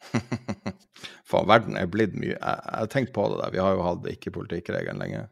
Faen, 1.28 1.48
verden 1.48 1.76
er 1.76 1.90
blitt 1.92 2.14
mye 2.16 2.32
Jeg 2.32 2.40
har 2.40 2.86
tenkt 2.88 3.10
på 3.12 3.26
det 3.28 3.42
der, 3.42 3.50
vi 3.52 3.60
har 3.60 3.74
jo 3.76 3.82
hatt 3.84 4.06
ikke-politikkregelen 4.14 5.02
lenge. 5.02 5.26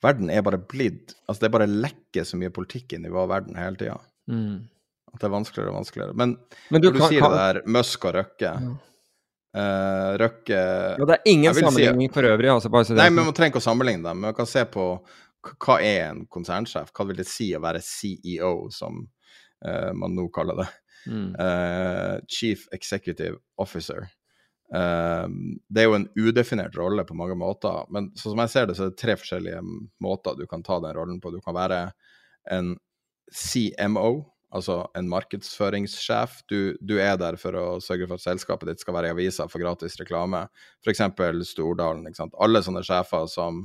Verden 0.00 0.30
er 0.32 0.44
bare 0.44 0.60
blitt 0.60 1.14
Altså, 1.26 1.42
det 1.42 1.48
er 1.50 1.56
bare 1.58 1.70
lekker 1.70 2.26
så 2.26 2.38
mye 2.40 2.52
politikk 2.54 2.96
inn 2.96 3.08
i 3.08 3.12
vår 3.12 3.26
verden 3.30 3.58
hele 3.60 3.80
tida. 3.80 3.98
Mm. 4.30 4.62
At 5.10 5.22
det 5.22 5.26
er 5.28 5.34
vanskeligere 5.34 5.72
og 5.72 5.80
vanskeligere. 5.80 6.16
Men, 6.16 6.36
Men 6.70 6.82
du, 6.82 6.88
når 6.88 6.94
du 6.94 7.00
kan, 7.02 7.12
sier 7.12 7.24
kan... 7.24 7.34
det 7.34 7.42
der 7.42 7.74
Musk 7.78 8.06
og 8.08 8.16
Røkke 8.18 8.54
ja. 8.54 8.76
Uh, 9.50 10.14
Røkke 10.20 10.54
ja, 10.54 11.06
Det 11.08 11.14
er 11.16 11.24
ingen 11.26 11.56
sammenligning 11.56 12.06
si, 12.06 12.14
for 12.14 12.28
øvrig. 12.28 12.52
Altså, 12.52 12.70
bare 12.70 12.94
nei, 12.94 13.08
men 13.10 13.26
Man 13.26 13.34
trenger 13.34 13.56
ikke 13.56 13.62
å 13.62 13.66
sammenligne 13.66 14.06
dem. 14.06 14.20
Men 14.20 14.30
man 14.30 14.36
kan 14.36 14.46
se 14.46 14.62
på 14.70 14.84
hva 15.40 15.78
er 15.82 16.04
en 16.10 16.22
konsernsjef? 16.30 16.92
Hva 16.94 17.06
vil 17.08 17.18
det 17.18 17.26
si 17.26 17.48
å 17.56 17.62
være 17.64 17.80
CEO, 17.82 18.68
som 18.74 19.00
uh, 19.66 19.90
man 19.96 20.14
nå 20.14 20.28
kaller 20.34 20.62
det? 20.62 20.68
Mm. 21.08 21.30
Uh, 21.34 22.16
Chief 22.30 22.66
Executive 22.76 23.40
Officer. 23.58 24.06
Det 24.70 25.82
er 25.82 25.88
jo 25.88 25.96
en 25.96 26.08
udefinert 26.14 26.76
rolle 26.78 27.02
på 27.02 27.16
mange 27.18 27.34
måter, 27.34 27.88
men 27.90 28.12
sånn 28.14 28.36
som 28.36 28.42
jeg 28.44 28.52
ser 28.52 28.68
det, 28.68 28.76
så 28.78 28.84
er 28.84 28.92
det 28.92 29.00
tre 29.02 29.16
forskjellige 29.18 29.62
måter 30.04 30.36
du 30.38 30.44
kan 30.50 30.62
ta 30.62 30.76
den 30.84 30.94
rollen 30.94 31.18
på. 31.22 31.32
Du 31.34 31.40
kan 31.42 31.56
være 31.56 31.80
en 32.54 32.76
CMO, 33.34 34.12
altså 34.54 34.84
en 34.98 35.08
markedsføringssjef. 35.10 36.40
Du, 36.50 36.76
du, 36.80 36.96
er 37.02 37.18
der 37.20 37.38
for 37.40 37.56
å 37.58 37.66
sørge 37.82 38.08
for 38.08 38.18
at 38.18 38.26
selskapet 38.26 38.70
ditt 38.72 38.82
skal 38.82 38.96
være 38.96 39.10
i 39.10 39.14
avisa 39.14 39.46
for 39.50 39.62
gratis 39.62 39.98
reklame. 40.00 40.44
F.eks. 40.84 41.02
Stordalen. 41.50 42.08
Alle 42.38 42.62
sånne 42.66 42.82
sjefer 42.86 43.28
som 43.30 43.62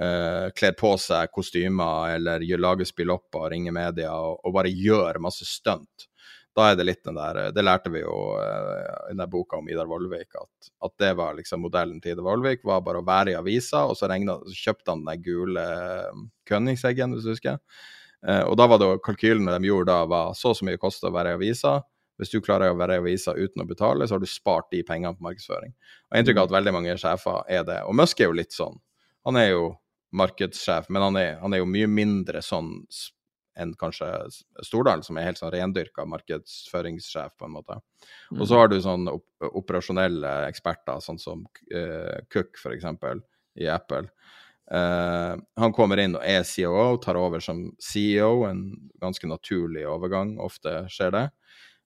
uh, 0.00 0.48
kler 0.56 0.76
på 0.78 0.94
seg 1.00 1.32
kostymer 1.34 2.16
eller 2.16 2.46
lager 2.58 2.88
spillopper 2.88 3.46
og 3.46 3.52
ringer 3.54 3.74
media 3.76 4.14
og, 4.14 4.40
og, 4.42 4.54
bare 4.56 4.72
gjør 4.72 5.22
masse 5.24 5.48
stunt. 5.48 6.08
Da 6.56 6.66
er 6.68 6.76
det 6.76 6.84
litt 6.84 7.04
den 7.06 7.16
der 7.16 7.38
Det 7.54 7.62
lærte 7.64 7.90
vi 7.92 8.02
jo 8.02 8.16
uh, 8.36 9.08
i 9.08 9.14
den 9.16 9.30
boka 9.30 9.56
om 9.56 9.68
Idar 9.72 9.88
Vollvik, 9.88 10.34
at, 10.36 10.72
at, 10.84 10.94
det 11.00 11.12
var 11.16 11.38
liksom 11.38 11.64
modellen 11.64 12.00
til 12.02 12.12
Idar 12.12 12.26
Vollvik, 12.26 12.64
var 12.68 12.84
bare 12.84 13.00
å 13.00 13.06
være 13.06 13.32
i 13.32 13.38
avisa, 13.38 13.86
og 13.88 13.96
så, 13.96 14.08
regnet, 14.10 14.44
så 14.48 14.68
kjøpte 14.68 14.92
han 14.92 15.06
den 15.06 15.24
gule 15.24 15.64
Kønningseggen, 15.64 16.44
Königseggen, 16.48 17.16
hvis 17.16 17.24
du 17.24 17.32
husker. 17.32 17.58
Uh, 18.22 18.44
og 18.50 18.58
da 18.60 18.68
var 18.68 18.82
det 18.82 18.90
kalkylene 19.06 19.56
de 19.56 19.70
gjorde 19.70 19.94
da, 19.94 20.04
var 20.10 20.36
så 20.38 20.52
og 20.52 20.60
så 20.60 20.68
mye 20.68 20.80
kosta 20.80 21.08
å 21.08 21.16
være 21.16 21.32
i 21.32 21.40
avisa. 21.40 21.78
Hvis 22.20 22.34
du 22.34 22.42
klarer 22.44 22.70
å 22.70 22.78
være 22.78 22.98
i 22.98 23.02
avisa 23.02 23.32
uten 23.32 23.64
å 23.64 23.66
betale, 23.66 24.06
så 24.06 24.18
har 24.18 24.22
du 24.22 24.28
spart 24.28 24.68
de 24.74 24.82
pengene 24.86 25.16
på 25.16 25.24
markedsføring. 25.24 25.72
Og 25.72 26.14
Jeg 26.14 26.22
inntrykk 26.22 26.42
av 26.42 26.50
at 26.50 26.56
veldig 26.58 26.74
mange 26.76 26.98
sjefer 27.00 27.40
er 27.48 27.64
det. 27.66 27.80
Og 27.88 27.96
Musk 27.98 28.20
er 28.20 28.28
jo 28.28 28.36
litt 28.36 28.52
sånn. 28.54 28.76
Han 29.26 29.40
er 29.40 29.48
jo 29.54 29.64
markedssjef, 30.12 30.90
men 30.92 31.02
han 31.08 31.18
er, 31.18 31.32
han 31.40 31.56
er 31.56 31.62
jo 31.62 31.70
mye 31.72 31.88
mindre 31.88 32.42
sånn 32.44 32.74
enn 33.60 33.74
kanskje 33.80 34.08
Stordalen, 34.64 35.04
som 35.04 35.18
er 35.18 35.28
helt 35.28 35.40
sånn 35.40 35.52
rendyrka 35.52 36.06
markedsføringssjef, 36.08 37.34
på 37.38 37.48
en 37.48 37.56
måte. 37.58 37.80
Og 38.38 38.46
så 38.46 38.54
mm. 38.54 38.58
har 38.60 38.70
du 38.72 38.78
sånn 38.84 39.10
operasjonelle 39.52 40.36
eksperter, 40.48 41.02
sånn 41.04 41.20
som 41.20 41.44
uh, 41.74 42.16
Cook, 42.32 42.56
f.eks., 42.60 42.88
i 43.60 43.66
Apple, 43.68 44.06
Uh, 44.72 45.36
han 45.60 45.74
kommer 45.76 46.00
inn 46.00 46.14
og 46.16 46.22
er 46.24 46.46
COO, 46.48 46.96
tar 47.02 47.18
over 47.20 47.42
som 47.44 47.66
CEO, 47.82 48.46
en 48.48 48.64
ganske 49.02 49.28
naturlig 49.28 49.84
overgang. 49.88 50.36
Ofte 50.40 50.84
skjer 50.92 51.12
det. 51.16 51.26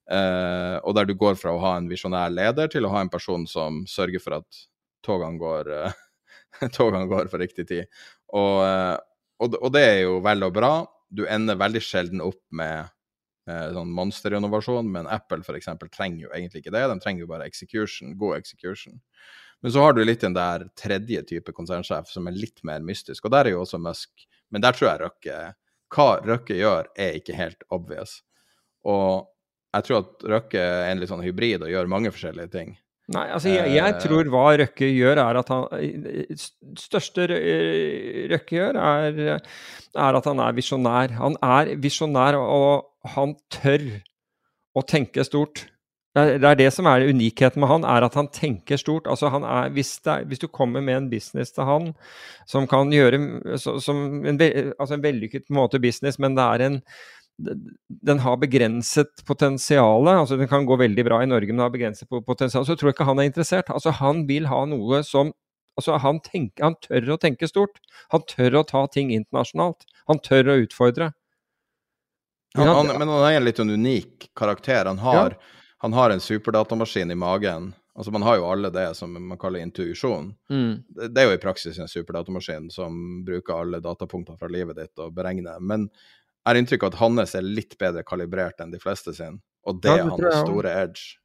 Uh, 0.07 0.77
og 0.87 0.95
der 0.95 1.09
du 1.09 1.17
går 1.19 1.35
fra 1.35 1.51
å 1.51 1.61
ha 1.65 1.73
en 1.77 1.89
visjonær 1.91 2.31
leder 2.31 2.69
til 2.71 2.87
å 2.87 2.93
ha 2.93 3.01
en 3.03 3.11
person 3.11 3.43
som 3.49 3.81
sørger 3.91 4.23
for 4.23 4.37
at 4.39 4.61
togene 5.03 5.41
går, 5.41 5.71
uh, 5.87 6.69
togene 6.77 7.09
går 7.11 7.31
for 7.31 7.43
riktig 7.43 7.67
tid. 7.67 7.91
Og, 8.35 8.61
og, 9.39 9.53
og, 9.55 9.69
det 9.71 9.83
er 9.87 9.99
jo 10.05 10.17
vel 10.23 10.47
og 10.47 10.55
bra. 10.55 10.71
Du 11.09 11.25
ender 11.27 11.59
veldig 11.59 11.81
sjelden 11.83 12.23
opp 12.23 12.41
med 12.51 12.89
sånn 13.47 13.91
monsterinnovasjon, 13.95 14.89
men 14.91 15.07
Apple 15.07 15.39
f.eks. 15.39 15.69
trenger 15.93 16.25
jo 16.25 16.31
egentlig 16.35 16.63
ikke 16.63 16.73
det. 16.75 16.83
De 16.91 16.97
trenger 17.03 17.23
jo 17.23 17.29
bare 17.31 17.47
execution, 17.47 18.17
god 18.19 18.41
execution. 18.41 18.99
Men 19.63 19.73
så 19.73 19.85
har 19.85 19.95
du 19.95 20.03
litt 20.03 20.21
den 20.21 20.35
der 20.35 20.67
tredje 20.77 21.23
type 21.31 21.53
konsernsjef 21.55 22.11
som 22.11 22.27
er 22.29 22.35
litt 22.37 22.61
mer 22.67 22.83
mystisk, 22.85 23.25
og 23.25 23.33
der 23.33 23.47
er 23.47 23.55
jo 23.55 23.63
også 23.63 23.79
Musk. 23.81 24.27
Men 24.53 24.63
der 24.63 24.75
tror 24.75 24.91
jeg 24.91 25.01
Røkke 25.05 25.37
Hva 25.95 26.09
Røkke 26.27 26.57
gjør, 26.59 26.91
er 26.99 27.15
ikke 27.17 27.37
helt 27.37 27.63
obvious. 27.73 28.19
Og 28.87 29.29
jeg 29.75 29.87
tror 29.87 30.03
at 30.03 30.27
Røkke 30.33 30.61
er 30.61 30.91
en 30.91 31.01
litt 31.01 31.11
sånn 31.11 31.23
hybrid 31.23 31.63
og 31.63 31.71
gjør 31.71 31.89
mange 31.91 32.11
forskjellige 32.13 32.51
ting. 32.53 32.75
Nei, 33.15 33.23
altså 33.31 33.53
jeg, 33.53 33.71
jeg, 33.71 33.87
eh. 33.87 33.99
tror 34.03 34.27
hva 34.33 34.43
Røkke 34.59 34.89
gjør, 34.91 35.21
er 35.23 35.37
at 35.39 35.51
han 35.53 36.41
største 36.75 37.27
Røkke 38.33 38.57
gjør, 38.57 38.79
er, 38.81 39.39
er 39.95 40.19
at 40.19 40.27
han 40.27 40.43
er 40.43 40.57
visjonær. 40.57 41.15
Han 41.21 41.39
er 41.39 41.71
visjonær, 41.79 42.35
og 42.41 43.13
han 43.15 43.37
tør 43.53 43.87
å 44.75 44.83
tenke 44.83 45.23
stort. 45.23 45.69
Det 46.17 46.49
er 46.49 46.57
det 46.57 46.71
som 46.73 46.87
er 46.89 47.05
unikheten 47.05 47.61
med 47.61 47.69
han, 47.69 47.83
er 47.85 48.05
at 48.07 48.15
han 48.17 48.29
tenker 48.33 48.79
stort. 48.81 49.07
Altså 49.07 49.29
han 49.29 49.45
er, 49.45 49.69
hvis, 49.75 49.97
er, 50.05 50.25
hvis, 50.27 50.41
du 50.41 50.47
kommer 50.49 50.81
med 50.81 50.97
en 50.97 51.09
business 51.11 51.53
til 51.53 51.67
han 51.67 51.91
som 52.49 52.65
kan 52.69 52.89
gjøre 52.93 53.19
som 53.61 54.25
en, 54.25 54.41
altså 54.41 54.97
en 54.97 55.03
vellykket 55.03 55.51
måte 55.53 55.79
business, 55.83 56.17
men 56.19 56.35
det 56.37 56.43
er 56.43 56.65
en 56.65 56.79
den 57.37 58.19
har 58.19 58.37
begrenset 58.41 59.25
potensial. 59.25 60.07
altså 60.07 60.37
Den 60.37 60.47
kan 60.47 60.65
gå 60.65 60.75
veldig 60.75 61.03
bra 61.05 61.21
i 61.23 61.29
Norge, 61.29 61.53
men 61.53 61.65
har 61.65 61.73
begrenset 61.73 62.09
potensial. 62.09 62.65
Så 62.65 62.73
jeg 62.73 62.81
tror 62.81 62.93
ikke 62.93 63.05
han 63.05 63.19
er 63.21 63.29
interessert. 63.29 63.69
Altså 63.69 63.93
Han 63.99 64.25
vil 64.27 64.49
ha 64.49 64.63
noe 64.65 65.03
som 65.05 65.33
altså 65.77 65.99
han, 66.01 66.17
tenker, 66.25 66.63
han 66.63 66.75
tør 66.81 67.13
å 67.13 67.19
tenke 67.21 67.47
stort. 67.47 67.77
Han 68.09 68.25
tør 68.25 68.61
å 68.61 68.65
ta 68.65 68.87
ting 68.89 69.11
internasjonalt. 69.13 69.85
Han 70.09 70.19
tør 70.25 70.49
å 70.49 70.57
utfordre. 70.63 71.11
Han, 72.57 72.71
han, 72.71 72.89
men 72.97 73.11
han 73.11 73.27
er 73.27 73.37
en 73.37 73.45
litt 73.45 73.59
unik 73.61 74.31
karakter. 74.33 74.89
Han 74.89 75.03
har 75.05 75.37
ja 75.37 75.53
han 75.77 75.93
har 75.93 76.09
en 76.09 76.19
superdatamaskin 76.19 77.11
i 77.11 77.15
magen. 77.15 77.73
Altså 77.95 78.11
Man 78.11 78.21
har 78.21 78.37
jo 78.37 78.45
alle 78.45 78.69
det 78.69 78.95
som 78.95 79.27
man 79.27 79.37
kaller 79.37 79.59
intuisjon. 79.59 80.33
Mm. 80.49 80.83
Det 80.87 81.21
er 81.21 81.29
jo 81.29 81.35
i 81.37 81.41
praksis 81.41 81.79
en 81.79 81.89
superdatamaskin 81.89 82.69
som 82.73 83.23
bruker 83.25 83.61
alle 83.61 83.81
datapunktene 83.81 84.37
fra 84.37 84.49
livet 84.49 84.77
ditt 84.77 85.01
og 85.01 85.13
beregner. 85.17 85.59
Men 85.59 85.87
jeg 86.47 86.55
har 86.55 86.61
inntrykk 86.61 86.83
av 86.85 86.93
at 86.93 86.99
hans 87.01 87.33
er 87.35 87.43
litt 87.43 87.73
bedre 87.75 88.05
kalibrert 88.07 88.61
enn 88.63 88.71
de 88.71 88.79
fleste 88.79 89.11
sin, 89.11 89.41
og 89.67 89.81
det 89.83 89.91
ja, 89.91 90.05
er 90.05 90.11
hans 90.13 90.37
store 90.45 90.71
edge. 90.79 91.17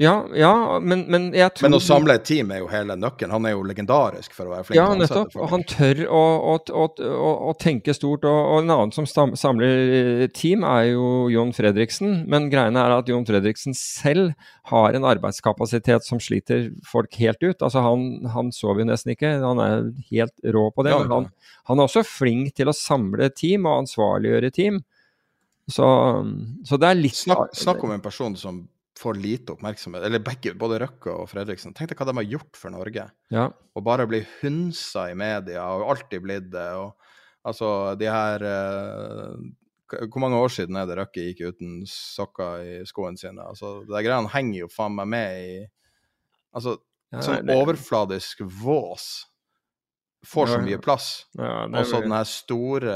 Ja, 0.00 0.26
ja 0.34 0.80
men, 0.80 1.04
men, 1.12 1.28
jeg 1.36 1.52
tror 1.54 1.68
Men 1.68 1.76
å 1.76 1.82
samle 1.82 2.16
et 2.16 2.24
team 2.26 2.50
er 2.54 2.62
jo 2.62 2.68
hele 2.70 2.94
nøkkelen. 2.98 3.32
Han 3.34 3.46
er 3.46 3.54
jo 3.54 3.64
legendarisk 3.66 4.32
for 4.34 4.48
å 4.48 4.54
være 4.54 4.66
flink 4.66 4.78
ja, 4.78 4.86
til 4.88 4.94
å 4.94 4.96
ansette 4.96 5.34
folk. 5.34 5.50
Han 5.52 5.64
tør 5.68 6.00
å, 6.06 6.22
å, 6.54 6.86
å, 7.12 7.32
å 7.50 7.52
tenke 7.60 7.94
stort. 7.96 8.24
Og, 8.28 8.38
og, 8.40 8.62
en 8.62 8.72
annen 8.72 8.94
som 8.96 9.06
samler 9.06 10.24
team, 10.34 10.64
er 10.66 10.88
jo 10.94 11.28
Jon 11.32 11.52
Fredriksen. 11.56 12.22
Men 12.32 12.48
greiene 12.52 12.82
er 12.82 12.96
at 12.96 13.12
Jon 13.12 13.26
Fredriksen 13.28 13.76
selv 13.78 14.32
har 14.72 14.96
en 14.96 15.06
arbeidskapasitet 15.12 16.08
som 16.08 16.22
sliter 16.22 16.70
folk 16.88 17.14
helt 17.20 17.42
ut. 17.44 17.60
Altså 17.60 17.84
Han, 17.84 18.24
han 18.32 18.52
sover 18.54 18.82
jo 18.82 18.90
nesten 18.90 19.14
ikke. 19.14 19.36
Han 19.44 19.60
er 19.62 19.92
helt 20.10 20.34
rå 20.56 20.70
på 20.72 20.86
det. 20.86 20.96
Ja, 20.96 21.02
men 21.04 21.16
han, 21.18 21.30
han, 21.68 21.78
er 21.78 21.90
også 21.90 22.06
flink 22.06 22.56
til 22.56 22.72
å 22.72 22.76
samle 22.76 23.28
team 23.36 23.68
og 23.68 23.84
ansvarliggjøre 23.84 24.54
team. 24.56 24.82
Så, 25.70 25.86
så 26.66 26.76
det 26.80 26.88
er 26.88 26.98
litt 26.98 27.14
Snakk, 27.14 27.52
snakk 27.54 27.84
om 27.86 27.92
en 27.94 28.02
person 28.02 28.34
som 28.36 28.64
får 29.02 29.18
lite 29.18 29.56
oppmerksomhet. 29.56 30.04
Eller 30.06 30.22
begge, 30.24 30.54
både 30.58 30.80
Røkke 30.84 31.14
og 31.14 31.30
Fredriksen. 31.30 31.74
Tenk 31.76 31.92
deg 31.92 31.98
hva 32.00 32.08
de 32.08 32.18
har 32.20 32.28
gjort 32.36 32.58
for 32.58 32.74
Norge. 32.74 33.08
Ja. 33.34 33.48
Og 33.74 33.86
bare 33.86 34.06
bli 34.10 34.22
hunsa 34.40 35.08
i 35.10 35.18
media, 35.18 35.66
og 35.74 35.90
alltid 35.96 36.24
blitt 36.24 36.52
det. 36.54 36.68
og 36.78 36.94
Altså, 37.42 37.96
de 37.98 38.06
her 38.06 38.44
eh, 38.46 39.32
Hvor 40.06 40.22
mange 40.22 40.38
år 40.38 40.52
siden 40.54 40.76
er 40.78 40.86
det 40.86 40.94
Røkke 41.00 41.24
gikk 41.26 41.40
uten 41.50 41.80
sokker 41.90 42.62
i 42.62 42.76
skoene 42.86 43.18
sine? 43.18 43.42
Altså, 43.42 43.80
det 43.82 43.90
der 43.96 44.06
greiene 44.06 44.30
henger 44.30 44.60
jo 44.60 44.70
faen 44.70 44.94
meg 44.94 45.10
med 45.10 45.42
i 45.42 45.56
Altså, 46.52 46.76
ja, 47.12 47.22
sånn 47.24 47.48
det... 47.48 47.56
overfladisk 47.56 48.44
vås 48.62 49.06
får 50.28 50.50
så 50.52 50.58
mye 50.62 50.78
plass. 50.78 51.06
Ja, 51.34 51.64
og 51.66 51.86
så 51.88 52.02
den 52.04 52.12
her 52.14 52.26
store, 52.28 52.92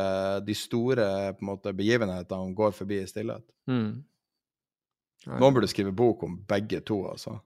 de 0.47 0.55
store 0.55 1.07
på 1.35 1.43
en 1.43 1.49
måte, 1.49 1.73
begivenhetene 1.75 2.55
går 2.55 2.75
forbi 2.77 3.01
i 3.03 3.09
stillhet. 3.09 3.43
Mm. 3.67 4.05
Noen 5.27 5.55
burde 5.57 5.69
skrive 5.71 5.93
bok 5.97 6.23
om 6.27 6.39
begge 6.49 6.81
to, 6.87 7.03
altså. 7.11 7.39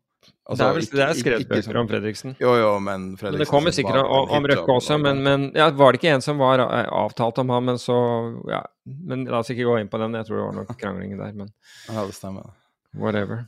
Altså, 0.51 0.59
det 0.61 0.67
er 0.67 0.75
vel 0.77 0.87
det 0.91 1.05
er 1.05 1.17
skrevet 1.17 1.49
bøker 1.49 1.77
om 1.81 1.89
Fredriksen. 1.89 2.33
Jo, 2.43 2.51
jo, 2.59 2.71
men 2.83 3.05
Fredriksen 3.17 3.39
men 3.39 3.41
Det 3.41 3.49
kommer 3.49 3.73
sikkert 3.75 4.01
om, 4.03 4.33
om 4.37 4.49
Røkke 4.51 4.75
også, 4.75 4.99
men, 5.01 5.23
men 5.25 5.47
ja, 5.57 5.69
var 5.79 5.95
det 5.95 6.01
ikke 6.01 6.11
en 6.17 6.25
som 6.25 6.41
var 6.43 6.61
eh, 6.65 6.89
avtalt 6.93 7.39
om 7.41 7.53
ham, 7.55 7.71
men 7.71 7.79
så 7.81 7.97
ja, 8.51 8.61
Men 8.85 9.25
la 9.31 9.41
oss 9.41 9.53
ikke 9.55 9.69
gå 9.69 9.79
inn 9.81 9.89
på 9.93 10.01
den, 10.03 10.19
jeg 10.19 10.29
tror 10.29 10.37
det 10.41 10.45
var 10.49 10.59
noe 10.59 10.77
krangling 10.83 11.15
der, 11.17 11.33
men 11.39 11.49
Ja, 11.87 12.03
det 12.03 12.19
stemmer. 12.19 12.51
Whatever. 12.99 13.47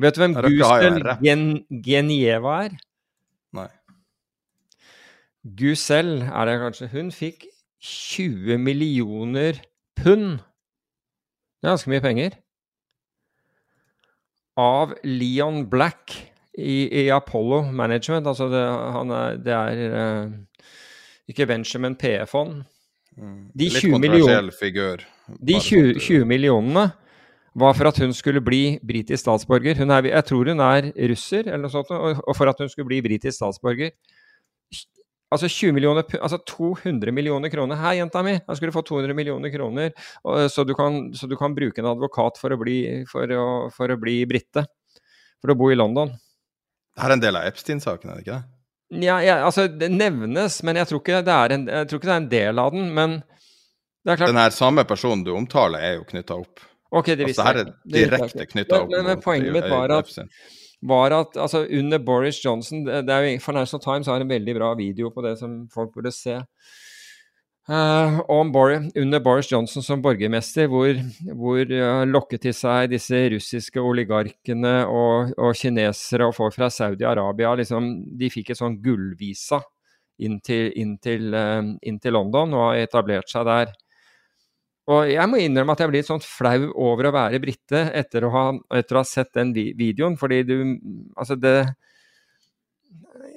Vet 0.00 0.16
du 0.16 0.22
hvem 0.24 0.34
Gusel 0.48 0.98
Gen 1.22 1.46
Genieva 1.84 2.56
er? 2.66 2.74
Nei. 3.58 3.68
Gusel 5.58 6.16
er 6.24 6.48
det 6.48 6.58
kanskje. 6.64 6.90
Hun 6.96 7.12
fikk 7.14 7.46
20 7.84 8.58
millioner 8.62 9.60
pund. 9.98 10.40
Det 11.58 11.66
er 11.66 11.74
ganske 11.76 11.92
mye 11.92 12.02
penger 12.04 12.38
av 14.58 14.94
Leon 15.06 15.62
Black 15.70 16.16
i, 16.58 17.04
i 17.04 17.08
Apollo 17.14 17.62
Management. 17.70 18.26
Altså 18.26 18.48
det, 18.50 18.62
er, 18.64 19.36
det 19.44 19.54
er 19.54 19.82
uh, 19.94 20.64
ikke 21.30 21.46
venture, 21.48 21.80
men 21.84 21.94
PE-fond. 21.98 22.64
De 23.18 23.66
Litt 23.66 23.80
20 23.82 23.94
kontroversiell 23.94 24.48
million- 24.50 24.58
figur. 24.58 25.04
De 25.28 25.58
20, 25.58 25.62
sånn 25.62 25.88
at 25.90 25.94
du- 25.94 26.06
20 26.08 26.26
millionene 26.30 26.86
var 27.58 27.74
for 27.74 27.88
at 27.90 27.96
hun 27.98 28.12
skulle 28.14 28.40
bli 28.44 28.78
britisk 28.86 29.24
statsborger. 29.24 29.78
Er, 29.82 30.06
jeg 30.10 30.24
tror 30.28 30.50
hun 30.52 30.60
er 30.62 30.92
russer, 31.10 31.46
eller 31.48 31.64
noe 31.66 31.72
sånt, 31.72 31.90
og 31.90 32.36
for 32.36 32.50
at 32.50 32.60
hun 32.62 32.70
skulle 32.70 32.86
bli 32.90 33.00
britisk 33.02 33.34
statsborger. 33.40 33.90
Altså 35.28 35.48
20 35.52 35.74
millioner, 35.76 36.06
altså 36.24 36.38
200 36.48 37.12
millioner 37.12 37.50
kroner. 37.52 37.76
Hei, 37.76 37.98
jenta 37.98 38.22
mi, 38.24 38.32
her 38.40 38.56
skal 38.56 38.70
du 38.70 38.72
få 38.72 38.82
200 38.88 39.12
millioner 39.16 39.52
kroner, 39.52 39.90
så, 40.48 40.64
du 40.64 40.72
kan, 40.78 41.10
så 41.12 41.28
du 41.28 41.34
kan 41.36 41.52
bruke 41.56 41.82
en 41.82 41.90
advokat 41.90 42.40
for 42.40 42.54
å 42.54 42.56
bli, 42.60 42.78
for 43.10 43.28
å, 43.36 43.44
for 43.74 43.92
å 43.92 43.98
bli 44.00 44.22
brite. 44.30 44.64
For 45.42 45.52
å 45.52 45.58
bo 45.58 45.68
i 45.70 45.76
London. 45.76 46.14
Det 46.96 47.04
er 47.04 47.14
en 47.14 47.20
del 47.22 47.36
av 47.38 47.44
Epstein-saken, 47.50 48.10
er 48.10 48.16
det 48.16 48.24
ikke 48.24 48.38
det? 48.38 49.04
Ja, 49.04 49.18
ja, 49.20 49.34
altså 49.44 49.66
det 49.68 49.90
nevnes, 49.92 50.62
men 50.64 50.80
jeg 50.80 50.88
tror, 50.88 51.02
ikke 51.04 51.20
det 51.26 51.34
er 51.34 51.54
en, 51.58 51.66
det 51.68 51.98
er 52.00 52.14
en 52.14 52.28
del 52.32 52.58
av 52.64 52.72
den. 52.72 52.88
Men 52.96 53.18
det 53.20 54.14
er 54.14 54.22
klart 54.22 54.32
Den 54.32 54.40
her 54.40 54.54
samme 54.56 54.86
personen 54.88 55.26
du 55.26 55.34
omtaler, 55.36 55.84
er 55.84 55.98
jo 56.00 56.06
knytta 56.08 56.38
opp. 56.40 56.64
Ok, 56.88 57.12
det 57.12 57.26
Altså, 57.26 57.28
visste 57.28 57.44
her 57.44 57.60
jeg 57.60 57.66
er. 57.66 57.74
Det 57.84 58.00
her 58.00 58.06
er 58.08 58.16
direkte 58.16 58.46
knytta 58.54 58.80
opp 58.80 58.88
men- 58.88 59.04
men 59.04 59.18
mot 59.18 59.24
poenget 59.28 59.52
mitt 59.58 59.68
var 59.68 59.92
at-. 59.98 60.18
Var 60.80 61.14
at 61.14 61.36
altså, 61.36 61.64
under 61.66 61.98
Boris 61.98 62.44
Johnson 62.44 62.84
det, 62.86 63.08
er 63.10 63.24
jo, 63.24 63.38
Financial 63.42 63.80
Times 63.82 64.06
har 64.06 64.20
en 64.22 64.30
veldig 64.30 64.54
bra 64.58 64.74
video 64.78 65.10
på 65.10 65.24
det 65.26 65.38
som 65.40 65.64
folk 65.74 65.94
burde 65.94 66.12
se. 66.14 66.38
Uh, 67.68 68.20
om 68.32 68.48
Boris, 68.52 68.86
under 68.96 69.20
Boris 69.20 69.50
Johnson 69.52 69.82
som 69.84 70.00
borgermester, 70.02 70.70
hvor, 70.72 70.94
hvor 71.36 71.58
uh, 71.68 72.04
lokket 72.08 72.46
til 72.46 72.54
seg 72.56 72.86
disse 72.94 73.18
russiske 73.34 73.82
oligarkene 73.82 74.86
og, 74.88 75.34
og 75.36 75.58
kinesere 75.58 76.30
og 76.30 76.36
folk 76.38 76.56
fra 76.56 76.70
Saudi-Arabia 76.72 77.52
liksom, 77.60 77.90
De 78.16 78.30
fikk 78.32 78.54
et 78.54 78.60
sånn 78.62 78.78
gullvisa 78.80 79.60
inn 80.24 80.38
til, 80.40 80.72
inn, 80.80 80.96
til, 81.04 81.28
uh, 81.36 81.60
inn 81.84 82.00
til 82.00 82.16
London 82.16 82.56
og 82.56 82.70
har 82.70 82.86
etablert 82.86 83.28
seg 83.28 83.44
der. 83.50 83.76
Og 84.88 85.10
jeg 85.10 85.28
må 85.28 85.40
innrømme 85.42 85.74
at 85.74 85.82
jeg 85.82 85.90
blir 85.90 86.00
litt 86.00 86.08
sånn 86.08 86.24
flau 86.24 86.70
over 86.72 87.10
å 87.10 87.12
være 87.12 87.40
brite 87.42 87.82
etter 87.96 88.24
å 88.24 88.30
ha, 88.32 88.44
etter 88.78 88.96
å 88.96 89.02
ha 89.02 89.08
sett 89.08 89.34
den 89.36 89.52
vi 89.56 89.70
videoen, 89.76 90.16
fordi 90.20 90.42
du 90.48 90.56
Altså, 91.16 91.36
det 91.36 91.58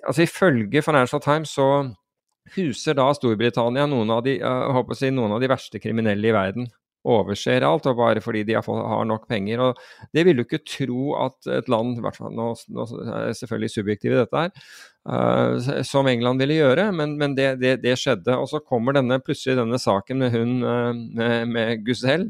Altså, 0.02 0.24
ifølge 0.24 0.82
Financial 0.82 1.22
Times 1.22 1.52
så 1.54 1.68
huser 2.56 2.96
da 2.98 3.06
Storbritannia 3.14 3.86
noen 3.86 4.10
av 4.16 4.24
de, 4.26 4.40
jeg 4.40 4.76
håper 4.78 4.96
å 4.96 4.98
si, 4.98 5.12
noen 5.14 5.36
av 5.36 5.44
de 5.44 5.50
verste 5.52 5.82
kriminelle 5.82 6.32
i 6.32 6.34
verden. 6.34 6.66
Overser 7.02 7.66
alt, 7.66 7.88
og 7.90 7.98
bare 7.98 8.22
fordi 8.22 8.44
de 8.46 8.58
har, 8.58 9.06
nok 9.10 9.28
penger. 9.30 9.60
og 9.60 9.80
Det 10.14 10.26
vil 10.28 10.38
du 10.38 10.44
ikke 10.44 10.62
tro 10.62 11.16
at 11.18 11.50
et 11.50 11.72
land, 11.72 11.98
i 11.98 12.04
hvert 12.06 12.20
fall 12.20 12.36
nå, 12.38 12.52
nå 12.70 12.86
er 13.16 13.34
selvfølgelig 13.38 13.74
subjektiv 13.74 14.14
i 14.14 14.20
dette 14.20 14.44
her, 14.44 14.52
uh, 15.10 15.82
som 15.88 16.10
England 16.12 16.44
ville 16.44 16.60
gjøre, 16.60 16.92
men, 16.94 17.18
men 17.18 17.34
det, 17.38 17.56
det, 17.64 17.80
det 17.82 17.98
skjedde. 17.98 18.38
Og 18.38 18.52
så 18.52 18.62
kommer 18.62 18.98
denne, 18.98 19.22
plutselig 19.24 19.58
denne 19.58 19.82
saken 19.82 20.22
med 20.22 20.38
hun 20.38 20.62
uh, 20.62 20.94
med, 20.94 21.50
med 21.50 21.84
Guzell 21.88 22.30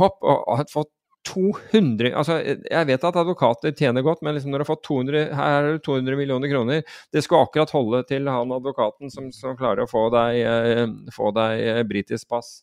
opp, 0.00 0.22
og 0.24 0.56
har 0.56 0.68
fått 0.72 0.92
200 1.28 2.10
altså 2.18 2.38
Jeg 2.42 2.86
vet 2.88 3.04
at 3.06 3.18
advokater 3.20 3.74
tjener 3.78 4.02
godt, 4.02 4.22
men 4.22 4.34
liksom 4.34 4.50
når 4.52 4.62
du 4.62 4.64
har 4.64 4.72
fått 4.72 4.84
200, 4.88 5.28
her 5.38 5.58
er 5.58 5.68
det 5.76 5.84
200 5.86 6.18
millioner 6.18 6.50
kroner 6.50 6.82
Det 7.14 7.22
skulle 7.22 7.46
akkurat 7.46 7.74
holde 7.74 8.02
til 8.08 8.28
han 8.30 8.54
advokaten 8.54 9.12
som, 9.12 9.30
som 9.34 9.56
klarer 9.58 9.84
å 9.84 9.90
få 9.90 10.08
deg, 10.14 10.40
eh, 10.42 11.30
deg 11.38 11.62
eh, 11.68 11.82
britisk 11.86 12.28
pass. 12.32 12.56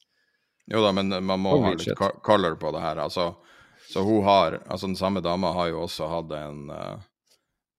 Jo 0.70 0.84
da, 0.86 0.91
men 0.94 1.10
man 1.26 1.41
må 1.41 1.56
Holy 1.56 1.64
ha 1.66 1.76
litt 1.76 1.88
shit. 1.88 2.22
color 2.26 2.56
på 2.62 2.72
det 2.76 2.82
her. 2.84 3.02
Altså, 3.02 3.32
så 3.90 4.04
hun 4.06 4.24
har 4.24 4.60
Altså, 4.66 4.88
den 4.88 5.00
samme 5.00 5.22
dama 5.26 5.54
har 5.58 5.72
jo 5.72 5.84
også 5.88 6.10
hatt 6.12 6.34
en 6.38 6.70
uh, 6.70 7.00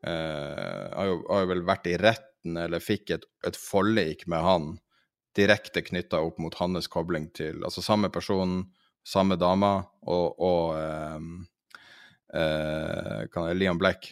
uh, 0.06 0.86
har, 0.96 1.06
jo, 1.06 1.20
har 1.30 1.44
jo 1.44 1.50
vel 1.52 1.64
vært 1.68 1.86
i 1.90 1.96
retten, 2.00 2.56
eller 2.56 2.82
fikk 2.82 3.14
et, 3.14 3.26
et 3.46 3.56
forlik 3.56 4.26
med 4.26 4.42
han 4.42 4.70
direkte 5.36 5.82
knytta 5.86 6.18
opp 6.24 6.40
mot 6.42 6.54
hans 6.58 6.88
kobling 6.90 7.28
til 7.36 7.62
Altså 7.64 7.84
samme 7.84 8.10
person, 8.10 8.64
samme 9.06 9.36
dama 9.38 9.76
og, 10.02 10.40
og 10.42 10.74
eh, 10.80 11.20
uh, 12.34 13.52
Leon 13.54 13.78
Black 13.78 14.10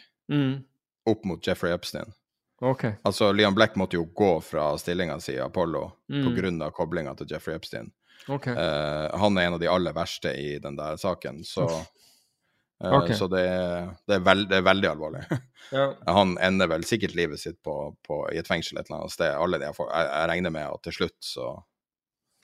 opp 1.08 1.24
mot 1.24 1.46
Jeffrey 1.46 1.72
Epstein. 1.72 2.12
Ok. 2.60 2.84
Altså, 3.06 3.28
Leon 3.32 3.54
Black 3.54 3.76
måtte 3.78 3.94
jo 3.98 4.04
gå 4.18 4.32
fra 4.42 4.72
stillinga 4.80 5.20
si 5.22 5.36
i 5.36 5.40
Apollo 5.44 5.84
Mm. 6.10 6.62
av 6.62 6.70
koblinga 6.74 7.14
til 7.16 7.26
Jeffrey 7.30 7.54
Epstein. 7.56 7.92
ok. 8.28 8.46
Uh, 8.48 9.16
han 9.18 9.38
er 9.38 9.46
en 9.46 9.54
av 9.54 9.60
de 9.60 9.68
aller 9.68 9.92
verste 9.94 10.32
i 10.34 10.58
den 10.58 10.74
der 10.76 10.96
saken, 10.96 11.44
så 11.44 11.64
uh, 11.68 12.92
okay. 12.98 13.14
Så 13.14 13.28
det 13.30 13.44
er, 13.46 13.94
det, 14.08 14.16
er 14.16 14.24
veld, 14.26 14.48
det 14.50 14.56
er 14.58 14.66
veldig 14.66 14.90
alvorlig. 14.90 15.22
Ja. 15.70 15.90
han 16.06 16.38
ender 16.40 16.66
vel 16.70 16.84
sikkert 16.88 17.12
livet 17.14 17.38
sitt 17.42 17.58
på, 17.62 17.94
på, 18.06 18.22
i 18.32 18.38
et 18.40 18.46
fengsel 18.48 18.78
et 18.80 18.86
eller 18.88 19.02
annet 19.02 19.12
sted. 19.12 19.34
Alle 19.36 19.58
de, 19.60 19.66
jeg, 19.68 19.88
jeg 19.92 20.28
regner 20.30 20.50
med 20.54 20.64
at 20.64 20.82
til 20.86 20.94
slutt 20.96 21.18
så 21.20 21.48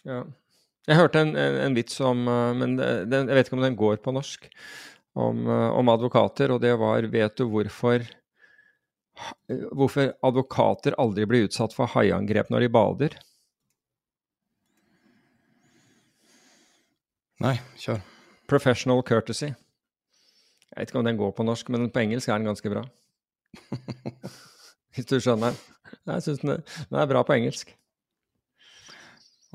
Ja. 0.05 0.19
Jeg 0.87 0.99
hørte 0.99 1.23
en, 1.25 1.31
en, 1.35 1.55
en 1.65 1.75
vits 1.79 1.97
om 2.05 2.27
eh, 2.29 2.51
Men 2.53 2.75
den, 2.77 3.31
jeg 3.31 3.39
vet 3.39 3.47
ikke 3.49 3.57
om 3.57 3.63
den 3.65 3.79
går 3.81 3.97
på 4.05 4.13
norsk. 4.13 4.45
Om, 5.17 5.47
om 5.49 5.89
advokater, 5.89 6.53
og 6.53 6.61
det 6.61 6.75
var 6.77 7.07
Vet 7.09 7.39
du 7.39 7.47
hvorfor 7.49 8.05
Hvorfor 9.73 10.15
advokater 10.27 10.97
aldri 10.99 11.27
blir 11.29 11.47
utsatt 11.47 11.75
for 11.77 11.91
haiangrep 11.95 12.51
når 12.51 12.65
de 12.65 12.71
bader? 12.75 13.17
Nei, 17.45 17.57
kjør. 17.79 18.01
Professional 18.51 19.03
courtesy. 19.07 19.53
Jeg 19.53 20.77
vet 20.81 20.91
ikke 20.91 21.01
om 21.01 21.07
den 21.07 21.21
går 21.21 21.33
på 21.37 21.47
norsk, 21.47 21.71
men 21.71 21.91
på 21.93 22.03
engelsk 22.03 22.29
er 22.29 22.41
den 22.41 22.49
ganske 22.51 22.71
bra. 22.73 22.83
Hvis 24.95 25.09
du 25.11 25.19
skjønner. 25.23 25.57
Jeg 26.09 26.25
syns 26.25 26.43
den, 26.43 26.63
den 26.91 26.99
er 26.99 27.11
bra 27.11 27.23
på 27.27 27.37
engelsk. 27.37 27.71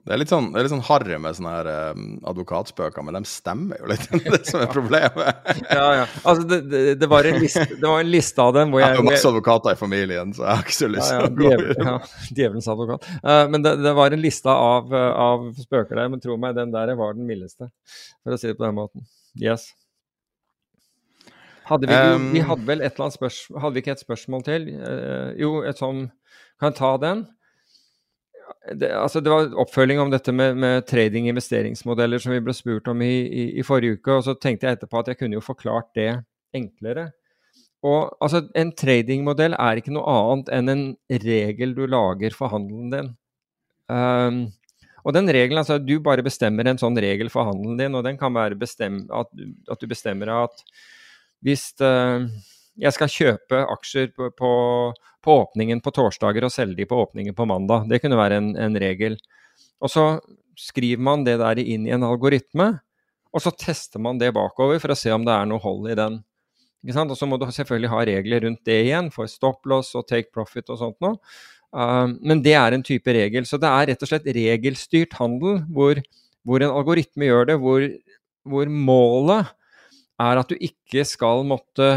Det 0.06 0.14
er 0.14 0.22
litt 0.22 0.32
sånn, 0.32 0.50
det 0.54 0.60
er 0.60 0.66
litt 0.66 0.74
sånn 0.74 0.86
harry 0.88 1.18
med 1.22 1.36
sånne 1.38 1.54
her 1.54 1.70
eh, 1.72 2.02
advokatspøker, 2.32 3.04
men 3.06 3.18
de 3.18 3.22
stemmer 3.30 3.82
jo 3.82 3.90
litt. 3.92 4.06
det 4.26 4.42
som 4.50 4.64
er 4.64 4.72
problemet. 4.72 5.42
Ja, 5.70 5.88
ja. 5.94 6.06
Altså, 6.24 6.46
det, 6.50 6.60
det, 6.72 6.80
det, 7.02 7.08
var 7.10 7.28
en 7.28 7.38
liste, 7.42 7.66
det 7.70 7.86
var 7.86 8.02
en 8.02 8.10
liste 8.10 8.42
av 8.42 8.54
dem 8.56 8.72
hvor 8.72 8.82
Jeg 8.82 8.90
jeg 8.90 8.98
har 8.98 9.04
jo 9.04 9.08
masse 9.10 9.30
advokater 9.30 9.76
i 9.76 9.80
familien, 9.80 10.32
så 10.36 10.46
jeg 10.46 10.50
har 10.50 10.64
ikke 10.66 10.78
så 10.78 10.90
lyst 10.90 11.12
ja, 11.12 11.20
ja, 11.20 11.28
til 11.28 11.30
å 11.30 11.38
gå 11.40 11.52
djevel, 11.52 11.84
ja, 11.90 11.96
Djevelens 12.40 12.70
advokat. 12.74 13.10
Uh, 13.22 13.44
men 13.54 13.66
det, 13.66 13.76
det 13.84 13.94
var 14.00 14.16
en 14.16 14.24
liste 14.24 14.56
av, 14.70 14.96
eh, 14.96 15.12
av 15.26 15.46
spøker 15.60 16.00
der, 16.00 16.10
men 16.14 16.24
tro 16.24 16.40
meg, 16.42 16.56
den 16.58 16.74
der 16.74 16.94
var 17.00 17.18
den 17.18 17.30
mildeste, 17.30 17.70
for 18.24 18.36
å 18.36 18.42
si 18.42 18.50
det 18.50 18.58
på 18.58 18.66
den 18.66 18.78
måten. 18.80 19.06
Yes. 19.40 19.70
Hadde 21.70 21.90
vi, 21.90 21.94
Um, 21.94 22.32
vi 22.34 22.42
hadde 22.42 22.66
vel 22.66 22.82
et 22.82 22.96
eller 22.96 23.08
annet 23.08 23.18
spørsmål 23.20 23.62
Hadde 23.62 23.76
vi 23.76 23.82
ikke 23.84 23.94
et 23.94 24.02
spørsmål 24.02 24.46
til? 24.48 24.64
Uh, 24.82 25.28
jo, 25.38 25.52
et 25.70 25.78
sånn 25.78 26.08
Kan 26.58 26.72
jeg 26.72 26.80
ta 26.80 26.96
den? 27.02 27.28
Det, 28.76 28.90
altså 28.94 29.22
det 29.24 29.32
var 29.32 29.54
oppfølging 29.64 30.00
om 30.02 30.12
dette 30.14 30.34
med, 30.36 30.58
med 30.60 30.86
trading 30.90 31.30
investeringsmodeller 31.32 32.22
som 32.22 32.34
vi 32.36 32.42
ble 32.44 32.54
spurt 32.54 32.90
om 32.92 33.02
i, 33.06 33.14
i, 33.26 33.46
i 33.62 33.66
forrige 33.66 33.98
uke, 33.98 34.18
og 34.18 34.26
så 34.28 34.36
tenkte 34.38 34.68
jeg 34.68 34.78
etterpå 34.78 35.02
at 35.02 35.12
jeg 35.12 35.20
kunne 35.20 35.40
jo 35.40 35.46
forklart 35.46 35.90
det 35.98 36.12
enklere. 36.56 37.10
Og 37.86 38.12
altså, 38.20 38.44
en 38.60 38.74
tradingmodell 38.76 39.56
er 39.56 39.80
ikke 39.80 39.94
noe 39.96 40.12
annet 40.12 40.54
enn 40.56 40.74
en 40.74 40.86
regel 41.24 41.76
du 41.78 41.86
lager 41.88 42.36
for 42.36 42.52
handelen 42.52 42.92
din. 42.94 43.12
Um, 43.90 44.42
og 45.08 45.16
den 45.16 45.32
regelen, 45.32 45.62
altså 45.62 45.80
du 45.82 45.96
bare 46.04 46.26
bestemmer 46.26 46.68
en 46.68 46.82
sånn 46.82 46.98
regel 47.00 47.32
for 47.34 47.48
handelen 47.48 47.80
din, 47.80 47.96
og 47.96 48.04
den 48.06 48.20
kan 48.20 48.36
være 48.36 48.60
bestem, 48.60 49.06
at, 49.16 49.32
at 49.72 49.80
du 49.80 49.88
bestemmer 49.90 50.34
at 50.36 50.66
hvis 51.46 51.72
uh, 51.80 52.28
jeg 52.80 52.96
skal 52.96 53.12
kjøpe 53.12 53.64
aksjer 53.76 54.12
på, 54.16 54.30
på, 54.38 54.52
på 55.26 55.38
åpningen 55.44 55.82
på 55.84 55.94
torsdager 55.96 56.48
og 56.48 56.54
selge 56.54 56.82
de 56.82 56.88
på 56.90 57.00
åpningen 57.04 57.36
på 57.36 57.48
mandag, 57.50 57.90
det 57.92 58.02
kunne 58.04 58.20
være 58.20 58.40
en, 58.40 58.54
en 58.60 58.80
regel. 58.80 59.18
Og 59.84 59.92
så 59.92 60.06
skriver 60.60 61.02
man 61.04 61.26
det 61.28 61.38
der 61.42 61.62
inn 61.62 61.88
i 61.88 61.94
en 61.96 62.06
algoritme, 62.08 62.72
og 63.30 63.44
så 63.44 63.54
tester 63.54 64.02
man 64.02 64.20
det 64.20 64.34
bakover 64.36 64.82
for 64.82 64.94
å 64.94 64.98
se 64.98 65.12
om 65.14 65.26
det 65.28 65.36
er 65.36 65.48
noe 65.50 65.62
hold 65.64 65.92
i 65.92 65.98
den. 66.00 66.20
Og 66.88 67.16
så 67.18 67.28
må 67.28 67.38
du 67.38 67.46
selvfølgelig 67.52 67.92
ha 67.92 68.04
regler 68.08 68.46
rundt 68.46 68.64
det 68.68 68.78
igjen, 68.88 69.10
for 69.12 69.30
stop 69.30 69.68
loss 69.68 69.92
og 70.00 70.08
take 70.08 70.32
profit 70.34 70.72
og 70.72 70.80
sånt 70.80 71.00
noe. 71.04 71.20
Uh, 71.76 72.16
men 72.26 72.42
det 72.42 72.56
er 72.58 72.74
en 72.74 72.86
type 72.86 73.14
regel. 73.14 73.46
Så 73.46 73.60
det 73.62 73.70
er 73.70 73.92
rett 73.92 74.06
og 74.06 74.10
slett 74.10 74.30
regelstyrt 74.34 75.14
handel 75.20 75.60
hvor, 75.70 76.00
hvor 76.48 76.64
en 76.64 76.74
algoritme 76.74 77.28
gjør 77.28 77.52
det, 77.52 77.60
hvor, 77.62 77.86
hvor 78.48 78.72
målet 78.72 79.52
er 80.20 80.42
at 80.42 80.50
du 80.50 80.58
ikke 80.58 81.06
skal 81.08 81.46
måtte 81.48 81.92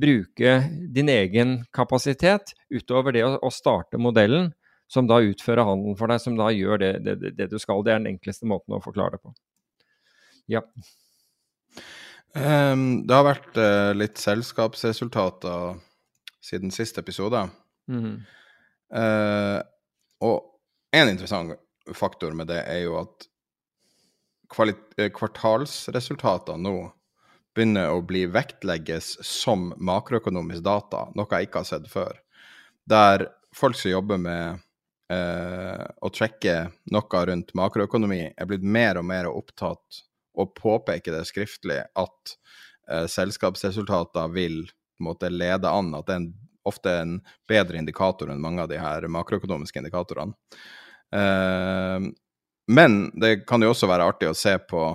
bruke 0.00 0.56
din 0.94 1.08
egen 1.08 1.56
kapasitet 1.74 2.54
utover 2.70 3.14
det 3.14 3.24
å, 3.26 3.34
å 3.38 3.50
starte 3.54 4.00
modellen, 4.00 4.52
som 4.90 5.08
da 5.08 5.20
utfører 5.24 5.66
handelen 5.66 5.96
for 5.98 6.12
deg, 6.12 6.20
som 6.22 6.36
da 6.38 6.50
gjør 6.52 6.82
det, 6.82 6.92
det, 7.06 7.32
det, 7.38 7.48
du 7.50 7.58
skal. 7.62 7.82
Det 7.84 7.94
er 7.94 8.02
den 8.02 8.12
enkleste 8.14 8.48
måten 8.48 8.76
å 8.76 8.82
forklare 8.84 9.16
det 9.16 9.22
på. 9.24 9.34
Ja. 10.52 10.60
Um, 12.34 13.04
det 13.06 13.14
har 13.14 13.26
vært 13.26 13.56
uh, 13.56 13.92
litt 13.96 14.20
selskapsresultater 14.20 15.78
siden 16.44 16.74
siste 16.74 17.00
episode. 17.04 17.46
Mhm. 17.90 18.16
Uh, 18.94 19.60
og 20.22 20.36
en 20.94 21.08
interessant 21.10 21.54
faktor 21.96 22.34
med 22.36 22.48
det 22.52 22.60
er 22.70 22.84
jo 22.84 22.98
at 23.00 23.26
eh, 24.98 25.10
kvartalsresultater 25.12 26.60
nå 26.60 26.76
begynner 27.54 27.92
å 27.94 28.02
bli 28.06 28.24
vektlegges 28.30 29.14
som 29.24 29.70
makroøkonomisk 29.78 30.64
data, 30.66 31.06
noe 31.14 31.30
jeg 31.30 31.48
ikke 31.48 31.62
har 31.62 31.68
sett 31.68 31.90
før. 31.90 32.18
Der 32.84 33.28
folk 33.54 33.78
som 33.78 33.92
jobber 33.92 34.20
med 34.20 34.62
eh, 35.12 35.84
å 36.02 36.10
trekke 36.12 36.56
noe 36.92 37.24
rundt 37.30 37.54
makroøkonomi, 37.56 38.22
er 38.36 38.50
blitt 38.50 38.66
mer 38.66 39.00
og 39.00 39.06
mer 39.08 39.30
opptatt 39.30 40.02
og 40.34 40.54
påpeker 40.58 41.14
det 41.14 41.26
skriftlig 41.30 41.80
at 41.86 42.34
eh, 42.90 43.06
selskapsresultater 43.10 44.32
vil 44.34 44.64
måte 45.02 45.30
lede 45.30 45.70
an, 45.70 45.94
at 45.94 46.08
det 46.08 46.16
er 46.16 46.22
en, 46.22 46.32
ofte 46.66 46.90
er 46.90 47.04
en 47.04 47.16
bedre 47.50 47.78
indikator 47.78 48.30
enn 48.32 48.42
mange 48.42 48.64
av 48.64 48.70
de 48.70 48.80
her 48.80 49.06
makroøkonomiske 49.12 49.82
indikatorene. 49.82 50.34
Eh, 51.14 52.10
men 52.74 53.00
det 53.20 53.44
kan 53.48 53.62
jo 53.62 53.74
også 53.74 53.88
være 53.90 54.06
artig 54.08 54.30
å 54.30 54.36
se 54.38 54.56
på, 54.58 54.86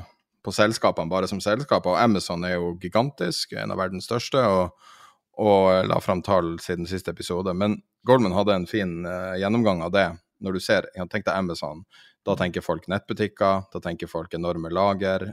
på 0.46 0.54
selskapene 0.56 1.12
bare 1.12 1.28
som 1.28 1.42
selskaper. 1.44 1.92
og 1.92 2.00
Amazon 2.02 2.44
er 2.46 2.56
jo 2.56 2.76
gigantisk, 2.82 3.54
en 3.54 3.72
av 3.72 3.80
verdens 3.82 4.08
største, 4.08 4.40
og, 4.40 4.92
og 5.40 5.88
la 5.88 6.00
fram 6.04 6.24
tall 6.26 6.58
siden 6.64 6.88
siste 6.88 7.12
episode. 7.12 7.54
Men 7.54 7.82
Goldman 8.08 8.36
hadde 8.38 8.56
en 8.56 8.68
fin 8.70 9.06
uh, 9.06 9.36
gjennomgang 9.40 9.84
av 9.84 9.92
det. 9.96 10.08
Når 10.40 10.56
du 10.56 10.60
ser, 10.64 10.88
Tenk 10.96 11.26
deg 11.26 11.36
Amazon. 11.36 11.84
Da 12.26 12.36
tenker 12.40 12.64
folk 12.64 12.88
nettbutikker, 12.88 13.68
da 13.72 13.82
tenker 13.84 14.08
folk 14.08 14.34
enorme 14.34 14.72
lager, 14.72 15.32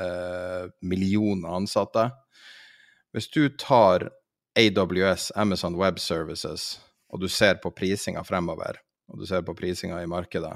uh, 0.00 0.68
millioner 0.82 1.56
ansatte. 1.56 2.10
Hvis 3.16 3.30
du 3.32 3.48
tar 3.56 4.10
AWS, 4.56 5.32
Amazon 5.36 5.76
Web 5.76 5.98
Services, 6.00 6.76
og 7.12 7.20
du 7.20 7.28
ser 7.28 7.60
på 7.62 7.72
prisinga 7.72 8.24
fremover, 8.24 8.80
og 9.08 9.20
du 9.20 9.26
ser 9.28 9.44
på 9.46 9.54
prisinga 9.56 10.02
i 10.02 10.08
markedet, 10.10 10.52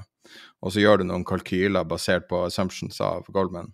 og 0.60 0.72
så 0.72 0.82
gjør 0.82 1.00
du 1.00 1.08
noen 1.08 1.26
kalkyler 1.26 1.86
basert 1.88 2.28
på 2.30 2.44
assumptions 2.46 3.00
av 3.04 3.28
Goldman, 3.32 3.72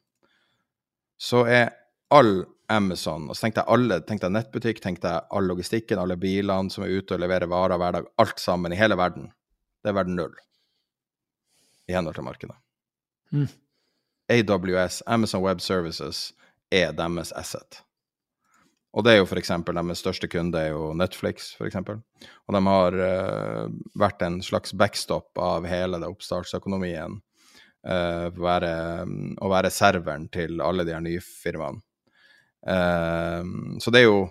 så 1.19 1.45
er 1.49 1.73
all 2.15 2.45
Amazon 2.71 3.29
og 3.31 3.37
så 3.37 3.47
tenkte 3.47 3.63
jeg 3.63 3.73
alle, 3.77 4.01
tenkte 4.07 4.27
jeg 4.27 4.35
nettbutikk, 4.35 4.81
tenkte 4.83 5.13
jeg 5.13 5.27
all 5.39 5.47
logistikken, 5.51 6.01
alle 6.03 6.19
bilene 6.19 6.73
som 6.73 6.85
er 6.85 6.97
ute 6.99 7.15
og 7.15 7.23
leverer 7.23 7.51
varer 7.51 7.79
hver 7.81 7.99
dag, 7.99 8.11
alt 8.23 8.43
sammen 8.43 8.75
i 8.75 8.79
hele 8.79 8.99
verden, 8.99 9.31
det 9.83 9.93
er 9.93 9.99
verden 10.01 10.19
null 10.19 10.35
i 11.87 11.95
henhold 11.95 12.17
til 12.19 12.27
markedet. 12.27 12.57
Mm. 13.31 13.49
AWS, 14.29 15.03
Amazon 15.07 15.43
Web 15.43 15.61
Services, 15.63 16.33
er 16.75 16.91
deres 16.93 17.31
asset. 17.33 17.86
Og 18.97 19.05
det 19.05 19.13
er 19.13 19.19
jo 19.21 19.27
f.eks. 19.29 19.53
deres 19.53 20.01
største 20.01 20.29
kunde 20.33 20.61
er 20.61 20.71
jo 20.73 20.95
Netflix, 20.97 21.51
f.eks. 21.59 21.77
Og 21.77 22.57
de 22.57 22.63
har 22.65 22.97
uh, 22.97 23.67
vært 24.01 24.25
en 24.25 24.39
slags 24.45 24.73
backstop 24.73 25.37
av 25.37 25.69
hele 25.69 26.01
det 26.01 26.09
oppstartsøkonomien. 26.09 27.19
Uh, 27.87 28.33
være, 28.41 28.73
um, 29.05 29.35
å 29.45 29.53
være 29.53 29.71
serveren 29.71 30.31
til 30.33 30.65
alle 30.65 30.87
de 30.89 30.97
her 30.97 31.05
nye 31.05 31.21
firmaene. 31.21 31.85
Uh, 32.67 33.77
så 33.85 33.93
det 33.93 34.03
er 34.03 34.09
jo 34.09 34.25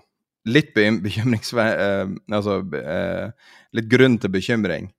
litt 0.50 0.74
bekymrings... 1.06 1.54
altså 1.54 2.60
litt 2.66 3.90
grunn 3.90 4.18
til 4.22 4.34
bekymring 4.34 4.90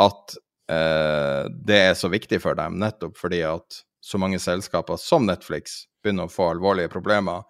at 0.00 0.36
det 0.70 1.76
er 1.76 1.96
så 1.98 2.06
viktig 2.12 2.38
for 2.44 2.54
dem, 2.54 2.76
nettopp 2.78 3.16
fordi 3.18 3.40
at 3.42 3.80
så 4.06 4.20
mange 4.22 4.38
selskaper 4.38 5.00
som 5.02 5.24
Netflix 5.26 5.80
begynner 5.98 6.28
å 6.28 6.30
få 6.30 6.52
alvorlige 6.52 6.92
problemer. 6.92 7.42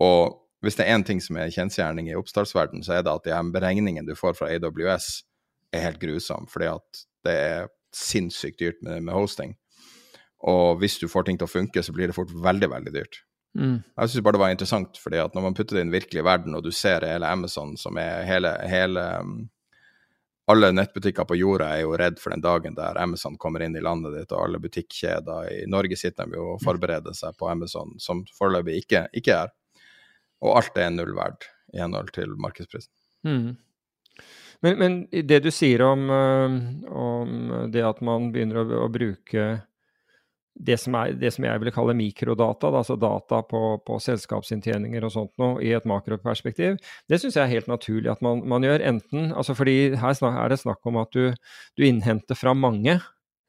Og 0.00 0.43
hvis 0.64 0.78
det 0.78 0.86
er 0.86 0.96
én 0.96 1.04
ting 1.06 1.20
som 1.22 1.38
er 1.40 1.52
kjensgjerning 1.52 2.08
i 2.10 2.16
oppstartsverden, 2.18 2.82
så 2.86 2.96
er 2.96 3.04
det 3.04 3.12
at 3.12 3.28
de 3.28 3.54
beregningene 3.54 4.08
du 4.08 4.16
får 4.18 4.36
fra 4.38 4.50
AWS, 4.52 5.08
er 5.74 5.88
helt 5.88 6.00
grusomme, 6.02 6.48
fordi 6.50 6.70
at 6.70 7.04
det 7.26 7.34
er 7.34 7.70
sinnssykt 7.94 8.60
dyrt 8.60 8.82
med, 8.82 9.02
med, 9.02 9.14
hosting. 9.14 9.54
Og 10.44 10.78
hvis 10.80 10.98
du 11.00 11.08
får 11.10 11.28
ting 11.28 11.38
til 11.40 11.48
å 11.48 11.50
funke, 11.50 11.82
så 11.82 11.94
blir 11.94 12.10
det 12.10 12.16
fort 12.16 12.32
veldig, 12.34 12.68
veldig 12.74 12.92
dyrt. 12.94 13.22
Mm. 13.58 13.78
Jeg 13.80 14.10
syns 14.10 14.24
bare 14.26 14.36
det 14.36 14.42
var 14.42 14.54
interessant, 14.54 14.98
fordi 15.00 15.20
at 15.22 15.34
når 15.34 15.46
man 15.46 15.56
putter 15.56 15.76
det 15.76 15.82
i 15.82 15.86
den 15.86 15.94
virkelige 15.94 16.26
verden, 16.26 16.56
og 16.58 16.64
du 16.66 16.72
ser 16.74 17.06
hele 17.06 17.30
Amazon, 17.30 17.76
som 17.80 17.98
er 18.02 18.26
hele, 18.28 18.52
hele 18.70 19.04
um, 19.22 19.36
alle 20.50 20.72
nettbutikker 20.74 21.24
på 21.24 21.38
jorda 21.40 21.70
er 21.72 21.84
jo 21.84 21.94
redd 21.96 22.18
for 22.20 22.34
den 22.34 22.42
dagen 22.44 22.76
der 22.76 22.98
Amazon 23.00 23.38
kommer 23.40 23.62
inn 23.64 23.76
i 23.78 23.82
landet 23.84 24.18
ditt, 24.18 24.34
og 24.34 24.42
alle 24.44 24.60
butikkjeder 24.60 25.52
i 25.54 25.60
Norge 25.70 25.96
sitter 25.96 26.28
de 26.28 26.36
jo 26.36 26.54
og 26.56 26.64
forbereder 26.64 27.16
seg 27.16 27.38
på 27.40 27.48
Amazon, 27.48 27.94
som 28.02 28.24
foreløpig 28.36 28.82
ikke, 28.82 29.06
ikke 29.16 29.38
er. 29.46 29.54
Og 30.44 30.58
alt 30.60 30.80
er 30.80 30.92
null 30.92 31.14
verd 31.16 31.46
i 31.74 31.80
henhold 31.80 32.12
til 32.14 32.34
markedsprisen. 32.40 32.92
Mm. 33.24 33.54
Men, 34.64 34.80
men, 34.80 34.98
det 35.28 35.42
du 35.44 35.50
sier 35.52 35.82
om, 35.84 36.08
øh, 36.12 36.58
om, 36.88 37.54
det 37.72 37.84
at 37.84 38.00
man 38.04 38.30
begynner 38.32 38.62
å, 38.62 38.84
å 38.84 38.90
bruke 38.92 39.46
det 40.54 40.76
som, 40.78 40.94
er, 40.94 41.16
det 41.18 41.32
som, 41.34 41.44
jeg 41.44 41.60
vil 41.60 41.72
kalle 41.74 41.96
mikrodata, 41.98 42.70
da, 42.70 42.82
altså 42.84 42.94
data 43.00 43.40
på, 43.48 43.60
på, 43.82 43.96
selskapsinntjeninger 44.02 45.04
og 45.04 45.12
sånt 45.12 45.32
noe, 45.42 45.58
i 45.64 45.72
et 45.74 45.88
makroperspektiv, 45.88 46.78
det 47.10 47.18
syns 47.18 47.34
jeg 47.34 47.42
er 47.42 47.56
helt 47.56 47.70
naturlig 47.70 48.12
at 48.12 48.22
man, 48.22 48.44
man, 48.48 48.62
gjør. 48.64 48.84
Enten 48.92 49.32
altså 49.34 49.56
fordi 49.58 49.96
her 49.98 50.22
er 50.30 50.54
det 50.54 50.60
snakk 50.62 50.86
om 50.86 51.00
at 51.02 51.10
du, 51.16 51.34
du 51.74 51.86
innhenter 51.86 52.38
fra 52.38 52.54
mange, 52.54 53.00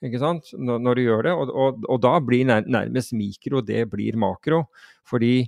ikke 0.05 0.21
sant, 0.21 0.49
når, 0.57 0.81
når 0.81 0.97
du 0.97 1.03
gjør 1.05 1.27
det, 1.27 1.35
og, 1.37 1.53
og, 1.53 1.85
og 1.93 2.01
da 2.03 2.17
blir 2.25 2.49
nærmest 2.49 3.13
mikro 3.15 3.61
det 3.65 3.85
blir 3.93 4.17
makro. 4.19 4.65
Fordi 5.05 5.45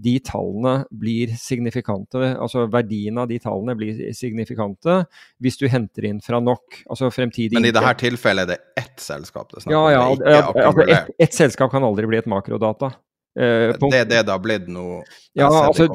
de 0.00 0.14
tallene 0.24 0.74
blir 0.90 1.34
signifikante, 1.38 2.32
altså 2.40 2.64
verdien 2.72 3.18
av 3.20 3.28
de 3.30 3.38
tallene 3.42 3.76
blir 3.78 4.00
signifikante 4.16 5.02
hvis 5.42 5.60
du 5.60 5.66
henter 5.70 6.08
inn 6.08 6.22
fra 6.24 6.40
nok. 6.42 6.82
altså 6.88 7.10
fremtidig 7.14 7.58
Men 7.58 7.68
i 7.68 7.74
dette 7.74 7.94
tilfellet 8.00 8.48
er 8.48 8.54
det 8.54 8.82
ett 8.84 9.00
selskap 9.02 9.52
det 9.52 9.64
snakker 9.64 9.76
om? 9.76 9.92
Ja, 9.92 10.34
ja. 10.38 10.42
Altså, 10.64 10.86
ett 10.88 11.14
et 11.30 11.36
selskap 11.36 11.72
kan 11.72 11.84
aldri 11.84 12.08
bli 12.10 12.20
et 12.20 12.28
makrodata. 12.30 12.94
Uh, 13.38 13.70
det 13.78 14.00
er 14.00 14.08
det 14.10 14.22
det 14.26 14.32
har 14.32 14.40
blitt 14.42 14.66
nå? 14.66 15.02
Ja, 15.38 15.46
altså, 15.46 15.86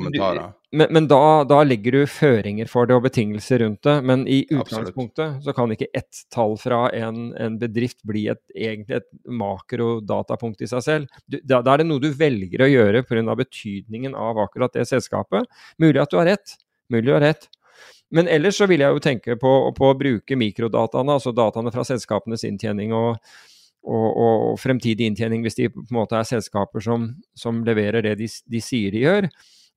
men, 0.77 0.87
men 0.93 1.07
da, 1.07 1.43
da, 1.47 1.61
legger 1.63 1.95
du 1.95 2.01
føringer 2.09 2.69
for 2.69 2.89
det 2.89 2.95
og 2.97 3.05
betingelser 3.05 3.63
rundt 3.63 3.81
det. 3.87 3.95
Men 4.05 4.25
i 4.27 4.41
utgangspunktet 4.53 5.41
så 5.45 5.53
kan 5.55 5.71
ikke 5.73 5.89
ett 5.95 6.25
tall 6.33 6.57
fra 6.61 6.85
en, 6.95 7.31
en 7.39 7.57
bedrift 7.61 8.03
bli 8.07 8.27
et, 8.33 8.41
egentlig 8.53 8.99
et 8.99 9.09
makrodatapunkt 9.25 10.61
i 10.65 10.69
seg 10.71 10.85
selv. 10.85 11.19
Du, 11.25 11.39
da, 11.41 11.61
da, 11.65 11.73
er 11.73 11.83
det 11.83 11.89
noe 11.89 12.03
du 12.03 12.11
velger 12.15 12.65
å 12.65 12.71
gjøre 12.71 13.05
pga. 13.07 13.37
betydningen 13.41 14.15
av 14.15 14.39
akkurat 14.45 14.75
det 14.75 14.87
selskapet. 14.89 15.49
Mulig 15.81 16.03
at 16.03 16.13
du 16.13 16.19
har 16.21 16.29
rett. 16.29 16.57
Mulig 16.93 17.09
du 17.09 17.15
har 17.17 17.25
rett. 17.25 17.49
Men 18.13 18.29
ellers 18.31 18.59
så 18.59 18.67
vil 18.69 18.83
jeg 18.83 18.95
jo 18.95 19.01
tenke 19.03 19.35
på, 19.41 19.51
på 19.75 19.89
å 19.89 19.97
bruke 19.97 20.37
mikrodataene, 20.37 21.17
altså 21.17 21.33
dataene 21.35 21.73
fra 21.73 21.83
selskapenes 21.87 22.45
inntjening 22.47 22.93
og 22.95 23.17
og, 23.85 24.05
og, 24.17 24.55
fremtidig 24.57 25.05
inntjening, 25.05 25.43
hvis 25.45 25.59
de 25.59 25.69
på 25.69 25.83
en 25.83 25.99
måte 25.99 26.17
er 26.17 26.25
selskaper 26.25 26.81
som, 26.81 27.05
som 27.37 27.61
leverer 27.67 28.01
det 28.05 28.15
de, 28.17 28.29
de, 28.49 28.61
sier 28.63 28.95
de 28.95 29.03
gjør, 29.03 29.27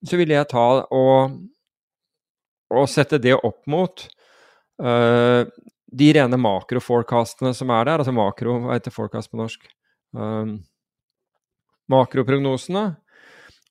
så 0.06 0.18
vil 0.20 0.30
jeg 0.34 0.48
ta 0.50 0.66
og, 0.94 1.38
og 2.70 2.86
sette 2.90 3.18
det 3.22 3.34
opp 3.36 3.64
mot 3.70 4.04
uh, 4.82 5.42
de 5.88 6.08
rene 6.14 6.38
makroforecastene 6.40 7.54
som 7.56 7.72
er 7.74 7.88
der. 7.88 8.02
Altså 8.02 8.14
makro, 8.14 8.58
hva 8.64 8.76
heter 8.76 8.94
forecast 8.94 9.32
på 9.32 9.40
norsk? 9.40 9.68
Um, 10.16 10.58
makroprognosene. 11.90 12.90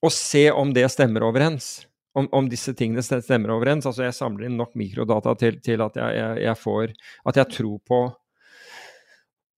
Og 0.04 0.14
se 0.14 0.48
om 0.54 0.72
det 0.74 0.86
stemmer 0.92 1.26
overens. 1.26 1.86
Om, 2.18 2.26
om, 2.34 2.48
disse 2.50 2.74
tingene 2.74 3.02
stemmer 3.02 3.54
overens. 3.54 3.86
Altså 3.86 4.06
jeg 4.06 4.16
samler 4.16 4.48
inn 4.48 4.58
nok 4.58 4.74
mikrodata 4.78 5.34
til, 5.38 5.60
til 5.62 5.82
at 5.84 5.98
jeg, 5.98 6.18
jeg, 6.18 6.42
jeg, 6.46 6.58
får 6.58 6.94
At 7.30 7.40
jeg 7.40 7.54
tror 7.58 7.78
på 7.86 8.00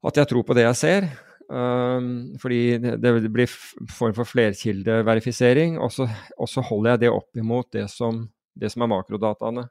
at 0.00 0.16
jeg 0.16 0.30
tror 0.30 0.44
på 0.48 0.56
det 0.56 0.64
jeg 0.64 0.78
ser. 0.80 1.08
Um, 1.50 2.36
fordi 2.38 2.78
det 2.78 3.10
blir 3.34 3.50
form 3.90 4.14
for 4.14 4.28
flerkildeverifisering. 4.28 5.80
Og 5.82 5.92
så, 5.92 6.06
og 6.38 6.48
så 6.48 6.62
holder 6.62 6.94
jeg 6.94 7.02
det 7.04 7.10
opp 7.10 7.42
imot 7.42 7.72
det 7.74 7.88
som, 7.90 8.22
det 8.54 8.70
som 8.70 8.86
er 8.86 8.92
makrodataene. 8.92 9.66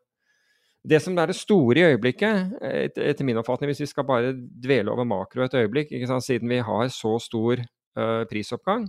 Det 0.89 0.99
som 1.03 1.17
er 1.19 1.31
det 1.31 1.35
store 1.35 1.79
i 1.79 1.87
øyeblikket, 1.91 2.53
et, 2.63 2.99
etter 3.03 3.27
min 3.27 3.39
oppfatning, 3.39 3.71
hvis 3.71 3.83
vi 3.83 3.89
skal 3.91 4.07
bare 4.07 4.31
dvele 4.35 4.91
over 4.91 5.07
makro 5.07 5.43
et 5.43 5.55
øyeblikk, 5.59 5.91
siden 6.23 6.49
vi 6.49 6.61
har 6.63 6.87
så 6.87 7.17
stor 7.19 7.59
uh, 7.59 8.23
prisoppgang 8.31 8.87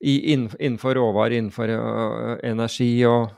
i, 0.00 0.32
innenfor 0.34 0.94
råvarer, 0.94 1.36
innenfor 1.38 1.72
uh, 1.74 2.36
energi 2.46 3.02
og, 3.04 3.34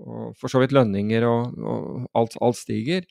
og, 0.00 0.34
for 0.40 0.50
så 0.50 0.60
vidt 0.62 0.74
lønninger 0.74 1.24
og, 1.28 1.54
og 1.62 2.10
alt, 2.18 2.36
alt 2.42 2.58
stiger, 2.58 3.06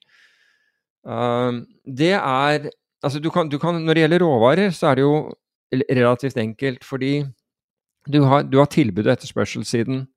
uh, 1.07 1.63
det 1.87 2.13
er 2.19 2.69
Altså, 3.03 3.19
du 3.19 3.29
kan, 3.33 3.49
du 3.49 3.57
kan, 3.59 3.81
Når 3.81 3.93
det 3.93 4.01
gjelder 4.03 4.23
råvarer, 4.23 4.69
så 4.69 4.91
er 4.91 4.95
det 4.95 5.01
jo 5.01 5.33
relativt 5.71 6.37
enkelt, 6.37 6.83
fordi 6.83 7.25
du 8.07 8.21
har, 8.23 8.43
du 8.43 8.57
har 8.57 8.65
tilbud- 8.65 9.07
og 9.07 9.13
etterspørselssiden. 9.13 10.07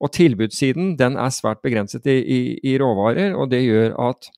Og 0.00 0.12
tilbudssiden 0.12 0.96
den 0.98 1.16
er 1.16 1.30
svært 1.30 1.62
begrenset 1.62 2.06
i, 2.06 2.18
i, 2.18 2.38
i, 2.64 2.78
råvarer, 2.78 3.34
og 3.34 3.50
det 3.50 3.62
gjør 3.62 3.94
at 4.08 4.30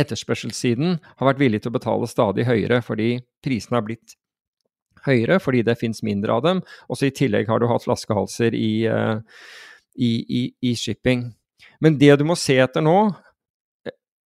etterspørselssiden 0.00 0.98
har 1.16 1.28
vært 1.28 1.40
villig 1.40 1.62
til 1.62 1.72
å 1.72 1.76
betale 1.76 2.08
stadig 2.08 2.46
høyere 2.48 2.80
fordi 2.84 3.20
prisene 3.44 3.76
har 3.76 3.84
blitt 3.84 4.16
høyere 5.04 5.38
fordi 5.42 5.62
det 5.66 5.78
fins 5.80 6.02
mindre 6.04 6.36
av 6.36 6.44
dem. 6.44 6.62
Og 6.88 6.98
så 6.98 7.08
i 7.08 7.14
tillegg 7.14 7.48
har 7.48 7.60
du 7.60 7.68
hatt 7.70 7.84
flaskehalser 7.84 8.56
i, 8.56 8.84
i, 9.96 10.10
i, 10.40 10.42
i 10.60 10.74
shipping. 10.76 11.30
Men 11.80 11.98
det 12.00 12.16
du 12.20 12.26
må 12.28 12.36
se 12.38 12.58
etter 12.62 12.84
nå, 12.84 13.12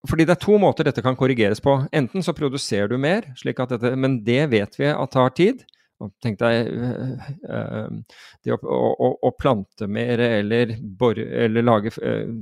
fordi 0.09 0.27
det 0.29 0.37
er 0.37 0.43
to 0.43 0.59
måter 0.61 0.89
dette 0.89 1.03
kan 1.05 1.17
korrigeres 1.17 1.63
på. 1.65 1.79
Enten 1.95 2.25
så 2.25 2.35
produserer 2.37 2.91
du 2.91 2.99
mer, 3.01 3.31
dette, 3.45 3.95
men 3.97 4.19
det 4.25 4.43
vet 4.53 4.79
vi 4.79 4.91
at 4.91 5.15
tar 5.15 5.33
tid. 5.37 5.65
Tenk 6.21 6.41
deg 6.41 6.69
øh, 6.69 7.29
øh, 7.49 8.19
det 8.45 8.57
å, 8.57 8.59
å, 8.67 9.09
å, 9.25 9.31
plante 9.39 9.87
mer 9.89 10.21
eller, 10.21 10.75
borre, 10.99 11.25
eller 11.47 11.65
lage 11.65 11.95
øh, 12.03 12.35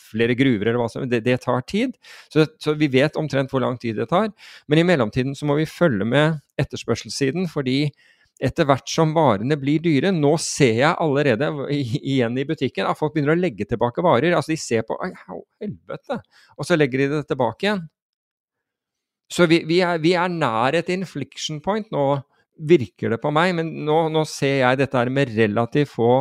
flere 0.00 0.36
gruver 0.38 0.70
eller 0.70 0.80
hva 0.80 0.88
som 0.88 1.04
det, 1.10 1.22
det 1.26 1.40
tar 1.44 1.60
tid. 1.68 1.96
Så, 2.32 2.46
så, 2.62 2.74
vi 2.78 2.88
vet 2.92 3.18
omtrent 3.20 3.52
hvor 3.52 3.64
lang 3.64 3.76
tid 3.82 3.98
det 4.00 4.08
tar. 4.12 4.30
Men 4.70 4.80
i 4.80 4.86
mellomtiden 4.86 5.36
så 5.36 5.48
må 5.48 5.58
vi 5.58 5.68
følge 5.68 6.06
med 6.08 6.40
etterspørselssiden, 6.60 7.50
fordi 7.50 7.90
etter 8.40 8.66
hvert 8.68 8.88
som 8.88 9.12
varene 9.14 9.56
blir 9.60 9.82
dyre 9.84 10.12
Nå 10.16 10.32
ser 10.40 10.78
jeg 10.80 10.96
allerede 11.04 11.50
igjen 11.74 12.38
i 12.40 12.46
butikken 12.48 12.88
at 12.88 12.98
folk 12.98 13.14
begynner 13.14 13.36
å 13.36 13.40
legge 13.40 13.66
tilbake 13.68 14.04
varer. 14.04 14.34
Altså 14.36 14.54
de 14.54 14.60
ser 14.60 14.86
på 14.88 14.96
Oi, 14.96 15.12
helvete! 15.60 16.20
Og 16.56 16.68
så 16.68 16.78
legger 16.78 17.04
de 17.04 17.10
det 17.18 17.24
tilbake 17.28 17.66
igjen. 17.68 17.84
Så 19.30 19.46
vi, 19.46 19.60
vi, 19.68 19.78
er, 19.86 20.00
vi 20.02 20.16
er 20.18 20.32
nær 20.32 20.74
et 20.74 20.88
infliction 20.90 21.60
point 21.62 21.86
nå, 21.94 22.06
virker 22.66 23.14
det 23.14 23.20
på 23.22 23.30
meg. 23.34 23.54
Men 23.60 23.70
nå, 23.86 24.02
nå 24.10 24.24
ser 24.28 24.62
jeg 24.64 24.80
dette 24.80 24.98
her 24.98 25.12
med 25.12 25.36
relativt 25.36 25.92
få 25.94 26.12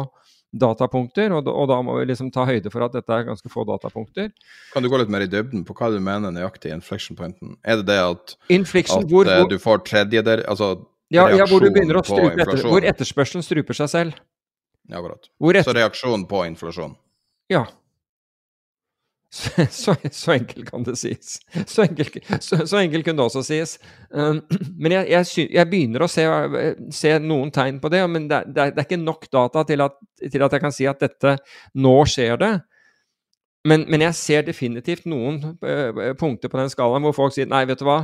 datapunkter, 0.50 1.30
og, 1.36 1.46
og, 1.46 1.66
da 1.70 1.78
må 1.86 2.00
vi 2.00 2.08
liksom 2.10 2.32
ta 2.34 2.42
høyde 2.50 2.72
for 2.74 2.82
at 2.82 2.96
dette 2.96 3.14
er 3.14 3.28
ganske 3.28 3.52
få 3.54 3.66
datapunkter. 3.70 4.32
Kan 4.74 4.86
du 4.86 4.90
gå 4.90 4.98
litt 4.98 5.12
mer 5.14 5.26
i 5.26 5.30
dybden 5.30 5.62
på 5.66 5.76
hva 5.78 5.92
du 5.94 6.00
mener 6.02 6.34
nøyaktig 6.34 6.72
inflection 6.74 7.18
pointen? 7.20 7.54
Er 7.62 7.82
det 7.82 7.90
det 7.92 8.00
at, 8.02 8.34
inflection, 8.50 9.06
at 9.06 9.14
hvor, 9.14 9.30
eh, 9.30 9.44
hvor, 9.44 9.52
du 9.52 9.62
får 9.62 9.84
tredjedel 9.86 10.42
Altså 10.50 10.72
ja, 11.10 11.26
ja, 11.34 11.46
hvor 11.50 11.64
du 11.64 11.72
begynner 11.74 12.00
å 12.00 12.06
strupe 12.06 12.38
etter, 12.38 12.64
hvor 12.70 12.86
etterspørselen 12.86 13.46
struper 13.46 13.78
seg 13.78 13.92
selv. 13.92 14.18
Ja, 14.90 15.00
akkurat. 15.00 15.30
Etter, 15.30 15.66
så 15.66 15.78
reaksjon 15.78 16.26
på 16.30 16.46
inflasjon. 16.50 16.96
Ja. 17.52 17.66
Så, 19.30 19.66
så, 19.70 19.94
så, 20.12 20.32
enkelt 20.34 20.72
kan 20.72 20.82
det 20.84 20.96
sies. 20.98 21.36
Så 21.70 21.84
enkelt, 21.84 22.16
så, 22.42 22.64
så 22.66 22.80
enkelt 22.80 23.06
kunne 23.06 23.22
det 23.22 23.28
også 23.28 23.44
sies. 23.46 23.76
Um, 24.10 24.40
men 24.82 24.96
jeg, 24.96 25.06
jeg, 25.12 25.44
jeg, 25.54 25.70
begynner 25.70 26.02
å 26.02 26.08
se, 26.10 26.26
se, 26.98 27.12
noen 27.22 27.52
tegn 27.54 27.78
på 27.78 27.92
det, 27.94 28.02
men 28.10 28.26
det, 28.26 28.40
det, 28.48 28.72
det 28.74 28.82
er, 28.82 28.88
ikke 28.88 28.98
nok 28.98 29.28
data 29.30 29.62
til 29.70 29.86
at, 29.86 30.00
til 30.24 30.46
at, 30.48 30.56
jeg 30.58 30.64
kan 30.64 30.74
si 30.74 30.90
at 30.90 31.06
dette 31.06 31.36
Nå 31.78 31.94
skjer 32.10 32.42
det. 32.42 32.52
Men, 33.70 33.86
men 33.92 34.08
jeg 34.08 34.18
ser 34.18 34.50
definitivt 34.50 35.06
noen 35.06 35.38
uh, 35.62 36.02
punkter 36.18 36.50
på 36.50 36.58
den 36.58 36.74
skalaen 36.74 37.06
hvor 37.06 37.18
folk 37.22 37.38
sier 37.38 37.50
nei, 37.52 37.68
vet 37.70 37.84
du 37.84 37.86
hva, 37.86 38.02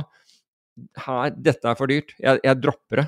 her, 1.06 1.30
dette 1.36 1.70
er 1.70 1.78
for 1.78 1.90
dyrt. 1.90 2.14
Jeg, 2.22 2.42
jeg 2.44 2.60
dropper 2.62 3.02
det. 3.02 3.06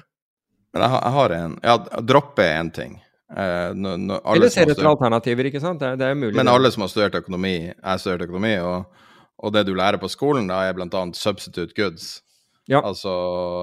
Men 0.75 0.85
jeg, 0.85 0.97
jeg 1.01 1.15
har 1.17 1.37
en 1.39 1.59
Ja, 1.65 1.77
droppe 2.05 2.45
er 2.45 2.59
én 2.61 2.73
ting. 2.75 2.99
Eh, 3.37 3.75
no, 3.75 3.97
no, 4.01 4.21
Eller 4.33 4.53
ser 4.53 4.71
etter 4.73 4.89
alternativer, 4.89 5.51
ikke 5.51 5.61
sant. 5.61 5.83
Det, 5.83 5.97
det 6.01 6.09
er 6.09 6.17
mulig. 6.17 6.37
Men 6.39 6.51
alle 6.51 6.71
som 6.73 6.85
har 6.85 6.93
studert 6.93 7.19
økonomi, 7.21 7.57
jeg 7.69 8.03
studert 8.03 8.25
økonomi, 8.29 8.55
og, 8.65 9.03
og, 9.37 9.53
det 9.57 9.67
du 9.69 9.75
lærer 9.77 10.01
på 10.01 10.11
skolen, 10.13 10.49
da 10.49 10.63
er 10.65 10.77
bl.a. 10.77 11.05
substitute 11.17 11.77
goods. 11.77 12.19
Ja. 12.69 12.83
Altså, 12.85 13.13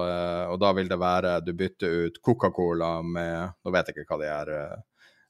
eh, 0.06 0.44
og 0.50 0.58
da 0.58 0.72
vil 0.74 0.88
det 0.90 0.96
være 0.98 1.36
Du 1.46 1.52
bytter 1.54 2.08
ut 2.08 2.16
Coca-Cola 2.26 2.88
med 3.06 3.52
Nå 3.62 3.70
vet 3.70 3.86
jeg 3.86 4.02
ikke 4.02 4.16
hva 4.16 4.18
det 4.18 4.30
er. 4.32 4.48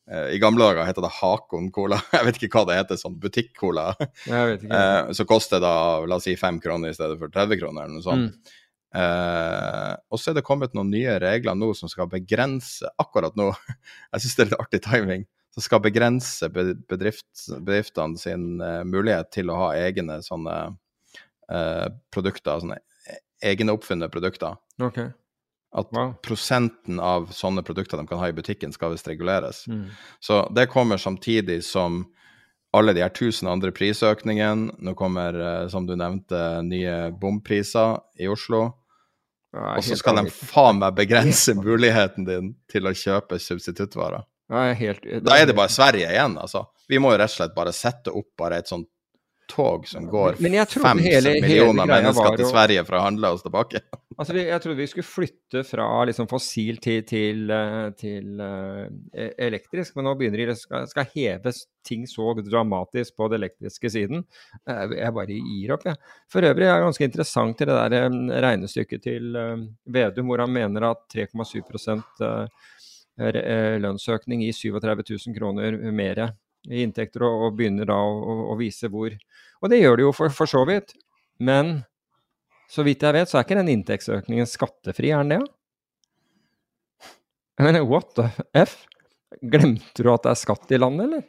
Eh, 0.07 0.31
I 0.33 0.39
gamle 0.41 0.65
dager 0.65 0.89
heter 0.89 1.05
det 1.05 1.13
Hakon 1.19 1.69
Cola. 1.75 1.99
Jeg 2.15 2.29
vet 2.29 2.39
ikke 2.41 2.61
hva 2.61 2.71
det 2.71 2.79
heter, 2.79 3.01
sånn 3.01 3.19
butikk-cola. 3.21 3.91
Eh, 4.29 5.13
så 5.17 5.27
koster 5.29 5.61
det 5.61 5.67
da 5.67 6.07
la 6.09 6.21
oss 6.21 6.29
si 6.29 6.37
fem 6.41 6.61
kroner 6.63 6.93
i 6.93 6.97
stedet 6.97 7.19
for 7.21 7.33
30 7.33 7.61
kroner, 7.61 7.85
eller 7.85 7.99
noe 7.99 8.07
sånt. 8.07 8.33
Mm. 8.33 8.55
Eh, 8.97 9.95
og 10.09 10.21
så 10.21 10.31
er 10.31 10.39
det 10.39 10.47
kommet 10.47 10.73
noen 10.77 10.89
nye 10.89 11.19
regler 11.21 11.57
nå 11.59 11.73
som 11.77 11.91
skal 11.93 12.09
begrense 12.09 12.89
Akkurat 13.03 13.35
nå, 13.37 13.51
jeg 14.15 14.23
syns 14.25 14.37
det 14.37 14.45
er 14.45 14.51
litt 14.51 14.63
artig 14.63 14.81
timing, 14.87 15.27
som 15.53 15.65
skal 15.67 15.83
begrense 15.85 16.49
bedrift, 16.55 17.29
bedriftene 17.59 18.21
sin 18.21 18.63
eh, 18.65 18.83
mulighet 18.89 19.33
til 19.37 19.53
å 19.53 19.61
ha 19.67 19.71
egne 19.77 20.23
sånne 20.25 20.57
eh, 21.53 21.87
produkter, 22.15 22.63
sånne 22.63 22.81
e-, 22.81 23.21
egenoppfunne 23.53 24.09
produkter. 24.13 24.57
Okay. 24.81 25.11
At 25.77 25.93
wow. 25.93 26.15
prosenten 26.25 27.03
av 27.03 27.29
sånne 27.37 27.67
produkter 27.67 28.01
de 28.01 28.09
kan 28.09 28.23
ha 28.23 28.31
i 28.31 28.37
butikken, 28.37 28.73
skal 28.73 28.95
visst 28.95 29.11
reguleres. 29.11 29.67
Mm. 29.69 29.91
Så 30.25 30.41
det 30.57 30.71
kommer 30.73 30.97
samtidig 30.97 31.59
som 31.69 32.07
alle 32.77 32.95
de 32.97 33.03
her 33.05 33.13
tusen 33.13 33.51
andre 33.51 33.75
prisøkningene. 33.77 34.79
Nå 34.81 34.95
kommer, 34.97 35.37
som 35.73 35.85
du 35.89 35.93
nevnte, 35.99 36.41
nye 36.65 37.11
bompriser 37.21 37.99
i 38.21 38.31
Oslo. 38.33 38.71
Og 39.57 39.85
så 39.85 39.97
skal 39.99 40.21
de 40.21 40.33
faen 40.33 40.81
meg 40.81 40.97
begrense 40.99 41.55
muligheten 41.59 42.27
din 42.29 42.51
til 42.71 42.89
å 42.89 42.95
kjøpe 42.97 43.39
substituttvarer. 43.43 44.27
Da 44.51 45.39
er 45.39 45.49
det 45.49 45.57
bare 45.59 45.73
Sverige 45.73 46.11
igjen, 46.13 46.37
altså. 46.39 46.67
Vi 46.87 47.01
må 47.03 47.11
jo 47.13 47.19
rett 47.19 47.33
og 47.33 47.39
slett 47.41 47.57
bare 47.57 47.73
sette 47.75 48.13
opp 48.15 48.29
bare 48.39 48.61
et 48.63 48.71
sånt 48.71 48.87
tog 49.47 49.89
som 49.89 50.07
går 50.07 50.33
fem 50.67 50.97
millioner 50.97 51.87
mennesker 51.87 52.37
til 52.39 52.49
Sverige 52.49 52.83
for 52.87 52.99
å 52.99 53.03
handle 53.05 53.31
oss 53.35 53.45
tilbake. 53.45 53.83
altså, 54.19 54.37
jeg 54.39 54.63
trodde 54.63 54.79
vi 54.81 54.89
skulle 54.91 55.09
flytte 55.09 55.63
fra 55.67 55.87
liksom, 56.09 56.29
fossil 56.31 56.81
til, 56.83 57.05
til, 57.09 57.45
eh, 57.55 57.89
til 57.99 58.43
uh, 58.43 58.87
elektrisk, 59.49 59.97
men 59.97 60.09
nå 60.09 60.15
begynner 60.19 60.53
det 60.53 60.59
skal, 60.61 60.89
skal 60.91 61.11
heves 61.15 61.65
ting 61.87 62.07
så 62.11 62.35
dramatisk 62.41 63.17
på 63.17 63.29
den 63.31 63.45
elektriske 63.45 63.91
siden. 63.95 64.25
Jeg 64.67 65.13
bare 65.15 65.37
gir 65.39 65.75
opp, 65.77 65.87
jeg. 65.87 66.01
For 66.33 66.47
øvrig 66.47 66.67
er 66.67 66.81
det 66.81 66.89
ganske 66.89 67.11
interessant 67.11 67.59
til 67.61 67.71
det 67.71 67.77
der 67.95 68.09
regnestykket 68.49 69.07
til 69.07 69.39
uh, 69.39 69.55
Vedum, 69.95 70.33
hvor 70.33 70.43
han 70.43 70.55
mener 70.55 70.91
at 70.91 71.07
3,7 71.15 71.63
uh, 72.27 72.49
lønnsøkning 73.17 74.43
i 74.45 74.51
37 74.53 75.07
000 75.15 75.39
kroner 75.39 75.79
mer 75.95 76.27
i 76.71 76.83
inntekter, 76.85 77.25
og, 77.27 77.47
og 77.47 77.59
begynner 77.59 77.89
da 77.89 77.97
å, 77.97 78.37
å, 78.53 78.57
vise 78.59 78.91
hvor 78.93 79.13
Og 79.63 79.71
det 79.73 79.81
gjør 79.81 79.97
det 79.99 80.07
jo 80.07 80.13
for, 80.17 80.33
for, 80.35 80.51
så 80.51 80.65
vidt. 80.69 80.95
Men 81.39 81.79
så 82.71 82.85
vidt 82.87 83.05
jeg 83.07 83.15
vet, 83.17 83.31
så 83.31 83.39
er 83.39 83.47
ikke 83.47 83.61
den 83.61 83.73
inntektsøkningen 83.77 84.49
skattefri, 84.51 85.13
er 85.15 85.23
den 85.25 85.37
det? 85.37 85.41
Jeg 87.57 87.65
mener, 87.69 87.87
what 87.89 88.13
the 88.19 88.29
f? 88.57 88.83
Glemte 89.43 90.05
du 90.05 90.11
at 90.13 90.25
det 90.25 90.33
er 90.33 90.41
skatt 90.41 90.73
i 90.73 90.81
landet, 90.81 91.07
eller? 91.07 91.25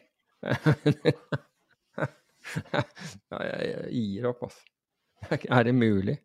jeg 3.44 3.92
gir 3.92 4.28
opp, 4.32 4.48
altså. 4.48 4.64
Er 5.58 5.64
det 5.66 5.74
mulig? 5.74 6.20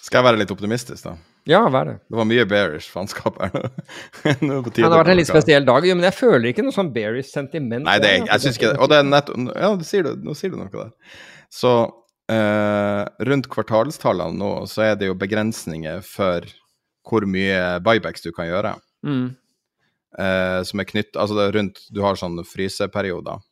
Skal 0.00 0.20
jeg 0.20 0.26
være 0.30 0.40
litt 0.40 0.52
optimistisk, 0.54 1.04
da? 1.04 1.35
Ja, 1.46 1.60
hva 1.70 1.84
er 1.84 1.88
det. 1.88 1.94
Det 2.10 2.18
var 2.18 2.26
mye 2.26 2.44
bearish 2.50 2.90
faenskap 2.90 3.36
her 3.38 3.52
nå. 3.54 3.68
nå 4.48 4.58
det 4.66 4.82
har 4.82 4.96
vært 4.98 5.12
en 5.12 5.20
litt 5.20 5.30
spesiell 5.30 5.66
dag, 5.68 5.86
jo, 5.86 5.94
men 5.94 6.08
jeg 6.08 6.16
føler 6.18 6.50
ikke 6.50 6.64
noe 6.66 6.74
sånn 6.74 6.90
bearish 6.94 7.30
sentiment. 7.30 7.86
Nei, 7.86 8.00
det, 8.02 8.12
jeg, 8.16 8.26
jeg 8.32 8.44
syns 8.44 8.58
ikke 8.58 8.72
det. 8.72 8.80
Og 8.82 8.90
det 8.90 8.98
er 8.98 9.06
nett 9.06 9.30
Ja, 9.54 9.70
sier 9.86 10.08
du, 10.08 10.26
nå 10.26 10.34
sier 10.38 10.52
du 10.52 10.58
noe 10.58 10.72
der. 10.74 10.92
Så 11.54 11.72
eh, 12.32 13.02
rundt 13.30 13.50
kvartalstallene 13.52 14.40
nå, 14.42 14.52
så 14.70 14.88
er 14.88 14.98
det 14.98 15.10
jo 15.12 15.18
begrensninger 15.18 16.02
for 16.06 16.46
hvor 17.06 17.26
mye 17.30 17.76
buybacks 17.86 18.26
du 18.26 18.32
kan 18.34 18.50
gjøre. 18.50 18.74
Mm. 19.06 19.28
Eh, 20.18 20.60
som 20.66 20.80
er 20.80 20.88
knytt 20.88 21.18
Altså 21.20 21.34
det 21.36 21.42
er 21.44 21.52
rundt 21.58 21.80
Du 21.92 21.98
har 22.00 22.16
sånne 22.16 22.42
fryseperioder. 22.48 23.42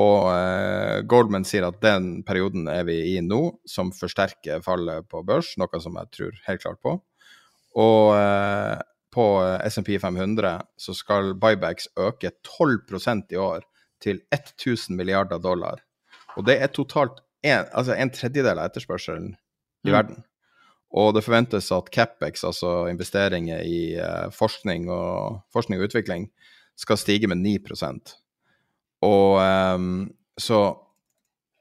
Og 0.00 0.26
eh, 0.32 1.02
Goldman 1.06 1.46
sier 1.46 1.68
at 1.68 1.78
den 1.84 2.24
perioden 2.26 2.66
er 2.70 2.82
vi 2.88 2.96
i 3.12 3.18
nå, 3.22 3.40
som 3.68 3.92
forsterker 3.94 4.64
fallet 4.64 5.06
på 5.10 5.22
børs, 5.26 5.52
noe 5.60 5.80
som 5.82 6.00
jeg 6.00 6.10
tror 6.16 6.40
helt 6.48 6.64
klart 6.64 6.80
på. 6.82 6.96
Og 7.78 8.10
eh, 8.16 8.82
på 9.14 9.26
SMP 9.70 9.94
500 10.02 10.56
så 10.82 10.96
skal 10.98 11.36
buybacks 11.38 11.86
øke 11.94 12.32
12% 12.42 13.34
i 13.36 13.38
år, 13.38 13.62
til 14.02 14.20
1000 14.34 14.96
milliarder 14.98 15.38
dollar. 15.40 15.80
Og 16.36 16.44
det 16.44 16.58
er 16.60 16.72
totalt 16.74 17.22
en, 17.44 17.64
altså 17.72 17.94
en 17.96 18.10
tredjedel 18.12 18.58
av 18.58 18.68
etterspørselen 18.68 19.30
i 19.32 19.88
mm. 19.88 19.94
verden. 19.94 20.24
Og 20.94 21.14
det 21.16 21.24
forventes 21.26 21.70
at 21.74 21.88
CapEx, 21.94 22.44
altså 22.46 22.84
investeringer 22.90 23.62
i 23.66 23.96
uh, 23.98 24.30
forskning, 24.34 24.90
og, 24.92 25.40
forskning 25.54 25.80
og 25.80 25.88
utvikling, 25.88 26.28
skal 26.78 26.98
stige 27.00 27.30
med 27.30 27.42
9 27.42 27.56
og 29.04 29.38
um, 29.76 29.92
så 30.40 30.62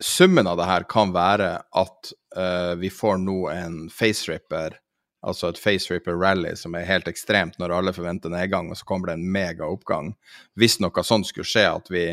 summen 0.04 0.48
av 0.50 0.58
det 0.60 0.68
her 0.68 0.88
kan 0.90 1.14
være 1.16 1.52
at 1.80 2.14
uh, 2.38 2.74
vi 2.80 2.90
får 2.92 3.20
nå 3.24 3.38
en 3.54 3.78
faceripper, 3.94 4.78
altså 5.24 5.52
et 5.52 5.62
faceripper 5.62 6.18
rally 6.20 6.56
som 6.60 6.76
er 6.76 6.88
helt 6.90 7.08
ekstremt 7.12 7.60
når 7.62 7.76
alle 7.78 7.96
forventer 7.96 8.34
nedgang, 8.34 8.72
og 8.72 8.80
så 8.80 8.88
kommer 8.90 9.12
det 9.12 9.20
en 9.20 9.32
megaoppgang. 9.36 10.14
Hvis 10.60 10.80
noe 10.84 11.06
sånt 11.06 11.30
skulle 11.30 11.48
skje, 11.48 11.68
at 11.72 11.92
vi, 11.94 12.08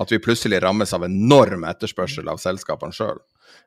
at 0.00 0.12
vi 0.12 0.22
plutselig 0.22 0.62
rammes 0.64 0.94
av 0.96 1.04
enorm 1.08 1.66
etterspørsel 1.68 2.28
av 2.32 2.40
selskapene 2.42 2.96
sjøl. 2.96 3.20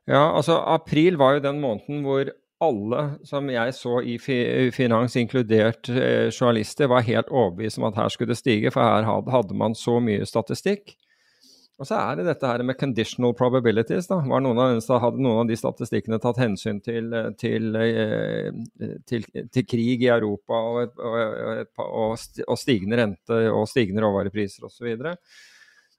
Ja, 0.09 0.31
altså 0.33 0.57
april 0.69 1.19
var 1.19 1.37
jo 1.37 1.45
den 1.45 1.61
måneden 1.61 2.01
hvor 2.05 2.31
alle 2.59 3.03
som 3.27 3.49
jeg 3.51 3.73
så 3.75 3.99
i 4.03 4.17
finans, 4.19 5.15
inkludert 5.19 5.89
eh, 5.89 6.27
journalister, 6.29 6.89
var 6.91 7.07
helt 7.07 7.31
overbevist 7.31 7.79
om 7.79 7.87
at 7.89 7.99
her 8.01 8.09
skulle 8.11 8.33
det 8.33 8.41
stige, 8.41 8.71
for 8.75 8.83
her 8.83 9.07
hadde 9.07 9.55
man 9.57 9.77
så 9.77 9.99
mye 10.03 10.27
statistikk. 10.27 10.97
Og 11.79 11.87
så 11.87 11.95
er 11.95 12.17
det 12.19 12.25
dette 12.27 12.47
her 12.47 12.59
med 12.67 12.75
conditional 12.75 13.31
probabilities. 13.39 14.09
da. 14.09 14.17
Var 14.27 14.41
noen 14.43 14.59
av, 14.59 14.81
hadde 14.99 15.23
noen 15.23 15.45
av 15.45 15.47
de 15.47 15.55
statistikkene 15.55 16.19
tatt 16.19 16.41
hensyn 16.41 16.81
til, 16.83 17.13
eh, 17.15 17.29
til, 17.39 17.69
eh, 17.79 18.49
til, 19.07 19.23
til 19.47 19.67
krig 19.67 20.03
i 20.03 20.11
Europa 20.11 20.59
og, 20.59 20.99
og, 20.99 21.63
og, 21.79 22.17
og, 22.43 22.57
stigende 22.59 22.99
rente 22.99 23.39
og 23.53 23.69
stigende 23.71 24.03
råvarepriser 24.03 24.67
osv.? 24.67 24.91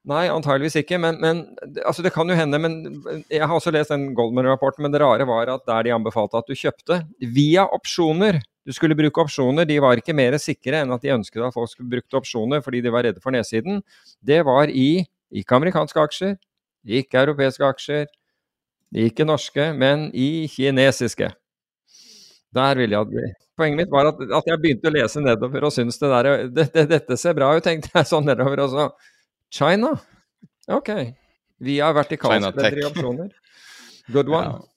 Nei, 0.08 0.30
antageligvis 0.32 0.78
ikke. 0.80 0.96
Men, 1.00 1.18
men 1.20 1.42
altså 1.84 2.04
det 2.04 2.12
kan 2.14 2.28
jo 2.28 2.36
hende. 2.36 2.60
Men 2.62 2.76
jeg 3.28 3.44
har 3.44 3.52
også 3.52 3.72
lest 3.74 3.92
den 3.92 4.10
Goldman-rapporten, 4.16 4.84
men 4.84 4.94
det 4.94 5.02
rare 5.02 5.26
var 5.28 5.52
at 5.52 5.66
der 5.68 5.88
de 5.88 5.94
anbefalte 5.96 6.40
at 6.40 6.48
du 6.48 6.56
kjøpte 6.56 7.02
via 7.34 7.66
opsjoner 7.68 8.40
Du 8.68 8.74
skulle 8.76 8.96
bruke 8.96 9.22
opsjoner. 9.22 9.64
De 9.68 9.78
var 9.80 10.00
ikke 10.00 10.14
mer 10.16 10.36
sikre 10.40 10.82
enn 10.82 10.92
at 10.92 11.02
de 11.04 11.12
ønsket 11.14 11.42
at 11.42 11.54
folk 11.56 11.70
skulle 11.72 11.90
bruke 11.90 12.16
opsjoner 12.16 12.60
fordi 12.64 12.82
de 12.84 12.92
var 12.92 13.04
redde 13.08 13.20
for 13.20 13.32
nedsiden. 13.34 13.80
Det 14.20 14.42
var 14.46 14.68
i 14.68 15.04
ikke 15.30 15.56
amerikanske 15.56 16.00
aksjer, 16.00 16.36
Ikke 16.84 17.20
europeiske 17.20 17.64
aksjer, 17.64 18.06
ikke 18.96 19.24
norske, 19.24 19.72
men 19.76 20.08
i 20.14 20.48
kinesiske. 20.48 21.28
Der 22.54 22.74
ville 22.76 22.96
jeg 22.96 23.06
bli. 23.06 23.26
Poenget 23.60 23.76
mitt 23.82 23.92
var 23.92 24.08
at, 24.08 24.20
at, 24.24 24.46
jeg 24.48 24.60
begynte 24.62 24.88
å 24.88 24.94
lese 24.94 25.20
nedover 25.20 25.66
og 25.68 25.74
syntes 25.74 26.00
det 26.00 26.08
der 26.10 26.28
det, 26.48 26.66
det, 26.74 26.86
Dette 26.94 27.18
ser 27.20 27.36
bra 27.36 27.52
ut, 27.54 27.64
tenkte 27.64 27.92
jeg 27.92 28.08
sånn 28.08 28.24
nedover. 28.26 28.64
Og 28.64 28.72
så 28.72 28.86
China? 29.50 29.94
Ok. 30.70 30.90
Vi 31.60 31.78
har 31.82 31.94
vært 31.96 32.14
i 32.16 32.20
opsjoner. 32.20 33.32
Good 34.10 34.28
one. 34.32 34.44
Ja. 34.46 34.70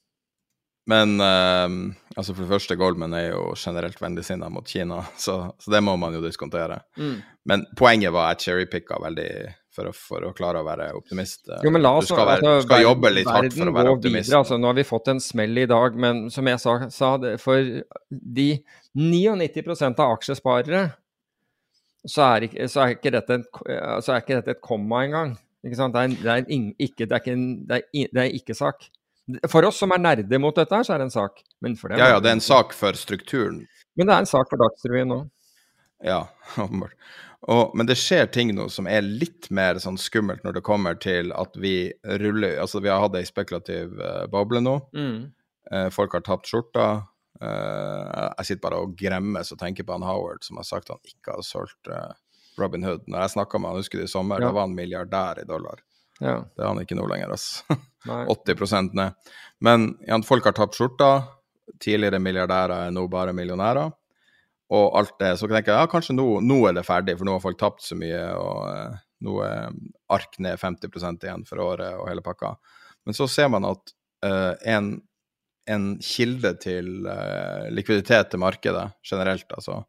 Men 0.86 1.14
um, 1.20 1.94
altså 2.12 2.34
for 2.34 2.44
det 2.44 2.50
første, 2.50 2.76
Goldman 2.76 3.14
er 3.16 3.30
jo 3.30 3.44
generelt 3.56 4.00
vennligsinna 4.02 4.50
mot 4.52 4.68
Kina, 4.68 5.00
så, 5.24 5.38
så, 5.58 5.70
det 5.72 5.80
må 5.84 5.96
man 6.00 6.16
jo 6.16 6.22
diskontere. 6.24 6.82
Mm. 7.00 7.20
Men 7.48 7.66
poenget 7.78 8.12
var 8.12 8.34
at 8.34 8.44
cherrypicka 8.44 9.00
veldig 9.00 9.28
for 9.74 9.90
å, 9.90 9.94
for 9.96 10.26
å, 10.28 10.32
klare 10.36 10.60
å 10.62 10.66
være 10.66 10.90
optimist. 10.94 11.48
Jo, 11.64 11.72
men 11.74 11.82
la 11.82 11.96
oss, 11.98 12.06
du 12.06 12.12
skal, 12.12 12.28
være, 12.28 12.44
altså, 12.44 12.60
du 12.60 12.68
skal 12.68 12.84
jobbe 12.84 13.10
litt 13.10 13.30
hardt 13.30 13.56
for 13.56 13.70
å 13.70 13.74
være 13.74 13.94
optimist. 13.96 14.28
Videre, 14.28 14.42
altså, 14.44 14.58
nå 14.60 14.70
har 14.70 14.76
vi 14.78 14.84
fått 14.86 15.10
en 15.10 15.22
smell 15.24 15.62
i 15.64 15.66
dag, 15.70 15.96
men 16.04 16.28
som 16.30 16.50
jeg 16.52 16.62
sa, 16.62 16.76
sa 16.94 17.14
for 17.42 17.72
de 18.38 18.46
99% 18.94 20.04
av 20.04 20.14
aksjesparere 20.18 20.84
så 22.06 22.26
er, 22.26 22.48
ikke, 22.48 22.68
så, 22.68 22.88
er 22.90 23.14
dette 23.16 23.38
en, 23.38 23.44
så 24.04 24.12
er 24.12 24.22
ikke 24.22 24.38
dette 24.40 24.56
et 24.56 24.64
komma 24.64 25.04
engang. 25.06 25.34
Ikke 25.64 25.78
sant? 25.78 25.94
Det 25.96 26.02
er, 26.02 26.16
det 26.20 26.32
er, 26.32 26.44
en, 26.52 26.66
ikke, 26.76 27.06
det 27.06 27.12
er 27.16 27.22
ikke 27.22 27.36
en, 27.36 27.46
det 27.68 27.80
er, 27.80 28.08
det 28.12 28.22
er 28.24 28.36
ikke 28.36 28.56
sak. 28.58 28.88
For 29.48 29.64
oss 29.64 29.78
som 29.80 29.94
er 29.96 30.02
nerder 30.04 30.40
mot 30.42 30.56
dette, 30.56 30.82
så 30.84 30.94
er 30.94 31.00
det 31.00 31.08
en 31.08 31.14
sak. 31.14 31.40
Men 31.64 31.78
for 31.80 31.92
dem, 31.92 32.02
ja, 32.02 32.10
ja, 32.12 32.20
det 32.20 32.28
er 32.28 32.36
en 32.36 32.44
sak 32.44 32.74
for 32.76 32.96
strukturen. 32.98 33.62
Men 33.96 34.10
det 34.10 34.16
er 34.16 34.24
en 34.24 34.28
sak 34.28 34.50
for 34.50 34.60
Dagsrevyen 34.60 35.14
òg. 35.14 35.30
Ja, 36.04 36.26
åpenbart. 36.60 36.92
men 37.74 37.88
det 37.88 37.96
skjer 38.00 38.28
ting 38.32 38.52
nå 38.56 38.68
som 38.72 38.88
er 38.90 39.04
litt 39.04 39.48
mer 39.54 39.78
sånn 39.80 39.96
skummelt 40.00 40.44
når 40.44 40.58
det 40.58 40.64
kommer 40.64 40.96
til 41.00 41.32
at 41.36 41.56
vi 41.60 41.92
ruller 42.20 42.58
Altså, 42.60 42.80
vi 42.84 42.92
har 42.92 43.00
hatt 43.04 43.16
ei 43.16 43.24
spekulativ 43.28 43.96
uh, 44.00 44.24
boble 44.32 44.60
nå. 44.64 44.78
Mm. 44.96 45.32
Uh, 45.72 45.88
folk 45.94 46.12
har 46.12 46.24
tapt 46.26 46.50
skjorta. 46.50 47.06
Uh, 47.42 48.30
jeg 48.38 48.46
sitter 48.46 48.62
bare 48.62 48.82
og 48.84 48.94
gremmes 48.98 49.50
og 49.50 49.58
tenker 49.58 49.86
på 49.86 49.96
han 49.96 50.06
Howard 50.06 50.44
som 50.46 50.60
har 50.60 50.68
sagt 50.68 50.92
han 50.92 51.02
ikke 51.08 51.34
har 51.34 51.46
solgt 51.46 51.90
Robin 52.60 52.86
Hood. 52.86 53.08
Når 53.10 53.24
jeg 53.24 53.34
snakka 53.34 53.58
med 53.58 53.72
han, 53.72 53.82
husker 53.82 54.00
du 54.00 54.06
i 54.06 54.10
sommer, 54.10 54.40
ja. 54.40 54.48
da 54.48 54.56
var 54.56 54.68
han 54.68 54.76
milliardær 54.76 55.42
i 55.42 55.48
dollar. 55.48 55.82
Ja. 56.20 56.38
Det 56.54 56.62
er 56.62 56.70
han 56.70 56.82
ikke 56.82 56.98
nå 56.98 57.06
lenger, 57.10 57.34
altså. 57.34 57.78
80 58.04 58.92
ned. 58.94 59.32
Men 59.64 59.94
ja, 60.06 60.18
folk 60.26 60.46
har 60.46 60.56
tapt 60.56 60.76
skjorta. 60.78 61.10
Tidligere 61.80 62.20
milliardærer 62.22 62.88
er 62.88 62.94
nå 62.94 63.06
bare 63.10 63.34
millionærer. 63.36 63.92
Og 64.74 64.98
alt 64.98 65.16
det. 65.20 65.34
Så 65.38 65.48
tenker 65.48 65.74
jeg 65.74 65.80
ja, 65.80 65.90
kanskje 65.90 66.16
nå, 66.16 66.26
nå 66.44 66.60
er 66.68 66.76
det 66.76 66.86
ferdig, 66.86 67.16
for 67.18 67.28
nå 67.28 67.36
har 67.36 67.42
folk 67.44 67.58
tapt 67.60 67.84
så 67.84 67.96
mye. 67.98 68.22
og 68.38 68.62
uh, 68.68 69.02
nå 69.24 69.40
er 69.46 69.74
ark 70.12 70.38
ned 70.44 70.60
50% 70.60 71.24
igjen 71.24 71.44
for 71.48 71.62
året 71.64 71.96
og 71.98 72.08
hele 72.10 72.24
pakka. 72.24 72.54
Men 73.04 73.16
så 73.16 73.28
ser 73.30 73.50
man 73.52 73.66
at 73.68 73.94
uh, 74.26 74.52
en, 74.68 74.96
en, 75.70 75.94
kilde 76.02 76.54
til 76.60 77.06
uh, 77.06 77.70
likviditet 77.72 78.32
til 78.32 78.42
markedet 78.42 78.88
generelt, 79.06 79.46
altså, 79.56 79.82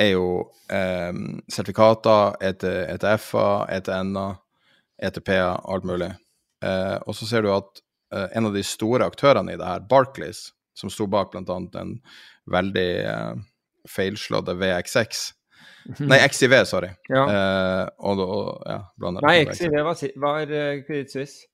er 0.00 0.14
jo 0.14 0.48
sertifikater, 1.52 2.38
ETF-er, 2.40 3.66
ETN-er 3.76 4.38
ETP-er, 5.02 5.60
alt 5.68 5.84
mulig. 5.84 6.10
Eh, 6.64 6.96
og 7.06 7.16
så 7.18 7.28
ser 7.28 7.44
du 7.44 7.52
at 7.54 7.82
eh, 8.14 8.28
en 8.38 8.48
av 8.48 8.56
de 8.56 8.64
store 8.66 9.06
aktørene 9.10 9.54
i 9.54 9.60
det 9.60 9.68
her, 9.68 9.86
Barclays, 9.90 10.50
som 10.78 10.90
sto 10.92 11.08
bak 11.10 11.32
bl.a. 11.34 11.58
den 11.74 11.96
veldig 12.50 12.90
eh, 13.10 13.32
feilslåtte 13.90 14.54
VXX 14.60 15.24
mhm. 15.90 16.10
Nei, 16.10 16.20
XIV, 16.28 16.58
sorry. 16.70 16.92
Ja. 17.10 17.24
Eh, 17.26 17.86
og, 18.06 18.22
og, 18.22 18.52
ja, 18.68 18.82
Nei, 19.20 19.38
XIV 19.50 19.80
var, 19.82 20.04
var 20.22 20.54
Credit 20.86 21.16
Suisse. 21.16 21.48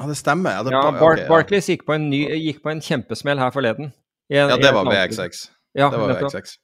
Ja, 0.00 0.08
det 0.08 0.16
stemmer. 0.16 0.56
Ja, 0.56 0.64
det, 0.64 0.72
ja 0.72 0.82
Bar 0.96 1.18
okay, 1.18 1.28
Barclays 1.28 1.68
gikk 1.68 1.84
på, 1.88 1.98
ny, 2.00 2.22
gikk 2.40 2.62
på, 2.64 2.72
en 2.72 2.80
kjempesmell 2.84 3.40
her 3.42 3.52
forleden. 3.52 3.92
En, 4.30 4.48
ja, 4.54 4.56
det 4.56 4.72
var 4.72 4.88
BXX. 4.88 5.46
Ja, 5.76 5.90
det 5.92 6.00
var 6.00 6.14
BXX. 6.16 6.56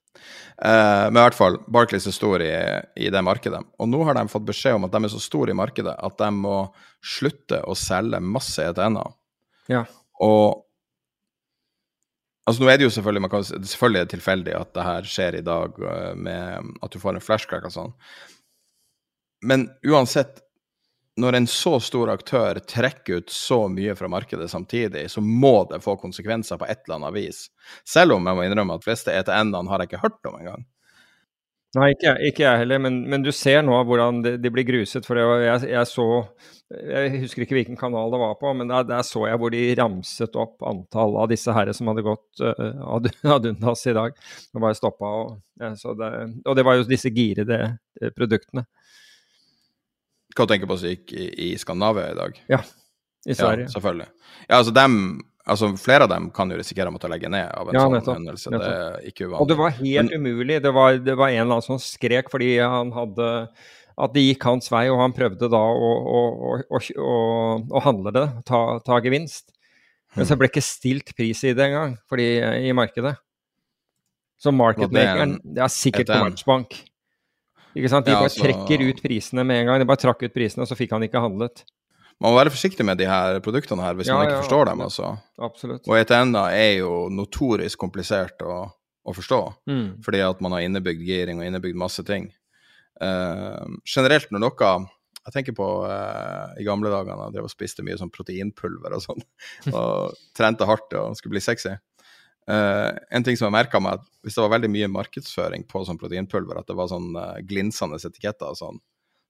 Uh, 0.56 1.10
men 1.10 1.18
i 1.18 1.24
hvert 1.26 1.36
fall, 1.36 1.58
Barclays 1.68 2.06
er 2.08 2.14
stor 2.16 2.40
i, 2.40 2.52
i, 2.96 3.10
det 3.12 3.22
markedet. 3.24 3.60
Og 3.76 3.90
nå 3.92 4.00
har 4.08 4.16
de 4.16 4.24
fått 4.32 4.46
beskjed 4.48 4.78
om 4.78 4.86
at 4.88 4.94
de 4.94 5.02
er 5.04 5.12
så 5.12 5.20
store 5.20 5.52
i 5.52 5.58
markedet 5.58 5.92
at 5.92 6.16
de 6.22 6.30
må 6.32 6.60
slutte 7.04 7.60
å 7.68 7.76
selge 7.76 8.22
masse 8.24 8.64
ETN-er. 8.64 9.12
Ja. 9.72 9.84
Og 10.24 10.62
Altså 12.46 12.62
Nå 12.62 12.68
er 12.70 12.76
det 12.78 12.86
jo 12.86 12.92
selvfølgelig 12.94 13.20
man 13.24 13.30
kan, 13.32 13.42
selvfølgelig 13.42 13.98
er 13.98 14.04
det 14.06 14.12
tilfeldig 14.12 14.52
at 14.54 14.68
det 14.76 14.82
her 14.86 15.06
skjer 15.10 15.36
i 15.40 15.42
dag, 15.42 15.80
uh, 15.82 16.12
med 16.14 16.68
at 16.86 16.92
du 16.94 17.00
får 17.02 17.16
en 17.18 17.24
flashcrack 17.24 17.66
og 17.66 17.74
sånn. 17.74 17.94
Men 19.50 19.66
uansett, 19.82 20.38
når 21.16 21.38
en 21.38 21.46
så 21.48 21.78
stor 21.80 22.10
aktør 22.12 22.58
trekker 22.60 23.22
ut 23.22 23.32
så 23.32 23.62
mye 23.72 23.94
fra 23.96 24.08
markedet 24.12 24.50
samtidig, 24.52 25.06
så 25.10 25.22
må 25.24 25.64
det 25.70 25.80
få 25.84 25.96
konsekvenser 26.00 26.60
på 26.60 26.68
et 26.68 26.82
eller 26.84 26.98
annet 27.00 27.16
vis. 27.16 27.46
Selv 27.88 28.18
om 28.18 28.28
jeg 28.28 28.36
må 28.36 28.44
innrømme 28.44 28.76
at 28.76 28.84
fleste 28.84 29.14
ETN-ene 29.16 29.70
har 29.70 29.80
jeg 29.80 29.92
ikke 29.92 30.04
hørt 30.04 30.28
om 30.28 30.40
engang. 30.40 30.66
Nei, 31.76 31.90
ikke, 31.92 32.12
ikke 32.30 32.44
jeg 32.44 32.60
heller, 32.62 32.80
men, 32.80 33.00
men, 33.10 33.24
du 33.24 33.28
ser 33.34 33.58
nå 33.66 33.74
hvordan 33.84 34.22
de, 34.24 34.36
de 34.40 34.52
blir 34.52 34.64
gruset. 34.68 35.04
For 35.04 35.18
jeg, 35.18 35.66
jeg, 35.68 35.88
så 35.90 36.06
Jeg 36.70 37.20
husker 37.20 37.44
ikke 37.44 37.58
hvilken 37.58 37.78
kanal 37.78 38.12
det 38.14 38.20
var 38.22 38.36
på, 38.40 38.52
men 38.56 38.70
der, 38.70 38.86
der, 38.88 39.02
så 39.04 39.26
jeg 39.28 39.40
hvor 39.40 39.52
de 39.52 39.64
ramset 39.76 40.38
opp 40.40 40.64
antall 40.66 41.18
av 41.20 41.28
disse 41.32 41.52
herre 41.52 41.74
som 41.76 41.90
hadde 41.90 42.06
gått 42.06 42.40
uh, 42.44 42.96
ad 43.36 43.50
undas 43.52 43.84
i 43.90 43.96
dag. 43.96 44.16
Og 44.54 44.64
bare 44.64 44.78
stoppa. 44.78 45.12
Og, 45.20 45.36
ja, 45.60 45.74
det, 45.74 46.10
og 46.46 46.56
det 46.56 46.64
var 46.66 46.78
jo 46.78 46.88
disse 46.88 47.12
girede 47.12 47.60
produktene. 48.16 48.64
Hva 50.36 50.46
tenker 50.48 50.68
du 50.68 50.72
på 50.72 50.80
som 50.80 50.92
gikk 50.92 51.14
i, 51.16 51.30
i 51.46 51.54
Skandinavia 51.60 52.10
i 52.12 52.18
dag? 52.18 52.42
Ja, 52.52 52.60
i 53.26 53.34
Sverige. 53.34 53.66
Ja, 53.66 53.72
selvfølgelig. 53.76 54.10
Ja, 54.46 54.58
altså 54.58 54.74
dem 54.76 55.00
altså 55.46 55.70
Flere 55.78 56.06
av 56.06 56.10
dem 56.10 56.28
kan 56.34 56.50
jo 56.50 56.58
risikere 56.58 56.90
å 56.90 56.94
måtte 56.94 57.10
legge 57.10 57.30
ned 57.30 57.48
av 57.54 57.70
en 57.70 57.76
ja, 57.78 57.86
sånn 57.86 58.16
hendelse. 58.18 58.50
Det 58.50 58.68
er 58.68 59.08
ikke 59.10 59.28
uvanlig. 59.28 59.40
Og 59.44 59.50
det 59.50 59.56
var 59.60 59.74
helt 59.78 60.10
Men, 60.10 60.22
umulig. 60.26 60.60
Det 60.64 60.72
var, 60.74 60.96
det 60.98 61.14
var, 61.14 61.30
en 61.30 61.42
eller 61.44 61.58
annen 61.58 61.66
som 61.66 61.82
skrek 61.82 62.32
fordi 62.32 62.56
han 62.58 62.90
hadde 62.96 63.28
at 63.96 64.12
det 64.12 64.24
gikk 64.26 64.44
hans 64.44 64.68
vei, 64.68 64.82
og 64.92 64.98
han 65.00 65.14
prøvde 65.16 65.48
da 65.48 65.60
å, 65.60 65.92
å, 66.18 66.18
å, 66.60 67.20
å 67.78 67.84
handle 67.86 68.12
det, 68.12 68.26
ta, 68.48 68.60
ta, 68.84 68.98
gevinst. 69.00 69.54
Men 70.16 70.28
så 70.28 70.36
ble 70.36 70.50
ikke 70.50 70.64
stilt 70.64 71.14
pris 71.16 71.40
i 71.48 71.54
det 71.56 71.64
engang, 71.64 71.94
fordi 72.10 72.26
i 72.68 72.74
markedet. 72.76 73.14
Så 74.36 74.52
marketmakeren 74.52 75.38
Det 75.40 75.62
er 75.64 75.72
sikkert 75.72 76.12
Commertsbank. 76.12 76.76
Ikke 77.76 77.90
sant? 77.92 78.06
De 78.06 78.14
ja, 78.14 78.20
bare 78.20 78.30
altså, 78.30 78.44
trekker 78.44 78.84
ut 78.88 79.00
prisene 79.04 79.44
med 79.44 79.62
en 79.62 79.70
gang. 79.70 79.82
De 79.82 79.88
bare 79.88 80.00
trakk 80.00 80.22
ut 80.24 80.34
prisene, 80.34 80.64
og 80.64 80.70
så 80.70 80.78
fikk 80.78 80.94
han 80.96 81.04
ikke 81.04 81.20
handlet. 81.20 81.66
Man 82.16 82.32
må 82.32 82.38
være 82.38 82.52
forsiktig 82.54 82.84
med 82.88 82.96
de 82.96 83.08
her 83.10 83.42
produktene 83.44 83.84
her 83.84 83.96
hvis 83.98 84.08
ja, 84.08 84.16
man 84.16 84.24
ikke 84.24 84.38
ja, 84.38 84.42
forstår 84.44 84.70
dem. 84.70 84.82
altså. 84.86 85.12
Absolutt. 85.44 85.84
Og 85.84 85.98
ETN-er 85.98 86.56
er 86.56 86.72
jo 86.78 86.92
notorisk 87.12 87.82
komplisert 87.82 88.40
å, 88.40 88.62
å 89.04 89.16
forstå, 89.16 89.40
mm. 89.68 89.86
fordi 90.06 90.22
at 90.24 90.40
man 90.44 90.56
har 90.56 90.64
innebygd 90.64 91.04
giring 91.04 91.42
og 91.42 91.48
innebygd 91.48 91.76
masse 91.80 92.04
ting. 92.08 92.30
Uh, 92.96 93.68
generelt 93.84 94.30
når 94.32 94.40
noe 94.40 94.68
Jeg 95.26 95.32
tenker 95.34 95.56
på 95.58 95.66
uh, 95.84 96.54
i 96.56 96.64
gamle 96.64 96.88
dager 96.88 97.18
da 97.18 97.42
jeg 97.42 97.52
spiste 97.52 97.84
mye 97.84 97.98
sånn 98.00 98.12
proteinpulver 98.14 98.96
og 98.96 99.02
sånn, 99.04 99.20
og 99.76 100.16
trente 100.38 100.64
hardt 100.64 100.96
og 100.96 101.18
skulle 101.18 101.36
bli 101.36 101.44
sexy. 101.44 101.74
Uh, 102.46 102.94
en 103.10 103.24
ting 103.26 103.34
som 103.38 103.48
jeg 103.48 103.56
merka 103.56 103.80
meg, 103.82 103.98
at 103.98 104.06
hvis 104.22 104.36
det 104.36 104.44
var 104.44 104.52
veldig 104.54 104.70
mye 104.70 104.88
markedsføring 104.94 105.64
på 105.66 105.82
sånn 105.86 105.98
proteinpulver, 105.98 106.60
at 106.60 106.68
det 106.70 106.76
var 106.78 106.90
sånn 106.92 107.08
uh, 107.18 107.38
glinsende 107.42 107.98
etiketter 107.98 108.52
og 108.52 108.60
sånn, 108.60 108.78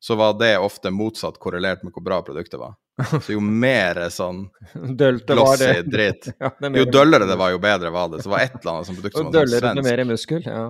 så 0.02 0.18
var 0.20 0.34
det 0.36 0.58
ofte 0.60 0.92
motsatt 0.92 1.38
korrelert 1.40 1.84
med 1.84 1.94
hvor 1.96 2.04
bra 2.04 2.20
produktet 2.26 2.60
var. 2.60 2.76
Så 3.24 3.34
jo 3.34 3.40
mer 3.40 3.98
sånn 4.12 4.46
glossy 5.28 5.82
dritt 5.84 6.30
ja, 6.40 6.52
Jo 6.72 6.84
døllere 6.88 7.28
det 7.28 7.36
var, 7.36 7.52
jo 7.52 7.60
bedre 7.60 7.92
var 7.92 8.12
det. 8.12 8.22
Så 8.22 8.28
det 8.28 8.34
var 8.34 8.44
et 8.44 8.60
eller 8.60 8.72
annet 8.74 8.90
som 8.90 9.00
produkt 9.00 9.16
som 9.16 9.30
var 9.30 9.36
sånn 9.40 9.52
svensk. 9.52 9.88
Mer 9.88 10.04
muskel, 10.08 10.46
ja. 10.46 10.66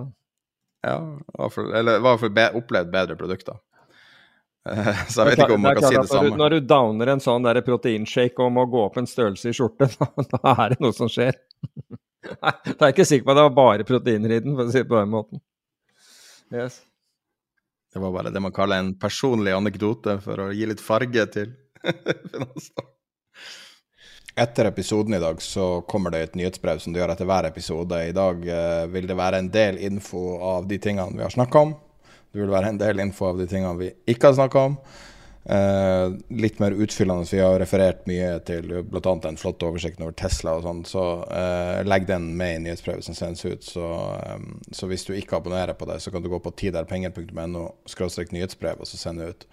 Ja, 0.87 0.97
eller 1.57 1.99
i 1.99 2.03
hvert 2.05 2.21
fall 2.21 2.35
be 2.35 2.49
opplevd 2.59 2.91
bedre 2.93 3.15
produkter. 3.19 3.59
Så 4.67 5.23
jeg 5.23 5.29
vet 5.29 5.41
ikke 5.41 5.55
om 5.55 5.63
man 5.63 5.77
kan 5.77 5.87
si 5.87 5.95
det 5.95 6.09
samme. 6.11 6.35
Når 6.39 6.57
du, 6.57 6.59
downer 6.69 7.13
en 7.13 7.23
sånn 7.23 7.47
proteinshake 7.65 8.43
og 8.43 8.51
må 8.55 8.67
gå 8.71 8.83
opp 8.87 8.99
en 8.99 9.07
størrelse 9.07 9.51
i 9.51 9.55
skjorte, 9.55 9.87
da 10.33 10.53
er 10.53 10.75
det 10.75 10.83
noe 10.83 10.95
som 10.95 11.11
skjer. 11.11 11.39
Nei, 12.25 12.53
da 12.65 12.73
er 12.73 12.89
jeg 12.89 12.95
ikke 12.95 13.07
sikker 13.07 13.27
på 13.27 13.33
at 13.33 13.39
det 13.39 13.45
var 13.47 13.57
bare 13.57 13.87
proteiner 13.87 14.33
i 14.33 14.41
den, 14.43 14.55
for 14.57 14.65
å 14.65 14.73
si 14.73 14.81
det 14.81 14.89
på 14.89 14.99
den 14.99 15.13
måten. 15.13 15.41
Yes. 16.53 16.81
Det 17.93 18.01
var 18.03 18.11
bare 18.15 18.31
det 18.33 18.41
man 18.43 18.55
kaller 18.55 18.81
en 18.81 18.93
personlig 18.99 19.53
anekdote 19.55 20.17
for 20.23 20.35
å 20.43 20.51
gi 20.53 20.65
litt 20.69 20.83
farge 20.83 21.23
til 21.33 21.53
Etter 24.37 24.69
episoden 24.69 25.15
i 25.17 25.21
dag 25.21 25.39
så 25.41 25.81
kommer 25.89 26.13
det 26.13 26.19
et 26.21 26.35
nyhetsbrev 26.37 26.77
som 26.83 26.93
du 26.93 26.99
gjør 26.99 27.09
etter 27.15 27.25
hver 27.25 27.47
episode. 27.49 27.97
I 28.05 28.13
dag 28.13 28.43
uh, 28.45 28.85
vil 28.93 29.07
det 29.09 29.17
være 29.17 29.39
en 29.41 29.49
del 29.49 29.79
info 29.81 30.37
av 30.45 30.67
de 30.69 30.77
tingene 30.81 31.17
vi 31.17 31.25
har 31.25 31.33
snakka 31.33 31.63
om. 31.65 31.73
Det 32.29 32.43
vil 32.43 32.53
være 32.53 32.69
en 32.69 32.77
del 32.77 33.01
info 33.01 33.31
av 33.31 33.41
de 33.41 33.47
tingene 33.49 33.79
vi 33.79 33.89
ikke 34.13 34.29
har 34.29 34.37
snakka 34.37 34.65
om. 34.69 34.75
Uh, 35.47 36.11
litt 36.27 36.59
mer 36.59 36.71
utfyllende. 36.71 37.27
Vi 37.31 37.39
har 37.39 37.59
referert 37.59 38.01
mye 38.09 38.33
til 38.43 38.67
bl.a. 38.83 39.13
den 39.23 39.37
flotte 39.39 39.69
oversikten 39.69 40.03
over 40.03 40.15
Tesla 40.19 40.57
og 40.57 40.65
sånn. 40.65 40.81
Så 40.87 41.03
eh, 41.31 41.83
legg 41.87 42.07
den 42.09 42.33
med 42.39 42.55
i 42.55 42.61
nyhetsbrevet 42.65 43.07
som 43.07 43.15
sendes 43.15 43.45
ut. 43.45 43.63
Så, 43.63 43.85
eh, 44.17 44.43
så, 44.75 44.89
hvis 44.91 45.07
du 45.07 45.13
ikke 45.15 45.39
abonnerer 45.39 45.77
på 45.79 45.87
det, 45.87 46.01
så 46.03 46.11
kan 46.11 46.25
du 46.25 46.27
gå 46.33 46.41
på 46.43 46.51
tiderpenger.no 46.59 47.63
nyhetsbrev 48.35 48.83
og 48.83 48.91
så 48.91 48.99
sende 48.99 49.31
ut. 49.31 49.47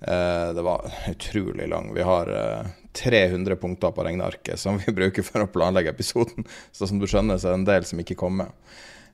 Eh, 0.00 0.48
det 0.56 0.64
var 0.64 0.88
utrolig 1.12 1.68
lang. 1.68 1.92
Vi 1.92 2.08
har 2.08 2.32
300 2.96 3.60
punkter 3.60 3.92
på 3.92 4.08
regnearket 4.08 4.60
som 4.60 4.80
vi 4.80 4.96
bruker 5.02 5.26
for 5.26 5.44
å 5.44 5.52
planlegge 5.52 5.92
episoden. 5.92 6.48
Så 6.72 6.88
som 6.88 7.02
du 7.02 7.04
skjønner, 7.04 7.36
så 7.36 7.50
er 7.50 7.58
det 7.58 7.60
en 7.60 7.72
del 7.74 7.90
som 7.92 8.00
ikke 8.00 8.16
kommer. 8.24 8.56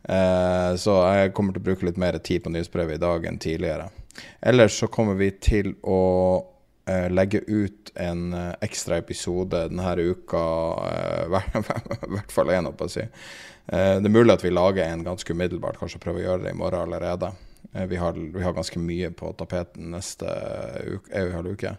Så 0.03 0.95
jeg 1.15 1.31
kommer 1.31 1.55
til 1.55 1.63
å 1.63 1.67
bruke 1.69 1.87
litt 1.87 1.99
mer 2.01 2.17
tid 2.19 2.43
på 2.43 2.51
nyhetsbrevet 2.51 2.97
i 2.97 3.03
dag 3.03 3.27
enn 3.29 3.37
tidligere. 3.39 3.85
Ellers 4.43 4.75
så 4.81 4.89
kommer 4.91 5.15
vi 5.15 5.29
til 5.39 5.77
å 5.87 6.01
legge 7.15 7.39
ut 7.47 7.93
en 8.03 8.35
ekstra 8.67 8.99
episode 8.99 9.61
denne 9.71 9.95
uka, 10.03 10.43
i 11.29 12.11
hvert 12.17 12.35
fall 12.35 12.51
én, 12.51 12.67
holdt 12.67 12.83
jeg 12.83 12.91
å 12.91 12.95
si. 12.97 13.07
Det 13.71 14.11
er 14.11 14.17
mulig 14.19 14.35
at 14.35 14.43
vi 14.43 14.51
lager 14.51 14.89
en 14.89 15.07
ganske 15.07 15.39
umiddelbart, 15.39 15.79
kanskje 15.79 16.03
prøve 16.03 16.25
å 16.25 16.27
gjøre 16.27 16.49
det 16.49 16.57
i 16.57 16.59
morgen 16.59 16.83
allerede. 16.83 17.31
Eh, 17.73 17.87
vi 17.87 17.97
har, 17.97 18.13
vi 18.13 18.43
har, 18.43 18.53
ganske 18.53 18.79
mye 18.79 19.11
på 19.11 19.33
tapeten 19.39 19.93
neste 19.95 20.29
uke, 20.87 21.77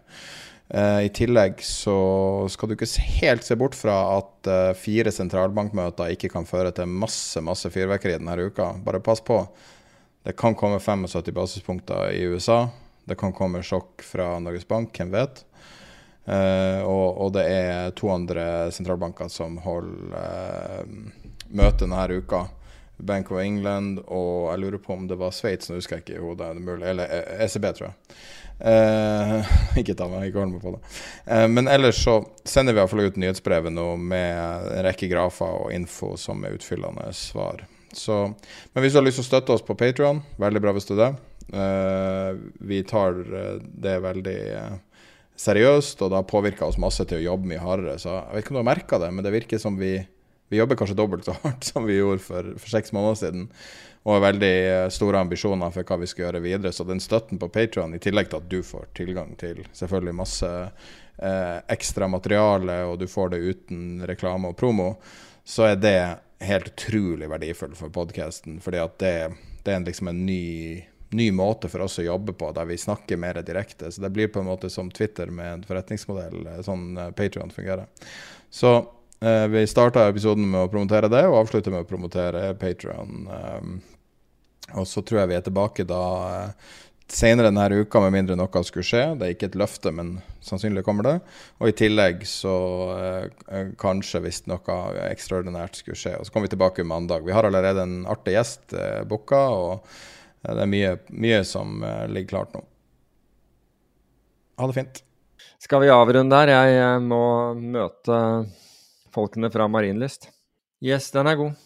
Uh, 0.72 1.04
I 1.04 1.10
tillegg 1.12 1.60
så 1.60 1.94
skal 2.48 2.70
du 2.70 2.74
ikke 2.74 2.88
helt 3.20 3.44
se 3.44 3.56
bort 3.60 3.76
fra 3.76 3.96
at 4.16 4.48
uh, 4.48 4.70
fire 4.78 5.12
sentralbankmøter 5.12 6.14
ikke 6.14 6.30
kan 6.32 6.48
føre 6.48 6.72
til 6.72 6.88
masse 6.88 7.42
masse 7.44 7.68
fyrverkeri 7.70 8.16
denne 8.16 8.48
uka. 8.48 8.72
Bare 8.84 9.02
pass 9.04 9.20
på. 9.20 9.42
Det 10.24 10.32
kan 10.40 10.56
komme 10.56 10.80
75 10.80 11.34
basispunkter 11.36 12.14
i 12.16 12.24
USA. 12.32 12.62
Det 13.04 13.18
kan 13.20 13.34
komme 13.36 13.60
sjokk 13.60 14.00
fra 14.02 14.38
Norges 14.40 14.64
Bank, 14.64 14.96
hvem 14.96 15.12
vet. 15.12 15.44
Uh, 16.24 16.80
og, 16.88 17.06
og, 17.20 17.34
det 17.36 17.44
er 17.44 17.92
to 17.92 18.08
andre 18.08 18.72
sentralbanker 18.72 19.28
som 19.28 19.58
holder 19.60 20.88
møte 21.52 21.84
denne 21.84 22.22
uka. 22.24 22.46
Bank 22.96 23.30
of 23.34 23.40
England 23.42 23.98
og 24.06 24.52
jeg 24.52 24.60
lurer 24.62 24.80
på 24.80 24.94
om 24.94 25.08
det 25.10 25.18
var 25.18 25.34
Sveits, 25.34 25.68
nå 25.68 25.76
husker 25.76 25.98
jeg 25.98 26.06
ikke 26.06 26.16
i 26.16 26.24
hodet. 26.24 26.50
Eller 26.88 27.10
ECB, 27.42 27.68
tror 27.74 27.90
jeg. 27.90 28.16
Eh, 28.58 29.52
ikke 29.80 29.96
ta 29.98 30.08
meg, 30.10 30.28
ikke 30.28 30.42
hold 30.42 30.54
meg 30.54 30.64
på 30.64 30.74
det. 30.76 30.80
Eh, 31.26 31.46
men 31.50 31.68
ellers 31.70 32.00
så 32.04 32.20
sender 32.46 32.76
vi 32.76 32.82
iallfall 32.82 33.06
ut 33.08 33.20
nyhetsbrevet 33.20 33.74
nå 33.74 33.88
med 34.00 34.38
en 34.38 34.84
rekke 34.86 35.10
grafer 35.10 35.58
og 35.64 35.74
info 35.74 36.14
som 36.20 36.44
er 36.44 36.56
utfyllende 36.58 37.10
svar. 37.16 37.64
Så, 37.94 38.24
men 38.72 38.82
hvis 38.82 38.94
du 38.94 39.00
har 39.00 39.06
lyst 39.06 39.20
til 39.20 39.26
å 39.26 39.30
støtte 39.30 39.54
oss 39.54 39.66
på 39.66 39.76
Patrion, 39.78 40.22
veldig 40.42 40.62
bra 40.62 40.74
hvis 40.74 40.88
du 40.90 40.96
det. 40.98 41.12
Eh, 41.54 42.32
vi 42.66 42.82
tar 42.88 43.20
det 43.62 44.00
veldig 44.02 44.40
seriøst, 45.38 46.02
og 46.02 46.10
det 46.10 46.18
har 46.20 46.26
påvirka 46.30 46.66
oss 46.66 46.78
masse 46.78 47.04
til 47.10 47.20
å 47.20 47.28
jobbe 47.32 47.50
mye 47.50 47.62
hardere. 47.62 47.98
Så 48.02 48.10
jeg 48.12 48.34
vet 48.34 48.44
ikke 48.44 48.54
om 48.54 48.58
du 48.58 48.64
har 48.64 48.72
merka 48.74 49.02
det, 49.02 49.10
men 49.14 49.26
det 49.26 49.34
virker 49.34 49.62
som 49.62 49.78
vi 49.78 49.96
vi 50.52 50.60
jobber 50.60 50.78
kanskje 50.78 50.96
dobbelt 50.98 51.26
så 51.26 51.34
hardt 51.42 51.64
som 51.72 51.86
vi 51.88 51.98
gjorde 51.98 52.22
for, 52.24 52.54
for 52.60 52.70
seks 52.76 52.94
måneder 52.94 53.20
siden. 53.20 53.48
Og 54.04 54.12
har 54.12 54.24
veldig 54.26 54.52
eh, 54.68 54.86
store 54.92 55.22
ambisjoner 55.24 55.72
for 55.72 55.88
hva 55.88 55.96
vi 56.02 56.08
skal 56.08 56.26
gjøre 56.26 56.42
videre. 56.44 56.72
Så 56.76 56.84
den 56.84 57.00
støtten 57.00 57.40
på 57.40 57.48
Patron, 57.48 57.96
i 57.96 58.02
tillegg 58.02 58.28
til 58.28 58.42
at 58.42 58.50
du 58.52 58.58
får 58.64 58.90
tilgang 58.96 59.32
til 59.40 59.62
selvfølgelig 59.72 60.16
masse 60.18 60.50
eh, 60.60 61.58
ekstra 61.72 62.08
materiale, 62.12 62.82
og 62.84 62.98
du 63.00 63.08
får 63.08 63.32
det 63.32 63.44
uten 63.48 64.04
reklame 64.04 64.50
og 64.52 64.58
promo, 64.60 64.90
så 65.44 65.70
er 65.70 65.80
det 65.80 65.98
helt 66.44 66.68
utrolig 66.74 67.30
verdifullt 67.32 67.78
for 67.78 67.92
podkasten. 67.94 68.58
Fordi 68.60 68.82
det, 69.00 69.14
det 69.64 69.72
er 69.72 69.86
liksom 69.86 70.12
en 70.12 70.20
ny, 70.26 70.84
ny 71.16 71.30
måte 71.32 71.72
for 71.72 71.86
oss 71.86 71.96
å 72.02 72.04
jobbe 72.04 72.36
på, 72.36 72.52
der 72.52 72.68
vi 72.68 72.76
snakker 72.80 73.16
mer 73.20 73.40
direkte. 73.40 73.88
Så 73.88 74.04
det 74.04 74.12
blir 74.12 74.28
på 74.28 74.44
en 74.44 74.50
måte 74.50 74.68
som 74.72 74.92
Twitter 74.92 75.32
med 75.32 75.52
en 75.52 75.64
forretningsmodell, 75.64 76.44
eh, 76.52 76.60
sånn 76.66 76.90
Patrion 77.16 77.54
fungerer. 77.54 77.88
Så 78.52 78.82
vi 79.24 79.62
starta 79.64 80.02
episoden 80.10 80.44
med 80.50 80.66
å 80.66 80.68
promotere 80.68 81.08
det, 81.08 81.22
og 81.24 81.38
avslutter 81.38 81.72
med 81.72 81.86
å 81.86 81.88
promotere 81.88 82.42
Patrion. 82.60 83.22
Um, 83.30 83.78
og 84.72 84.88
så 84.88 85.02
tror 85.04 85.22
jeg 85.22 85.32
vi 85.32 85.36
er 85.36 85.44
tilbake 85.44 85.84
da 85.88 86.00
uh, 86.24 86.72
senere 87.10 87.50
denne 87.50 87.82
uka, 87.84 88.00
med 88.00 88.14
mindre 88.14 88.36
noe 88.38 88.62
skulle 88.64 88.86
skje. 88.86 89.02
Det 89.18 89.26
er 89.26 89.34
ikke 89.34 89.50
et 89.52 89.58
løfte, 89.60 89.92
men 89.94 90.16
sannsynlig 90.44 90.84
kommer 90.86 91.06
det. 91.06 91.14
Og 91.60 91.70
i 91.70 91.76
tillegg 91.76 92.24
så 92.26 92.54
eh, 92.96 93.68
kanskje 93.80 94.22
hvis 94.24 94.40
noe 94.50 94.78
ekstraordinært 95.10 95.78
skulle 95.78 96.00
skje. 96.00 96.14
Og 96.18 96.26
så 96.26 96.32
kommer 96.32 96.48
vi 96.48 96.54
tilbake 96.56 96.86
mandag. 96.88 97.26
Vi 97.26 97.36
har 97.36 97.46
allerede 97.46 97.84
en 97.84 98.06
artig 98.10 98.38
gjest 98.38 98.72
eh, 98.72 99.02
booka, 99.08 99.42
og 99.52 99.84
det 100.48 100.64
er 100.64 100.72
mye, 100.72 100.94
mye 101.12 101.42
som 101.48 101.84
ligger 102.08 102.32
klart 102.34 102.56
nå. 102.56 102.64
Ha 104.60 104.68
det 104.70 104.76
fint. 104.76 105.02
Skal 105.64 105.80
vi 105.84 105.92
avrunde 105.92 106.36
der? 106.36 106.52
Jeg 106.68 107.04
må 107.04 107.24
møte 107.56 108.18
folkene 109.14 109.48
fra 109.54 109.68
Marienlyst. 109.70 110.28
Yes, 110.84 111.08
den 111.14 111.30
er 111.30 111.40
god. 111.40 111.56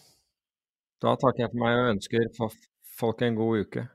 Da 1.02 1.14
takker 1.18 1.46
jeg 1.46 1.54
for 1.54 1.62
meg 1.64 1.78
og 1.80 1.92
ønsker 1.96 2.28
folk 2.98 3.22
en 3.22 3.36
god 3.38 3.60
uke. 3.62 3.86